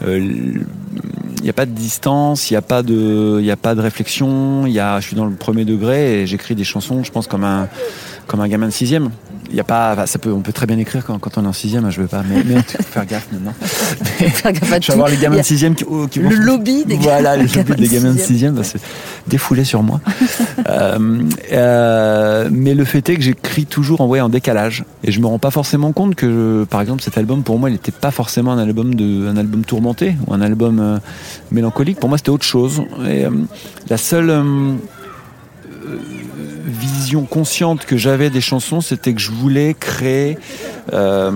euh, 0.05 0.19
il 0.19 1.41
n'y 1.41 1.49
a 1.49 1.53
pas 1.53 1.65
de 1.65 1.71
distance, 1.71 2.49
il 2.49 2.53
n'y 2.53 2.57
a 2.57 2.61
pas 2.61 2.83
de, 2.83 3.39
il 3.41 3.49
a 3.49 3.55
pas 3.55 3.73
de 3.73 3.79
réflexion. 3.79 4.65
Il 4.65 4.73
y 4.73 4.79
a, 4.81 4.99
je 4.99 5.07
suis 5.07 5.15
dans 5.15 5.25
le 5.25 5.35
premier 5.35 5.63
degré 5.63 6.21
et 6.21 6.27
j'écris 6.27 6.53
des 6.53 6.65
chansons, 6.65 7.01
je 7.05 7.11
pense 7.13 7.27
comme 7.27 7.45
un, 7.45 7.69
comme 8.27 8.41
un 8.41 8.47
gamin 8.49 8.67
de 8.67 8.73
sixième. 8.73 9.09
Il 9.51 9.55
y 9.55 9.59
a 9.59 9.63
pas, 9.63 9.93
enfin, 9.93 10.05
ça 10.05 10.19
peut, 10.19 10.31
on 10.31 10.41
peut 10.41 10.53
très 10.53 10.65
bien 10.65 10.77
écrire 10.77 11.03
quand, 11.05 11.17
quand 11.19 11.37
on 11.37 11.43
est 11.43 11.47
en 11.47 11.53
sixième. 11.53 11.85
hein, 11.85 11.89
Je 11.89 12.01
veux 12.01 12.07
pas, 12.07 12.21
mais, 12.27 12.43
mais 12.45 12.61
faut 12.61 12.83
faire 12.83 13.05
gaffe 13.05 13.27
maintenant. 13.31 13.53
Faire 13.61 14.53
gaffe 14.53 14.71
à 14.73 14.79
Je 14.79 14.87
vais 14.87 14.93
avoir 14.93 15.09
les 15.09 15.17
gamins 15.17 15.37
de 15.37 15.41
sixième 15.41 15.75
qui, 15.75 15.85
oh, 15.89 16.07
qui 16.07 16.19
Le 16.19 16.35
lobby 16.35 16.85
des 16.85 16.95
voilà, 16.97 17.35
les 17.35 17.45
gamins 17.45 17.69
lobbies 17.69 17.81
des 17.81 17.87
de 17.87 17.93
gamins 17.93 18.13
de 18.13 18.19
sixième. 18.19 18.55
va 18.55 18.63
se 18.63 18.77
défouler 19.27 19.63
sur 19.63 19.83
moi. 19.83 20.01
Euh, 20.67 21.23
euh, 21.53 22.49
mais 22.51 22.75
le 22.75 22.83
fait 22.85 23.07
est 23.09 23.15
que 23.15 23.21
j'écris 23.21 23.65
toujours 23.65 24.01
en, 24.01 24.07
ouais, 24.07 24.19
en 24.19 24.29
décalage. 24.29 24.83
Et 25.03 25.11
je 25.11 25.19
me 25.19 25.25
rends 25.25 25.39
pas 25.39 25.51
forcément 25.51 25.93
compte 25.93 26.15
que, 26.15 26.65
par 26.69 26.81
exemple, 26.81 27.01
cet 27.01 27.17
album, 27.17 27.43
pour 27.43 27.57
moi, 27.57 27.69
il 27.69 27.73
n'était 27.73 27.91
pas 27.93 28.11
forcément 28.11 28.51
un 28.51 28.59
album, 28.59 28.93
de, 28.93 29.27
un 29.27 29.37
album 29.37 29.63
tourmenté 29.63 30.15
ou 30.27 30.33
un 30.33 30.41
album 30.41 30.79
euh, 30.79 30.97
mélancolique. 31.51 31.99
Pour 31.99 32.09
moi, 32.09 32.17
c'était 32.17 32.29
autre 32.29 32.45
chose. 32.45 32.83
Et 33.07 33.23
la 33.89 33.97
seule 33.97 34.29
vision 36.69 37.23
consciente 37.25 37.85
que 37.85 37.97
j'avais 37.97 38.29
des 38.29 38.41
chansons, 38.41 38.81
c'était 38.81 39.13
que 39.13 39.21
je 39.21 39.31
voulais 39.31 39.75
créer... 39.79 40.37
euh, 40.93 41.31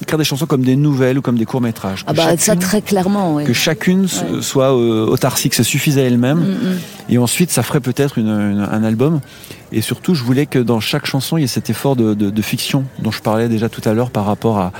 écrire 0.00 0.18
des 0.18 0.24
chansons 0.24 0.46
comme 0.46 0.62
des 0.62 0.74
nouvelles 0.74 1.18
ou 1.18 1.22
comme 1.22 1.38
des 1.38 1.44
courts-métrages. 1.44 2.02
Ah 2.08 2.12
bah 2.12 2.36
ça 2.36 2.56
très 2.56 2.82
clairement, 2.82 3.34
oui. 3.36 3.44
que 3.44 3.52
chacune 3.52 4.02
Ouais. 4.02 4.42
soit 4.42 4.76
euh, 4.76 5.06
autarcique, 5.06 5.54
se 5.54 5.62
suffise 5.62 5.96
à 5.96 6.02
elle-même. 6.02 6.38
Mm, 6.40 6.42
mm. 6.50 6.78
Et 7.10 7.18
ensuite, 7.18 7.52
ça 7.52 7.62
ferait 7.62 7.78
peut-être 7.80 8.18
un 8.20 8.82
album. 8.82 9.20
Et 9.70 9.80
surtout, 9.80 10.14
je 10.16 10.24
voulais 10.24 10.46
que 10.46 10.58
dans 10.58 10.80
chaque 10.80 11.06
chanson, 11.06 11.36
il 11.36 11.42
y 11.42 11.44
ait 11.44 11.46
cet 11.46 11.70
effort 11.70 11.94
de, 11.94 12.14
de- 12.14 12.30
de 12.30 12.42
fiction 12.42 12.84
dont 12.98 13.12
je 13.12 13.20
parlais 13.22 13.48
déjà 13.48 13.68
tout 13.68 13.80
à 13.88 13.92
l'heure 13.94 14.10
par 14.10 14.26
rapport 14.26 14.58
à, 14.58 14.72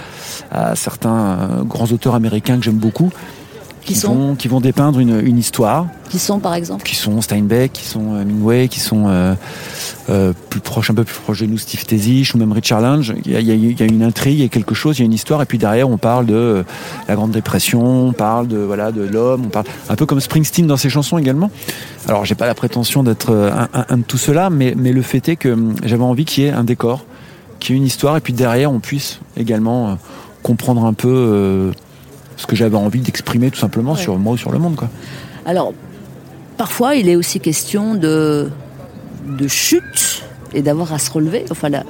à 0.51 0.75
certains 0.75 1.15
euh, 1.39 1.63
grands 1.63 1.87
auteurs 1.93 2.17
américains 2.17 2.59
que 2.59 2.65
j'aime 2.65 2.75
beaucoup. 2.79 3.11
Qui 3.85 3.97
sont 3.97 4.15
vont, 4.15 4.35
qui 4.37 4.47
vont 4.47 4.61
dépeindre 4.61 5.01
une, 5.01 5.21
une 5.27 5.39
histoire, 5.39 5.87
Qui 6.09 6.21
sont 6.21 6.39
par 6.39 6.55
exemple 6.55 6.85
qui 6.85 6.95
sont 6.95 7.21
Steinbeck, 7.21 7.73
qui 7.73 7.85
sont 7.85 8.15
euh, 8.15 8.23
Hemingway, 8.23 8.69
qui 8.69 8.79
sont 8.79 9.07
euh, 9.09 9.35
euh, 10.09 10.33
plus 10.51 10.61
proches, 10.61 10.89
un 10.91 10.95
peu 10.95 11.03
plus 11.03 11.19
proches 11.21 11.41
de 11.41 11.47
nous, 11.47 11.59
Steve 11.59 11.85
Tesich 11.85 12.33
ou 12.35 12.39
même 12.39 12.53
Richard 12.53 12.81
Lange. 12.81 13.13
Il 13.25 13.33
y, 13.33 13.37
a, 13.37 13.41
il 13.41 13.51
y 13.81 13.85
une 13.85 14.05
intrigue, 14.05 14.39
il 14.39 14.43
y 14.43 14.45
a 14.45 14.49
quelque 14.49 14.75
chose, 14.75 14.99
il 14.99 15.01
y 15.01 15.03
a 15.03 15.07
une 15.07 15.13
histoire, 15.13 15.43
et 15.43 15.47
puis 15.47 15.59
derrière 15.59 15.91
on 15.91 15.99
parle 15.99 16.27
de 16.27 16.35
euh, 16.35 16.63
la 17.09 17.17
Grande 17.17 17.33
Dépression, 17.33 18.09
on 18.09 18.13
parle 18.13 18.47
de 18.47 18.59
voilà 18.59 18.93
de 18.93 19.03
l'homme, 19.03 19.43
on 19.47 19.49
parle 19.49 19.67
un 19.89 19.97
peu 19.97 20.07
comme 20.07 20.21
Springsteen 20.21 20.67
dans 20.69 20.77
ses 20.77 20.89
chansons 20.89 21.19
également. 21.19 21.51
Alors 22.07 22.25
j'ai 22.25 22.37
pas 22.37 22.47
la 22.47 22.55
prétention 22.55 23.03
d'être 23.03 23.33
un, 23.35 23.69
un- 23.81 23.87
un 23.89 23.97
de 23.99 24.03
tout 24.05 24.19
cela, 24.19 24.49
mais, 24.49 24.75
mais 24.77 24.93
le 24.93 25.03
fait 25.03 25.29
est 25.29 25.37
que 25.37 25.49
hum, 25.49 25.75
j'avais 25.85 26.05
envie 26.05 26.25
qu'il 26.25 26.45
y 26.45 26.47
ait 26.47 26.51
un 26.53 26.65
décor, 26.65 27.05
qu'il 27.59 27.75
y 27.75 27.79
ait 27.79 27.81
une 27.81 27.87
histoire, 27.87 28.17
et 28.17 28.21
puis 28.21 28.33
derrière 28.33 28.71
on 28.71 28.79
puisse 28.79 29.19
également 29.37 29.99
comprendre 30.45 30.85
un 30.85 30.93
peu 30.93 31.73
ce 32.43 32.47
que 32.47 32.57
j'avais 32.57 32.77
envie 32.77 33.01
d'exprimer 33.01 33.51
tout 33.51 33.59
simplement 33.59 33.93
Ouais. 33.93 33.99
sur 34.03 34.19
moi 34.19 34.35
ou 34.35 34.37
sur 34.37 34.53
le 34.53 34.59
monde 34.59 34.77
quoi. 34.77 34.89
Alors, 35.47 35.73
parfois, 36.57 36.95
il 36.95 37.09
est 37.09 37.17
aussi 37.17 37.41
question 37.41 37.95
de, 37.95 38.49
de 39.27 39.49
chute 39.49 40.23
et 40.55 40.61
d'avoir 40.61 40.93
à 40.93 40.99
se 40.99 41.11
relever. 41.11 41.45
Enfin, 41.51 41.71
la, 41.71 41.83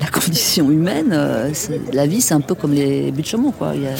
la 0.00 0.06
condition 0.12 0.70
humaine, 0.70 1.10
euh, 1.12 1.50
la 1.92 2.06
vie, 2.06 2.20
c'est 2.20 2.34
un 2.34 2.40
peu 2.40 2.54
comme 2.54 2.72
les 2.74 3.10
buts 3.12 3.22
de 3.22 3.50
quoi. 3.56 3.72
Il 3.76 3.82
y 3.82 3.86
a, 3.86 3.90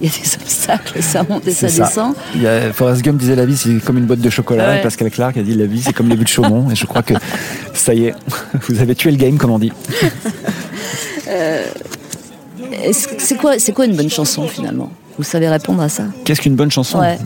il 0.00 0.08
y 0.08 0.10
a 0.10 0.12
des 0.12 0.34
obstacles, 0.42 1.02
ça 1.02 1.22
monte 1.22 1.46
et 1.46 1.52
ça, 1.52 1.68
descend. 1.68 2.14
Il 2.34 2.42
y 2.42 2.46
a, 2.48 2.72
Forrest 2.72 3.02
Gump 3.02 3.18
disait 3.18 3.36
la 3.36 3.46
vie 3.46 3.56
c'est 3.56 3.78
comme 3.84 3.96
une 3.98 4.06
boîte 4.06 4.20
de 4.20 4.30
chocolat 4.30 4.70
Ouais. 4.70 4.78
et 4.80 4.82
Pascal 4.82 5.10
Clark 5.10 5.36
a 5.36 5.42
dit 5.42 5.54
la 5.54 5.66
vie 5.66 5.80
c'est 5.82 5.92
comme 5.92 6.08
les 6.08 6.16
buts 6.16 6.24
de 6.24 6.28
Chaumont 6.28 6.68
et 6.70 6.74
je 6.74 6.84
crois 6.86 7.02
que 7.02 7.14
ça 7.74 7.94
y 7.94 8.06
est, 8.06 8.14
vous 8.68 8.80
avez 8.80 8.94
tué 8.94 9.10
le 9.12 9.16
game 9.18 9.38
comme 9.38 9.52
on 9.52 9.58
dit. 9.58 9.72
Que- 11.24 11.64
C'est 12.92 13.36
quoi, 13.36 13.58
c'est 13.58 13.72
quoi 13.72 13.86
une 13.86 13.96
bonne 13.96 14.10
chanson, 14.10 14.46
finalement? 14.48 14.90
Vous 15.20 15.24
savez 15.24 15.50
répondre 15.50 15.82
à 15.82 15.90
ça 15.90 16.04
Qu'est-ce 16.24 16.40
qu'une 16.40 16.56
bonne 16.56 16.70
chanson 16.70 16.98
Ouais. 16.98 17.18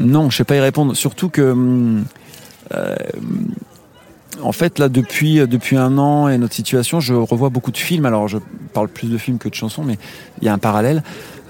Non, 0.00 0.28
je 0.28 0.38
sais 0.38 0.44
pas 0.44 0.56
y 0.56 0.60
répondre. 0.60 0.96
Surtout 0.96 1.28
que, 1.28 1.52
hum, 1.52 2.04
euh, 2.74 2.96
en 4.42 4.50
fait, 4.50 4.80
là, 4.80 4.88
depuis, 4.88 5.36
depuis 5.46 5.76
un 5.76 5.98
an 5.98 6.26
et 6.28 6.36
notre 6.36 6.54
situation, 6.54 6.98
je 6.98 7.14
revois 7.14 7.48
beaucoup 7.48 7.70
de 7.70 7.76
films. 7.76 8.06
Alors, 8.06 8.26
je 8.26 8.38
parle 8.72 8.88
plus 8.88 9.06
de 9.06 9.16
films 9.18 9.38
que 9.38 9.48
de 9.48 9.54
chansons, 9.54 9.84
mais 9.84 9.98
il 10.42 10.46
y 10.46 10.48
a 10.48 10.52
un 10.52 10.58
parallèle. 10.58 11.04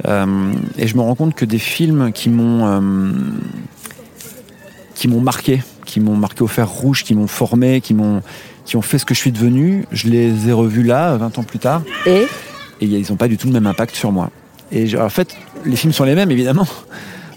Euh, 0.06 0.52
et 0.76 0.86
je 0.86 0.94
me 0.94 1.00
rends 1.00 1.14
compte 1.14 1.34
que 1.34 1.46
des 1.46 1.58
films 1.58 2.12
qui 2.12 2.28
m'ont, 2.28 2.66
euh, 2.66 3.10
qui 4.94 5.08
m'ont 5.08 5.22
marqué, 5.22 5.62
qui 5.86 6.00
m'ont 6.00 6.16
marqué 6.16 6.42
au 6.42 6.48
fer 6.48 6.68
rouge, 6.68 7.02
qui 7.02 7.14
m'ont 7.14 7.28
formé, 7.28 7.80
qui 7.80 7.94
m'ont, 7.94 8.20
qui 8.66 8.76
ont 8.76 8.82
fait 8.82 8.98
ce 8.98 9.06
que 9.06 9.14
je 9.14 9.20
suis 9.20 9.32
devenu, 9.32 9.86
je 9.90 10.08
les 10.08 10.50
ai 10.50 10.52
revus 10.52 10.82
là, 10.82 11.16
20 11.16 11.38
ans 11.38 11.44
plus 11.44 11.58
tard 11.58 11.80
Et? 12.04 12.26
Et 12.82 12.84
ils 12.84 13.06
n'ont 13.08 13.16
pas 13.16 13.28
du 13.28 13.38
tout 13.38 13.46
le 13.46 13.54
même 13.54 13.66
impact 13.66 13.96
sur 13.96 14.12
moi. 14.12 14.30
Et 14.72 14.86
je- 14.86 14.96
en 14.98 15.08
fait, 15.08 15.28
les 15.64 15.76
films 15.76 15.92
sont 15.92 16.04
les 16.04 16.14
mêmes, 16.14 16.30
évidemment. 16.30 16.66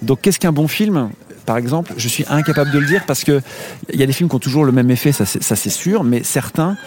Donc, 0.01 0.21
qu'est-ce 0.21 0.39
qu'un 0.39 0.51
bon 0.51 0.67
film? 0.67 1.09
Par 1.45 1.57
exemple, 1.57 1.93
je 1.97 2.07
suis 2.07 2.23
incapable 2.29 2.71
de 2.71 2.77
le 2.79 2.85
dire 2.85 3.03
parce 3.07 3.23
que 3.23 3.41
il 3.91 3.99
y 3.99 4.03
a 4.03 4.05
des 4.05 4.13
films 4.13 4.29
qui 4.29 4.35
ont 4.35 4.39
toujours 4.39 4.63
le 4.63 4.71
même 4.71 4.91
effet, 4.91 5.11
ça 5.11 5.25
c'est 5.25 5.69
sûr, 5.71 6.03
mais 6.03 6.21
certains, 6.23 6.77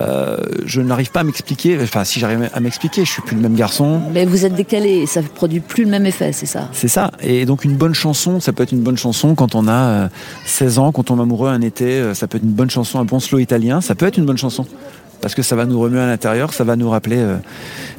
euh, 0.00 0.36
je 0.66 0.80
n'arrive 0.82 1.10
pas 1.10 1.20
à 1.20 1.24
m'expliquer. 1.24 1.78
Enfin, 1.82 2.04
si 2.04 2.20
j'arrive 2.20 2.48
à 2.52 2.60
m'expliquer, 2.60 3.04
je 3.06 3.10
suis 3.10 3.22
plus 3.22 3.36
le 3.36 3.42
même 3.42 3.54
garçon. 3.54 4.00
mais 4.12 4.26
vous 4.26 4.44
êtes 4.44 4.54
décalé 4.54 5.06
ça 5.06 5.22
ne 5.22 5.26
produit 5.26 5.60
plus 5.60 5.84
le 5.84 5.90
même 5.90 6.04
effet, 6.06 6.32
c'est 6.32 6.46
ça? 6.46 6.68
C'est 6.72 6.88
ça. 6.88 7.10
Et 7.22 7.46
donc 7.46 7.64
une 7.64 7.74
bonne 7.76 7.94
chanson, 7.94 8.38
ça 8.38 8.52
peut 8.52 8.62
être 8.62 8.72
une 8.72 8.82
bonne 8.82 8.98
chanson 8.98 9.34
quand 9.34 9.54
on 9.54 9.66
a 9.66 9.72
euh, 9.72 10.08
16 10.44 10.78
ans, 10.78 10.92
quand 10.92 11.00
on 11.00 11.04
tombe 11.16 11.20
amoureux 11.22 11.48
un 11.50 11.62
été, 11.62 11.84
euh, 11.98 12.14
ça 12.14 12.26
peut 12.26 12.36
être 12.36 12.44
une 12.44 12.50
bonne 12.52 12.70
chanson, 12.70 13.00
un 13.00 13.04
bon 13.06 13.18
slow 13.18 13.38
italien, 13.38 13.80
ça 13.80 13.94
peut 13.94 14.06
être 14.06 14.18
une 14.18 14.26
bonne 14.26 14.38
chanson. 14.38 14.66
Parce 15.22 15.34
que 15.34 15.42
ça 15.42 15.56
va 15.56 15.64
nous 15.64 15.78
remuer 15.80 16.00
à 16.00 16.06
l'intérieur, 16.06 16.52
ça 16.52 16.64
va 16.64 16.74
nous 16.76 16.90
rappeler 16.90 17.18
euh, 17.18 17.36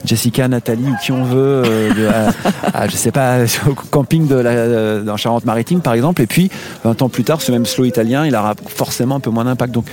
Jessica, 0.06 0.48
Nathalie 0.48 0.84
ou 0.90 0.96
qui 1.02 1.12
on 1.14 1.24
veut, 1.24 1.64
euh, 1.66 1.94
de, 1.94 2.08
à- 2.08 2.78
à, 2.78 2.88
je 2.88 2.96
sais 2.96 3.12
pas, 3.12 3.40
au 3.68 3.74
camping 3.74 4.28
de 4.28 4.36
la, 4.36 4.50
euh, 4.52 5.02
dans 5.04 5.16
Charente-Maritime 5.18 5.80
par 5.82 5.94
exemple. 5.94 6.22
Et 6.22 6.28
puis 6.28 6.52
20 6.84 7.02
ans 7.02 7.10
plus 7.10 7.24
tard, 7.24 7.42
ce 7.42 7.52
même 7.52 7.66
slow 7.66 7.86
italien, 7.86 8.26
il 8.26 8.36
aura 8.36 8.54
forcément 8.68 9.16
un 9.16 9.20
peu 9.22 9.30
moins 9.30 9.46
d'impact. 9.46 9.74
Donc 9.74 9.86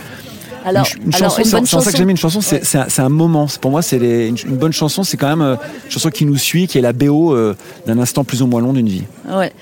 Alors, 0.65 0.85
une, 0.97 1.05
une 1.07 1.15
alors, 1.15 1.31
chanson, 1.37 1.65
c'est 1.65 1.81
ça 1.85 1.93
que 1.93 1.97
j'aime 1.97 2.11
une 2.11 2.17
chanson, 2.17 2.41
c'est 2.41 2.77
Ouais. 2.77 2.87
un, 2.99 3.09
moment. 3.09 3.47
Pour 3.61 3.71
moi, 3.71 3.81
c'est 3.83 3.97
une, 4.29 4.37
une 4.37 4.57
bonne 4.57 4.73
chanson, 4.73 5.05
c'est 5.05 5.17
quand 5.17 5.29
même 5.29 5.41
euh, 5.43 5.55
une 5.85 5.91
chanson 5.91 6.11
qui 6.11 6.27
nous 6.27 6.37
suit, 6.37 6.67
qui 6.67 6.79
est 6.79 6.83
la 6.83 6.93
BO 6.93 7.33
euh, 7.35 7.57
d'un 7.87 7.99
instant 8.01 8.25
plus 8.25 8.43
ou 8.43 8.47
moins 8.49 8.61
long 8.61 8.73
d'une 8.73 8.89
vie. 8.89 9.05
Ouais. 9.33 9.53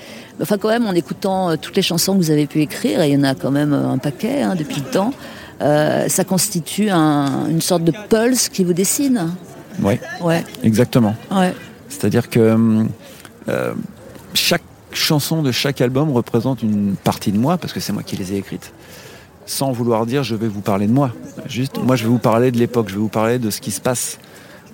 Enfin, 0.41 0.57
quand 0.57 0.69
même, 0.69 0.87
en 0.87 0.93
écoutant 0.93 1.51
euh, 1.51 1.55
toutes 1.61 1.75
les 1.75 1.81
chansons 1.83 2.13
que 2.13 2.17
vous 2.17 2.31
avez 2.31 2.47
pu 2.47 2.61
écrire, 2.61 3.01
et 3.01 3.09
il 3.09 3.13
y 3.13 3.17
en 3.17 3.23
a 3.23 3.35
quand 3.35 3.51
même 3.51 3.73
un 3.73 3.99
paquet 3.99 4.41
hein, 4.41 4.55
depuis 4.57 4.77
le 4.81 4.87
temps, 4.89 5.13
euh, 5.61 6.07
ça 6.07 6.23
constitue 6.23 6.89
un- 6.89 7.47
une 7.49 7.61
sorte 7.61 7.83
de 7.83 7.93
pulse 8.09 8.49
qui 8.49 8.63
vous 8.63 8.73
dessine. 8.73 9.31
Oui, 9.81 9.99
Ouais, 10.21 10.43
exactement. 10.63 11.15
ouais. 11.31 11.53
C'est-à-dire 11.89 12.29
que 12.29 12.85
euh, 13.49 13.73
chaque 14.33 14.63
chanson 14.91 15.41
de 15.41 15.51
chaque 15.51 15.81
album 15.81 16.11
représente 16.11 16.61
une 16.63 16.95
partie 17.03 17.31
de 17.31 17.37
moi, 17.37 17.57
parce 17.57 17.73
que 17.73 17.79
c'est 17.79 17.93
moi 17.93 18.03
qui 18.03 18.15
les 18.15 18.33
ai 18.33 18.37
écrites. 18.37 18.73
Sans 19.45 19.71
vouloir 19.71 20.05
dire 20.05 20.23
je 20.23 20.35
vais 20.35 20.47
vous 20.47 20.61
parler 20.61 20.85
de 20.87 20.91
moi. 20.93 21.11
Juste, 21.47 21.77
moi 21.83 21.95
je 21.95 22.03
vais 22.03 22.09
vous 22.09 22.19
parler 22.19 22.51
de 22.51 22.57
l'époque, 22.57 22.87
je 22.89 22.93
vais 22.95 22.99
vous 22.99 23.07
parler 23.07 23.39
de 23.39 23.49
ce 23.49 23.61
qui 23.61 23.71
se 23.71 23.81
passe. 23.81 24.19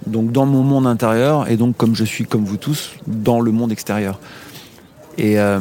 Donc 0.07 0.31
dans 0.31 0.45
mon 0.45 0.61
monde 0.63 0.85
intérieur, 0.87 1.49
et 1.49 1.55
donc 1.57 1.77
comme 1.77 1.95
je 1.95 2.03
suis 2.03 2.25
comme 2.25 2.43
vous 2.43 2.57
tous, 2.57 2.91
dans 3.07 3.39
le 3.39 3.51
monde 3.51 3.71
extérieur. 3.71 4.19
Et, 5.17 5.39
euh, 5.39 5.59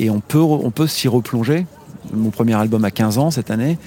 et 0.00 0.10
on 0.10 0.18
peut, 0.20 0.40
on 0.40 0.70
peut 0.72 0.88
s'y 0.88 1.06
replonger. 1.06 1.66
Mon 2.12 2.30
premier 2.30 2.54
album 2.54 2.84
à 2.84 2.90
15 2.90 3.18
ans 3.18 3.30
cette 3.30 3.50
année. 3.52 3.78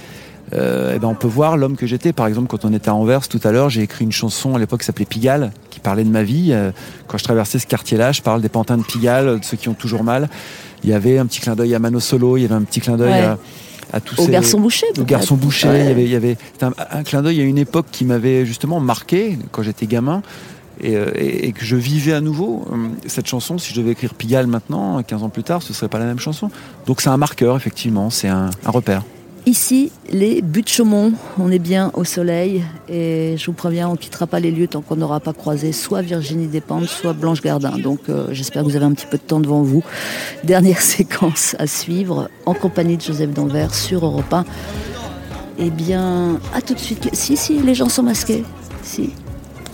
Euh, 0.54 0.94
eh 0.96 1.00
ben 1.00 1.08
on 1.08 1.16
peut 1.16 1.28
voir 1.28 1.58
l'homme 1.58 1.76
que 1.76 1.88
j'étais. 1.88 2.14
Par 2.14 2.28
exemple, 2.28 2.48
quand 2.48 2.66
on 2.66 2.74
était 2.74 2.90
à 2.90 2.94
Anvers 2.96 3.28
tout 3.28 3.40
à 3.44 3.52
l'heure, 3.52 3.70
j'ai 3.70 3.82
écrit 3.82 4.06
une 4.06 4.12
chanson 4.12 4.56
à 4.56 4.60
l'époque 4.60 4.82
qui 4.82 4.86
s'appelait 4.86 5.06
Pigalle, 5.06 5.52
qui 5.72 5.80
parlait 5.80 6.04
de 6.04 6.10
ma 6.10 6.22
vie. 6.24 6.50
Euh, 6.52 6.72
quand 7.08 7.18
je 7.18 7.24
traversais 7.24 7.58
ce 7.60 7.66
quartier-là, 7.68 8.12
je 8.12 8.22
parle 8.22 8.42
des 8.42 8.50
pantins 8.50 8.78
de 8.78 8.84
Pigalle, 8.84 9.40
de 9.40 9.44
ceux 9.46 9.58
qui 9.58 9.70
ont 9.70 9.74
toujours 9.74 10.04
mal. 10.04 10.30
Il 10.84 10.90
y 10.90 10.94
avait 10.94 11.18
un 11.18 11.26
petit 11.26 11.42
clin 11.42 11.56
d'œil 11.56 11.74
à 11.74 11.80
Mano 11.80 12.00
Solo, 12.00 12.38
il 12.38 12.42
y 12.44 12.46
avait 12.46 12.54
un 12.54 12.62
petit 12.62 12.80
clin 12.80 12.96
d'œil 12.96 13.12
Ouais. 13.12 13.24
à, 13.24 13.38
à 13.94 14.00
tous 14.02 14.20
Au 14.20 14.26
ces... 14.26 14.32
garçon 14.32 14.60
bouché. 14.60 14.86
Au 15.00 15.04
garçon 15.04 15.36
bouché, 15.36 15.68
Ouais. 15.68 15.82
il 15.82 15.88
y 15.88 15.92
avait, 15.92 16.04
il 16.04 16.12
y 16.12 16.16
avait 16.16 16.38
c'était 16.54 16.66
un, 16.66 16.74
un 16.92 17.04
clin 17.04 17.24
d'œil 17.24 17.42
à 17.42 17.44
une 17.44 17.58
époque 17.58 17.88
qui 17.92 18.06
m'avait 18.06 18.46
justement 18.46 18.80
marqué 18.80 19.40
quand 19.52 19.64
j'étais 19.64 19.88
gamin 19.88 20.22
et, 20.80 20.96
euh, 20.96 21.10
et- 21.16 21.48
et 21.48 21.52
que 21.54 21.66
je 21.66 21.76
vivais 21.76 22.14
à 22.14 22.22
nouveau. 22.22 22.66
Hum, 22.72 22.92
Cette 23.08 23.26
chanson, 23.28 23.58
si 23.58 23.74
je 23.74 23.80
devais 23.80 23.92
écrire 23.94 24.14
Pigalle 24.14 24.46
maintenant, 24.46 25.02
15 25.02 25.24
ans 25.24 25.30
plus 25.30 25.44
tard, 25.44 25.64
ce 25.64 25.74
serait 25.74 25.88
pas 25.90 25.98
la 25.98 26.06
même 26.06 26.20
chanson. 26.20 26.52
Donc 26.86 27.02
c'est 27.02 27.10
un 27.10 27.18
marqueur, 27.18 27.56
effectivement, 27.56 28.12
c'est 28.12 28.28
un, 28.28 28.52
un 28.64 28.70
repère. 28.72 29.02
Ici, 29.48 29.92
les 30.10 30.42
buts 30.42 30.64
de 30.64 30.68
Chaumont, 30.68 31.14
on 31.38 31.52
est 31.52 31.60
bien 31.60 31.92
au 31.94 32.04
soleil 32.04 32.64
et 32.90 33.36
je 33.38 33.46
vous 33.46 33.54
préviens, 33.54 33.88
on 33.88 33.96
quittera 33.96 34.26
pas 34.26 34.40
les 34.40 34.50
lieux 34.50 34.68
tant 34.68 34.82
qu'on 34.82 34.96
n'aura 34.96 35.20
pas 35.20 35.34
croisé 35.34 35.72
soit 35.72 36.02
Virginie 36.02 36.48
Despentes, 36.48 36.86
soit 36.86 37.14
Blanche 37.14 37.42
Gardin. 37.42 37.78
Donc 37.78 38.00
euh, 38.10 38.26
j'espère 38.32 38.64
que 38.64 38.70
vous 38.70 38.76
avez 38.76 38.86
un 38.86 38.94
petit 38.94 39.06
peu 39.06 39.18
de 39.18 39.24
temps 39.24 39.40
devant 39.40 39.62
vous. 39.62 39.84
Dernière 40.44 40.82
séquence 40.82 41.56
à 41.60 41.68
suivre 41.68 42.28
en 42.48 42.56
compagnie 42.56 42.98
de 42.98 43.04
Joseph 43.04 43.30
Danvers 43.32 43.76
sur 43.76 44.04
Europe 44.04 44.34
1. 44.34 44.46
Eh 45.60 45.70
bien, 45.70 46.40
à 46.52 46.62
tout 46.64 46.74
de 46.74 46.80
suite. 46.80 47.08
Si, 47.14 47.38
si, 47.38 47.60
les 47.60 47.76
gens 47.76 47.88
sont 47.88 48.04
masqués. 48.04 48.44
Si, 48.82 49.12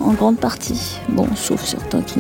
en 0.02 0.12
grande 0.12 0.38
partie. 0.38 0.98
Bon, 1.08 1.28
sauf 1.36 1.64
certains 1.64 2.02
qui... 2.02 2.20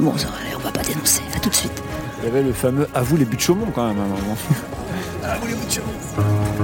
Bon, 0.00 0.12
on 0.56 0.58
va 0.58 0.72
pas 0.72 0.82
dénoncer. 0.82 1.22
À 1.36 1.38
tout 1.38 1.48
de 1.48 1.54
suite. 1.54 1.80
Il 2.22 2.24
y 2.24 2.28
avait 2.28 2.42
le 2.42 2.52
fameux 2.52 2.88
À 2.92 3.02
vous 3.02 3.16
les 3.16 3.24
buts 3.24 3.36
de 3.36 3.40
Chaumont 3.40 3.68
quand 3.72 3.86
même 3.86 3.98
à 3.98 4.02
un 4.02 4.08
moment. 4.08 4.36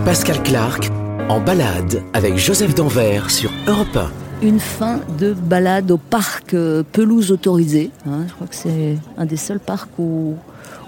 Pascal 0.04 0.42
Clark 0.42 0.90
en 1.28 1.40
balade 1.40 2.02
avec 2.14 2.38
Joseph 2.38 2.74
Danvers 2.74 3.30
sur 3.30 3.50
Europe 3.66 3.96
1. 3.96 4.10
une 4.46 4.58
fin 4.60 5.00
de 5.18 5.34
balade 5.34 5.90
au 5.90 5.98
parc 5.98 6.54
euh, 6.54 6.82
pelouse 6.82 7.30
autorisée. 7.30 7.90
hein. 8.06 8.24
je 8.26 8.32
crois 8.32 8.46
que 8.46 8.54
c'est 8.54 8.96
un 9.18 9.26
des 9.26 9.36
seuls 9.36 9.60
parcs 9.60 9.90
où 9.98 10.34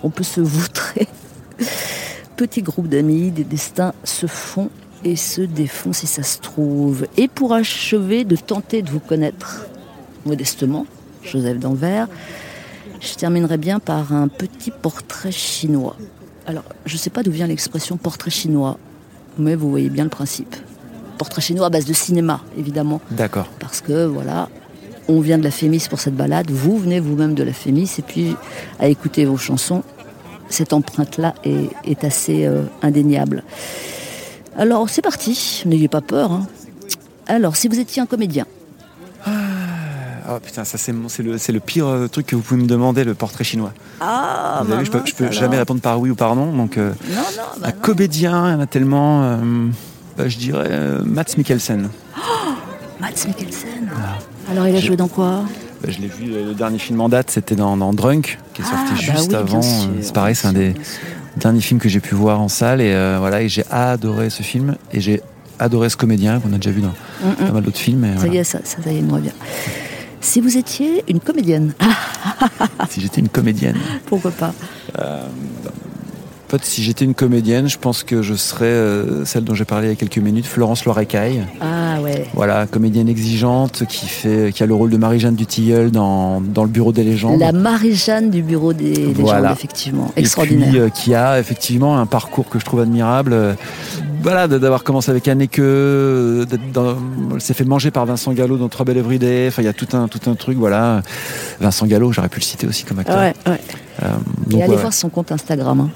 on 0.03 0.11
peut 0.11 0.25
se 0.25 0.41
voutrer. 0.41 1.07
Petit 2.37 2.63
groupe 2.63 2.89
d'amis, 2.89 3.31
des 3.31 3.45
destins 3.45 3.93
se 4.05 4.27
font 4.27 4.71
et 5.05 5.17
se 5.17 5.43
défont 5.43 5.93
si 5.93 6.07
ça 6.07 6.23
se 6.23 6.39
trouve. 6.39 7.07
Et 7.19 7.29
pour 7.29 7.53
achever 7.53 8.25
de 8.25 8.37
tenter 8.37 8.83
de 8.83 8.91
vous 8.91 9.01
connaître 9.01 9.67
modestement, 10.25 10.87
Joseph 11.23 11.59
Danvers, 11.59 12.09
je 13.01 13.15
terminerai 13.15 13.59
bien 13.59 13.81
par 13.81 14.13
un 14.15 14.29
petit 14.29 14.71
portrait 14.71 15.33
chinois. 15.33 15.97
Alors, 16.47 16.65
je 16.85 16.95
ne 16.95 16.99
sais 16.99 17.11
pas 17.11 17.23
d'où 17.23 17.31
vient 17.31 17.47
l'expression 17.47 17.97
portrait 17.97 18.31
chinois, 18.31 18.79
mais 19.39 19.55
vous 19.57 19.69
voyez 19.71 19.91
bien 19.91 20.05
le 20.05 20.11
principe. 20.11 20.55
Portrait 21.19 21.43
chinois 21.43 21.67
à 21.67 21.71
base 21.71 21.87
de 21.87 21.93
cinéma, 21.93 22.41
évidemment 22.59 23.01
D'accord. 23.11 23.49
parce 23.59 23.81
que 23.81 24.05
voilà, 24.07 24.49
on 25.09 25.21
vient 25.21 25.39
de 25.39 25.45
la 25.45 25.51
Fémis 25.51 25.87
pour 25.89 25.99
cette 25.99 26.15
balade, 26.15 26.51
vous 26.51 26.79
venez 26.79 27.01
vous-même 27.01 27.35
de 27.35 27.43
la 27.43 27.53
Fémis, 27.53 27.91
et 27.99 28.03
puis 28.03 28.37
à 28.79 28.87
écouter 28.89 29.25
vos 29.25 29.37
chansons, 29.39 29.83
cette 30.49 30.73
empreinte-là 30.73 31.35
est, 31.45 31.71
est 31.85 32.05
assez 32.05 32.47
euh, 32.47 32.63
indéniable. 32.83 33.43
Alors 34.57 34.89
c'est 34.89 35.03
parti, 35.03 35.63
n'ayez 35.67 35.89
pas 35.89 36.01
peur. 36.01 36.31
hein. 36.33 36.47
Alors, 37.27 37.57
si 37.57 37.67
vous 37.67 37.81
étiez 37.81 38.01
un 38.01 38.07
comédien, 38.07 38.47
Ah 40.29 40.41
putain, 40.43 40.65
ça 40.65 40.77
c'est 40.77 40.93
le, 40.93 41.61
pire 41.61 41.87
euh, 41.87 42.09
truc 42.09 42.27
que 42.27 42.35
vous 42.35 42.43
pouvez 42.43 42.61
me 42.61 42.67
demander, 42.67 43.05
le 43.05 43.15
portrait 43.15 43.45
chinois. 43.45 43.73
ah, 44.01 44.63
vous 44.65 44.73
avez 44.73 44.81
vu, 44.81 44.87
je 44.87 44.91
peux, 44.91 45.01
je 45.05 45.15
peux 45.15 45.31
jamais 45.31 45.57
répondre 45.57 45.81
par 45.81 46.01
oui 46.01 46.11
ou 46.11 46.17
par 46.17 46.35
non. 46.35 46.53
Donc 46.53 46.79
euh, 46.79 46.93
Non, 47.11 47.17
non, 47.37 47.43
bah 47.61 47.69
un 47.69 47.73
comédien, 47.73 48.49
il 48.49 48.53
y 48.53 48.55
en 48.57 48.61
a 48.61 48.67
tellement. 48.67 49.23
euh, 49.23 49.37
bah, 50.19 50.29
je 50.29 50.37
dirais 50.39 50.67
euh, 50.71 51.03
Mats 51.05 51.37
Mikkelsen. 51.37 51.89
Mads 53.01 53.27
Mikkelsen. 53.29 53.89
Alors, 54.51 54.67
il 54.67 54.75
a 54.75 54.81
joué 54.81 54.97
dans 54.97 55.09
quoi? 55.09 55.45
Bah, 55.83 55.89
je 55.91 55.99
l'ai 56.01 56.09
vu, 56.09 56.27
le 56.33 56.55
dernier 56.55 56.79
film 56.79 57.01
en 57.01 57.09
date, 57.09 57.31
c'était 57.31 57.55
dans, 57.55 57.77
dans 57.77 57.93
Drunk, 57.93 58.39
qui 58.55 58.63
est 58.63 58.65
sorti 58.65 58.79
Ah, 58.89 58.91
bah 58.91 58.97
juste 59.19 59.29
oui, 59.31 59.35
avant. 59.37 59.63
C'est 60.01 60.13
pareil, 60.15 60.35
c'est 60.35 60.49
un 60.49 60.53
des 60.55 60.75
derniers 61.37 61.61
films 61.61 61.79
que 61.79 61.89
j'ai 61.89 62.01
pu 62.01 62.15
voir 62.17 62.41
en 62.41 62.49
salle. 62.49 62.81
Et 62.81 62.93
voilà, 63.19 63.43
et 63.43 63.49
j'ai 63.49 63.65
adoré 63.71 64.31
ce 64.31 64.43
film. 64.43 64.77
Et 64.93 65.01
j'ai 65.01 65.23
adoré 65.61 65.89
ce 65.89 65.97
comédien 65.97 66.41
qu'on 66.41 66.53
a 66.53 66.57
déjà 66.57 66.71
vu 66.73 66.81
dans 66.81 66.95
Mm, 67.23 67.29
mm. 67.31 67.47
pas 67.47 67.53
mal 67.53 67.63
d'autres 67.63 67.79
films. 67.79 68.05
et 68.05 68.13
Ça 68.13 68.19
voilà. 68.19 68.35
y 68.35 68.37
est, 68.39 68.45
ça, 68.45 68.59
ça, 68.65 68.79
ça 68.83 68.93
y 68.93 68.99
est, 68.99 69.03
moi 69.03 69.21
bien. 69.21 69.33
Si 70.21 70.41
vous 70.41 70.57
étiez 70.57 71.05
une 71.09 71.21
comédienne, 71.21 71.73
Si 72.89 73.01
j'étais 73.01 73.21
une 73.21 73.29
comédienne. 73.29 73.77
pourquoi 74.07 74.31
pas? 74.31 74.53
En 76.47 76.51
fait, 76.51 76.65
si 76.65 76.81
j'étais 76.85 77.05
une 77.05 77.15
comédienne, 77.15 77.69
je 77.69 77.77
pense 77.77 78.05
que 78.05 78.23
je 78.23 78.35
serais 78.35 78.67
euh, 78.67 79.25
celle 79.25 79.43
dont 79.43 79.55
j'ai 79.55 79.65
parlé 79.65 79.89
il 79.89 79.91
y 79.91 79.93
a 79.93 79.97
quelques 79.97 80.19
minutes, 80.19 80.47
Florence 80.47 80.85
Loirecaille. 80.85 81.43
Ah 81.61 82.01
ouais. 82.03 82.25
Voilà, 82.35 82.67
comédienne 82.69 83.09
exigeante 83.09 83.83
qui 83.89 84.07
fait, 84.07 84.53
qui 84.55 84.63
a 84.63 84.67
le 84.67 84.75
rôle 84.75 84.91
de 84.91 84.97
Marie-Jeanne 84.97 85.35
Dutilleul 85.35 85.91
dans, 85.91 86.41
dans 86.41 86.63
le 86.63 86.69
Bureau 86.71 86.93
des 86.93 87.03
légendes. 87.03 87.41
La 87.41 87.51
Marie-Jeanne 87.51 88.31
du 88.31 88.43
bureau 88.45 88.73
des 88.73 88.95
légendes, 88.95 89.15
Voilà. 89.17 89.51
effectivement. 89.53 90.13
Et 90.17 90.21
Extraordinaire. 90.21 90.69
puis, 90.69 90.79
euh, 90.79 90.89
qui 90.89 91.15
a 91.17 91.41
effectivement 91.41 91.99
un 91.99 92.07
parcours 92.07 92.49
que 92.49 92.61
je 92.61 92.65
trouve 92.65 92.79
admirable. 92.81 93.33
Euh, 93.33 93.55
voilà, 94.23 94.47
d'avoir 94.47 94.85
commencé 94.85 95.11
avec 95.11 95.27
dans- 95.27 96.97
elle 97.35 97.41
s'est 97.41 97.55
fait 97.55 97.65
manger 97.65 97.91
par 97.91 98.07
Vincent 98.07 98.33
Gallo 98.35 98.57
dans 98.57 98.69
Trois 98.69 98.85
Belles 98.85 98.99
Everyday. 98.99 99.49
Enfin, 99.49 99.63
il 99.63 99.67
y 99.67 99.69
a 99.69 99.73
tout 99.73 99.89
un, 99.97 100.07
tout 100.07 100.21
un 100.31 100.35
truc, 100.37 100.59
voilà. 100.59 101.03
Vincent 101.61 101.87
Gallo, 101.87 102.13
j'aurais 102.13 102.29
pu 102.29 102.39
le 102.39 102.45
citer 102.45 102.69
aussi 102.69 102.85
comme 102.85 103.01
acteur. 103.01 103.19
Ouais, 103.19 103.35
ouais. 103.49 103.61
Euh, 104.05 104.07
Et 104.47 104.51
donc, 104.51 104.63
allez 104.63 104.75
ouais, 104.75 104.81
voir 104.81 104.93
son 104.93 105.09
compte 105.09 105.33
Instagram, 105.33 105.81
hein, 105.81 105.91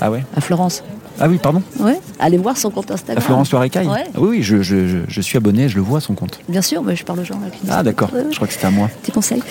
Ah 0.00 0.10
ouais 0.10 0.24
à 0.36 0.40
Florence. 0.40 0.82
Ah 1.20 1.28
oui, 1.28 1.38
pardon 1.42 1.62
Ouais. 1.78 2.00
Allez 2.18 2.38
voir 2.38 2.56
son 2.56 2.70
compte 2.70 2.90
À 2.90 2.94
Instagram. 2.94 3.22
Florence 3.22 3.50
Loirecaille 3.52 3.86
Ouais. 3.86 4.04
Oui, 4.16 4.28
oui, 4.28 4.42
je, 4.42 4.62
je, 4.62 4.88
je, 4.88 4.98
je 5.06 5.20
suis 5.20 5.36
abonné, 5.36 5.68
je 5.68 5.76
le 5.76 5.82
vois 5.82 6.00
son 6.00 6.14
compte. 6.14 6.40
Bien 6.48 6.62
sûr, 6.62 6.82
mais 6.82 6.96
je 6.96 7.04
parle 7.04 7.20
aux 7.20 7.24
gens. 7.24 7.36
nous 7.38 7.50
Ah 7.70 7.82
d'accord, 7.82 8.12
Ouais, 8.12 8.20
ouais. 8.20 8.26
je 8.30 8.36
crois 8.36 8.48
que 8.48 8.54
c'était 8.54 8.66
à 8.66 8.70
moi. 8.70 8.88
Petit 9.02 9.12
conseil. 9.12 9.42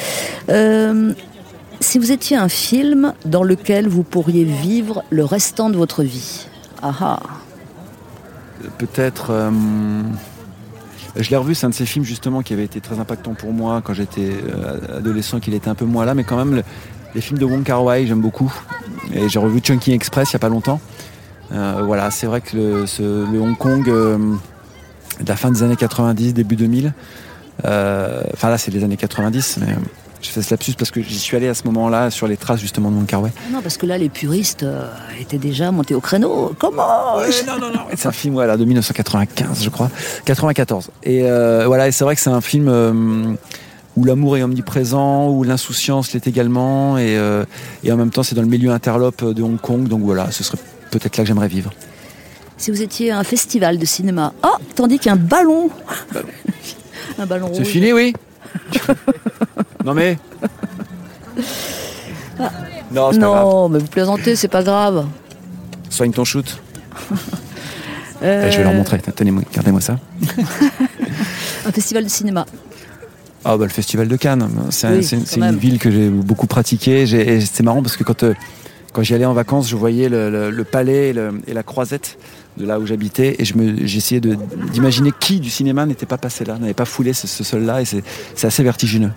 Euh, 0.50 1.14
si 1.80 2.00
vous 2.00 2.12
étiez 2.12 2.36
un 2.38 2.50
film 2.50 3.14
dans 3.26 3.44
lequel 3.44 3.88
vous 3.88 4.04
pourriez 4.04 4.44
vivre 4.44 5.04
le 5.12 5.24
restant 5.24 5.70
de 5.70 5.78
votre 5.78 6.04
vie. 6.04 6.48
Ah 6.82 6.94
ah. 7.00 7.20
Peut-être. 8.78 9.28
euh, 9.32 9.52
je 11.16 11.30
l'ai 11.30 11.38
revu, 11.38 11.56
c'est 11.56 11.66
un 11.66 11.70
de 11.70 11.74
ces 11.76 11.86
films 11.86 12.06
justement 12.06 12.42
qui 12.42 12.54
avait 12.54 12.64
été 12.66 12.80
très 12.82 13.00
impactant 13.00 13.34
pour 13.34 13.52
moi 13.54 13.82
quand 13.84 13.94
j'étais 13.94 14.30
euh, 14.30 14.98
adolescent, 14.98 15.40
qu'il 15.40 15.54
était 15.54 15.70
un 15.70 15.76
peu 15.76 15.86
moins 15.86 16.06
là, 16.06 16.14
mais 16.14 16.24
quand 16.24 16.38
même, 16.38 16.56
le- 16.56 16.64
les 17.16 17.22
films 17.22 17.40
de 17.40 17.46
Wong 17.46 17.64
Kar 17.64 17.84
Wai, 17.84 18.08
j'aime 18.08 18.22
beaucoup. 18.22 18.52
Et 19.14 19.28
j'ai 19.30 19.40
revu 19.40 19.60
Chunky 19.62 19.94
Express 19.94 20.32
il 20.32 20.36
n'y 20.36 20.38
a 20.38 20.40
pas 20.40 20.50
longtemps. 20.50 20.80
Euh, 21.54 21.82
voilà, 21.86 22.12
c'est 22.12 22.28
vrai 22.28 22.40
que 22.42 22.56
le, 22.56 22.86
ce- 22.88 23.30
le 23.32 23.40
Hong 23.42 23.58
Kong 23.58 23.90
euh, 23.90 24.18
de 25.20 25.28
la 25.28 25.36
fin 25.36 25.52
des 25.52 25.64
années 25.64 25.76
90, 25.76 26.34
début 26.34 26.56
2000, 26.56 26.94
euh, 27.66 28.22
enfin 28.34 28.50
là 28.50 28.58
c'est 28.58 28.72
les 28.72 28.84
années 28.86 28.96
90, 28.96 29.58
mais 29.60 29.76
j'ai 30.22 30.32
fait 30.32 30.42
ce 30.42 30.52
lapsus 30.52 30.74
parce 30.78 30.92
que 30.92 31.02
j'y 31.02 31.20
suis 31.20 31.36
allé 31.36 31.50
à 31.50 31.54
ce 31.54 31.64
moment-là 31.66 32.10
sur 32.10 32.28
les 32.28 32.38
traces 32.38 32.62
justement 32.62 32.90
de 32.90 32.96
Wong 32.96 33.06
Kar 33.06 33.22
Wai. 33.22 33.32
Non, 33.52 33.62
parce 33.62 33.76
que 33.76 33.86
là, 33.86 33.98
les 33.98 34.08
puristes 34.08 34.66
étaient 35.20 35.40
déjà 35.40 35.72
montés 35.72 35.94
au 35.96 36.00
créneau. 36.00 36.54
Comment 36.60 37.18
C'est 37.96 38.08
un 38.08 38.12
film 38.14 38.36
voilà, 38.36 38.56
de 38.56 38.64
1995, 38.64 39.64
je 39.64 39.70
crois. 39.70 39.90
94. 40.26 40.90
Et 41.04 41.24
voilà, 41.66 41.88
et 41.88 41.92
c'est 41.92 42.04
vrai 42.06 42.16
que 42.16 42.22
c'est 42.22 42.30
un 42.30 42.40
film 42.42 43.36
où 43.98 44.04
l'amour 44.06 44.38
est 44.38 44.44
omniprésent, 44.44 45.30
où 45.30 45.44
l'insouciance 45.44 46.14
l'est 46.14 46.26
également, 46.28 46.98
et, 46.98 47.18
euh, 47.18 47.44
et 47.84 47.92
en 47.92 47.98
même 47.98 48.10
temps, 48.12 48.24
c'est 48.24 48.36
dans 48.36 48.42
le 48.42 48.48
milieu 48.48 48.72
interlope 48.72 49.24
de 49.24 49.42
Hong 49.44 49.60
Kong. 49.60 49.88
Donc 49.88 50.02
voilà, 50.02 50.32
ce 50.32 50.44
serait 50.44 50.58
peut-être 50.92 51.18
là 51.18 51.24
que 51.24 51.28
j'aimerais 51.28 51.48
vivre. 51.48 51.72
Si 52.58 52.72
vous 52.72 52.82
étiez 52.82 53.12
un 53.12 53.24
festival 53.24 53.78
de 53.80 53.86
cinéma. 53.86 54.34
Oh, 54.44 54.56
tandis 54.76 55.00
qu'un 55.00 55.16
ballon. 55.16 55.70
un 57.20 57.26
ballon 57.26 57.48
rouge. 57.48 57.58
C'est 57.58 57.66
fini, 57.66 57.92
oui 57.92 58.14
Non 59.86 59.94
mais. 59.94 60.18
Non, 62.92 63.12
c'est 63.12 63.20
pas 63.20 63.26
grave. 63.28 63.44
Non, 63.46 63.70
mais 63.70 63.80
vous 63.80 63.88
plaisantez, 63.88 64.36
c'est 64.36 64.48
pas 64.48 64.64
grave. 64.64 65.06
Soigne 65.90 66.12
ton 66.12 66.24
shoot. 66.24 66.62
Euh, 68.24 68.48
Et 68.48 68.52
je 68.52 68.58
vais 68.58 68.64
leur 68.64 68.74
montrer. 68.74 69.00
Tenez-moi, 69.00 69.42
gardez-moi 69.54 69.82
ça. 69.82 69.98
Un 71.66 71.72
festival 71.72 72.04
de 72.04 72.10
cinéma. 72.10 72.46
Ah 73.44 73.58
bah 73.58 73.66
le 73.66 73.72
festival 73.72 74.08
de 74.08 74.16
Cannes, 74.16 74.48
c'est 74.70 74.88
Oui, 74.90 75.04
une 75.38 75.58
ville 75.58 75.80
que 75.80 75.90
j'ai 75.90 76.10
beaucoup 76.10 76.48
pratiquée. 76.48 77.06
C'est 77.40 77.64
marrant 77.64 77.82
parce 77.82 77.98
que 77.98 78.04
quand, 78.04 78.24
euh, 78.24 78.34
quand 78.94 79.02
j'y 79.02 79.16
allais 79.16 79.26
en 79.26 79.34
vacances, 79.34 79.68
je 79.70 79.76
voyais 79.76 80.10
le, 80.10 80.30
le- 80.30 80.52
le 80.52 80.64
palais 80.64 81.10
et, 81.10 81.14
le- 81.14 81.42
et 81.48 81.54
la 81.54 81.64
croisette 81.64 82.18
de 82.58 82.66
là 82.66 82.80
où 82.80 82.86
j'habitais 82.86 83.38
et 83.40 83.46
j'essayais 83.46 84.22
d'imaginer 84.74 85.12
qui 85.20 85.40
du 85.40 85.50
cinéma 85.50 85.86
n'était 85.86 86.06
pas 86.06 86.18
passé 86.18 86.44
là, 86.46 86.58
n'avait 86.60 86.74
pas 86.74 86.86
foulé 86.86 87.14
ce, 87.14 87.26
ce 87.26 87.44
sol-là 87.44 87.82
et 87.82 87.86
c'est 87.86 88.46
assez 88.46 88.62
vertigineux. 88.62 89.12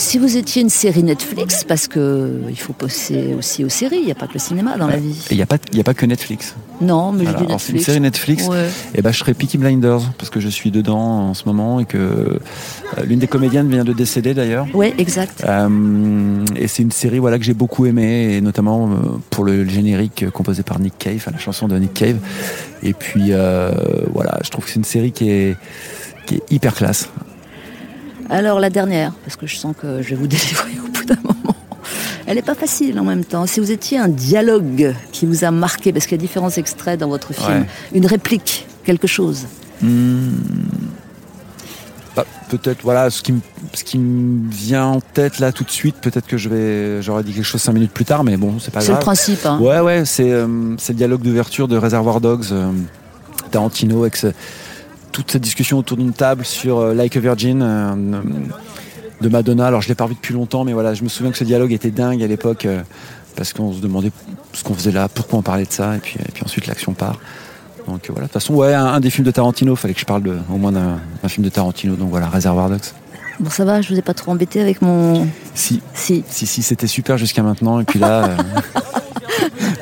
Si 0.00 0.16
vous 0.16 0.36
étiez 0.36 0.62
une 0.62 0.68
série 0.70 1.02
Netflix, 1.02 1.64
parce 1.64 1.88
que 1.88 2.40
il 2.48 2.56
faut 2.58 2.72
passer 2.72 3.34
aussi 3.36 3.64
aux 3.64 3.68
séries, 3.68 3.98
il 3.98 4.04
n'y 4.06 4.12
a 4.12 4.14
pas 4.14 4.28
que 4.28 4.34
le 4.34 4.38
cinéma 4.38 4.76
dans 4.78 4.86
la 4.86 4.96
vie. 4.96 5.26
il 5.32 5.36
n'y 5.36 5.42
a, 5.42 5.46
pas- 5.46 5.58
y 5.72 5.80
a 5.80 5.84
pas 5.84 5.92
que 5.92 6.06
Netflix. 6.06 6.54
Non, 6.80 7.10
mais 7.10 7.24
je 7.24 7.30
Voilà. 7.30 7.38
dis 7.40 7.44
Alors, 7.46 7.60
c'est 7.60 7.72
une 7.72 7.78
Netflix. 7.78 7.84
série 7.86 8.00
Netflix. 8.00 8.46
Ouais. 8.46 8.68
Et 8.94 9.02
ben 9.02 9.10
je 9.10 9.18
serais 9.18 9.34
Peaky 9.34 9.58
Blinders 9.58 10.02
parce 10.16 10.30
que 10.30 10.38
je 10.38 10.48
suis 10.48 10.70
dedans 10.70 11.00
en 11.30 11.34
ce 11.34 11.42
moment 11.46 11.80
et 11.80 11.84
que 11.84 11.96
euh, 11.98 12.38
l'une 13.04 13.18
des 13.18 13.26
comédiennes 13.26 13.68
vient 13.68 13.82
de 13.84 13.92
décéder 13.92 14.34
d'ailleurs. 14.34 14.66
Ouais, 14.72 14.94
exact. 14.98 15.42
Euh, 15.44 16.44
et 16.54 16.68
c'est 16.68 16.84
une 16.84 16.92
série 16.92 17.18
voilà 17.18 17.36
que 17.38 17.44
j'ai 17.44 17.54
beaucoup 17.54 17.84
aimé 17.84 18.34
et 18.36 18.40
notamment 18.40 18.88
euh, 18.92 18.94
pour 19.30 19.44
le 19.44 19.68
générique 19.68 20.22
euh, 20.22 20.30
composé 20.30 20.62
par 20.62 20.78
Nick 20.78 20.96
Cave, 20.96 21.16
enfin, 21.16 21.32
la 21.32 21.38
chanson 21.38 21.66
de 21.66 21.76
Nick 21.76 21.94
Cave. 21.94 22.18
Et 22.84 22.92
puis 22.92 23.32
euh, 23.32 23.72
voilà, 24.14 24.38
je 24.44 24.50
trouve 24.50 24.64
que 24.64 24.70
c'est 24.70 24.76
une 24.78 24.84
série 24.84 25.10
qui 25.10 25.28
est 25.28 25.56
qui 26.26 26.36
est 26.36 26.42
hyper 26.52 26.74
classe. 26.74 27.08
Alors 28.30 28.60
la 28.60 28.70
dernière, 28.70 29.12
parce 29.24 29.36
que 29.36 29.46
je 29.46 29.56
sens 29.56 29.74
que 29.80 30.02
je 30.02 30.10
vais 30.10 30.16
vous 30.16 30.26
délivrer 30.28 30.72
au 30.84 30.88
bout 30.90 31.04
d'un 31.04 31.16
moment. 31.22 31.54
Elle 32.26 32.34
n'est 32.36 32.42
pas 32.42 32.54
facile 32.54 32.98
en 33.00 33.04
même 33.04 33.24
temps. 33.24 33.46
Si 33.46 33.58
vous 33.58 33.70
étiez 33.70 33.98
un 33.98 34.08
dialogue 34.08 34.94
qui 35.12 35.24
vous 35.24 35.44
a 35.44 35.50
marqué, 35.50 35.92
parce 35.92 36.04
qu'il 36.06 36.16
y 36.16 36.20
a 36.20 36.22
différents 36.22 36.50
extraits 36.50 37.00
dans 37.00 37.08
votre 37.08 37.32
film, 37.32 37.60
Ouais. 37.60 37.66
une 37.94 38.04
réplique, 38.06 38.66
quelque 38.84 39.06
chose. 39.06 39.46
Hmm. 39.80 40.32
Bah, 42.16 42.26
peut-être 42.50 42.80
voilà 42.82 43.10
ce 43.10 43.22
qui 43.22 43.32
me 43.32 43.40
ce 43.74 43.84
qui 43.84 43.96
me 43.98 44.50
vient 44.50 44.86
en 44.86 45.00
tête 45.00 45.38
là 45.38 45.52
tout 45.52 45.62
de 45.64 45.70
suite. 45.70 45.96
Peut-être 46.02 46.26
que 46.26 46.36
je 46.36 46.48
vais 46.48 47.00
j'aurais 47.00 47.22
dit 47.22 47.32
quelque 47.32 47.44
chose 47.44 47.62
cinq 47.62 47.72
minutes 47.72 47.92
plus 47.92 48.04
tard, 48.04 48.24
mais 48.24 48.36
bon 48.36 48.58
c'est 48.58 48.72
pas 48.72 48.80
C'est 48.80 48.88
le 48.88 48.94
grave. 48.94 49.02
principe. 49.04 49.46
Hein. 49.46 49.58
Ouais, 49.60 49.78
ouais, 49.80 50.04
c'est 50.04 50.30
euh, 50.30 50.74
c'est 50.78 50.92
le 50.94 50.98
dialogue 50.98 51.22
d'ouverture 51.22 51.68
de 51.68 51.76
Reservoir 51.76 52.20
Dogs, 52.20 52.46
euh, 52.50 52.72
Tarantino, 53.52 54.00
avec 54.02 54.16
ce- 54.16 54.32
toute 55.12 55.30
cette 55.30 55.42
discussion 55.42 55.78
autour 55.78 55.96
d'une 55.96 56.12
table 56.12 56.44
sur 56.44 56.78
euh, 56.78 56.94
Like 56.94 57.16
a 57.16 57.20
Virgin 57.20 57.60
euh, 57.62 58.20
de 59.20 59.28
Madonna. 59.28 59.66
Alors, 59.66 59.82
je 59.82 59.88
l'ai 59.88 59.94
pas 59.94 60.04
revu 60.04 60.14
depuis 60.14 60.34
longtemps, 60.34 60.64
mais 60.64 60.72
voilà, 60.72 60.94
je 60.94 61.02
me 61.02 61.08
souviens 61.08 61.32
que 61.32 61.38
ce 61.38 61.44
dialogue 61.44 61.72
était 61.72 61.90
dingue 61.90 62.22
à 62.22 62.26
l'époque, 62.26 62.66
euh, 62.66 62.82
parce 63.36 63.52
qu'on 63.52 63.72
se 63.72 63.80
demandait 63.80 64.12
ce 64.52 64.64
qu'on 64.64 64.74
faisait 64.74 64.92
là, 64.92 65.08
pourquoi 65.08 65.38
on 65.38 65.42
parlait 65.42 65.64
de 65.64 65.72
ça, 65.72 65.96
et 65.96 65.98
puis, 65.98 66.16
et 66.18 66.32
puis 66.32 66.42
ensuite 66.44 66.66
l'action 66.66 66.92
part. 66.92 67.18
Donc 67.86 68.06
voilà, 68.08 68.22
de 68.22 68.26
toute 68.26 68.32
façon, 68.34 68.54
ouais, 68.54 68.74
un, 68.74 68.86
un 68.86 69.00
des 69.00 69.10
films 69.10 69.24
de 69.26 69.30
Tarantino, 69.30 69.74
fallait 69.76 69.94
que 69.94 70.00
je 70.00 70.04
parle 70.06 70.22
de, 70.22 70.36
au 70.52 70.56
moins 70.56 70.72
d'un 70.72 70.98
film 71.28 71.44
de 71.44 71.50
Tarantino, 71.50 71.94
donc 71.94 72.10
voilà, 72.10 72.28
Reservoir 72.28 72.68
Dogs. 72.68 72.80
Bon, 73.40 73.50
ça 73.50 73.64
va, 73.64 73.80
je 73.80 73.88
vous 73.92 73.98
ai 73.98 74.02
pas 74.02 74.14
trop 74.14 74.32
embêté 74.32 74.60
avec 74.60 74.82
mon. 74.82 75.26
Si, 75.54 75.80
Si. 75.94 76.24
si, 76.28 76.46
si, 76.46 76.62
c'était 76.62 76.88
super 76.88 77.18
jusqu'à 77.18 77.42
maintenant, 77.42 77.78
et 77.78 77.84
puis 77.84 78.00
là, 78.00 78.24
euh, 78.24 78.36
là 78.36 78.82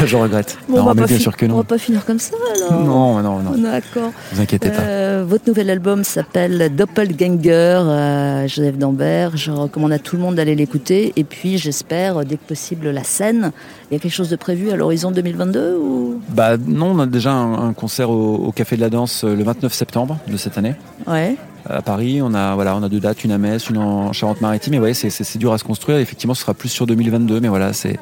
je 0.06 0.16
regrette. 0.16 0.58
Bon, 0.68 0.76
non, 0.76 0.82
on, 0.82 0.94
va 0.94 1.06
bien 1.06 1.18
sûr 1.18 1.36
que 1.36 1.46
on 1.46 1.48
non. 1.48 1.56
va 1.58 1.64
pas 1.64 1.78
finir 1.78 2.04
comme 2.04 2.18
ça 2.18 2.34
alors. 2.54 2.82
Non, 2.82 3.22
non, 3.22 3.40
non, 3.40 3.50
D'accord. 3.58 4.10
vous 4.32 4.40
inquiétez 4.40 4.70
pas. 4.70 4.80
Euh, 4.82 5.24
votre 5.26 5.46
nouvel 5.46 5.70
album 5.70 6.04
s'appelle 6.04 6.74
Doppelganger, 6.74 7.50
euh, 7.50 8.48
Joseph 8.48 8.78
Dambert. 8.78 9.36
Je 9.36 9.50
recommande 9.50 9.92
à 9.92 9.98
tout 9.98 10.16
le 10.16 10.22
monde 10.22 10.36
d'aller 10.36 10.54
l'écouter. 10.54 11.12
Et 11.16 11.24
puis, 11.24 11.58
j'espère, 11.58 12.24
dès 12.24 12.36
que 12.36 12.44
possible, 12.46 12.90
la 12.90 13.04
scène. 13.04 13.52
Il 13.90 13.94
y 13.94 13.96
a 13.96 14.00
quelque 14.00 14.12
chose 14.12 14.30
de 14.30 14.36
prévu 14.36 14.70
à 14.70 14.76
l'horizon 14.76 15.10
2022 15.10 15.76
ou? 15.76 16.20
Bah 16.30 16.56
non, 16.56 16.92
on 16.92 16.98
a 17.00 17.06
déjà 17.06 17.32
un, 17.32 17.68
un 17.68 17.72
concert 17.72 18.10
au, 18.10 18.36
au 18.36 18.52
Café 18.52 18.76
de 18.76 18.80
la 18.80 18.90
Danse 18.90 19.24
euh, 19.24 19.34
le 19.34 19.42
29 19.42 19.72
septembre 19.72 20.18
de 20.28 20.36
cette 20.36 20.58
année 20.58 20.74
Ouais. 21.06 21.36
À 21.68 21.82
Paris. 21.82 22.20
On 22.22 22.34
a 22.34 22.54
voilà, 22.54 22.76
on 22.76 22.82
a 22.82 22.88
deux 22.88 23.00
dates, 23.00 23.24
une 23.24 23.32
à 23.32 23.38
Metz, 23.38 23.68
une 23.70 23.78
en 23.78 24.12
Charente-Maritime. 24.12 24.74
Et 24.74 24.78
ouais, 24.78 24.94
c'est- 24.94 25.36
dur 25.38 25.52
à 25.52 25.58
se 25.58 25.64
construire. 25.64 25.98
Effectivement, 25.98 26.34
ce 26.34 26.42
sera 26.42 26.54
plus 26.54 26.68
sur 26.68 26.86
2022, 26.86 27.40
mais 27.40 27.48
voilà, 27.48 27.72
c'est. 27.72 27.98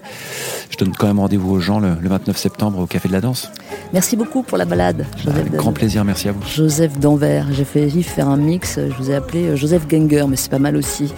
Je 0.71 0.77
donne 0.77 0.93
quand 0.99 1.07
même 1.07 1.19
rendez-vous 1.19 1.51
aux 1.51 1.61
gens 1.61 1.81
le, 1.81 1.95
le 2.01 2.09
29 2.09 2.37
septembre 2.37 2.79
au 2.81 2.87
Café 2.87 3.09
de 3.09 3.13
la 3.13 3.21
Danse. 3.21 3.51
Merci 3.93 4.17
beaucoup 4.17 4.43
pour 4.43 4.59
la 4.59 4.65
balade, 4.65 5.07
Joseph 5.17 5.37
Avec 5.41 5.53
grand 5.55 5.73
plaisir, 5.73 6.05
merci 6.05 6.29
à 6.29 6.33
vous. 6.33 6.41
Joseph 6.47 6.99
Danvers. 6.99 7.47
J'ai 7.53 7.65
failli 7.65 8.03
faire 8.03 8.29
un 8.29 8.37
mix. 8.37 8.79
Je 8.79 8.95
vous 9.03 9.11
ai 9.11 9.15
appelé 9.15 9.49
euh, 9.49 9.57
Joseph 9.57 9.87
Ganger, 9.89 10.25
mais 10.29 10.37
c'est 10.37 10.51
pas 10.51 10.59
mal 10.59 10.77
aussi. 10.77 11.13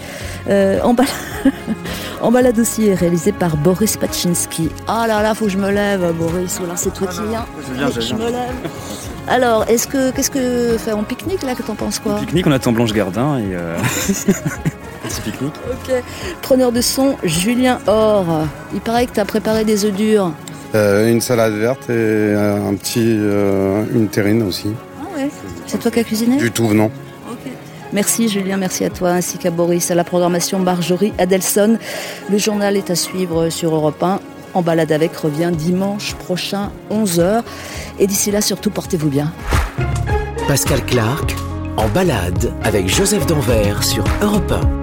Euh, 0.49 0.81
en, 0.83 0.95
bal- 0.95 1.07
en 2.23 2.31
balade 2.31 2.59
aussi 2.59 2.87
est 2.87 2.95
réalisé 2.95 3.33
par 3.33 3.57
Boris 3.57 3.97
Pachinski. 3.97 4.69
Ah 4.87 5.07
là 5.09 5.23
là, 5.23 5.35
faut 5.35 5.47
que 5.47 5.51
je 5.51 5.59
me 5.59 5.71
lève, 5.71 6.13
Boris. 6.19 6.59
Ou 6.61 6.65
alors 6.65 6.79
c'est 6.79 6.93
toi 6.95 7.09
qui 7.09 7.21
viens. 7.29 7.45
Je 8.01 8.15
me 8.15 8.31
lève. 8.31 8.55
Alors, 9.31 9.65
est-ce 9.69 9.87
que 9.87 10.11
qu'est-ce 10.11 10.31
que 10.31 10.77
fait 10.77 10.93
on 10.93 11.05
pique-nique 11.05 11.45
là 11.45 11.55
Que 11.55 11.63
t'en 11.63 11.77
penses 11.77 12.01
quoi? 12.01 12.17
Pique-nique, 12.17 12.49
on 12.49 12.53
attend 12.53 12.73
Blanche 12.73 12.93
Gardin 12.93 13.39
et 13.39 13.55
euh, 13.55 13.79
petit 15.05 15.21
pique-nique. 15.25 15.55
Ok. 15.71 15.95
Preneur 16.43 16.73
de 16.73 16.81
son, 16.81 17.17
Julien 17.23 17.79
Or. 17.87 18.27
Il 18.75 18.81
paraît 18.81 19.07
que 19.07 19.13
t'as 19.13 19.25
préparé 19.25 19.65
des 19.65 19.85
œufs 19.85 19.93
durs. 19.93 20.33
Euh, 20.75 21.09
une 21.11 21.21
salade 21.21 21.55
verte 21.55 21.89
et 21.91 22.35
un 22.35 22.75
petit, 22.75 23.17
euh, 23.21 23.85
une 23.95 24.09
terrine 24.09 24.43
aussi. 24.43 24.69
Ah 25.01 25.17
ouais. 25.17 25.31
C'est 25.67 25.79
toi 25.79 25.93
qui 25.93 26.01
as 26.01 26.05
cuisiné? 26.05 26.37
Du 26.37 26.51
tout 26.51 26.67
venant. 26.67 26.91
Merci 27.93 28.29
Julien, 28.29 28.57
merci 28.57 28.85
à 28.85 28.91
toi 28.91 29.11
ainsi 29.11 29.37
qu'à 29.37 29.51
Boris, 29.51 29.91
à 29.91 29.97
la 29.97 30.05
programmation 30.05 30.61
Marjorie 30.61 31.13
Adelson. 31.19 31.77
Le 32.31 32.39
journal 32.39 32.77
est 32.77 32.89
à 32.89 32.95
suivre 32.95 33.49
sur 33.51 33.75
Europe 33.75 34.01
1. 34.01 34.21
En 34.55 34.63
balade 34.63 34.93
avec 34.93 35.17
revient 35.17 35.53
dimanche 35.53 36.15
prochain 36.15 36.71
11h. 36.91 37.43
Et 37.99 38.07
d'ici 38.07 38.31
là, 38.31 38.41
surtout, 38.41 38.71
portez-vous 38.71 39.09
bien. 39.09 39.33
Pascal 40.49 40.85
Clark 40.85 41.35
en 41.77 41.89
balade 41.89 42.53
avec 42.63 42.89
Joseph 42.89 43.27
Danvers 43.27 43.85
sur 43.85 44.05
Europe 44.23 44.53
1. 44.53 44.80